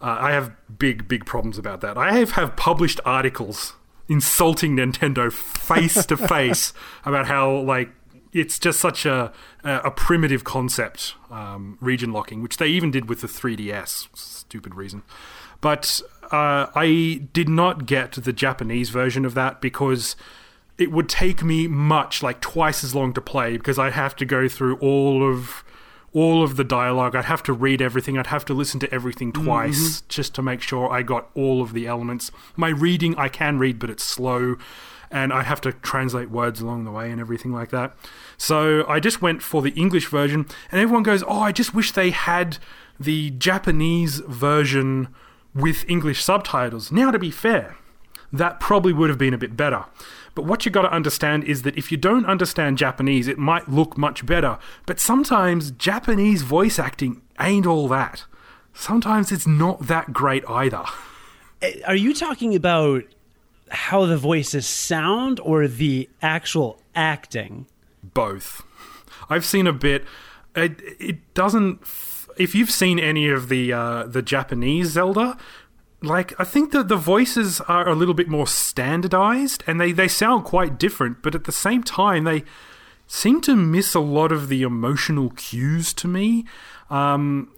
uh, 0.00 0.16
I 0.20 0.32
have 0.32 0.52
big 0.78 1.08
big 1.08 1.26
problems 1.26 1.58
about 1.58 1.80
that. 1.82 1.98
I 1.98 2.12
have 2.12 2.32
have 2.32 2.56
published 2.56 3.00
articles 3.04 3.74
insulting 4.12 4.76
Nintendo 4.76 5.32
face 5.32 6.04
to 6.06 6.16
face 6.16 6.72
about 7.04 7.26
how 7.26 7.50
like 7.50 7.90
it's 8.32 8.58
just 8.58 8.78
such 8.78 9.06
a 9.06 9.32
a, 9.64 9.90
primitive 9.90 10.44
concept, 10.44 11.14
um, 11.30 11.78
region 11.80 12.12
locking, 12.12 12.42
which 12.42 12.56
they 12.56 12.66
even 12.66 12.90
did 12.90 13.08
with 13.08 13.20
the 13.20 13.26
3DS. 13.26 14.08
Stupid 14.16 14.74
reason, 14.74 15.02
but 15.60 16.02
uh, 16.30 16.66
I 16.74 17.22
did 17.32 17.48
not 17.48 17.86
get 17.86 18.12
the 18.12 18.32
Japanese 18.32 18.90
version 18.90 19.24
of 19.24 19.34
that 19.34 19.60
because 19.60 20.16
it 20.78 20.90
would 20.90 21.08
take 21.08 21.42
me 21.42 21.68
much 21.68 22.22
like 22.22 22.40
twice 22.40 22.82
as 22.82 22.94
long 22.94 23.12
to 23.14 23.20
play 23.20 23.56
because 23.56 23.78
I'd 23.78 23.92
have 23.92 24.16
to 24.16 24.24
go 24.24 24.48
through 24.48 24.76
all 24.78 25.28
of 25.28 25.64
all 26.12 26.42
of 26.42 26.56
the 26.56 26.64
dialogue. 26.64 27.16
I'd 27.16 27.24
have 27.26 27.42
to 27.44 27.52
read 27.52 27.80
everything. 27.80 28.18
I'd 28.18 28.26
have 28.28 28.44
to 28.46 28.54
listen 28.54 28.80
to 28.80 28.94
everything 28.94 29.32
mm-hmm. 29.32 29.44
twice 29.44 30.02
just 30.08 30.34
to 30.34 30.42
make 30.42 30.60
sure 30.60 30.90
I 30.90 31.02
got 31.02 31.30
all 31.34 31.62
of 31.62 31.72
the 31.72 31.86
elements. 31.86 32.30
My 32.56 32.68
reading 32.68 33.16
I 33.16 33.28
can 33.28 33.58
read, 33.58 33.78
but 33.78 33.90
it's 33.90 34.04
slow, 34.04 34.56
and 35.10 35.32
I 35.32 35.42
have 35.42 35.60
to 35.62 35.72
translate 35.72 36.30
words 36.30 36.60
along 36.60 36.84
the 36.84 36.90
way 36.90 37.10
and 37.10 37.20
everything 37.20 37.52
like 37.52 37.70
that. 37.70 37.94
So 38.36 38.86
I 38.88 39.00
just 39.00 39.22
went 39.22 39.42
for 39.42 39.62
the 39.62 39.70
English 39.70 40.08
version, 40.08 40.46
and 40.70 40.80
everyone 40.80 41.02
goes, 41.02 41.22
"Oh, 41.26 41.40
I 41.40 41.52
just 41.52 41.74
wish 41.74 41.92
they 41.92 42.10
had 42.10 42.58
the 42.98 43.30
Japanese 43.30 44.18
version 44.20 45.08
with 45.54 45.88
English 45.88 46.22
subtitles." 46.22 46.92
Now, 46.92 47.10
to 47.10 47.18
be 47.18 47.30
fair, 47.30 47.76
that 48.32 48.60
probably 48.60 48.92
would 48.92 49.10
have 49.10 49.18
been 49.18 49.34
a 49.34 49.38
bit 49.38 49.56
better. 49.56 49.84
But 50.34 50.44
what 50.46 50.64
you 50.64 50.72
got 50.72 50.82
to 50.82 50.92
understand 50.92 51.44
is 51.44 51.62
that 51.62 51.76
if 51.76 51.90
you 51.92 51.98
don't 51.98 52.24
understand 52.26 52.78
Japanese, 52.78 53.28
it 53.28 53.38
might 53.38 53.68
look 53.68 53.98
much 53.98 54.24
better. 54.24 54.58
But 54.86 54.98
sometimes 54.98 55.70
Japanese 55.72 56.42
voice 56.42 56.78
acting 56.78 57.20
ain't 57.38 57.66
all 57.66 57.86
that. 57.88 58.24
Sometimes 58.72 59.30
it's 59.30 59.46
not 59.46 59.86
that 59.88 60.12
great 60.12 60.42
either. 60.48 60.84
Are 61.86 61.94
you 61.94 62.14
talking 62.14 62.54
about 62.54 63.04
how 63.70 64.06
the 64.06 64.16
voices 64.16 64.66
sound 64.66 65.38
or 65.40 65.68
the 65.68 66.08
actual 66.22 66.78
acting? 66.94 67.66
Both. 68.02 68.62
I've 69.28 69.44
seen 69.44 69.66
a 69.66 69.72
bit. 69.72 70.04
It, 70.56 70.80
it 70.98 71.34
doesn't. 71.34 71.80
f- 71.82 72.28
If 72.38 72.54
you've 72.54 72.70
seen 72.70 72.98
any 72.98 73.28
of 73.28 73.48
the 73.48 73.72
uh, 73.72 74.04
the 74.06 74.22
Japanese 74.22 74.88
Zelda, 74.92 75.36
like 76.02 76.38
I 76.38 76.44
think 76.44 76.72
that 76.72 76.88
the 76.88 76.96
voices 76.96 77.60
are 77.62 77.88
a 77.88 77.94
little 77.94 78.14
bit 78.14 78.28
more 78.28 78.46
standardized 78.46 79.62
and 79.66 79.80
they, 79.80 79.92
they 79.92 80.08
sound 80.08 80.44
quite 80.44 80.78
different, 80.78 81.22
but 81.22 81.34
at 81.34 81.44
the 81.44 81.52
same 81.52 81.82
time 81.82 82.24
they 82.24 82.44
seem 83.06 83.40
to 83.42 83.54
miss 83.54 83.94
a 83.94 84.00
lot 84.00 84.32
of 84.32 84.48
the 84.48 84.62
emotional 84.62 85.30
cues 85.30 85.92
to 85.94 86.08
me. 86.08 86.44
Um, 86.90 87.52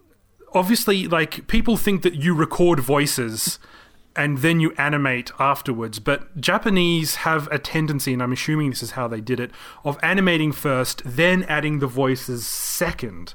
obviously, 0.53 1.07
like 1.07 1.47
people 1.47 1.77
think 1.77 2.03
that 2.03 2.15
you 2.15 2.35
record 2.35 2.81
voices 2.81 3.59
and 4.17 4.39
then 4.39 4.61
you 4.61 4.73
animate 4.79 5.33
afterwards, 5.41 5.99
but 5.99 6.41
Japanese 6.41 7.17
have 7.17 7.49
a 7.49 7.59
tendency, 7.59 8.13
and 8.13 8.23
I'm 8.23 8.33
assuming 8.33 8.71
this 8.71 8.83
is 8.83 8.93
how 8.93 9.09
they 9.09 9.21
did 9.21 9.41
it, 9.41 9.51
of 9.85 9.99
animating 10.03 10.53
first, 10.53 11.03
then 11.05 11.43
adding 11.45 11.81
the 11.81 11.89
voices 11.89 12.47
second. 12.47 13.35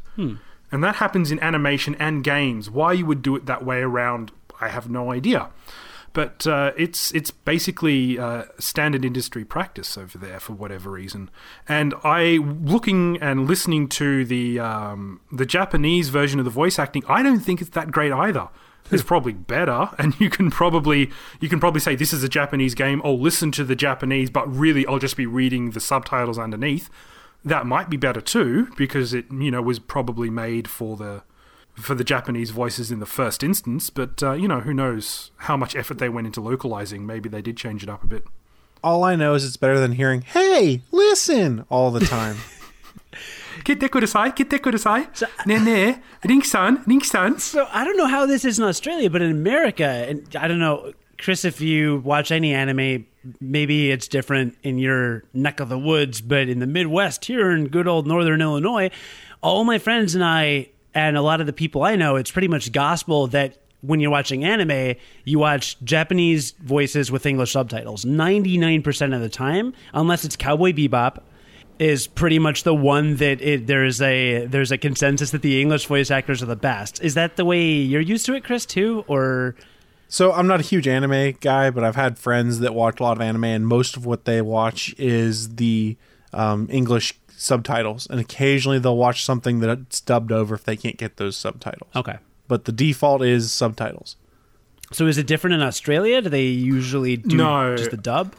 And 0.71 0.83
that 0.83 0.95
happens 0.95 1.31
in 1.31 1.39
animation 1.41 1.95
and 1.95 2.23
games. 2.23 2.69
Why 2.69 2.93
you 2.93 3.05
would 3.07 3.21
do 3.21 3.35
it 3.35 3.45
that 3.47 3.65
way 3.65 3.79
around, 3.79 4.31
I 4.59 4.69
have 4.69 4.89
no 4.89 5.11
idea. 5.11 5.49
but 6.13 6.47
uh, 6.47 6.71
it's 6.77 7.11
it's 7.13 7.31
basically 7.31 8.17
uh, 8.17 8.43
standard 8.57 9.05
industry 9.05 9.45
practice 9.45 9.97
over 9.97 10.17
there 10.17 10.39
for 10.39 10.53
whatever 10.53 10.91
reason. 10.91 11.29
And 11.67 11.93
I 12.03 12.37
looking 12.37 13.17
and 13.21 13.47
listening 13.47 13.87
to 13.89 14.25
the 14.25 14.59
um, 14.59 15.21
the 15.31 15.45
Japanese 15.45 16.09
version 16.09 16.39
of 16.39 16.45
the 16.45 16.51
voice 16.51 16.79
acting, 16.79 17.03
I 17.07 17.23
don't 17.23 17.39
think 17.39 17.61
it's 17.61 17.71
that 17.71 17.91
great 17.91 18.11
either. 18.11 18.49
It's 18.91 19.03
probably 19.03 19.33
better, 19.33 19.89
and 19.99 20.19
you 20.19 20.29
can 20.29 20.49
probably 20.49 21.11
you 21.39 21.49
can 21.49 21.59
probably 21.59 21.81
say 21.81 21.95
this 21.95 22.13
is 22.13 22.23
a 22.23 22.29
Japanese 22.29 22.75
game. 22.75 23.01
I'll 23.03 23.19
listen 23.19 23.51
to 23.53 23.63
the 23.63 23.75
Japanese, 23.75 24.29
but 24.29 24.51
really 24.53 24.85
I'll 24.87 24.99
just 24.99 25.17
be 25.17 25.25
reading 25.25 25.71
the 25.71 25.79
subtitles 25.79 26.39
underneath. 26.39 26.89
That 27.45 27.65
might 27.65 27.89
be 27.89 27.97
better 27.97 28.19
too, 28.19 28.69
because 28.75 29.13
it 29.13 29.25
you 29.31 29.51
know 29.51 29.61
was 29.61 29.79
probably 29.79 30.29
made 30.29 30.67
for 30.67 30.97
the 30.97 31.23
for 31.79 31.95
the 31.95 32.03
Japanese 32.03 32.51
voices 32.51 32.91
in 32.91 32.99
the 32.99 33.05
first 33.05 33.43
instance, 33.43 33.89
but 33.89 34.21
uh, 34.21 34.33
you 34.33 34.47
know, 34.47 34.61
who 34.61 34.73
knows 34.73 35.31
how 35.37 35.57
much 35.57 35.75
effort 35.75 35.97
they 35.97 36.09
went 36.09 36.27
into 36.27 36.41
localizing. 36.41 37.05
Maybe 37.05 37.29
they 37.29 37.41
did 37.41 37.57
change 37.57 37.83
it 37.83 37.89
up 37.89 38.03
a 38.03 38.07
bit. 38.07 38.23
All 38.83 39.03
I 39.03 39.15
know 39.15 39.33
is 39.33 39.43
it's 39.43 39.57
better 39.57 39.79
than 39.79 39.93
hearing, 39.93 40.21
hey, 40.21 40.81
listen, 40.91 41.65
all 41.69 41.91
the 41.91 41.99
time. 42.05 42.37
Kite 43.65 43.79
kudasai, 43.91 44.33
kite 44.35 44.61
kudasai. 44.61 45.15
So, 45.15 45.27
ne 45.45 45.59
ne, 45.59 45.99
ring-san, 46.23 46.83
ring-san. 46.87 47.39
So 47.39 47.67
I 47.71 47.83
don't 47.83 47.97
know 47.97 48.07
how 48.07 48.25
this 48.25 48.45
is 48.45 48.57
in 48.57 48.63
Australia, 48.63 49.09
but 49.09 49.21
in 49.21 49.31
America, 49.31 49.85
and 49.85 50.33
I 50.37 50.47
don't 50.47 50.59
know, 50.59 50.93
Chris, 51.17 51.43
if 51.43 51.59
you 51.59 51.97
watch 51.97 52.31
any 52.31 52.53
anime, 52.53 53.05
maybe 53.41 53.91
it's 53.91 54.07
different 54.07 54.55
in 54.63 54.79
your 54.79 55.23
neck 55.33 55.59
of 55.59 55.67
the 55.67 55.77
woods, 55.77 56.21
but 56.21 56.47
in 56.47 56.59
the 56.59 56.67
Midwest 56.67 57.25
here 57.25 57.51
in 57.51 57.67
good 57.67 57.87
old 57.87 58.07
Northern 58.07 58.41
Illinois, 58.41 58.89
all 59.43 59.65
my 59.65 59.77
friends 59.77 60.15
and 60.15 60.23
I 60.23 60.69
and 60.93 61.17
a 61.17 61.21
lot 61.21 61.41
of 61.41 61.47
the 61.47 61.53
people 61.53 61.83
I 61.83 61.95
know, 61.95 62.15
it's 62.15 62.31
pretty 62.31 62.47
much 62.47 62.71
gospel 62.71 63.27
that 63.27 63.57
when 63.81 63.99
you're 63.99 64.11
watching 64.11 64.43
anime, 64.43 64.95
you 65.23 65.39
watch 65.39 65.77
Japanese 65.83 66.51
voices 66.51 67.11
with 67.11 67.25
English 67.25 67.51
subtitles 67.51 68.03
99% 68.05 69.15
of 69.15 69.21
the 69.21 69.29
time, 69.29 69.73
unless 69.93 70.25
it's 70.25 70.35
Cowboy 70.35 70.73
Bebop 70.73 71.19
is 71.79 72.07
pretty 72.07 72.39
much 72.39 72.63
the 72.63 72.75
one 72.75 73.15
that 73.15 73.41
it, 73.41 73.65
there's 73.67 74.01
a 74.01 74.45
there's 74.45 74.71
a 74.71 74.77
consensus 74.77 75.31
that 75.31 75.41
the 75.41 75.61
English 75.61 75.85
voice 75.85 76.11
actors 76.11 76.43
are 76.43 76.45
the 76.45 76.55
best. 76.55 77.01
Is 77.01 77.13
that 77.13 77.37
the 77.37 77.45
way 77.45 77.63
you're 77.63 78.01
used 78.01 78.25
to 78.25 78.33
it, 78.35 78.43
Chris, 78.43 78.65
too, 78.65 79.05
or 79.07 79.55
So 80.09 80.33
I'm 80.33 80.47
not 80.47 80.59
a 80.59 80.63
huge 80.63 80.87
anime 80.87 81.37
guy, 81.39 81.69
but 81.69 81.83
I've 81.83 81.95
had 81.95 82.19
friends 82.19 82.59
that 82.59 82.75
watch 82.75 82.99
a 82.99 83.03
lot 83.03 83.15
of 83.15 83.21
anime, 83.21 83.45
and 83.45 83.65
most 83.65 83.95
of 83.95 84.05
what 84.05 84.25
they 84.25 84.41
watch 84.41 84.93
is 84.97 85.55
the 85.55 85.95
um, 86.33 86.67
English 86.69 87.18
subtitles, 87.39 88.07
and 88.09 88.19
occasionally 88.19 88.79
they'll 88.79 88.97
watch 88.97 89.23
something 89.23 89.59
that's 89.59 90.01
dubbed 90.01 90.31
over 90.31 90.55
if 90.55 90.63
they 90.63 90.75
can't 90.75 90.97
get 90.97 91.17
those 91.17 91.37
subtitles. 91.37 91.89
okay? 91.95 92.17
But 92.47 92.65
the 92.65 92.71
default 92.71 93.21
is 93.21 93.51
subtitles. 93.51 94.15
So 94.91 95.05
is 95.07 95.17
it 95.17 95.27
different 95.27 95.53
in 95.53 95.61
Australia? 95.61 96.21
Do 96.21 96.29
they 96.29 96.45
usually 96.45 97.15
do 97.17 97.37
No. 97.37 97.75
just 97.77 97.91
the 97.91 97.97
dub? 97.97 98.33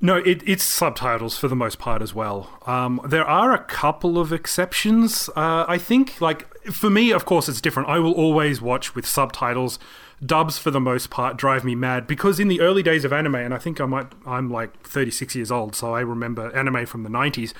No, 0.00 0.16
it, 0.16 0.42
it's 0.46 0.62
subtitles 0.62 1.36
for 1.36 1.48
the 1.48 1.56
most 1.56 1.80
part 1.80 2.02
as 2.02 2.14
well. 2.14 2.48
Um, 2.66 3.00
there 3.04 3.24
are 3.26 3.52
a 3.52 3.58
couple 3.58 4.16
of 4.16 4.32
exceptions. 4.32 5.28
Uh, 5.34 5.64
I 5.66 5.76
think, 5.76 6.20
like 6.20 6.46
for 6.66 6.88
me, 6.88 7.10
of 7.10 7.24
course, 7.24 7.48
it's 7.48 7.60
different. 7.60 7.88
I 7.88 7.98
will 7.98 8.12
always 8.12 8.62
watch 8.62 8.94
with 8.94 9.06
subtitles. 9.06 9.80
Dubs, 10.24 10.56
for 10.56 10.70
the 10.70 10.78
most 10.80 11.10
part, 11.10 11.36
drive 11.36 11.64
me 11.64 11.74
mad 11.74 12.06
because 12.06 12.38
in 12.38 12.46
the 12.46 12.60
early 12.60 12.82
days 12.82 13.04
of 13.04 13.12
anime, 13.12 13.34
and 13.36 13.52
I 13.52 13.58
think 13.58 13.80
I 13.80 13.86
might, 13.86 14.06
I'm 14.24 14.48
like 14.50 14.84
36 14.86 15.34
years 15.34 15.50
old, 15.50 15.74
so 15.74 15.92
I 15.94 16.00
remember 16.00 16.54
anime 16.56 16.86
from 16.86 17.02
the 17.02 17.10
90s. 17.10 17.52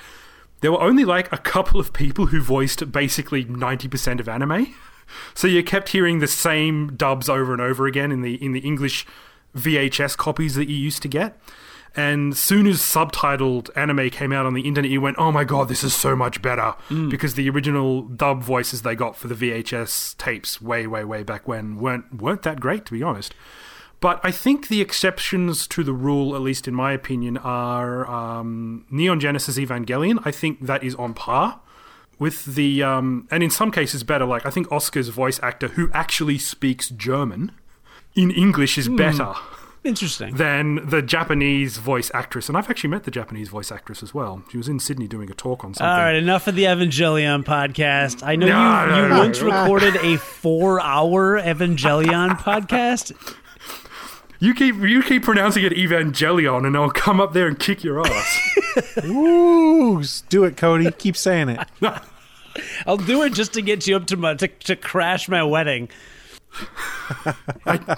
There 0.61 0.71
were 0.71 0.81
only 0.81 1.05
like 1.05 1.31
a 1.31 1.37
couple 1.37 1.79
of 1.79 1.93
people 1.93 2.27
who 2.27 2.41
voiced 2.41 2.91
basically 2.91 3.45
90% 3.45 4.19
of 4.19 4.27
anime. 4.27 4.73
So 5.33 5.47
you 5.47 5.63
kept 5.63 5.89
hearing 5.89 6.19
the 6.19 6.27
same 6.27 6.95
dubs 6.95 7.29
over 7.29 7.51
and 7.51 7.61
over 7.61 7.87
again 7.87 8.11
in 8.11 8.21
the 8.21 8.35
in 8.43 8.51
the 8.51 8.59
English 8.59 9.05
VHS 9.55 10.15
copies 10.15 10.55
that 10.55 10.69
you 10.69 10.75
used 10.75 11.01
to 11.01 11.07
get. 11.07 11.39
And 11.95 12.37
soon 12.37 12.67
as 12.67 12.77
subtitled 12.77 13.71
anime 13.75 14.11
came 14.11 14.31
out 14.31 14.45
on 14.45 14.53
the 14.53 14.61
internet, 14.61 14.91
you 14.91 15.01
went, 15.01 15.17
"Oh 15.17 15.31
my 15.31 15.43
god, 15.43 15.69
this 15.69 15.83
is 15.83 15.95
so 15.95 16.15
much 16.15 16.41
better!" 16.41 16.75
Mm. 16.89 17.09
Because 17.09 17.33
the 17.33 17.49
original 17.49 18.03
dub 18.03 18.43
voices 18.43 18.83
they 18.83 18.95
got 18.95 19.17
for 19.17 19.27
the 19.27 19.35
VHS 19.35 20.15
tapes, 20.17 20.61
way, 20.61 20.85
way, 20.85 21.03
way 21.03 21.23
back 21.23 21.47
when, 21.47 21.77
weren't 21.77 22.21
weren't 22.21 22.43
that 22.43 22.59
great, 22.59 22.85
to 22.85 22.91
be 22.91 23.01
honest. 23.01 23.33
But 24.01 24.21
I 24.23 24.31
think 24.31 24.69
the 24.69 24.79
exceptions 24.79 25.67
to 25.67 25.83
the 25.83 25.91
rule, 25.93 26.33
at 26.35 26.41
least 26.41 26.67
in 26.67 26.73
my 26.73 26.93
opinion, 26.93 27.37
are 27.37 28.09
um, 28.09 28.85
Neon 28.89 29.19
Genesis 29.19 29.57
Evangelion. 29.57 30.19
I 30.23 30.31
think 30.31 30.65
that 30.65 30.83
is 30.83 30.95
on 30.95 31.13
par 31.13 31.59
with 32.17 32.45
the, 32.55 32.81
um, 32.81 33.27
and 33.29 33.43
in 33.43 33.49
some 33.49 33.71
cases 33.71 34.03
better. 34.03 34.25
Like 34.25 34.45
I 34.45 34.51
think 34.51 34.67
Asuka's 34.69 35.09
voice 35.09 35.39
actor, 35.43 35.69
who 35.69 35.89
actually 35.93 36.37
speaks 36.37 36.89
German 36.89 37.51
in 38.15 38.31
English, 38.31 38.77
is 38.77 38.87
better 38.87 39.33
Interesting. 39.83 40.35
than 40.35 40.87
the 40.89 41.01
Japanese 41.01 41.77
voice 41.77 42.09
actress. 42.13 42.47
And 42.47 42.57
I've 42.57 42.69
actually 42.69 42.89
met 42.91 43.03
the 43.03 43.11
Japanese 43.11 43.49
voice 43.49 43.69
actress 43.71 44.01
as 44.01 44.13
well. 44.13 44.43
She 44.49 44.57
was 44.57 44.69
in 44.69 44.79
Sydney 44.79 45.07
doing 45.09 45.29
a 45.29 45.33
talk 45.33 45.65
on 45.65 45.73
something. 45.73 45.85
All 45.85 45.97
right, 45.97 46.15
enough 46.15 46.47
of 46.47 46.55
the 46.55 46.63
Evangelion 46.63 47.43
podcast. 47.43 48.23
I 48.25 48.37
know 48.37 48.47
No, 48.47 48.83
you, 48.85 48.91
no, 48.91 49.03
you 49.03 49.09
no. 49.09 49.17
once 49.19 49.41
recorded 49.41 49.95
a 49.97 50.17
four-hour 50.17 51.41
Evangelion 51.41 52.37
podcast. 52.39 53.13
You 54.39 54.53
keep 54.53 54.75
you 54.75 55.03
keep 55.03 55.23
pronouncing 55.23 55.65
it 55.65 55.73
Evangelion, 55.73 56.65
and 56.65 56.77
I'll 56.77 56.89
come 56.89 57.19
up 57.19 57.33
there 57.33 57.47
and 57.47 57.59
kick 57.59 57.83
your 57.83 58.05
ass. 58.05 58.39
Ooh, 59.03 60.01
do 60.29 60.45
it, 60.45 60.55
Cody. 60.55 60.91
Keep 60.91 61.17
saying 61.17 61.49
it. 61.49 61.67
I'll 62.87 62.97
do 62.97 63.21
it 63.23 63.33
just 63.33 63.53
to 63.53 63.61
get 63.61 63.85
you 63.85 63.97
up 63.97 64.07
to 64.07 64.17
my 64.17 64.35
to, 64.35 64.47
to 64.47 64.75
crash 64.77 65.27
my 65.27 65.43
wedding. 65.43 65.89
I 67.65 67.97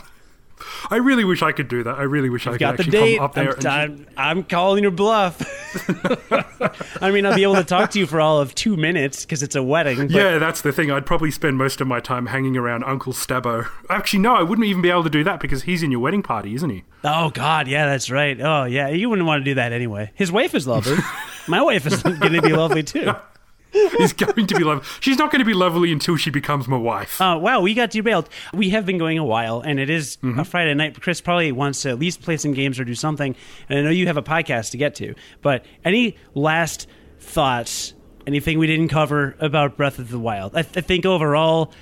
really 0.98 1.24
wish 1.24 1.42
I 1.42 1.52
could 1.52 1.68
do 1.68 1.84
that. 1.84 1.96
I 1.98 2.04
really 2.04 2.30
wish 2.30 2.48
I 2.48 2.52
could 2.52 2.60
Got 2.60 2.78
the 2.78 2.84
actually 2.84 2.92
date. 2.92 3.18
come 3.18 3.26
up 3.26 3.34
there. 3.34 3.52
I'm, 3.52 3.66
and, 3.66 4.08
I'm, 4.18 4.38
I'm 4.38 4.44
calling 4.44 4.84
your 4.84 4.92
bluff. 4.92 5.42
I 7.02 7.12
mean, 7.12 7.26
I'll 7.26 7.36
be 7.36 7.44
able 7.44 7.56
to 7.56 7.64
talk 7.64 7.92
to 7.92 8.00
you 8.00 8.06
for 8.06 8.20
all 8.20 8.40
of 8.40 8.54
two 8.56 8.76
minutes 8.76 9.26
because 9.26 9.44
it's 9.44 9.56
a 9.56 9.64
wedding. 9.64 10.10
Yeah, 10.10 10.38
that's 10.38 10.62
the 10.62 10.72
thing. 10.72 10.92
I'd 10.92 11.06
probably 11.06 11.32
spend 11.32 11.58
most 11.58 11.82
of 11.82 11.88
my 11.88 12.00
time 12.00 12.28
hanging 12.28 12.58
around 12.58 12.84
Uncle 12.84 13.14
Stabbo. 13.14 13.68
Actually, 13.90 14.20
no, 14.20 14.36
I 14.36 14.44
wouldn't 14.44 14.68
even 14.68 14.82
be 14.82 14.90
able 14.90 15.04
to 15.04 15.10
do 15.10 15.24
that 15.24 15.40
because 15.40 15.64
he's 15.64 15.84
in 15.84 15.92
your 15.92 16.00
wedding 16.00 16.24
party, 16.24 16.54
isn't 16.56 16.70
he? 16.70 16.84
Oh 17.04 17.30
God, 17.30 17.68
yeah, 17.68 17.86
that's 17.86 18.12
right. 18.12 18.40
Oh 18.40 18.66
yeah, 18.66 18.90
you 18.90 19.10
wouldn't 19.10 19.28
want 19.28 19.42
to 19.42 19.46
do 19.46 19.56
that 19.56 19.72
anyway. 19.72 20.12
His 20.16 20.32
wife 20.32 20.54
is 20.54 20.68
lovely. 20.68 20.98
My 21.48 21.62
wife 21.62 21.86
is 21.88 22.04
going 22.04 22.34
to 22.34 22.42
be 22.42 22.54
lovely 22.54 22.84
too. 22.84 23.12
He's 23.98 24.14
going 24.14 24.48
to 24.48 24.56
be 24.56 24.64
lovely. 24.64 24.84
She's 25.00 25.18
not 25.18 25.32
going 25.32 25.40
to 25.40 25.46
be 25.46 25.54
lovely 25.54 25.92
until 25.92 26.18
she 26.18 26.30
becomes 26.30 26.68
my 26.68 26.78
wife. 26.78 27.22
Uh, 27.22 27.38
wow, 27.42 27.62
we 27.62 27.74
got 27.74 27.92
derailed. 27.92 28.28
We 28.54 28.70
have 28.72 28.86
been 28.86 28.98
going 28.98 29.18
a 29.18 29.24
while, 29.26 29.62
and 29.62 29.80
it 29.80 29.90
is 29.90 30.18
a 30.24 30.44
Friday 30.44 30.74
night. 30.74 31.00
Chris 31.00 31.22
probably 31.22 31.52
wants 31.52 31.82
to 31.84 31.90
at 31.90 32.00
least 32.00 32.22
play 32.22 32.38
some 32.38 32.54
games 32.54 32.80
or 32.80 32.84
do 32.84 32.96
something. 32.96 33.36
And 33.70 33.80
I 33.80 33.82
know 33.84 33.90
you 33.90 34.08
have 34.08 34.18
a 34.18 34.24
podcast 34.24 34.72
to 34.72 34.78
get 34.78 34.96
to. 34.96 35.16
But 35.42 35.66
any 35.86 36.18
last 36.34 36.88
thoughts? 37.20 37.94
Anything 38.28 38.60
we 38.60 38.68
didn't 38.68 38.90
cover 38.90 39.36
about 39.40 39.78
Breath 39.78 39.98
of 40.00 40.10
the 40.10 40.20
Wild? 40.20 40.56
I, 40.56 40.62
th- 40.62 40.78
I 40.78 40.82
think 40.82 41.06
overall, 41.06 41.74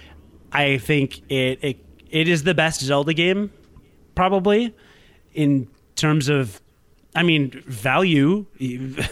I 0.52 0.78
think 0.78 1.22
it, 1.30 1.60
it 1.62 1.86
it 2.10 2.28
is 2.28 2.44
the 2.44 2.54
best 2.54 2.82
Zelda 2.82 3.14
game, 3.14 3.52
probably 4.16 4.74
in 5.34 5.68
terms 5.96 6.30
of 6.30 6.62
I 7.16 7.24
mean, 7.24 7.52
value, 7.66 8.46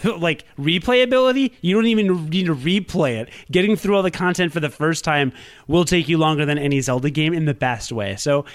like 0.04 0.46
replayability, 0.58 1.54
you 1.62 1.74
don't 1.74 1.88
even 1.88 2.30
need 2.30 2.46
to 2.46 2.56
replay 2.56 3.18
it. 3.18 3.30
Getting 3.52 3.76
through 3.76 3.96
all 3.96 4.04
the 4.04 4.12
content 4.12 4.54
for 4.54 4.60
the 4.60 4.70
first 4.70 5.04
time 5.04 5.34
will 5.68 5.84
take 5.84 6.08
you 6.08 6.18
longer 6.18 6.46
than 6.46 6.60
any 6.60 6.80
Zelda 6.80 7.10
game 7.10 7.34
in 7.34 7.46
the 7.46 7.56
best 7.56 7.92
way. 7.92 8.16
So 8.16 8.46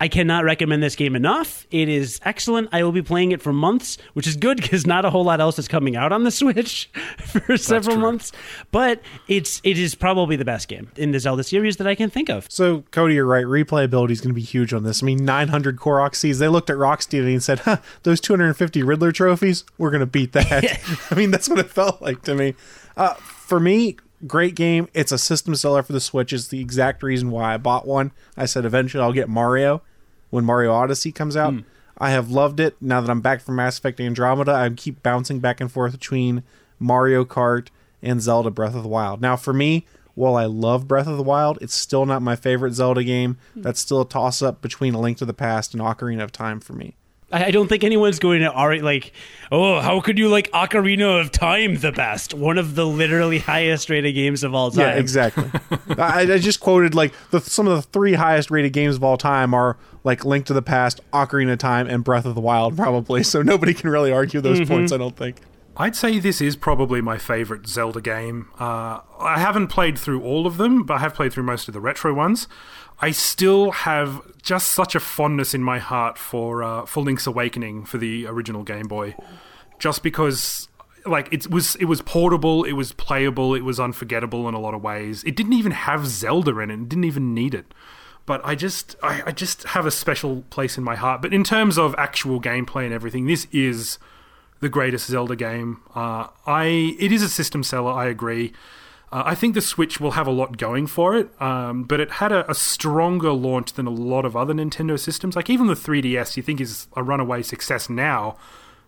I 0.00 0.08
cannot 0.08 0.44
recommend 0.44 0.82
this 0.82 0.96
game 0.96 1.14
enough. 1.14 1.66
It 1.70 1.90
is 1.90 2.20
excellent. 2.24 2.70
I 2.72 2.82
will 2.82 2.92
be 2.92 3.02
playing 3.02 3.32
it 3.32 3.42
for 3.42 3.52
months, 3.52 3.98
which 4.14 4.26
is 4.26 4.34
good 4.34 4.56
because 4.62 4.86
not 4.86 5.04
a 5.04 5.10
whole 5.10 5.24
lot 5.24 5.40
else 5.40 5.58
is 5.58 5.68
coming 5.68 5.94
out 5.94 6.10
on 6.10 6.24
the 6.24 6.30
Switch 6.40 6.90
for 7.18 7.58
several 7.58 7.98
months. 7.98 8.32
But 8.72 9.02
it's 9.28 9.60
it 9.62 9.78
is 9.78 9.94
probably 9.94 10.36
the 10.36 10.44
best 10.44 10.68
game 10.68 10.90
in 10.96 11.10
the 11.10 11.20
Zelda 11.20 11.44
series 11.44 11.76
that 11.76 11.86
I 11.86 11.94
can 11.94 12.08
think 12.08 12.30
of. 12.30 12.46
So, 12.48 12.82
Cody, 12.90 13.14
you're 13.14 13.26
right. 13.26 13.44
Replayability 13.44 14.12
is 14.12 14.20
going 14.22 14.30
to 14.30 14.34
be 14.34 14.40
huge 14.40 14.72
on 14.72 14.84
this. 14.84 15.02
I 15.02 15.06
mean, 15.06 15.24
900 15.24 15.76
Korok 15.76 16.14
seeds. 16.14 16.38
They 16.38 16.48
looked 16.48 16.70
at 16.70 16.76
Rocksteady 16.76 17.32
and 17.32 17.42
said, 17.42 17.60
huh, 17.60 17.76
those 18.02 18.20
250 18.20 18.82
Riddler 18.82 19.12
trophies, 19.12 19.64
we're 19.76 19.90
going 19.90 20.00
to 20.00 20.06
beat 20.06 20.32
that. 20.32 20.80
I 21.10 21.14
mean, 21.14 21.30
that's 21.30 21.48
what 21.48 21.58
it 21.58 21.70
felt 21.70 22.00
like 22.00 22.22
to 22.22 22.34
me. 22.34 22.54
Uh, 22.96 23.14
for 23.14 23.60
me, 23.60 23.96
great 24.26 24.54
game. 24.54 24.88
It's 24.94 25.12
a 25.12 25.18
system 25.18 25.54
seller 25.54 25.82
for 25.82 25.92
the 25.92 26.00
Switch. 26.00 26.32
It's 26.32 26.48
the 26.48 26.60
exact 26.60 27.02
reason 27.02 27.30
why 27.30 27.54
I 27.54 27.58
bought 27.58 27.86
one. 27.86 28.12
I 28.36 28.46
said 28.46 28.64
eventually 28.64 29.02
I'll 29.02 29.12
get 29.12 29.28
Mario 29.28 29.82
when 30.30 30.44
Mario 30.44 30.72
Odyssey 30.72 31.12
comes 31.12 31.36
out. 31.36 31.52
Hmm. 31.52 31.60
I 31.98 32.10
have 32.10 32.30
loved 32.30 32.60
it. 32.60 32.76
Now 32.80 33.00
that 33.02 33.10
I'm 33.10 33.20
back 33.20 33.42
from 33.42 33.56
Mass 33.56 33.78
Effect 33.78 34.00
Andromeda, 34.00 34.52
I 34.52 34.70
keep 34.70 35.02
bouncing 35.02 35.38
back 35.38 35.60
and 35.60 35.70
forth 35.70 35.92
between 35.92 36.42
Mario 36.78 37.24
Kart 37.24 37.68
and 38.02 38.22
Zelda 38.22 38.50
Breath 38.50 38.74
of 38.74 38.82
the 38.82 38.88
Wild. 38.88 39.20
Now, 39.20 39.36
for 39.36 39.52
me, 39.52 39.86
while 40.14 40.34
I 40.34 40.46
love 40.46 40.88
Breath 40.88 41.06
of 41.06 41.18
the 41.18 41.22
Wild, 41.22 41.58
it's 41.60 41.74
still 41.74 42.06
not 42.06 42.22
my 42.22 42.36
favorite 42.36 42.72
Zelda 42.72 43.04
game. 43.04 43.36
Hmm. 43.54 43.62
That's 43.62 43.80
still 43.80 44.00
a 44.00 44.08
toss 44.08 44.40
up 44.40 44.62
between 44.62 44.94
A 44.94 45.00
Link 45.00 45.18
to 45.18 45.26
the 45.26 45.34
Past 45.34 45.74
and 45.74 45.82
Ocarina 45.82 46.22
of 46.22 46.32
Time 46.32 46.60
for 46.60 46.72
me. 46.72 46.96
I 47.30 47.46
I 47.46 47.50
don't 47.50 47.68
think 47.68 47.84
anyone's 47.84 48.18
going 48.18 48.40
to 48.40 48.52
already 48.52 48.82
like, 48.82 49.12
oh, 49.50 49.80
how 49.80 50.00
could 50.00 50.18
you 50.18 50.28
like 50.28 50.50
Ocarina 50.52 51.20
of 51.20 51.32
Time 51.32 51.76
the 51.76 51.92
best? 51.92 52.34
One 52.34 52.58
of 52.58 52.74
the 52.74 52.86
literally 52.86 53.38
highest 53.38 53.90
rated 53.90 54.14
games 54.14 54.42
of 54.44 54.54
all 54.54 54.70
time. 54.70 54.80
Yeah, 54.80 54.94
exactly. 54.94 55.50
I, 55.98 56.22
I 56.22 56.38
just 56.38 56.60
quoted 56.60 56.94
like 56.94 57.12
the, 57.30 57.40
some 57.40 57.66
of 57.66 57.76
the 57.76 57.82
three 57.82 58.14
highest 58.14 58.50
rated 58.50 58.72
games 58.72 58.96
of 58.96 59.04
all 59.04 59.16
time 59.16 59.54
are 59.54 59.76
like 60.04 60.24
Link 60.24 60.46
to 60.46 60.54
the 60.54 60.62
Past, 60.62 61.00
Ocarina 61.12 61.52
of 61.52 61.58
Time, 61.58 61.86
and 61.86 62.02
Breath 62.02 62.24
of 62.24 62.34
the 62.34 62.40
Wild, 62.40 62.76
probably. 62.76 63.22
So 63.22 63.42
nobody 63.42 63.74
can 63.74 63.90
really 63.90 64.12
argue 64.12 64.40
those 64.40 64.66
points. 64.66 64.92
I 64.92 64.96
don't 64.96 65.16
think. 65.16 65.36
I'd 65.76 65.96
say 65.96 66.18
this 66.18 66.40
is 66.40 66.56
probably 66.56 67.00
my 67.00 67.16
favorite 67.16 67.66
Zelda 67.66 68.00
game. 68.00 68.48
Uh, 68.58 69.00
I 69.18 69.38
haven't 69.38 69.68
played 69.68 69.98
through 69.98 70.22
all 70.22 70.46
of 70.46 70.56
them, 70.56 70.82
but 70.82 70.94
I 70.94 70.98
have 70.98 71.14
played 71.14 71.32
through 71.32 71.44
most 71.44 71.68
of 71.68 71.74
the 71.74 71.80
retro 71.80 72.12
ones. 72.12 72.48
I 73.00 73.10
still 73.12 73.70
have 73.70 74.22
just 74.42 74.70
such 74.70 74.94
a 74.94 75.00
fondness 75.00 75.54
in 75.54 75.62
my 75.62 75.78
heart 75.78 76.18
for 76.18 76.62
uh, 76.62 76.86
for 76.86 77.02
Link's 77.02 77.26
Awakening 77.26 77.84
for 77.84 77.98
the 77.98 78.26
original 78.26 78.62
Game 78.62 78.88
Boy, 78.88 79.14
just 79.78 80.02
because 80.02 80.68
like 81.06 81.32
it 81.32 81.50
was 81.50 81.76
it 81.76 81.86
was 81.86 82.02
portable, 82.02 82.64
it 82.64 82.72
was 82.72 82.92
playable, 82.92 83.54
it 83.54 83.64
was 83.64 83.80
unforgettable 83.80 84.48
in 84.48 84.54
a 84.54 84.60
lot 84.60 84.74
of 84.74 84.82
ways. 84.82 85.24
It 85.24 85.36
didn't 85.36 85.54
even 85.54 85.72
have 85.72 86.06
Zelda 86.06 86.58
in 86.58 86.70
it; 86.70 86.74
it 86.74 86.88
didn't 86.88 87.04
even 87.04 87.34
need 87.34 87.54
it. 87.54 87.72
But 88.26 88.40
I 88.44 88.54
just 88.54 88.96
I, 89.02 89.22
I 89.26 89.32
just 89.32 89.64
have 89.64 89.86
a 89.86 89.90
special 89.90 90.42
place 90.50 90.76
in 90.76 90.84
my 90.84 90.96
heart. 90.96 91.22
But 91.22 91.32
in 91.32 91.42
terms 91.42 91.78
of 91.78 91.94
actual 91.96 92.40
gameplay 92.40 92.84
and 92.84 92.92
everything, 92.92 93.26
this 93.26 93.46
is 93.50 93.98
the 94.60 94.68
greatest 94.68 95.06
Zelda 95.06 95.36
game. 95.36 95.80
Uh, 95.94 96.28
I 96.46 96.96
it 96.98 97.12
is 97.12 97.22
a 97.22 97.28
system 97.28 97.62
seller. 97.62 97.92
I 97.92 98.06
agree. 98.06 98.52
Uh, 99.12 99.24
I 99.26 99.34
think 99.34 99.54
the 99.54 99.60
Switch 99.60 100.00
will 100.00 100.12
have 100.12 100.28
a 100.28 100.32
lot 100.32 100.56
going 100.56 100.86
for 100.86 101.16
it, 101.16 101.30
um, 101.42 101.82
but 101.82 101.98
it 101.98 102.12
had 102.12 102.30
a, 102.30 102.48
a, 102.48 102.54
stronger 102.54 103.32
launch 103.32 103.72
than 103.72 103.86
a 103.88 103.90
lot 103.90 104.24
of 104.24 104.36
other 104.36 104.54
Nintendo 104.54 104.98
systems. 104.98 105.34
Like 105.34 105.50
even 105.50 105.66
the 105.66 105.74
3DS, 105.74 106.36
you 106.36 106.44
think 106.44 106.60
is 106.60 106.86
a 106.94 107.02
runaway 107.02 107.42
success 107.42 107.90
now, 107.90 108.36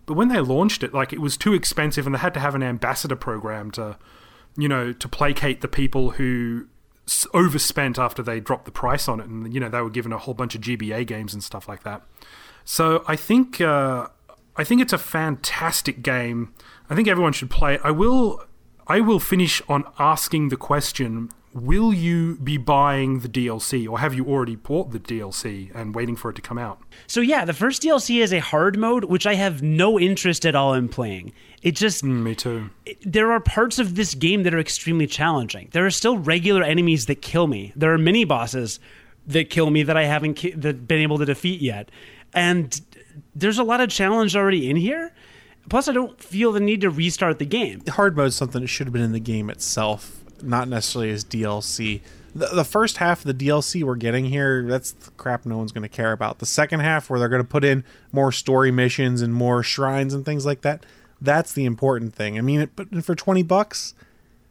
but 0.05 0.13
when 0.13 0.29
they 0.29 0.39
launched 0.39 0.81
it, 0.81 0.93
like 0.93 1.11
it 1.11 1.19
was 1.19 1.35
too 1.35 1.53
expensive, 1.53 2.05
and 2.05 2.15
they 2.15 2.19
had 2.19 2.33
to 2.35 2.39
have 2.39 2.55
an 2.55 2.63
ambassador 2.63 3.17
program 3.17 3.69
to, 3.71 3.97
you 4.57 4.69
know, 4.69 4.93
to 4.93 5.07
placate 5.09 5.59
the 5.59 5.67
people 5.67 6.11
who 6.11 6.67
overspent 7.33 7.99
after 7.99 8.23
they 8.23 8.39
dropped 8.39 8.65
the 8.65 8.71
price 8.71 9.07
on 9.09 9.19
it, 9.19 9.27
and 9.27 9.53
you 9.53 9.59
know 9.59 9.69
they 9.69 9.81
were 9.81 9.89
given 9.89 10.13
a 10.13 10.17
whole 10.17 10.33
bunch 10.33 10.55
of 10.55 10.61
GBA 10.61 11.05
games 11.05 11.33
and 11.33 11.43
stuff 11.43 11.67
like 11.67 11.83
that. 11.83 12.01
So 12.65 13.03
I 13.07 13.15
think 13.15 13.59
uh, 13.59 14.07
I 14.55 14.63
think 14.63 14.81
it's 14.81 14.93
a 14.93 14.97
fantastic 14.97 16.01
game. 16.01 16.53
I 16.89 16.95
think 16.95 17.07
everyone 17.07 17.33
should 17.33 17.49
play 17.49 17.75
it. 17.75 17.81
I 17.83 17.91
will 17.91 18.43
I 18.87 18.99
will 19.01 19.19
finish 19.19 19.61
on 19.69 19.83
asking 19.99 20.49
the 20.49 20.57
question 20.57 21.29
Will 21.53 21.93
you 21.93 22.37
be 22.37 22.57
buying 22.57 23.19
the 23.19 23.29
DLC, 23.29 23.87
or 23.87 23.99
have 23.99 24.15
you 24.15 24.25
already 24.25 24.55
bought 24.55 24.89
the 24.91 24.99
DLC 24.99 25.69
and 25.75 25.93
waiting 25.93 26.15
for 26.15 26.31
it 26.31 26.33
to 26.37 26.41
come 26.41 26.57
out? 26.57 26.79
So 27.05 27.21
yeah, 27.21 27.45
the 27.45 27.53
first 27.53 27.83
DLC 27.83 28.21
is 28.23 28.33
a 28.33 28.39
hard 28.39 28.75
mode, 28.75 29.03
which 29.03 29.27
I 29.27 29.35
have 29.35 29.61
no 29.61 29.99
interest 29.99 30.47
at 30.47 30.55
all 30.55 30.73
in 30.73 30.89
playing. 30.89 31.31
It 31.61 31.75
just 31.75 32.03
Mm, 32.03 32.23
me 32.23 32.33
too. 32.33 32.71
it- 32.87 32.97
there 33.05 33.31
are 33.31 33.39
parts 33.39 33.77
of 33.77 33.93
this 33.93 34.15
game 34.15 34.41
that 34.43 34.53
are 34.55 34.59
extremely 34.59 35.05
challenging. 35.05 35.69
There 35.73 35.85
are 35.85 35.91
still 35.91 36.17
regular 36.17 36.63
enemies 36.63 37.05
that 37.05 37.21
kill 37.21 37.45
me. 37.45 37.71
There 37.75 37.93
are 37.93 37.99
mini 37.99 38.25
bosses 38.25 38.79
that 39.27 39.51
kill 39.51 39.69
me 39.69 39.83
that 39.83 39.95
I 39.95 40.05
haven't 40.05 40.33
ki- 40.33 40.55
that 40.57 40.87
been 40.87 41.01
able 41.01 41.19
to 41.19 41.25
defeat 41.25 41.61
yet, 41.61 41.91
and 42.33 42.81
there's 43.35 43.59
a 43.59 43.63
lot 43.63 43.79
of 43.79 43.89
challenge 43.89 44.35
already 44.35 44.71
in 44.71 44.75
here. 44.75 45.13
Plus, 45.69 45.87
I 45.87 45.93
don't 45.93 46.21
feel 46.21 46.51
the 46.51 46.59
need 46.59 46.81
to 46.81 46.89
restart 46.89 47.39
the 47.39 47.45
game. 47.45 47.81
hard 47.87 48.15
mode 48.17 48.27
is 48.27 48.35
something 48.35 48.61
that 48.61 48.67
should 48.67 48.87
have 48.87 48.93
been 48.93 49.01
in 49.01 49.13
the 49.13 49.19
game 49.19 49.49
itself, 49.49 50.23
not 50.41 50.67
necessarily 50.67 51.11
as 51.11 51.23
DLC. 51.23 52.01
The, 52.35 52.47
the 52.47 52.65
first 52.65 52.97
half 52.97 53.25
of 53.25 53.37
the 53.37 53.47
DLC 53.47 53.83
we're 53.83 53.95
getting 53.95 54.25
here, 54.25 54.65
that's 54.67 54.91
the 54.91 55.11
crap 55.11 55.45
no 55.45 55.57
one's 55.57 55.71
going 55.71 55.83
to 55.83 55.89
care 55.89 56.11
about. 56.11 56.39
The 56.39 56.45
second 56.45 56.81
half, 56.81 57.09
where 57.09 57.19
they're 57.19 57.29
going 57.29 57.41
to 57.41 57.47
put 57.47 57.63
in 57.63 57.83
more 58.11 58.31
story 58.31 58.71
missions 58.71 59.21
and 59.21 59.33
more 59.33 59.63
shrines 59.63 60.13
and 60.13 60.25
things 60.25 60.45
like 60.45 60.61
that, 60.61 60.85
that's 61.21 61.53
the 61.53 61.65
important 61.65 62.13
thing. 62.13 62.37
I 62.37 62.41
mean, 62.41 62.61
it, 62.61 62.75
but 62.75 62.89
for 63.03 63.15
20 63.15 63.43
bucks, 63.43 63.93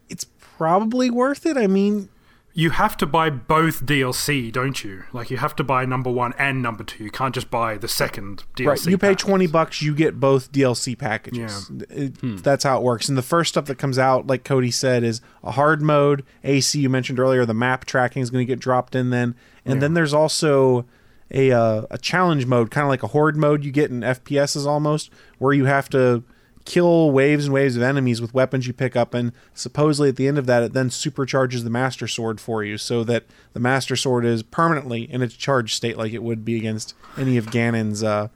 it's 0.09 0.27
probably 0.39 1.11
worth 1.11 1.45
it. 1.45 1.57
I 1.57 1.67
mean, 1.67 2.09
You 2.55 2.71
have 2.71 2.99
to 2.99 3.07
buy 3.07 3.31
both 3.31 3.87
DLC, 3.87 4.53
don't 4.53 4.85
you? 4.85 5.05
Like 5.13 5.31
you 5.31 5.39
have 5.39 5.57
to 5.57 5.65
buy 5.65 5.87
number 5.87 6.11
one 6.11 6.35
and 6.39 6.61
number 6.61 6.85
two. 6.85 7.05
You 7.05 7.11
can't 7.11 7.35
just 7.35 7.51
buy 7.51 7.79
the 7.79 7.89
second 7.89 8.45
DLC. 8.57 8.67
right, 8.67 8.87
you 8.87 8.99
pay 8.99 9.09
pack. 9.11 9.19
20 9.19 9.47
bucks, 9.47 9.81
you 9.81 9.95
get 9.95 10.21
both 10.21 10.53
DLC 10.53 10.99
packages. 10.99 11.71
It- 11.89 12.43
That's 12.43 12.65
how 12.65 12.77
it 12.79 12.83
works. 12.83 13.09
And 13.09 13.17
the 13.17 13.23
first 13.23 13.49
stuff 13.51 13.65
that 13.67 13.79
comes 13.79 13.99
out, 13.99 14.27
like 14.27 14.45
Cody 14.45 14.71
said, 14.71 15.03
is 15.03 15.23
a 15.43 15.53
hard 15.53 15.81
mode. 15.81 16.25
AC, 16.45 16.79
you 16.79 16.91
mentioned 16.91 17.19
earlier, 17.19 17.47
the 17.47 17.55
map 17.55 17.87
tracking 17.87 18.23
is 18.23 18.29
going 18.29 18.47
to 18.47 18.51
get 18.53 18.61
dropped 18.61 18.95
in 18.95 19.09
then. 19.11 19.35
And 19.65 19.81
then 19.81 19.95
there's 19.95 20.13
also 20.13 20.85
a, 21.31 21.53
uh, 21.53 21.83
a 21.91 21.97
challenge 21.97 22.45
mode, 22.45 22.71
kind 22.71 22.83
of 22.85 22.89
like 22.91 23.03
a 23.03 23.07
horde 23.09 23.37
mode 23.39 23.65
you 23.65 23.73
get 23.73 23.91
in 23.91 24.01
FPSs 24.01 24.67
almost, 24.67 25.11
where 25.39 25.55
you 25.55 25.65
have 25.65 25.89
to 25.91 26.23
kill 26.65 27.11
waves 27.11 27.47
and 27.47 27.55
waves 27.55 27.77
of 27.77 27.83
enemies 27.83 28.21
with 28.21 28.35
weapons 28.35 28.67
you 28.67 28.73
pick 28.73 28.97
up. 28.97 29.15
And 29.15 29.33
supposedly 29.55 30.09
at 30.09 30.17
the 30.17 30.29
end 30.29 30.39
of 30.39 30.47
that, 30.47 30.63
it 30.63 30.73
then 30.73 30.89
supercharges 30.89 31.65
the 31.65 31.71
Master 31.71 32.07
Sword 32.07 32.41
for 32.41 32.63
you 32.63 32.79
so 32.79 33.05
that 33.05 33.25
the 33.53 33.61
Master 33.61 33.97
Sword 33.97 34.25
is 34.25 34.43
permanently 34.43 35.03
in 35.03 35.23
its 35.23 35.35
charged 35.35 35.75
state 35.77 35.97
like 35.97 36.13
it 36.13 36.23
would 36.23 36.45
be 36.45 36.57
against 36.57 36.95
any 37.17 37.37
of 37.37 37.47
Ganon's. 37.47 38.03
Uh, 38.03 38.29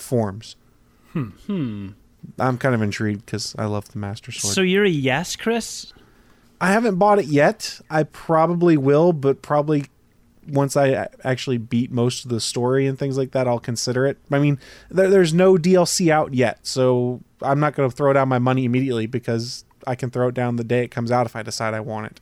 forms. 0.00 0.56
Hmm. 1.12 1.90
I'm 2.38 2.58
kind 2.58 2.74
of 2.74 2.82
intrigued 2.82 3.24
because 3.24 3.54
I 3.58 3.66
love 3.66 3.90
the 3.90 3.98
Master 3.98 4.32
Sword. 4.32 4.54
So 4.54 4.60
you're 4.60 4.84
a 4.84 4.88
yes, 4.88 5.36
Chris? 5.36 5.92
I 6.60 6.72
haven't 6.72 6.96
bought 6.96 7.18
it 7.18 7.26
yet. 7.26 7.80
I 7.90 8.02
probably 8.02 8.76
will, 8.76 9.12
but 9.12 9.42
probably 9.42 9.86
once 10.48 10.76
I 10.76 11.08
actually 11.24 11.58
beat 11.58 11.90
most 11.90 12.24
of 12.24 12.30
the 12.30 12.40
story 12.40 12.86
and 12.86 12.98
things 12.98 13.18
like 13.18 13.32
that, 13.32 13.46
I'll 13.46 13.58
consider 13.58 14.06
it. 14.06 14.18
I 14.30 14.38
mean, 14.38 14.58
there, 14.90 15.08
there's 15.08 15.34
no 15.34 15.54
DLC 15.54 16.10
out 16.10 16.34
yet, 16.34 16.66
so 16.66 17.20
I'm 17.42 17.60
not 17.60 17.74
going 17.74 17.90
to 17.90 17.96
throw 17.96 18.12
down 18.12 18.28
my 18.28 18.38
money 18.38 18.64
immediately 18.64 19.06
because 19.06 19.64
I 19.86 19.94
can 19.94 20.10
throw 20.10 20.28
it 20.28 20.34
down 20.34 20.56
the 20.56 20.64
day 20.64 20.84
it 20.84 20.90
comes 20.90 21.10
out 21.10 21.26
if 21.26 21.36
I 21.36 21.42
decide 21.42 21.74
I 21.74 21.80
want 21.80 22.06
it. 22.06 22.20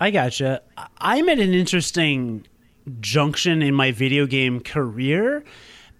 I 0.00 0.10
gotcha. 0.10 0.62
I'm 0.98 1.28
at 1.28 1.38
an 1.40 1.54
interesting 1.54 2.46
junction 3.00 3.62
in 3.62 3.74
my 3.74 3.92
video 3.92 4.26
game 4.26 4.60
career 4.60 5.44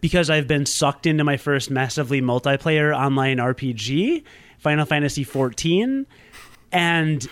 because 0.01 0.31
I've 0.31 0.47
been 0.47 0.67
sucked 0.67 1.07
into 1.07 1.25
my 1.25 1.37
first 1.37 1.71
massively 1.71 2.21
multiplayer 2.21 2.97
online 2.97 3.39
RPG, 3.39 4.23
Final 4.59 4.87
Fantasy 4.87 5.25
XIV, 5.25 6.07
and 6.71 7.27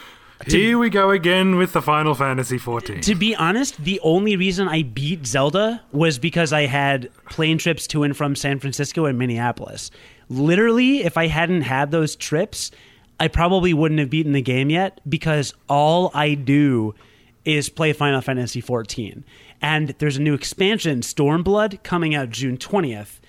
Here 0.45 0.79
we 0.79 0.91
go 0.91 1.11
again 1.11 1.57
with 1.57 1.73
the 1.73 1.81
Final 1.81 2.15
Fantasy 2.15 2.59
XIV. 2.59 3.03
to 3.03 3.15
be 3.15 3.35
honest, 3.35 3.77
the 3.79 3.99
only 4.01 4.37
reason 4.37 4.69
I 4.69 4.83
beat 4.83 5.27
Zelda 5.27 5.83
was 5.93 6.19
because 6.19 6.53
I 6.53 6.67
had 6.67 7.11
plane 7.31 7.59
trips 7.59 7.87
to 7.89 8.03
and 8.03 8.17
from 8.17 8.37
San 8.37 8.59
Francisco 8.59 9.07
and 9.07 9.19
Minneapolis. 9.19 9.91
Literally, 10.29 11.05
if 11.05 11.17
I 11.17 11.29
hadn't 11.29 11.63
had 11.63 11.91
those 11.91 12.17
trips, 12.17 12.71
I 13.19 13.29
probably 13.29 13.73
wouldn't 13.73 13.99
have 13.99 14.11
beaten 14.11 14.33
the 14.33 14.43
game 14.43 14.69
yet 14.69 15.01
because 15.09 15.55
all 15.69 16.11
I 16.13 16.35
do 16.35 16.95
is 17.45 17.69
play 17.69 17.93
Final 17.93 18.21
Fantasy 18.21 18.61
XIV. 18.61 19.23
And 19.63 19.91
there's 19.99 20.19
a 20.19 20.23
new 20.23 20.35
expansion, 20.35 21.01
Stormblood, 21.01 21.83
coming 21.83 22.15
out 22.15 22.29
June 22.29 22.59
20th. 22.59 23.21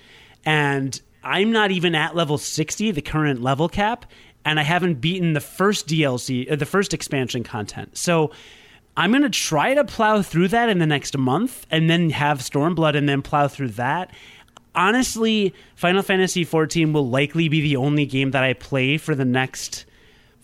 And 0.44 1.00
I'm 1.24 1.52
not 1.52 1.70
even 1.70 1.94
at 1.94 2.14
level 2.14 2.36
60, 2.36 2.90
the 2.90 3.02
current 3.02 3.42
level 3.42 3.68
cap, 3.68 4.06
and 4.48 4.58
I 4.58 4.62
haven't 4.62 4.94
beaten 4.94 5.34
the 5.34 5.42
first 5.42 5.86
DLC, 5.86 6.50
uh, 6.50 6.56
the 6.56 6.64
first 6.64 6.94
expansion 6.94 7.44
content. 7.44 7.98
So 7.98 8.30
I'm 8.96 9.10
going 9.10 9.22
to 9.22 9.28
try 9.28 9.74
to 9.74 9.84
plow 9.84 10.22
through 10.22 10.48
that 10.48 10.70
in 10.70 10.78
the 10.78 10.86
next 10.86 11.18
month 11.18 11.66
and 11.70 11.90
then 11.90 12.08
have 12.08 12.38
Stormblood 12.38 12.96
and 12.96 13.06
then 13.06 13.20
plow 13.20 13.46
through 13.46 13.68
that. 13.72 14.10
Honestly, 14.74 15.52
Final 15.76 16.02
Fantasy 16.02 16.46
XIV 16.46 16.94
will 16.94 17.06
likely 17.10 17.50
be 17.50 17.60
the 17.60 17.76
only 17.76 18.06
game 18.06 18.30
that 18.30 18.42
I 18.42 18.54
play 18.54 18.96
for 18.96 19.14
the 19.14 19.26
next 19.26 19.84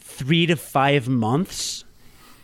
three 0.00 0.44
to 0.46 0.56
five 0.56 1.08
months, 1.08 1.84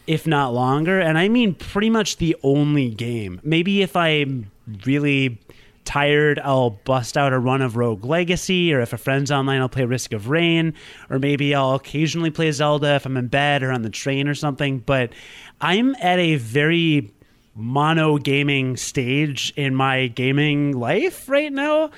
if 0.07 0.27
not 0.27 0.55
longer. 0.55 0.99
And 0.99 1.19
I 1.19 1.29
mean 1.29 1.55
pretty 1.55 1.91
much 1.91 2.17
the 2.17 2.37
only 2.43 2.89
game. 2.89 3.39
Maybe 3.45 3.83
if 3.83 3.97
I'm 3.97 4.51
really 4.87 5.39
tired, 5.85 6.39
I'll 6.39 6.71
bust 6.71 7.17
out 7.17 7.33
a 7.33 7.39
run 7.39 7.63
of 7.63 7.77
Rogue 7.77 8.05
Legacy, 8.05 8.73
or 8.73 8.81
if 8.81 8.93
a 8.93 8.99
friend's 8.99 9.31
online, 9.31 9.61
I'll 9.61 9.69
play 9.69 9.85
Risk 9.85 10.13
of 10.13 10.29
Rain, 10.29 10.75
or 11.09 11.19
maybe 11.19 11.55
I'll 11.55 11.75
occasionally 11.75 12.31
play 12.31 12.51
Zelda 12.53 12.95
if 12.95 13.07
I'm 13.07 13.17
in 13.17 13.29
bed 13.29 13.63
or 13.63 13.73
on 13.73 13.83
the 13.83 13.91
train 13.91 14.29
or 14.29 14.35
something. 14.35 14.79
But 14.79 15.13
I'm 15.61 15.95
at 15.97 16.19
a 16.19 16.37
very 16.37 17.13
mono 17.55 18.19
gaming 18.19 18.77
stage 18.77 19.53
in 19.57 19.75
my 19.75 20.07
gaming 20.07 20.73
life 20.79 21.29
right 21.29 21.53
now. 21.53 21.91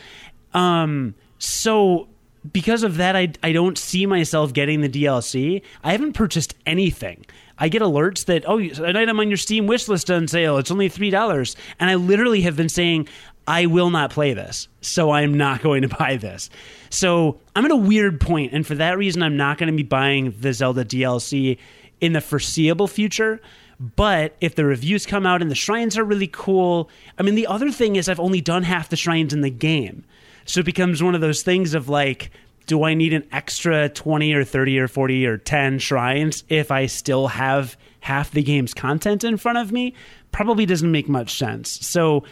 Um, 0.54 1.14
so 1.38 2.08
because 2.50 2.82
of 2.82 2.96
that, 2.96 3.14
I, 3.14 3.32
I 3.42 3.52
don't 3.52 3.78
see 3.78 4.06
myself 4.06 4.52
getting 4.52 4.80
the 4.80 4.88
DLC. 4.88 5.62
I 5.84 5.92
haven't 5.92 6.14
purchased 6.14 6.54
anything. 6.66 7.24
I 7.58 7.68
get 7.68 7.82
alerts 7.82 8.24
that, 8.24 8.44
oh, 8.48 8.58
an 8.58 8.96
item 8.96 9.20
on 9.20 9.28
your 9.28 9.36
Steam 9.36 9.68
wishlist 9.68 10.14
on 10.14 10.26
sale. 10.26 10.58
It's 10.58 10.70
only 10.70 10.90
$3. 10.90 11.56
And 11.78 11.90
I 11.90 11.94
literally 11.94 12.40
have 12.40 12.56
been 12.56 12.68
saying, 12.68 13.08
I 13.46 13.66
will 13.66 13.90
not 13.90 14.10
play 14.10 14.34
this. 14.34 14.68
So 14.80 15.10
I'm 15.10 15.34
not 15.34 15.62
going 15.62 15.82
to 15.82 15.88
buy 15.88 16.16
this. 16.16 16.50
So 16.90 17.40
I'm 17.56 17.64
at 17.64 17.70
a 17.70 17.76
weird 17.76 18.20
point, 18.20 18.52
And 18.52 18.66
for 18.66 18.74
that 18.76 18.98
reason, 18.98 19.22
I'm 19.22 19.36
not 19.36 19.58
going 19.58 19.70
to 19.70 19.76
be 19.76 19.82
buying 19.82 20.34
the 20.40 20.52
Zelda 20.52 20.84
DLC 20.84 21.58
in 22.00 22.12
the 22.12 22.20
foreseeable 22.20 22.88
future. 22.88 23.40
But 23.96 24.36
if 24.40 24.54
the 24.54 24.64
reviews 24.64 25.06
come 25.06 25.26
out 25.26 25.42
and 25.42 25.50
the 25.50 25.56
shrines 25.56 25.98
are 25.98 26.04
really 26.04 26.28
cool, 26.28 26.88
I 27.18 27.22
mean, 27.22 27.34
the 27.34 27.48
other 27.48 27.72
thing 27.72 27.96
is 27.96 28.08
I've 28.08 28.20
only 28.20 28.40
done 28.40 28.62
half 28.62 28.88
the 28.88 28.96
shrines 28.96 29.32
in 29.32 29.40
the 29.40 29.50
game. 29.50 30.04
So 30.44 30.60
it 30.60 30.66
becomes 30.66 31.02
one 31.02 31.14
of 31.14 31.20
those 31.20 31.42
things 31.42 31.74
of 31.74 31.88
like, 31.88 32.30
do 32.66 32.84
I 32.84 32.94
need 32.94 33.12
an 33.12 33.26
extra 33.32 33.88
20 33.88 34.32
or 34.34 34.44
30 34.44 34.78
or 34.78 34.88
40 34.88 35.26
or 35.26 35.36
10 35.36 35.78
shrines 35.80 36.44
if 36.48 36.70
I 36.70 36.86
still 36.86 37.28
have 37.28 37.76
half 38.00 38.30
the 38.30 38.42
game's 38.42 38.72
content 38.72 39.24
in 39.24 39.36
front 39.36 39.58
of 39.58 39.72
me? 39.72 39.94
Probably 40.30 40.64
doesn't 40.64 40.90
make 40.90 41.08
much 41.08 41.36
sense. 41.36 41.70
So, 41.84 42.24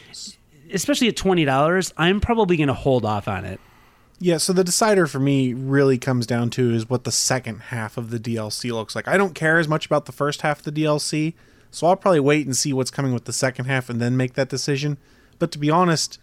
especially 0.72 1.08
at 1.08 1.16
$20, 1.16 1.92
I'm 1.96 2.20
probably 2.20 2.56
going 2.56 2.68
to 2.68 2.74
hold 2.74 3.04
off 3.04 3.28
on 3.28 3.44
it. 3.44 3.60
Yeah, 4.18 4.36
so 4.36 4.52
the 4.52 4.64
decider 4.64 5.06
for 5.06 5.18
me 5.18 5.54
really 5.54 5.96
comes 5.96 6.26
down 6.26 6.50
to 6.50 6.74
is 6.74 6.90
what 6.90 7.04
the 7.04 7.12
second 7.12 7.60
half 7.60 7.96
of 7.96 8.10
the 8.10 8.18
DLC 8.20 8.70
looks 8.70 8.94
like. 8.94 9.08
I 9.08 9.16
don't 9.16 9.34
care 9.34 9.58
as 9.58 9.66
much 9.66 9.86
about 9.86 10.04
the 10.04 10.12
first 10.12 10.42
half 10.42 10.58
of 10.58 10.64
the 10.66 10.82
DLC, 10.82 11.32
so 11.70 11.86
I'll 11.86 11.96
probably 11.96 12.20
wait 12.20 12.44
and 12.44 12.54
see 12.54 12.74
what's 12.74 12.90
coming 12.90 13.14
with 13.14 13.24
the 13.24 13.32
second 13.32 13.64
half 13.64 13.88
and 13.88 14.00
then 14.00 14.18
make 14.18 14.34
that 14.34 14.50
decision. 14.50 14.98
But 15.38 15.50
to 15.52 15.58
be 15.58 15.70
honest, 15.70 16.18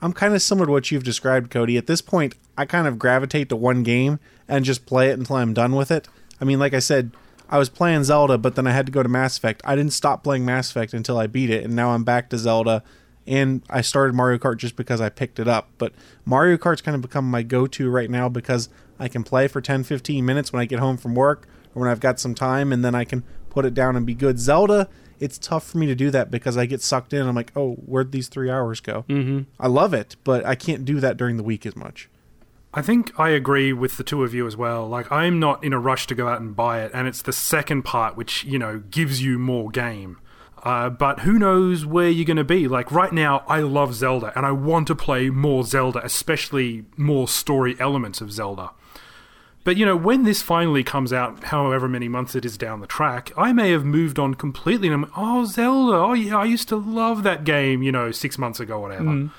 I'm 0.00 0.14
kind 0.14 0.34
of 0.34 0.40
similar 0.40 0.66
to 0.66 0.72
what 0.72 0.90
you've 0.90 1.04
described, 1.04 1.50
Cody. 1.50 1.76
At 1.76 1.86
this 1.86 2.00
point, 2.00 2.36
I 2.56 2.64
kind 2.64 2.86
of 2.86 2.98
gravitate 2.98 3.50
to 3.50 3.56
one 3.56 3.82
game 3.82 4.18
and 4.48 4.64
just 4.64 4.86
play 4.86 5.10
it 5.10 5.18
until 5.18 5.36
I'm 5.36 5.52
done 5.52 5.76
with 5.76 5.90
it. 5.90 6.08
I 6.40 6.44
mean, 6.44 6.58
like 6.58 6.72
I 6.72 6.78
said, 6.78 7.12
I 7.50 7.58
was 7.58 7.68
playing 7.68 8.04
Zelda, 8.04 8.38
but 8.38 8.54
then 8.54 8.66
I 8.66 8.72
had 8.72 8.86
to 8.86 8.92
go 8.92 9.02
to 9.02 9.08
Mass 9.10 9.36
Effect. 9.36 9.60
I 9.62 9.76
didn't 9.76 9.92
stop 9.92 10.24
playing 10.24 10.46
Mass 10.46 10.70
Effect 10.70 10.94
until 10.94 11.18
I 11.18 11.26
beat 11.26 11.50
it, 11.50 11.64
and 11.64 11.76
now 11.76 11.90
I'm 11.90 12.02
back 12.02 12.30
to 12.30 12.38
Zelda 12.38 12.82
and 13.26 13.62
I 13.70 13.80
started 13.80 14.14
Mario 14.14 14.38
Kart 14.38 14.56
just 14.56 14.76
because 14.76 15.00
I 15.00 15.08
picked 15.08 15.38
it 15.38 15.48
up. 15.48 15.68
But 15.78 15.92
Mario 16.24 16.56
Kart's 16.56 16.82
kind 16.82 16.94
of 16.94 17.02
become 17.02 17.30
my 17.30 17.42
go 17.42 17.66
to 17.66 17.90
right 17.90 18.10
now 18.10 18.28
because 18.28 18.68
I 18.98 19.08
can 19.08 19.22
play 19.24 19.48
for 19.48 19.60
10 19.60 19.84
15 19.84 20.24
minutes 20.24 20.52
when 20.52 20.60
I 20.60 20.64
get 20.64 20.78
home 20.78 20.96
from 20.96 21.14
work 21.14 21.46
or 21.74 21.80
when 21.80 21.90
I've 21.90 22.00
got 22.00 22.20
some 22.20 22.34
time, 22.34 22.72
and 22.72 22.84
then 22.84 22.94
I 22.94 23.04
can 23.04 23.24
put 23.50 23.64
it 23.64 23.74
down 23.74 23.96
and 23.96 24.04
be 24.04 24.14
good. 24.14 24.38
Zelda, 24.38 24.88
it's 25.20 25.38
tough 25.38 25.66
for 25.66 25.78
me 25.78 25.86
to 25.86 25.94
do 25.94 26.10
that 26.10 26.30
because 26.30 26.56
I 26.56 26.66
get 26.66 26.82
sucked 26.82 27.12
in. 27.12 27.26
I'm 27.26 27.34
like, 27.34 27.52
oh, 27.56 27.74
where'd 27.74 28.12
these 28.12 28.28
three 28.28 28.50
hours 28.50 28.80
go? 28.80 29.04
Mm-hmm. 29.08 29.42
I 29.58 29.68
love 29.68 29.94
it, 29.94 30.16
but 30.24 30.44
I 30.44 30.54
can't 30.54 30.84
do 30.84 31.00
that 31.00 31.16
during 31.16 31.36
the 31.36 31.42
week 31.42 31.64
as 31.64 31.76
much. 31.76 32.08
I 32.74 32.80
think 32.80 33.18
I 33.20 33.28
agree 33.30 33.72
with 33.72 33.98
the 33.98 34.04
two 34.04 34.24
of 34.24 34.32
you 34.32 34.46
as 34.46 34.56
well. 34.56 34.88
Like, 34.88 35.12
I'm 35.12 35.38
not 35.38 35.62
in 35.62 35.72
a 35.72 35.78
rush 35.78 36.06
to 36.06 36.14
go 36.14 36.28
out 36.28 36.40
and 36.40 36.56
buy 36.56 36.82
it, 36.82 36.90
and 36.94 37.06
it's 37.06 37.22
the 37.22 37.32
second 37.32 37.82
part 37.82 38.16
which, 38.16 38.44
you 38.44 38.58
know, 38.58 38.82
gives 38.90 39.22
you 39.22 39.38
more 39.38 39.70
game. 39.70 40.18
Uh, 40.62 40.88
but 40.88 41.20
who 41.20 41.38
knows 41.38 41.84
where 41.84 42.08
you're 42.08 42.24
going 42.24 42.36
to 42.36 42.44
be? 42.44 42.68
Like 42.68 42.92
right 42.92 43.12
now, 43.12 43.44
I 43.48 43.60
love 43.60 43.94
Zelda 43.94 44.32
and 44.36 44.46
I 44.46 44.52
want 44.52 44.86
to 44.88 44.94
play 44.94 45.28
more 45.28 45.64
Zelda, 45.64 46.00
especially 46.04 46.84
more 46.96 47.26
story 47.26 47.74
elements 47.80 48.20
of 48.20 48.30
Zelda. 48.30 48.70
But 49.64 49.76
you 49.76 49.86
know, 49.86 49.96
when 49.96 50.24
this 50.24 50.42
finally 50.42 50.82
comes 50.82 51.12
out, 51.12 51.44
however 51.44 51.88
many 51.88 52.08
months 52.08 52.34
it 52.34 52.44
is 52.44 52.56
down 52.56 52.80
the 52.80 52.86
track, 52.86 53.32
I 53.36 53.52
may 53.52 53.70
have 53.70 53.84
moved 53.84 54.18
on 54.18 54.34
completely. 54.34 54.88
And 54.88 54.94
I'm 54.94 55.02
like, 55.02 55.12
oh, 55.16 55.44
Zelda, 55.44 55.96
oh 55.96 56.12
yeah, 56.12 56.38
I 56.38 56.44
used 56.44 56.68
to 56.68 56.76
love 56.76 57.22
that 57.24 57.44
game, 57.44 57.82
you 57.82 57.92
know, 57.92 58.10
six 58.12 58.38
months 58.38 58.60
ago, 58.60 58.80
whatever. 58.80 59.04
Mm. 59.04 59.30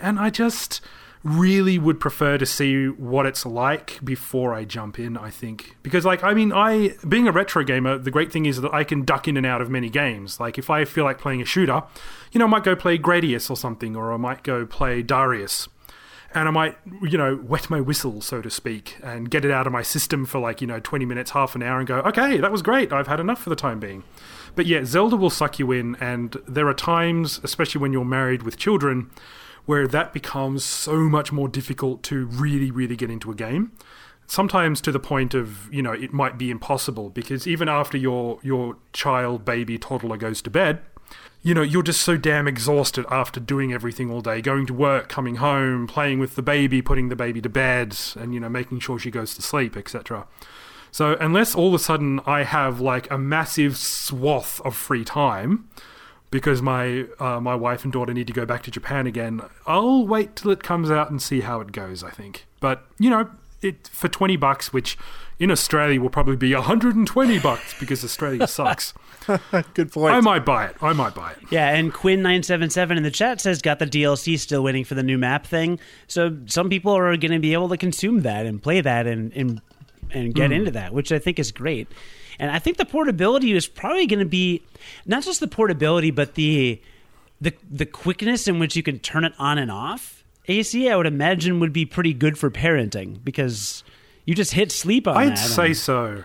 And 0.00 0.18
I 0.18 0.30
just, 0.30 0.80
really 1.24 1.78
would 1.78 2.00
prefer 2.00 2.38
to 2.38 2.46
see 2.46 2.86
what 2.86 3.26
it's 3.26 3.44
like 3.44 3.98
before 4.04 4.54
I 4.54 4.64
jump 4.64 4.98
in, 4.98 5.16
I 5.16 5.30
think. 5.30 5.76
Because 5.82 6.04
like 6.04 6.22
I 6.22 6.34
mean 6.34 6.52
I 6.52 6.94
being 7.06 7.26
a 7.28 7.32
retro 7.32 7.64
gamer, 7.64 7.98
the 7.98 8.10
great 8.10 8.32
thing 8.32 8.46
is 8.46 8.60
that 8.60 8.72
I 8.72 8.84
can 8.84 9.04
duck 9.04 9.28
in 9.28 9.36
and 9.36 9.46
out 9.46 9.60
of 9.60 9.70
many 9.70 9.90
games. 9.90 10.38
Like 10.40 10.58
if 10.58 10.70
I 10.70 10.84
feel 10.84 11.04
like 11.04 11.18
playing 11.18 11.42
a 11.42 11.44
shooter, 11.44 11.82
you 12.32 12.38
know, 12.38 12.46
I 12.46 12.48
might 12.48 12.64
go 12.64 12.76
play 12.76 12.98
Gradius 12.98 13.50
or 13.50 13.56
something 13.56 13.96
or 13.96 14.12
I 14.12 14.16
might 14.16 14.42
go 14.42 14.66
play 14.66 15.02
Darius. 15.02 15.68
And 16.34 16.46
I 16.46 16.50
might, 16.50 16.76
you 17.02 17.16
know, 17.16 17.42
wet 17.42 17.70
my 17.70 17.80
whistle, 17.80 18.20
so 18.20 18.42
to 18.42 18.50
speak, 18.50 18.98
and 19.02 19.30
get 19.30 19.46
it 19.46 19.50
out 19.50 19.66
of 19.66 19.72
my 19.72 19.80
system 19.80 20.26
for 20.26 20.38
like, 20.38 20.60
you 20.60 20.66
know, 20.66 20.78
20 20.78 21.06
minutes, 21.06 21.30
half 21.30 21.54
an 21.54 21.62
hour, 21.62 21.78
and 21.78 21.88
go, 21.88 22.00
okay, 22.00 22.36
that 22.36 22.52
was 22.52 22.60
great. 22.60 22.92
I've 22.92 23.06
had 23.06 23.18
enough 23.18 23.40
for 23.40 23.48
the 23.48 23.56
time 23.56 23.80
being. 23.80 24.04
But 24.54 24.66
yeah, 24.66 24.84
Zelda 24.84 25.16
will 25.16 25.30
suck 25.30 25.58
you 25.58 25.72
in, 25.72 25.96
and 26.00 26.36
there 26.46 26.68
are 26.68 26.74
times, 26.74 27.40
especially 27.42 27.80
when 27.80 27.94
you're 27.94 28.04
married 28.04 28.42
with 28.42 28.58
children, 28.58 29.10
where 29.68 29.86
that 29.86 30.14
becomes 30.14 30.64
so 30.64 30.96
much 31.10 31.30
more 31.30 31.46
difficult 31.46 32.02
to 32.02 32.24
really, 32.24 32.70
really 32.70 32.96
get 32.96 33.10
into 33.10 33.30
a 33.30 33.34
game. 33.34 33.70
Sometimes 34.26 34.80
to 34.80 34.90
the 34.90 34.98
point 34.98 35.34
of, 35.34 35.70
you 35.70 35.82
know, 35.82 35.92
it 35.92 36.10
might 36.10 36.38
be 36.38 36.50
impossible 36.50 37.10
because 37.10 37.46
even 37.46 37.68
after 37.68 37.98
your 37.98 38.38
your 38.42 38.78
child, 38.94 39.44
baby, 39.44 39.76
toddler 39.76 40.16
goes 40.16 40.40
to 40.40 40.48
bed, 40.48 40.80
you 41.42 41.52
know, 41.52 41.60
you're 41.60 41.82
just 41.82 42.00
so 42.00 42.16
damn 42.16 42.48
exhausted 42.48 43.04
after 43.10 43.40
doing 43.40 43.74
everything 43.74 44.10
all 44.10 44.22
day, 44.22 44.40
going 44.40 44.64
to 44.64 44.72
work, 44.72 45.10
coming 45.10 45.34
home, 45.34 45.86
playing 45.86 46.18
with 46.18 46.34
the 46.34 46.42
baby, 46.42 46.80
putting 46.80 47.10
the 47.10 47.16
baby 47.16 47.42
to 47.42 47.50
bed, 47.50 47.94
and, 48.16 48.32
you 48.32 48.40
know, 48.40 48.48
making 48.48 48.80
sure 48.80 48.98
she 48.98 49.10
goes 49.10 49.34
to 49.34 49.42
sleep, 49.42 49.76
etc. 49.76 50.26
So, 50.90 51.14
unless 51.20 51.54
all 51.54 51.68
of 51.68 51.74
a 51.74 51.78
sudden 51.78 52.20
I 52.24 52.44
have 52.44 52.80
like 52.80 53.10
a 53.10 53.18
massive 53.18 53.76
swath 53.76 54.62
of 54.62 54.74
free 54.74 55.04
time, 55.04 55.68
because 56.30 56.60
my 56.62 57.06
uh, 57.18 57.40
my 57.40 57.54
wife 57.54 57.84
and 57.84 57.92
daughter 57.92 58.12
need 58.12 58.26
to 58.26 58.32
go 58.32 58.44
back 58.44 58.62
to 58.64 58.70
Japan 58.70 59.06
again. 59.06 59.40
I'll 59.66 60.06
wait 60.06 60.36
till 60.36 60.50
it 60.50 60.62
comes 60.62 60.90
out 60.90 61.10
and 61.10 61.20
see 61.20 61.40
how 61.40 61.60
it 61.60 61.72
goes. 61.72 62.02
I 62.02 62.10
think, 62.10 62.46
but 62.60 62.86
you 62.98 63.10
know, 63.10 63.30
it 63.62 63.88
for 63.88 64.08
twenty 64.08 64.36
bucks, 64.36 64.72
which 64.72 64.98
in 65.38 65.50
Australia 65.50 66.00
will 66.00 66.10
probably 66.10 66.36
be 66.36 66.52
hundred 66.52 66.96
and 66.96 67.06
twenty 67.06 67.38
bucks 67.38 67.74
because 67.78 68.04
Australia 68.04 68.46
sucks. 68.46 68.94
Good 69.74 69.92
point. 69.92 70.14
I 70.14 70.20
might 70.20 70.44
buy 70.44 70.66
it. 70.66 70.76
I 70.80 70.92
might 70.92 71.14
buy 71.14 71.32
it. 71.32 71.38
Yeah, 71.50 71.74
and 71.74 71.92
Quinn 71.92 72.22
nine 72.22 72.42
seven 72.42 72.70
seven 72.70 72.96
in 72.96 73.02
the 73.02 73.10
chat 73.10 73.40
says 73.40 73.62
got 73.62 73.78
the 73.78 73.86
DLC, 73.86 74.38
still 74.38 74.62
waiting 74.62 74.84
for 74.84 74.94
the 74.94 75.02
new 75.02 75.18
map 75.18 75.46
thing. 75.46 75.78
So 76.06 76.36
some 76.46 76.68
people 76.68 76.92
are 76.92 77.16
going 77.16 77.32
to 77.32 77.38
be 77.38 77.52
able 77.52 77.68
to 77.70 77.76
consume 77.76 78.20
that 78.22 78.46
and 78.46 78.62
play 78.62 78.80
that 78.80 79.06
and 79.06 79.32
and 79.32 79.60
and 80.10 80.34
get 80.34 80.50
mm. 80.50 80.56
into 80.56 80.70
that, 80.72 80.92
which 80.92 81.12
I 81.12 81.18
think 81.18 81.38
is 81.38 81.52
great. 81.52 81.88
And 82.38 82.50
I 82.50 82.58
think 82.58 82.76
the 82.76 82.84
portability 82.84 83.52
is 83.52 83.66
probably 83.66 84.06
going 84.06 84.20
to 84.20 84.24
be 84.24 84.62
not 85.06 85.24
just 85.24 85.40
the 85.40 85.48
portability, 85.48 86.10
but 86.10 86.34
the 86.34 86.80
the 87.40 87.52
the 87.70 87.86
quickness 87.86 88.46
in 88.46 88.58
which 88.58 88.76
you 88.76 88.82
can 88.82 88.98
turn 88.98 89.24
it 89.24 89.32
on 89.38 89.58
and 89.58 89.70
off. 89.70 90.24
AC, 90.46 90.88
I 90.88 90.96
would 90.96 91.06
imagine, 91.06 91.60
would 91.60 91.72
be 91.72 91.84
pretty 91.84 92.14
good 92.14 92.38
for 92.38 92.50
parenting 92.50 93.22
because 93.22 93.84
you 94.24 94.34
just 94.34 94.52
hit 94.52 94.72
sleep 94.72 95.06
on 95.06 95.16
I'd 95.16 95.38
say 95.38 95.74
so. 95.74 96.24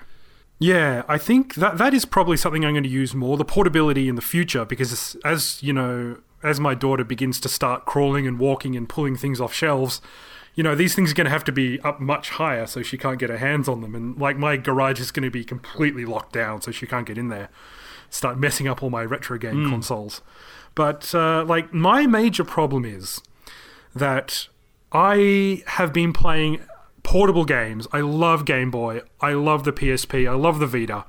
Yeah, 0.59 1.03
I 1.09 1.17
think 1.17 1.55
that 1.55 1.77
that 1.77 1.93
is 1.93 2.05
probably 2.05 2.37
something 2.37 2.63
I'm 2.63 2.73
going 2.73 2.83
to 2.83 2.89
use 2.89 3.13
more 3.13 3.35
the 3.35 3.43
portability 3.43 4.07
in 4.07 4.15
the 4.15 4.21
future 4.21 4.63
because 4.63 5.15
as 5.25 5.61
you 5.61 5.73
know, 5.73 6.19
as 6.41 6.59
my 6.59 6.73
daughter 6.73 7.03
begins 7.03 7.39
to 7.41 7.49
start 7.49 7.85
crawling 7.85 8.27
and 8.27 8.39
walking 8.39 8.75
and 8.75 8.87
pulling 8.87 9.17
things 9.17 9.41
off 9.41 9.53
shelves, 9.53 9.99
you 10.55 10.63
know, 10.63 10.75
these 10.75 10.93
things 10.93 11.11
are 11.11 11.15
going 11.15 11.25
to 11.25 11.31
have 11.31 11.43
to 11.45 11.51
be 11.51 11.79
up 11.81 11.99
much 11.99 12.31
higher 12.31 12.67
so 12.67 12.81
she 12.81 12.97
can't 12.97 13.19
get 13.19 13.29
her 13.29 13.37
hands 13.37 13.67
on 13.67 13.81
them. 13.81 13.95
And 13.95 14.17
like 14.17 14.37
my 14.37 14.57
garage 14.57 14.99
is 14.99 15.11
going 15.11 15.23
to 15.23 15.31
be 15.31 15.43
completely 15.43 16.05
locked 16.05 16.33
down 16.33 16.61
so 16.61 16.71
she 16.71 16.85
can't 16.85 17.07
get 17.07 17.17
in 17.17 17.29
there, 17.29 17.49
start 18.09 18.37
messing 18.37 18.67
up 18.67 18.83
all 18.83 18.89
my 18.89 19.03
retro 19.03 19.37
game 19.37 19.65
mm. 19.65 19.69
consoles. 19.69 20.21
But 20.75 21.13
uh, 21.15 21.43
like 21.45 21.73
my 21.73 22.05
major 22.05 22.43
problem 22.43 22.85
is 22.85 23.21
that 23.95 24.47
I 24.91 25.63
have 25.67 25.91
been 25.91 26.13
playing 26.13 26.61
portable 27.03 27.45
games. 27.45 27.87
I 27.91 28.01
love 28.01 28.45
Game 28.45 28.71
Boy. 28.71 29.01
I 29.21 29.33
love 29.33 29.63
the 29.63 29.73
PSP. 29.73 30.29
I 30.29 30.35
love 30.35 30.59
the 30.59 30.67
Vita. 30.67 31.05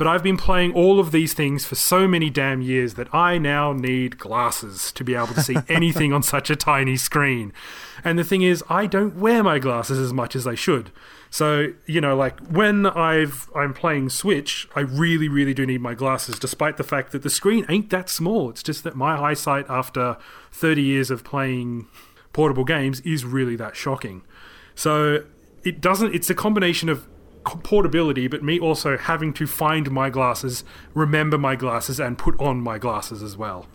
But 0.00 0.06
I've 0.06 0.22
been 0.22 0.38
playing 0.38 0.72
all 0.72 0.98
of 0.98 1.12
these 1.12 1.34
things 1.34 1.66
for 1.66 1.74
so 1.74 2.08
many 2.08 2.30
damn 2.30 2.62
years 2.62 2.94
that 2.94 3.14
I 3.14 3.36
now 3.36 3.74
need 3.74 4.16
glasses 4.16 4.92
to 4.92 5.04
be 5.04 5.14
able 5.14 5.26
to 5.34 5.42
see 5.42 5.56
anything 5.68 6.10
on 6.10 6.22
such 6.22 6.48
a 6.48 6.56
tiny 6.56 6.96
screen. 6.96 7.52
And 8.02 8.18
the 8.18 8.24
thing 8.24 8.40
is, 8.40 8.64
I 8.70 8.86
don't 8.86 9.16
wear 9.16 9.42
my 9.42 9.58
glasses 9.58 9.98
as 9.98 10.10
much 10.10 10.34
as 10.34 10.46
I 10.46 10.54
should. 10.54 10.90
So, 11.28 11.74
you 11.84 12.00
know, 12.00 12.16
like 12.16 12.40
when 12.48 12.86
I've 12.86 13.50
I'm 13.54 13.74
playing 13.74 14.08
Switch, 14.08 14.66
I 14.74 14.80
really, 14.80 15.28
really 15.28 15.52
do 15.52 15.66
need 15.66 15.82
my 15.82 15.92
glasses, 15.92 16.38
despite 16.38 16.78
the 16.78 16.82
fact 16.82 17.12
that 17.12 17.20
the 17.20 17.28
screen 17.28 17.66
ain't 17.68 17.90
that 17.90 18.08
small. 18.08 18.48
It's 18.48 18.62
just 18.62 18.84
that 18.84 18.96
my 18.96 19.20
eyesight 19.20 19.66
after 19.68 20.16
30 20.50 20.80
years 20.80 21.10
of 21.10 21.24
playing 21.24 21.88
portable 22.32 22.64
games 22.64 23.00
is 23.00 23.26
really 23.26 23.56
that 23.56 23.76
shocking. 23.76 24.22
So 24.74 25.24
it 25.62 25.82
doesn't 25.82 26.14
it's 26.14 26.30
a 26.30 26.34
combination 26.34 26.88
of 26.88 27.06
portability, 27.44 28.28
but 28.28 28.42
me 28.42 28.58
also 28.58 28.96
having 28.96 29.32
to 29.34 29.46
find 29.46 29.90
my 29.90 30.10
glasses, 30.10 30.64
remember 30.94 31.38
my 31.38 31.56
glasses, 31.56 31.98
and 32.00 32.18
put 32.18 32.38
on 32.40 32.60
my 32.60 32.78
glasses 32.78 33.22
as 33.22 33.36
well. 33.36 33.66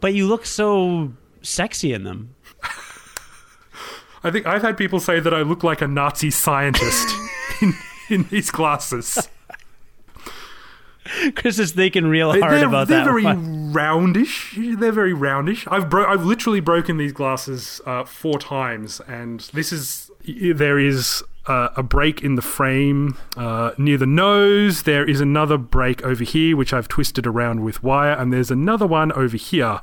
But 0.00 0.14
you 0.14 0.26
look 0.26 0.46
so 0.46 1.12
sexy 1.42 1.92
in 1.92 2.04
them. 2.04 2.34
I 4.24 4.30
think 4.30 4.46
I've 4.46 4.62
had 4.62 4.76
people 4.76 5.00
say 5.00 5.20
that 5.20 5.32
I 5.32 5.42
look 5.42 5.62
like 5.62 5.80
a 5.80 5.88
Nazi 5.88 6.30
scientist 6.30 7.08
in, 7.62 7.74
in 8.08 8.22
these 8.24 8.50
glasses. 8.50 9.28
Chris 11.36 11.58
is 11.58 11.72
thinking 11.72 12.06
real 12.06 12.30
hard 12.32 12.42
they're, 12.42 12.66
about 12.66 12.88
they're 12.88 12.98
that. 12.98 13.04
They're 13.04 13.20
very 13.20 13.24
one. 13.24 13.72
roundish. 13.72 14.78
They're 14.78 14.92
very 14.92 15.14
roundish. 15.14 15.66
I've 15.70 15.88
bro- 15.88 16.06
I've 16.06 16.24
literally 16.24 16.60
broken 16.60 16.98
these 16.98 17.12
glasses 17.12 17.80
uh, 17.86 18.04
four 18.04 18.38
times, 18.38 19.00
and 19.08 19.40
this 19.54 19.72
is 19.72 20.10
there 20.26 20.78
is 20.78 21.24
uh, 21.48 21.70
a 21.76 21.82
break 21.82 22.22
in 22.22 22.34
the 22.36 22.42
frame 22.42 23.16
uh, 23.36 23.72
near 23.78 23.96
the 23.98 24.06
nose. 24.06 24.82
There 24.82 25.04
is 25.08 25.20
another 25.20 25.56
break 25.58 26.04
over 26.04 26.22
here, 26.24 26.56
which 26.56 26.72
I've 26.72 26.88
twisted 26.88 27.26
around 27.26 27.64
with 27.64 27.82
wire, 27.82 28.12
and 28.12 28.32
there's 28.32 28.50
another 28.50 28.86
one 28.86 29.10
over 29.12 29.36
here. 29.36 29.80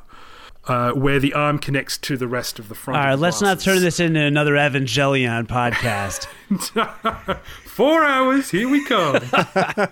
uh, 0.67 0.91
where 0.93 1.19
the 1.19 1.31
arm 1.35 1.59
connects 1.59 1.95
to 1.95 2.17
the 2.17 2.27
rest 2.27 2.57
of 2.57 2.69
the 2.69 2.73
front. 2.75 2.99
All 2.99 3.05
right, 3.05 3.19
let's 3.19 3.39
not 3.39 3.59
turn 3.59 3.81
this 3.81 3.99
into 3.99 4.19
another 4.19 4.53
Evangelion 4.53 5.45
podcast. 5.45 6.25
Four 7.75 8.05
hours, 8.05 8.51
here 8.51 8.69
we 8.69 8.85
come. 8.85 9.15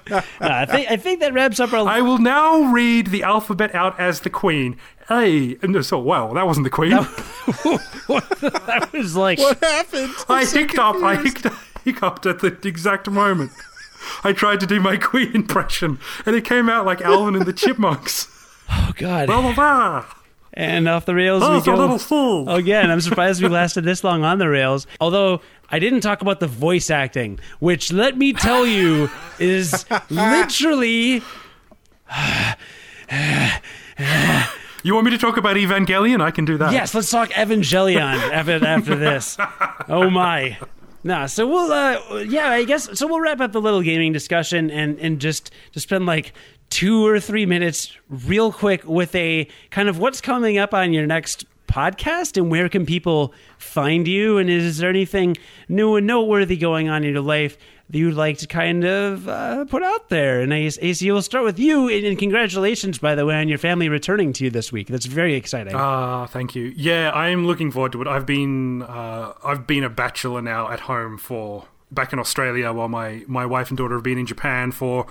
No, 0.10 0.22
I 0.39 0.65
think 0.65 0.89
I 0.91 0.95
think 0.95 1.19
that 1.19 1.34
wraps 1.34 1.60
up 1.60 1.73
our. 1.73 1.85
I 1.88 1.99
will 2.01 2.18
now 2.18 2.72
read 2.72 3.07
the 3.07 3.23
alphabet 3.23 3.76
out 3.76 3.99
as 3.99 4.22
the 4.22 4.30
queen. 4.30 4.77
A. 5.10 5.57
No, 5.64 5.81
so, 5.81 5.99
wow, 5.99 6.34
that 6.34 6.47
wasn't 6.47 6.64
the 6.64 6.69
queen. 6.69 6.91
that 6.91 8.89
was 8.93 9.15
like 9.26 9.39
What 9.39 9.60
happened? 9.61 10.14
I 10.30 10.45
hiccuped. 10.45 10.80
I 10.80 11.15
hiccuped, 11.22 11.55
hiccuped 11.84 12.26
at 12.26 12.39
the 12.39 12.57
exact 12.68 13.10
moment. 13.10 13.51
I 14.23 14.31
tried 14.34 14.60
to 14.61 14.65
do 14.65 14.80
my 14.80 14.95
queen 14.95 15.34
impression, 15.35 15.99
and 16.26 16.35
it 16.38 16.45
came 16.45 16.69
out 16.69 16.85
like 16.85 17.01
Alvin 17.01 17.35
and 17.35 17.45
the 17.45 17.53
Chipmunks. 17.64 18.27
oh 18.72 18.91
god, 18.95 19.27
Blah, 19.27 19.41
blah, 19.41 19.53
blah. 19.55 20.05
And 20.55 20.88
off 20.88 21.05
the 21.05 21.15
rails 21.15 21.41
we 21.41 21.47
Oh, 21.47 21.57
a 21.59 21.63
go. 21.63 21.75
little 21.75 21.97
fool. 21.99 22.49
Again, 22.53 22.91
I'm 22.91 23.01
surprised 23.01 23.41
we 23.41 23.47
lasted 23.49 23.84
this 23.84 24.03
long 24.03 24.23
on 24.23 24.38
the 24.38 24.47
rails. 24.49 24.85
Although 24.99 25.41
I 25.69 25.80
didn't 25.80 26.01
talk 26.01 26.21
about 26.21 26.39
the 26.39 26.47
voice 26.47 26.89
acting, 26.89 27.39
which 27.59 27.91
let 27.91 28.17
me 28.17 28.34
tell 28.34 28.65
you 28.65 29.09
is 29.39 29.85
literally 30.09 31.21
You 34.84 34.93
want 34.93 35.05
me 35.05 35.11
to 35.11 35.17
talk 35.17 35.38
about 35.38 35.55
Evangelion? 35.55 36.21
I 36.21 36.31
can 36.31 36.43
do 36.45 36.57
that. 36.57 36.73
yes. 36.73 36.93
Let's 36.93 37.09
talk 37.09 37.30
Evangelion 37.30 38.01
after 38.31 38.65
after 38.65 38.95
this. 38.95 39.38
Oh 39.88 40.09
my. 40.09 40.57
Nah, 41.05 41.25
so 41.25 41.47
we'll 41.47 41.71
uh 41.71 42.19
yeah, 42.19 42.49
I 42.49 42.63
guess 42.65 42.97
so 42.97 43.07
we'll 43.07 43.19
wrap 43.21 43.39
up 43.41 43.51
the 43.53 43.61
little 43.61 43.81
gaming 43.81 44.11
discussion 44.13 44.69
and 44.71 44.99
and 44.99 45.19
just 45.19 45.51
just 45.71 45.85
spend 45.88 46.05
like 46.05 46.34
two 46.74 47.06
or 47.06 47.20
three 47.20 47.45
minutes 47.45 47.95
real 48.10 48.52
quick 48.52 48.84
with 48.86 49.14
a 49.14 49.48
kind 49.70 49.88
of 49.88 50.00
what's 50.00 50.20
coming 50.22 50.58
up 50.58 50.74
on 50.74 50.91
your 50.91 51.06
next 51.06 51.45
podcast 51.68 52.36
and 52.36 52.50
where 52.50 52.68
can 52.68 52.84
people 52.84 53.32
find 53.60 54.08
you 54.08 54.40
and 54.40 54.50
is 54.50 54.80
there 54.80 54.90
anything 54.90 55.38
new 55.70 55.95
and 55.95 56.08
noteworthy 56.08 56.58
going 56.58 56.90
on 56.90 57.04
in 57.04 57.14
your 57.14 57.22
life 57.22 57.58
that 57.90 57.98
you'd 58.00 58.16
like 58.16 58.40
to 58.40 58.48
kind 58.48 58.84
of 58.86 59.28
uh, 59.30 59.66
put 59.66 59.84
out 59.84 60.10
there 60.10 60.41
and 60.41 60.52
I, 60.52 60.58
AC 60.58 61.12
we'll 61.12 61.22
start 61.22 61.45
with 61.45 61.60
you 61.60 61.90
and, 61.90 62.18
congratulations 62.18 62.98
by 62.98 63.14
the 63.14 63.24
way 63.26 63.36
on 63.36 63.48
your 63.48 63.60
family 63.60 63.88
returning 63.88 64.34
to 64.34 64.44
you 64.44 64.50
this 64.50 64.72
week 64.72 64.88
that's 64.88 65.06
very 65.06 65.36
exciting 65.36 65.76
Ah, 65.76 66.26
thank 66.26 66.56
you. 66.56 66.74
Yeah, 66.76 67.12
I 67.14 67.28
am 67.30 67.45
looking 67.45 67.70
forward 67.72 67.91
to 67.91 68.02
it. 68.02 68.08
I've 68.08 68.26
been 68.26 68.82
uh, 68.82 69.34
I've 69.44 69.68
been 69.68 69.84
a 69.84 69.90
bachelor 69.90 70.41
now 70.41 70.70
at 70.72 70.82
home 70.82 71.18
for 71.20 71.66
back 71.91 72.14
in 72.14 72.18
Australia 72.20 72.72
while 72.74 72.88
my 72.90 73.24
my 73.28 73.45
wife 73.45 73.70
and 73.70 73.78
daughter 73.78 73.94
have 73.95 74.04
been 74.04 74.18
in 74.18 74.26
Japan 74.26 74.72
for 74.72 75.06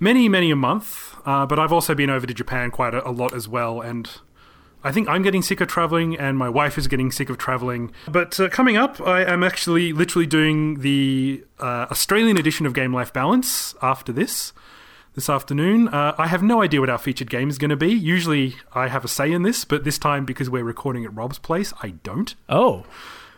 many 0.00 0.28
many 0.28 0.50
a 0.50 0.56
month. 0.56 1.14
Uh, 1.24 1.46
but 1.46 1.58
I've 1.58 1.72
also 1.72 1.94
been 1.94 2.10
over 2.10 2.26
to 2.26 2.34
Japan 2.34 2.70
quite 2.70 2.94
a, 2.94 3.06
a 3.06 3.12
lot 3.12 3.34
as 3.34 3.46
well, 3.46 3.80
and 3.80 4.10
I 4.82 4.92
think 4.92 5.08
I'm 5.08 5.22
getting 5.22 5.42
sick 5.42 5.60
of 5.60 5.68
traveling, 5.68 6.16
and 6.18 6.38
my 6.38 6.48
wife 6.48 6.78
is 6.78 6.88
getting 6.88 7.12
sick 7.12 7.28
of 7.28 7.36
traveling. 7.36 7.92
But 8.08 8.40
uh, 8.40 8.48
coming 8.48 8.76
up, 8.78 9.00
I 9.00 9.22
am 9.24 9.44
actually 9.44 9.92
literally 9.92 10.26
doing 10.26 10.80
the 10.80 11.44
uh, 11.58 11.86
Australian 11.90 12.38
edition 12.38 12.64
of 12.64 12.72
Game 12.72 12.94
Life 12.94 13.12
Balance 13.12 13.74
after 13.82 14.12
this 14.12 14.52
this 15.14 15.28
afternoon. 15.28 15.88
Uh, 15.88 16.14
I 16.16 16.28
have 16.28 16.42
no 16.42 16.62
idea 16.62 16.80
what 16.80 16.88
our 16.88 16.98
featured 16.98 17.28
game 17.28 17.50
is 17.50 17.58
going 17.58 17.70
to 17.70 17.76
be. 17.76 17.92
Usually 17.92 18.56
I 18.72 18.88
have 18.88 19.04
a 19.04 19.08
say 19.08 19.30
in 19.30 19.42
this, 19.42 19.64
but 19.64 19.84
this 19.84 19.98
time 19.98 20.24
because 20.24 20.48
we're 20.48 20.64
recording 20.64 21.04
at 21.04 21.14
Rob's 21.14 21.38
place, 21.38 21.72
I 21.82 21.90
don't. 21.90 22.34
oh 22.48 22.84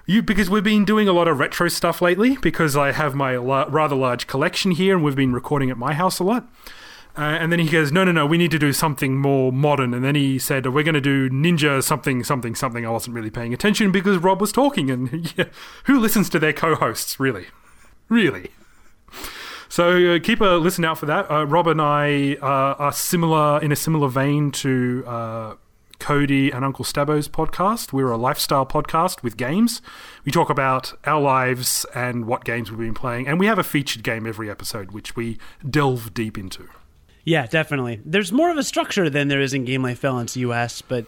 You 0.04 0.22
because 0.22 0.50
we've 0.50 0.64
been 0.64 0.84
doing 0.84 1.06
a 1.06 1.12
lot 1.12 1.28
of 1.28 1.38
retro 1.38 1.68
stuff 1.68 2.02
lately 2.02 2.36
because 2.36 2.76
I 2.76 2.92
have 2.92 3.14
my 3.14 3.36
la- 3.36 3.66
rather 3.68 3.94
large 3.94 4.26
collection 4.26 4.72
here 4.72 4.96
and 4.96 5.04
we've 5.04 5.14
been 5.14 5.32
recording 5.32 5.70
at 5.70 5.78
my 5.78 5.94
house 5.94 6.18
a 6.18 6.24
lot. 6.24 6.48
Uh, 7.16 7.20
and 7.20 7.52
then 7.52 7.58
he 7.58 7.68
goes, 7.68 7.92
no, 7.92 8.04
no, 8.04 8.12
no, 8.12 8.24
we 8.24 8.38
need 8.38 8.50
to 8.50 8.58
do 8.58 8.72
something 8.72 9.18
more 9.18 9.52
modern. 9.52 9.92
And 9.92 10.02
then 10.02 10.14
he 10.14 10.38
said, 10.38 10.66
we're 10.66 10.82
going 10.82 10.94
to 10.94 11.00
do 11.00 11.28
Ninja 11.28 11.82
something, 11.82 12.24
something, 12.24 12.54
something. 12.54 12.86
I 12.86 12.90
wasn't 12.90 13.14
really 13.14 13.30
paying 13.30 13.52
attention 13.52 13.92
because 13.92 14.16
Rob 14.18 14.40
was 14.40 14.50
talking. 14.50 14.90
And 14.90 15.32
yeah, 15.36 15.44
who 15.84 16.00
listens 16.00 16.30
to 16.30 16.38
their 16.38 16.54
co-hosts, 16.54 17.20
really? 17.20 17.46
Really? 18.08 18.50
So 19.68 20.14
uh, 20.14 20.18
keep 20.20 20.40
a 20.40 20.44
listen 20.44 20.84
out 20.84 20.98
for 20.98 21.06
that. 21.06 21.30
Uh, 21.30 21.46
Rob 21.46 21.66
and 21.68 21.80
I 21.80 22.36
uh, 22.42 22.74
are 22.78 22.92
similar 22.92 23.60
in 23.62 23.72
a 23.72 23.76
similar 23.76 24.08
vein 24.08 24.50
to 24.52 25.04
uh, 25.06 25.54
Cody 26.02 26.50
and 26.50 26.64
Uncle 26.64 26.84
Stabo's 26.84 27.28
podcast. 27.28 27.92
We're 27.92 28.10
a 28.10 28.16
lifestyle 28.16 28.66
podcast 28.66 29.22
with 29.22 29.36
games. 29.36 29.80
We 30.24 30.32
talk 30.32 30.50
about 30.50 30.92
our 31.04 31.20
lives 31.20 31.86
and 31.94 32.26
what 32.26 32.44
games 32.44 32.72
we've 32.72 32.80
been 32.80 32.92
playing, 32.92 33.28
and 33.28 33.38
we 33.38 33.46
have 33.46 33.56
a 33.58 33.62
featured 33.62 34.02
game 34.02 34.26
every 34.26 34.50
episode, 34.50 34.90
which 34.90 35.14
we 35.14 35.38
delve 35.68 36.12
deep 36.12 36.36
into. 36.36 36.68
Yeah, 37.24 37.46
definitely. 37.46 38.00
There's 38.04 38.32
more 38.32 38.50
of 38.50 38.56
a 38.56 38.64
structure 38.64 39.08
than 39.08 39.28
there 39.28 39.40
is 39.40 39.54
in 39.54 39.64
Game 39.64 39.84
Life 39.84 40.02
Balance 40.02 40.36
US, 40.36 40.82
but 40.82 41.06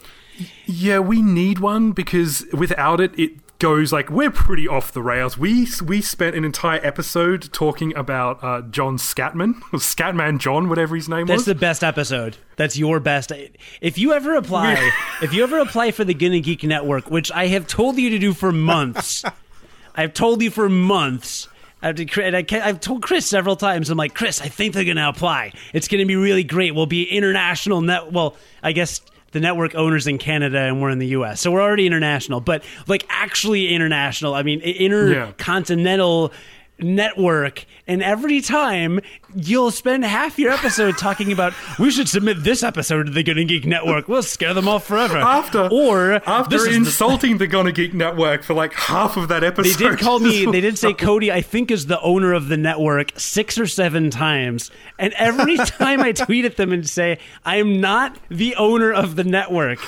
Yeah, 0.64 1.00
we 1.00 1.22
need 1.22 1.58
one 1.58 1.90
because 1.90 2.46
without 2.52 3.00
it, 3.00 3.18
it 3.18 3.32
goes 3.64 3.94
like 3.94 4.10
we're 4.10 4.30
pretty 4.30 4.68
off 4.68 4.92
the 4.92 5.02
rails. 5.02 5.38
We 5.38 5.66
we 5.82 6.02
spent 6.02 6.36
an 6.36 6.44
entire 6.44 6.80
episode 6.84 7.50
talking 7.50 7.96
about 7.96 8.44
uh, 8.44 8.60
John 8.60 8.98
Scatman, 8.98 9.54
or 9.72 9.78
Scatman 9.78 10.38
John, 10.38 10.68
whatever 10.68 10.94
his 10.94 11.08
name 11.08 11.26
that's 11.26 11.38
was. 11.38 11.46
That's 11.46 11.56
the 11.56 11.60
best 11.60 11.82
episode. 11.82 12.36
That's 12.56 12.76
your 12.76 13.00
best. 13.00 13.32
If 13.80 13.96
you 13.96 14.12
ever 14.12 14.34
apply, 14.34 14.90
if 15.22 15.32
you 15.32 15.42
ever 15.44 15.60
apply 15.60 15.92
for 15.92 16.04
the 16.04 16.12
Gonna 16.12 16.40
Geek 16.40 16.62
Network, 16.62 17.10
which 17.10 17.32
I 17.32 17.46
have 17.46 17.66
told 17.66 17.96
you 17.96 18.10
to 18.10 18.18
do 18.18 18.34
for 18.34 18.52
months, 18.52 19.24
I've 19.94 20.12
told 20.12 20.42
you 20.42 20.50
for 20.50 20.68
months. 20.68 21.48
I've, 21.80 21.98
I've 22.18 22.80
told 22.80 23.02
Chris 23.02 23.26
several 23.26 23.56
times. 23.56 23.88
I'm 23.88 23.96
like, 23.96 24.14
Chris, 24.14 24.42
I 24.42 24.48
think 24.48 24.74
they're 24.74 24.84
going 24.84 24.96
to 24.96 25.08
apply. 25.08 25.52
It's 25.74 25.86
going 25.86 26.00
to 26.00 26.06
be 26.06 26.16
really 26.16 26.44
great. 26.44 26.74
We'll 26.74 26.86
be 26.86 27.04
international 27.04 27.82
net. 27.82 28.10
Well, 28.10 28.36
I 28.62 28.72
guess 28.72 29.02
the 29.34 29.40
network 29.40 29.74
owners 29.74 30.06
in 30.06 30.16
Canada 30.16 30.58
and 30.60 30.80
we're 30.80 30.88
in 30.88 30.98
the 30.98 31.08
U.S., 31.08 31.40
so 31.40 31.50
we're 31.50 31.60
already 31.60 31.86
international. 31.86 32.40
But 32.40 32.64
like 32.86 33.04
actually 33.10 33.74
international. 33.74 34.34
I 34.34 34.42
mean, 34.42 34.60
intercontinental 34.60 36.32
network. 36.80 37.64
And 37.86 38.02
every 38.02 38.40
time 38.40 39.00
you'll 39.34 39.70
spend 39.70 40.04
half 40.04 40.38
your 40.38 40.50
episode 40.52 40.96
talking 40.98 41.32
about 41.32 41.52
we 41.78 41.90
should 41.90 42.08
submit 42.08 42.42
this 42.44 42.62
episode 42.62 43.04
to 43.04 43.12
the 43.12 43.22
Gonna 43.22 43.44
Geek 43.44 43.64
Network. 43.66 44.08
We'll 44.08 44.22
scare 44.22 44.54
them 44.54 44.68
off 44.68 44.86
forever. 44.86 45.16
after 45.18 45.68
or 45.70 46.12
after 46.28 46.58
the- 46.58 46.74
insulting 46.74 47.38
the 47.38 47.46
Gonna 47.46 47.72
Geek 47.72 47.94
Network 47.94 48.42
for 48.42 48.54
like 48.54 48.72
half 48.74 49.16
of 49.16 49.28
that 49.28 49.44
episode. 49.44 49.78
they 49.78 49.90
did 49.90 49.98
call 49.98 50.18
me. 50.20 50.46
They 50.54 50.60
did 50.60 50.78
say. 50.78 50.92
Cody. 50.94 51.30
I 51.32 51.40
think 51.42 51.70
is 51.70 51.86
the 51.86 52.00
owner 52.00 52.32
of 52.32 52.48
the 52.48 52.56
network 52.56 53.12
six 53.18 53.58
or 53.58 53.66
seven 53.66 54.10
times, 54.10 54.70
and 54.98 55.12
every 55.14 55.56
time 55.58 56.00
I 56.00 56.12
tweet 56.12 56.44
at 56.44 56.56
them 56.56 56.72
and 56.72 56.88
say 56.88 57.18
I 57.44 57.56
am 57.56 57.80
not 57.80 58.16
the 58.28 58.54
owner 58.56 58.92
of 58.92 59.16
the 59.16 59.24
network, 59.24 59.78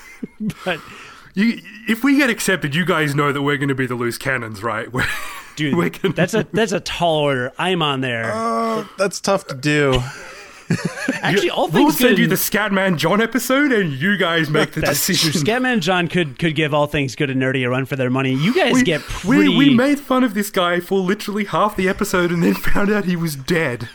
but 0.64 0.80
You, 1.34 1.60
if 1.88 2.02
we 2.02 2.16
get 2.16 2.30
accepted, 2.30 2.74
you 2.74 2.84
guys 2.84 3.14
know 3.14 3.32
that 3.32 3.42
we're 3.42 3.56
going 3.58 3.68
to 3.68 3.74
be 3.74 3.86
the 3.86 3.94
loose 3.94 4.16
cannons, 4.18 4.62
right? 4.62 4.90
We're, 4.92 5.06
dude, 5.56 5.94
that's 6.14 6.34
a 6.34 6.46
that's 6.52 6.72
a 6.72 6.80
tall 6.80 7.20
order. 7.20 7.52
I'm 7.58 7.82
on 7.82 8.00
there. 8.00 8.30
Oh, 8.32 8.88
that's 8.98 9.20
tough 9.20 9.46
to 9.48 9.54
do. 9.54 10.00
Actually, 11.22 11.50
all 11.50 11.68
we'll 11.68 11.90
things 11.90 11.98
send 11.98 12.18
you 12.18 12.26
the 12.26 12.34
Scatman 12.34 12.98
John 12.98 13.20
episode, 13.20 13.70
and 13.72 13.92
you 13.92 14.16
guys 14.16 14.50
make 14.50 14.72
the 14.72 14.80
that's 14.80 15.04
true. 15.04 15.14
decision. 15.14 15.42
Scatman 15.42 15.80
John 15.80 16.08
could 16.08 16.38
could 16.38 16.54
give 16.54 16.74
all 16.74 16.86
things 16.86 17.14
good 17.14 17.30
and 17.30 17.40
nerdy 17.40 17.64
a 17.64 17.70
run 17.70 17.86
for 17.86 17.96
their 17.96 18.10
money. 18.10 18.34
You 18.34 18.54
guys 18.54 18.74
we, 18.74 18.82
get 18.82 19.00
pretty. 19.02 19.48
we, 19.48 19.68
we 19.68 19.74
made 19.74 20.00
fun 20.00 20.24
of 20.24 20.34
this 20.34 20.50
guy 20.50 20.80
for 20.80 20.98
literally 20.98 21.44
half 21.44 21.76
the 21.76 21.88
episode, 21.88 22.32
and 22.32 22.42
then 22.42 22.54
found 22.54 22.90
out 22.90 23.04
he 23.04 23.16
was 23.16 23.36
dead. 23.36 23.88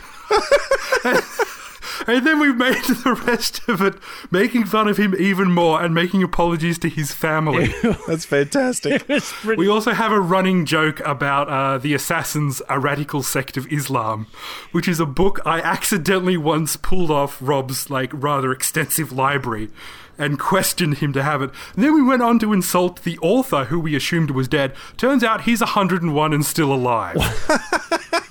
And 2.07 2.26
then 2.26 2.40
we 2.40 2.52
made 2.52 2.76
the 2.84 3.22
rest 3.26 3.61
of 3.68 3.82
it 3.82 3.95
making 4.32 4.65
fun 4.65 4.88
of 4.88 4.98
him 4.98 5.15
even 5.18 5.52
more 5.52 5.82
and 5.82 5.94
making 5.94 6.23
apologies 6.23 6.78
to 6.80 6.90
his 6.90 7.11
family. 7.14 7.73
That's 8.07 8.26
fantastic. 8.26 9.06
Pretty- 9.07 9.60
We 9.60 9.68
also 9.68 9.91
have 9.91 10.11
a 10.11 10.19
running 10.19 10.65
joke 10.65 10.99
about 11.02 11.49
uh, 11.49 11.78
the 11.78 11.94
Assassins, 11.94 12.61
a 12.69 12.80
radical 12.80 13.23
sect 13.23 13.57
of 13.57 13.72
Islam, 13.72 14.28
which 14.72 14.88
is 14.88 14.99
a 14.99 15.06
book 15.06 15.40
I 15.45 15.60
accidentally 15.61 16.38
once 16.38 16.76
pulled 16.76 17.11
off 17.11 17.38
Rob's 17.41 17.90
like 17.90 18.11
rather 18.14 18.52
extensive 18.52 19.11
library 19.11 19.69
and 20.18 20.38
questioned 20.40 20.98
him 20.98 21.14
to 21.14 21.23
have 21.23 21.41
it. 21.41 21.49
And 21.76 21.84
then 21.84 21.94
we 21.95 22.03
went 22.03 22.22
on 22.22 22.38
to 22.40 22.53
insult 22.53 23.03
the 23.03 23.18
author, 23.19 23.65
who 23.65 23.80
we 23.80 23.95
assumed 23.95 24.30
was 24.32 24.48
dead. 24.48 24.73
Turns 24.98 25.23
out 25.23 25.41
he's 25.44 25.61
101 25.61 26.34
and 26.34 26.45
still 26.45 26.72
alive. 26.73 27.18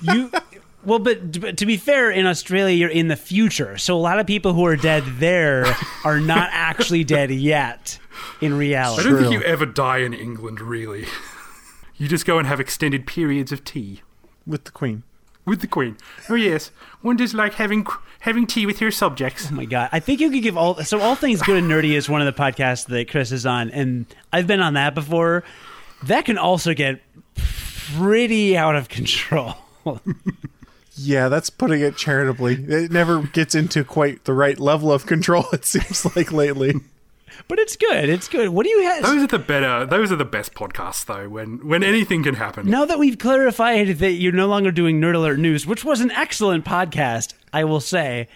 you 0.01 0.31
well 0.85 0.99
but, 0.99 1.39
but 1.39 1.57
to 1.57 1.65
be 1.65 1.77
fair 1.77 2.09
in 2.11 2.25
australia 2.25 2.75
you're 2.75 2.89
in 2.89 3.07
the 3.07 3.15
future 3.15 3.77
so 3.77 3.95
a 3.95 3.99
lot 3.99 4.19
of 4.19 4.25
people 4.27 4.53
who 4.53 4.65
are 4.65 4.75
dead 4.75 5.03
there 5.17 5.65
are 6.03 6.19
not 6.19 6.49
actually 6.51 7.03
dead 7.03 7.31
yet 7.31 7.99
in 8.39 8.53
reality. 8.57 9.01
I 9.01 9.11
don't 9.11 9.19
think 9.21 9.33
you 9.33 9.41
ever 9.43 9.65
die 9.65 9.99
in 9.99 10.13
England, 10.13 10.61
really. 10.61 11.05
You 11.97 12.07
just 12.07 12.25
go 12.25 12.39
and 12.39 12.47
have 12.47 12.59
extended 12.59 13.05
periods 13.05 13.51
of 13.51 13.63
tea. 13.63 14.01
With 14.47 14.63
the 14.63 14.71
queen. 14.71 15.03
With 15.45 15.61
the 15.61 15.67
Queen. 15.67 15.97
Oh 16.29 16.33
yes, 16.33 16.71
one 17.01 17.15
does 17.15 17.35
like 17.35 17.53
having 17.53 17.85
having 18.21 18.47
tea 18.47 18.65
with 18.65 18.81
your 18.81 18.89
subjects. 18.89 19.49
oh 19.51 19.55
my 19.55 19.65
god 19.65 19.89
i 19.91 19.99
think 19.99 20.19
you 20.19 20.31
could 20.31 20.41
give 20.41 20.57
all 20.57 20.83
so 20.83 20.99
all 20.99 21.13
things 21.15 21.41
good 21.43 21.57
and 21.57 21.69
nerdy 21.69 21.91
is 21.91 22.09
one 22.09 22.19
of 22.21 22.25
the 22.25 22.41
podcasts 22.41 22.85
that 22.87 23.07
chris 23.09 23.31
is 23.31 23.45
on 23.45 23.69
and 23.71 24.05
i've 24.33 24.47
been 24.47 24.61
on 24.61 24.73
that 24.75 24.95
before 24.95 25.43
that 26.03 26.25
can 26.25 26.37
also 26.37 26.73
get 26.73 27.01
pretty 27.35 28.55
out 28.57 28.75
of 28.75 28.89
control 28.89 29.55
Yeah, 31.03 31.29
that's 31.29 31.49
putting 31.49 31.81
it 31.81 31.97
charitably. 31.97 32.55
It 32.67 32.91
never 32.91 33.23
gets 33.23 33.55
into 33.55 33.83
quite 33.83 34.25
the 34.25 34.33
right 34.33 34.59
level 34.59 34.91
of 34.91 35.05
control, 35.05 35.45
it 35.53 35.65
seems 35.65 36.05
like 36.15 36.31
lately. 36.31 36.73
but 37.47 37.59
it's 37.59 37.75
good. 37.75 38.09
It's 38.09 38.27
good. 38.27 38.49
What 38.49 38.63
do 38.65 38.69
you 38.69 38.83
have? 38.83 39.03
Those 39.03 39.23
are 39.23 39.27
the 39.27 39.39
better. 39.39 39.85
Those 39.85 40.11
are 40.11 40.15
the 40.15 40.25
best 40.25 40.53
podcasts, 40.53 41.05
though. 41.05 41.27
When 41.29 41.67
when 41.67 41.83
anything 41.83 42.23
can 42.23 42.35
happen. 42.35 42.69
Now 42.69 42.85
that 42.85 42.99
we've 42.99 43.17
clarified 43.17 43.87
that 43.99 44.11
you're 44.13 44.31
no 44.31 44.47
longer 44.47 44.71
doing 44.71 44.99
Nerd 44.99 45.15
Alert 45.15 45.39
News, 45.39 45.65
which 45.65 45.83
was 45.83 46.01
an 46.01 46.11
excellent 46.11 46.65
podcast, 46.65 47.33
I 47.53 47.63
will 47.63 47.79
say, 47.81 48.27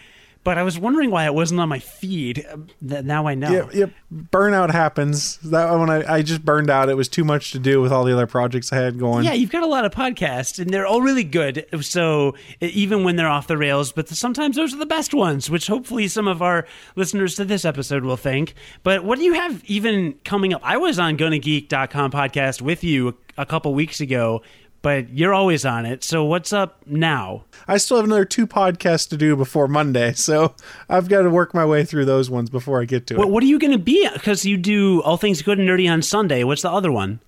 but 0.45 0.57
I 0.59 0.63
was 0.63 0.79
wondering 0.79 1.09
why 1.11 1.25
it 1.25 1.33
wasn't 1.33 1.59
on 1.59 1.67
my 1.67 1.79
feed. 1.79 2.45
Uh, 2.49 3.01
Now 3.01 3.27
I 3.27 3.33
know. 3.35 3.51
Yep, 3.51 3.73
yep. 3.73 3.91
Burnout 4.31 4.71
happens. 4.71 5.37
That 5.39 5.73
when 5.77 5.89
I, 5.89 6.13
I 6.13 6.21
just 6.21 6.45
burned 6.45 6.69
out, 6.69 6.87
it 6.87 6.95
was 6.95 7.09
too 7.09 7.25
much 7.25 7.51
to 7.51 7.59
do 7.59 7.81
with 7.81 7.91
all 7.91 8.05
the 8.05 8.13
other 8.13 8.27
projects 8.27 8.71
I 8.71 8.77
had 8.77 8.97
going. 8.97 9.25
Yeah, 9.25 9.33
you've 9.33 9.51
got 9.51 9.63
a 9.63 9.67
lot 9.67 9.83
of 9.85 9.91
podcasts, 9.91 10.59
and 10.59 10.69
they're 10.71 10.85
all 10.85 11.01
really 11.01 11.23
good. 11.23 11.65
So 11.81 12.35
even 12.61 13.03
when 13.03 13.15
they're 13.15 13.27
off 13.27 13.47
the 13.47 13.57
rails, 13.57 13.91
but 13.91 14.07
sometimes 14.07 14.55
those 14.55 14.73
are 14.73 14.77
the 14.77 14.85
best 14.85 15.13
ones, 15.13 15.49
which 15.49 15.67
hopefully 15.67 16.07
some 16.07 16.27
of 16.27 16.41
our 16.41 16.65
listeners 16.95 17.35
to 17.35 17.43
this 17.43 17.65
episode 17.65 18.03
will 18.05 18.15
think. 18.15 18.53
But 18.83 19.03
what 19.03 19.17
do 19.17 19.25
you 19.25 19.33
have 19.33 19.63
even 19.65 20.13
coming 20.23 20.53
up? 20.53 20.61
I 20.63 20.77
was 20.77 20.99
on 20.99 21.17
GonnaGeek.com 21.17 22.11
podcast 22.11 22.61
with 22.61 22.83
you 22.83 23.17
a 23.37 23.45
couple 23.45 23.73
weeks 23.73 23.99
ago, 23.99 24.41
but 24.85 25.09
you're 25.09 25.33
always 25.33 25.65
on 25.65 25.83
it. 25.83 26.03
So 26.03 26.23
what's 26.25 26.53
up 26.53 26.77
now? 26.85 27.45
I 27.67 27.77
still 27.77 27.97
have 27.97 28.05
another 28.05 28.23
two 28.23 28.45
podcasts 28.45 29.09
to 29.09 29.17
do 29.17 29.35
before 29.35 29.67
Monday, 29.67 30.13
so 30.15 30.53
I've 30.87 31.09
got 31.09 31.23
to 31.23 31.29
work 31.31 31.55
my 31.55 31.65
way 31.65 31.83
through 31.83 32.05
those 32.05 32.29
ones 32.29 32.51
before 32.51 32.79
I 32.79 32.85
get 32.85 33.07
to 33.07 33.15
What, 33.15 33.27
it. 33.27 33.31
what 33.31 33.41
are 33.41 33.47
you 33.47 33.57
going 33.57 33.71
to 33.73 33.79
be? 33.79 34.07
Because 34.13 34.45
you 34.45 34.57
do 34.57 35.01
all 35.01 35.17
things 35.17 35.41
good 35.41 35.57
and 35.57 35.67
nerdy 35.67 35.91
on 35.91 36.03
Sunday. 36.03 36.43
What's 36.43 36.61
the 36.61 36.69
other 36.69 36.91
one? 36.91 37.19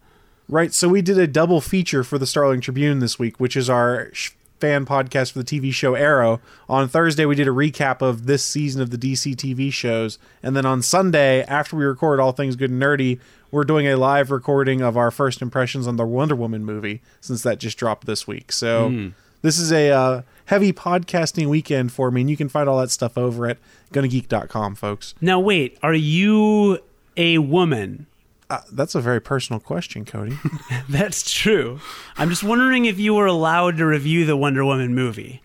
Right. 0.48 0.72
So 0.72 0.88
we 0.88 1.02
did 1.02 1.18
a 1.18 1.26
double 1.26 1.60
feature 1.60 2.04
for 2.04 2.20
the 2.20 2.28
Starling 2.28 2.62
Tribune 2.62 3.00
this 3.00 3.18
week, 3.18 3.40
which 3.40 3.58
is 3.58 3.72
our 3.72 4.12
fan 4.60 4.86
podcast 4.86 5.32
for 5.32 5.40
the 5.40 5.44
TV 5.46 5.74
show 5.74 5.96
Arrow. 5.96 6.40
On 6.70 6.88
Thursday, 6.88 7.26
we 7.26 7.34
did 7.34 7.48
a 7.48 7.52
recap 7.52 8.04
of 8.04 8.28
this 8.28 8.44
season 8.46 8.84
of 8.84 8.92
the 8.92 8.98
DC 9.00 9.36
TV 9.36 9.74
shows, 9.74 10.20
and 10.44 10.56
then 10.56 10.66
on 10.66 10.84
Sunday, 10.84 11.42
after 11.44 11.76
we 11.76 11.86
record 11.86 12.20
all 12.20 12.34
things 12.34 12.56
good 12.56 12.70
and 12.70 12.82
nerdy, 12.82 13.20
we're 13.52 13.64
doing 13.64 13.88
a 13.88 13.96
live 13.96 14.32
recording 14.32 14.82
of 14.82 14.98
our 14.98 15.12
first 15.12 15.42
impressions 15.42 15.88
on 15.88 15.96
the 15.96 16.06
Wonder 16.06 16.36
Woman 16.36 16.66
movie 16.66 17.02
since 17.22 17.44
that 17.44 17.60
just 17.60 17.78
dropped 17.78 18.06
this 18.06 18.28
week. 18.28 18.52
So. 18.52 19.12
This 19.44 19.60
is 19.60 19.72
a 19.72 19.92
uh, 19.92 20.22
heavy 20.46 20.74
podcasting 20.74 21.48
weekend 21.48 21.92
for 21.92 22.10
me, 22.10 22.22
and 22.22 22.30
you 22.30 22.36
can 22.36 22.50
find 22.50 22.68
all 22.68 22.80
that 22.80 22.90
stuff 22.90 23.18
over 23.18 23.48
at 23.48 23.60
gonnageek.com, 23.94 24.76
folks. 24.76 25.14
Now 25.22 25.40
wait, 25.40 25.78
are 25.84 25.94
you 25.94 26.80
a 27.16 27.38
woman? 27.38 28.08
Uh, 28.50 28.62
that's 28.72 28.96
a 28.96 29.02
very 29.02 29.20
personal 29.20 29.60
question, 29.60 30.06
Cody. 30.06 30.38
That's 30.90 31.30
true. 31.30 31.82
I'm 32.18 32.30
just 32.30 32.44
wondering 32.44 32.86
if 32.86 32.98
you 32.98 33.14
were 33.14 33.26
allowed 33.26 33.76
to 33.78 33.86
review 33.86 34.26
the 34.26 34.38
Wonder 34.38 34.64
Woman 34.64 34.96
movie. 34.96 35.42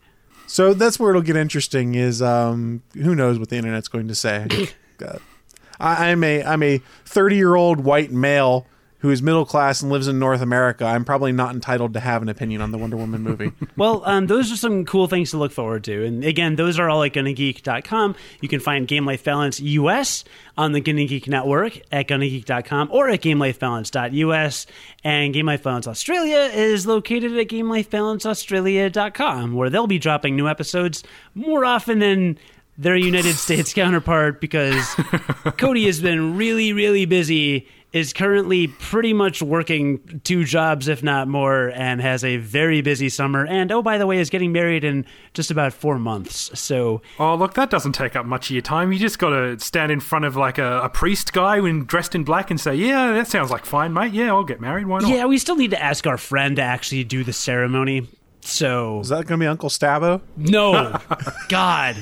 So 0.47 0.73
that's 0.73 1.01
where 1.01 1.11
it'll 1.11 1.23
get 1.23 1.35
interesting. 1.35 1.97
Is 1.97 2.23
um, 2.23 2.83
who 2.95 3.17
knows 3.17 3.41
what 3.41 3.49
the 3.49 3.57
internet's 3.57 3.89
going 3.89 4.07
to 4.07 4.15
say? 4.15 4.47
God. 4.99 5.21
I, 5.83 6.11
I'm 6.11 6.25
a 6.25 6.43
I'm 6.45 6.63
a 6.63 6.79
30 7.05 7.37
year 7.37 7.55
old 7.55 7.81
white 7.81 8.11
male 8.11 8.67
who 9.03 9.11
is 9.11 9.21
middle 9.21 9.45
class 9.45 9.83
and 9.83 9.91
lives 9.91 10.07
in 10.07 10.21
North 10.21 10.41
America. 10.41 10.85
I'm 10.85 11.05
probably 11.05 11.33
not 11.33 11.57
entitled 11.57 11.95
to 11.95 12.01
have 12.01 12.23
an 12.23 12.29
opinion 12.29 12.61
on 12.61 12.71
the 12.71 12.79
Wonder 12.79 12.97
Woman 12.97 13.23
movie. 13.23 13.51
Well, 13.77 14.03
um, 14.05 14.29
those 14.29 14.53
are 14.53 14.57
some 14.57 14.85
cool 14.85 15.09
things 15.09 15.31
to 15.31 15.39
look 15.39 15.51
forward 15.51 15.83
to. 15.85 16.05
And 16.05 16.23
again, 16.23 16.57
those 16.57 16.79
are 16.79 16.91
all 16.91 17.03
at 17.03 17.13
GonnaGeek.com. 17.13 18.15
You 18.41 18.49
can 18.49 18.61
find 18.61 18.87
Game 18.87 19.07
Life 19.07 19.25
Balance 19.25 19.59
US 19.61 20.25
on 20.57 20.71
the 20.73 20.81
Gonna 20.81 21.07
Geek 21.07 21.27
Network 21.27 21.81
at 21.91 22.07
GonnaGeek.com 22.07 22.91
or 22.93 23.09
at 23.09 23.23
GameLifeBalance.us. 23.23 24.67
And 25.03 25.35
Game 25.35 25.47
Life 25.47 25.65
Balance 25.65 25.89
Australia 25.89 26.51
is 26.53 26.87
located 26.87 27.37
at 27.37 27.49
GameLifeBalanceAustralia.com, 27.49 29.55
where 29.55 29.71
they'll 29.71 29.89
be 29.89 29.99
dropping 29.99 30.37
new 30.37 30.47
episodes 30.49 31.03
more 31.35 31.65
often 31.65 31.99
than 31.99 32.39
their 32.79 32.97
United 32.97 33.35
States 33.35 33.73
counterpart 33.75 34.41
because 34.41 34.95
Cody 35.59 35.85
has 35.87 36.01
been 36.01 36.37
really, 36.37 36.73
really 36.73 37.05
busy, 37.05 37.69
is 37.93 38.15
currently 38.15 38.67
pretty 38.69 39.13
much 39.13 39.43
working 39.43 40.21
two 40.25 40.45
jobs, 40.45 40.89
if 40.89 41.03
not 41.03 41.29
more, 41.29 41.71
and 41.75 42.01
has 42.01 42.25
a 42.25 42.39
very 42.39 42.81
busy 42.81 43.11
summer. 43.11 43.47
And 43.47 43.71
oh, 43.71 43.83
by 43.83 43.99
the 43.99 44.07
way, 44.07 44.19
is 44.19 44.31
getting 44.31 44.51
married 44.53 44.83
in 44.85 45.05
just 45.35 45.51
about 45.51 45.75
four 45.75 45.99
months. 45.99 46.59
So 46.59 47.03
Oh, 47.19 47.35
look, 47.35 47.53
that 47.55 47.69
doesn't 47.69 47.93
take 47.93 48.17
up 48.17 48.25
much 48.25 48.47
of 48.49 48.53
your 48.55 48.63
time. 48.63 48.93
You 48.93 48.99
just 48.99 49.19
got 49.19 49.31
to 49.31 49.59
stand 49.61 49.93
in 49.93 50.01
front 50.01 50.25
of 50.25 50.37
like 50.37 50.57
a, 50.57 50.81
a 50.81 50.89
priest 50.89 51.35
guy 51.35 51.61
when 51.61 51.85
dressed 51.85 52.15
in 52.15 52.25
black 52.25 52.51
and 52.51 52.59
say, 52.59 52.75
"Yeah, 52.75 53.13
that 53.13 53.27
sounds 53.29 53.51
like 53.51 53.67
fine, 53.67 53.93
mate. 53.93 54.15
Yeah, 54.15 54.29
I'll 54.29 54.45
get 54.45 54.61
married. 54.63 54.87
Why 54.87 55.01
not?" 55.01 55.11
yeah, 55.11 55.27
we 55.27 55.37
still 55.37 55.57
need 55.57 55.73
to 55.73 55.83
ask 55.83 56.07
our 56.07 56.17
friend 56.19 56.57
to 56.57 56.63
actually 56.63 57.05
do 57.05 57.23
the 57.23 57.35
ceremony. 57.35 58.09
So 58.41 59.01
Is 59.01 59.11
that 59.11 59.27
going 59.27 59.39
to 59.39 59.45
be 59.45 59.47
Uncle 59.47 59.69
Stabbo? 59.69 60.21
no, 60.37 60.99
God. 61.49 61.97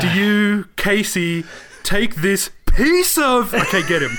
Do 0.00 0.08
you, 0.08 0.66
Casey, 0.76 1.44
take 1.82 2.16
this 2.16 2.50
piece 2.66 3.18
of? 3.18 3.52
Okay, 3.54 3.86
get 3.86 4.02
him. 4.02 4.16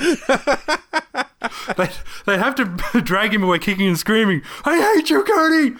they, 1.76 1.88
they 2.26 2.38
have 2.38 2.54
to 2.56 2.64
drag 3.02 3.34
him 3.34 3.42
away, 3.42 3.58
kicking 3.58 3.88
and 3.88 3.98
screaming. 3.98 4.42
I 4.64 4.94
hate 4.94 5.10
you, 5.10 5.24
Cody. 5.24 5.76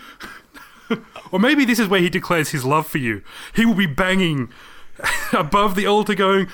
or 1.32 1.38
maybe 1.38 1.64
this 1.64 1.78
is 1.78 1.88
where 1.88 2.00
he 2.00 2.08
declares 2.08 2.50
his 2.50 2.64
love 2.64 2.86
for 2.86 2.98
you. 2.98 3.22
He 3.54 3.64
will 3.66 3.74
be 3.74 3.86
banging 3.86 4.52
above 5.32 5.74
the 5.74 5.86
altar, 5.86 6.14
going, 6.14 6.48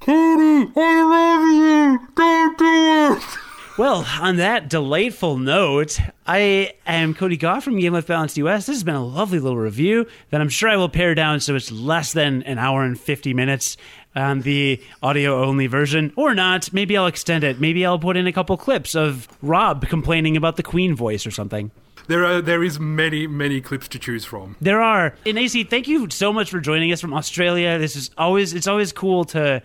"Cody, 0.00 0.70
I 0.76 1.02
love 1.02 1.44
you. 1.52 2.08
Don't 2.14 2.58
do 2.58 3.16
it." 3.16 3.43
Well, 3.76 4.06
on 4.20 4.36
that 4.36 4.68
delightful 4.68 5.36
note, 5.36 5.98
I 6.28 6.74
am 6.86 7.12
Cody 7.12 7.36
Goff 7.36 7.64
from 7.64 7.76
Game 7.80 7.92
Life 7.92 8.06
Balance 8.06 8.36
US. 8.36 8.66
This 8.66 8.76
has 8.76 8.84
been 8.84 8.94
a 8.94 9.04
lovely 9.04 9.40
little 9.40 9.58
review 9.58 10.06
that 10.30 10.40
I'm 10.40 10.48
sure 10.48 10.68
I 10.68 10.76
will 10.76 10.88
pare 10.88 11.12
down 11.16 11.40
so 11.40 11.56
it's 11.56 11.72
less 11.72 12.12
than 12.12 12.44
an 12.44 12.58
hour 12.58 12.84
and 12.84 12.98
50 12.98 13.34
minutes 13.34 13.76
on 14.14 14.42
the 14.42 14.80
audio 15.02 15.44
only 15.44 15.66
version, 15.66 16.12
or 16.14 16.36
not. 16.36 16.72
Maybe 16.72 16.96
I'll 16.96 17.08
extend 17.08 17.42
it. 17.42 17.58
Maybe 17.58 17.84
I'll 17.84 17.98
put 17.98 18.16
in 18.16 18.28
a 18.28 18.32
couple 18.32 18.56
clips 18.56 18.94
of 18.94 19.26
Rob 19.42 19.88
complaining 19.88 20.36
about 20.36 20.54
the 20.54 20.62
Queen 20.62 20.94
voice 20.94 21.26
or 21.26 21.32
something. 21.32 21.72
There 22.06 22.24
are 22.24 22.40
there 22.40 22.62
is 22.62 22.78
many 22.78 23.26
many 23.26 23.60
clips 23.60 23.88
to 23.88 23.98
choose 23.98 24.24
from. 24.24 24.54
There 24.60 24.82
are. 24.82 25.16
And 25.26 25.36
AC, 25.36 25.64
thank 25.64 25.88
you 25.88 26.08
so 26.10 26.32
much 26.32 26.48
for 26.48 26.60
joining 26.60 26.92
us 26.92 27.00
from 27.00 27.12
Australia. 27.12 27.76
This 27.78 27.96
is 27.96 28.12
always 28.16 28.54
it's 28.54 28.68
always 28.68 28.92
cool 28.92 29.24
to 29.26 29.62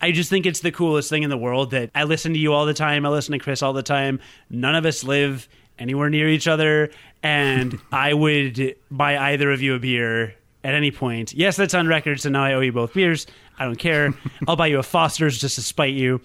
I 0.00 0.12
just 0.12 0.30
think 0.30 0.46
it's 0.46 0.60
the 0.60 0.72
coolest 0.72 1.08
thing 1.08 1.22
in 1.22 1.30
the 1.30 1.38
world 1.38 1.70
that 1.70 1.90
I 1.94 2.04
listen 2.04 2.32
to 2.34 2.38
you 2.38 2.52
all 2.52 2.66
the 2.66 2.74
time. 2.74 3.06
I 3.06 3.08
listen 3.08 3.32
to 3.32 3.38
Chris 3.38 3.62
all 3.62 3.72
the 3.72 3.82
time. 3.82 4.20
None 4.50 4.74
of 4.74 4.84
us 4.84 5.04
live 5.04 5.48
anywhere 5.78 6.10
near 6.10 6.28
each 6.28 6.48
other 6.48 6.90
and 7.22 7.78
I 7.92 8.14
would 8.14 8.76
buy 8.90 9.16
either 9.32 9.50
of 9.50 9.62
you 9.62 9.74
a 9.74 9.78
beer 9.78 10.34
at 10.64 10.74
any 10.74 10.90
point. 10.90 11.32
Yes, 11.32 11.56
that's 11.56 11.74
on 11.74 11.86
record, 11.86 12.20
so 12.20 12.28
now 12.28 12.44
I 12.44 12.54
owe 12.54 12.60
you 12.60 12.72
both 12.72 12.94
beers. 12.94 13.26
I 13.58 13.64
don't 13.64 13.78
care. 13.78 14.12
I'll 14.48 14.56
buy 14.56 14.66
you 14.66 14.78
a 14.78 14.82
Foster's 14.82 15.38
just 15.38 15.54
to 15.56 15.62
spite 15.62 15.94
you. 15.94 16.20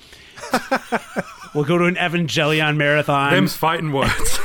we'll 1.54 1.64
go 1.64 1.78
to 1.78 1.86
an 1.86 1.96
Evangelion 1.96 2.76
marathon. 2.78 3.34
Them's 3.34 3.56
fighting 3.56 3.92
words. 3.92 4.40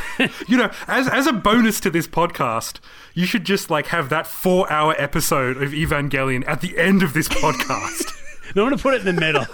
you 0.49 0.57
know, 0.57 0.71
as 0.87 1.09
as 1.09 1.27
a 1.27 1.33
bonus 1.33 1.81
to 1.81 1.91
this 1.91 2.07
podcast, 2.07 2.79
you 3.15 3.27
should 3.27 3.45
just 3.45 3.71
like 3.71 3.87
have 3.89 4.09
that 4.11 4.27
four 4.27 4.71
hour 4.71 4.95
episode 4.99 5.63
of 5.63 5.71
Evangelion 5.71 6.47
at 6.47 6.61
the 6.61 6.79
end 6.79 7.03
of 7.03 7.13
this 7.13 7.29
podcast. 7.29 8.13
No, 8.55 8.63
I'm 8.63 8.69
going 8.69 8.77
to 8.77 8.83
put 8.83 8.95
it 8.95 9.07
in 9.07 9.15
the 9.15 9.21
middle. 9.21 9.47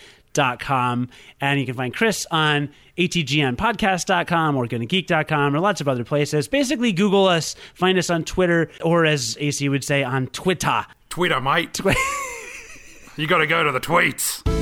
com 0.60 1.10
and 1.42 1.60
you 1.60 1.66
can 1.66 1.76
find 1.76 1.94
chris 1.94 2.26
on 2.32 2.70
atgnpodcast.com 3.00 4.56
or 4.56 4.68
gonnageek.com 4.68 5.56
or 5.56 5.60
lots 5.60 5.82
of 5.82 5.88
other 5.88 6.04
places 6.04 6.48
basically 6.48 6.92
google 6.92 7.28
us 7.28 7.56
find 7.74 7.98
us 7.98 8.10
on 8.10 8.24
twitter 8.24 8.70
or 8.84 9.06
as 9.06 9.38
ac 9.40 9.68
would 9.70 9.84
say 9.84 10.04
on 10.04 10.28
twitter 10.28 10.86
Twitter, 11.10 11.42
mate. 11.42 11.80
you 13.18 13.28
got 13.28 13.40
to 13.40 13.48
go 13.48 13.64
to 13.64 13.72
the 13.72 13.80
tweets. 13.80 14.59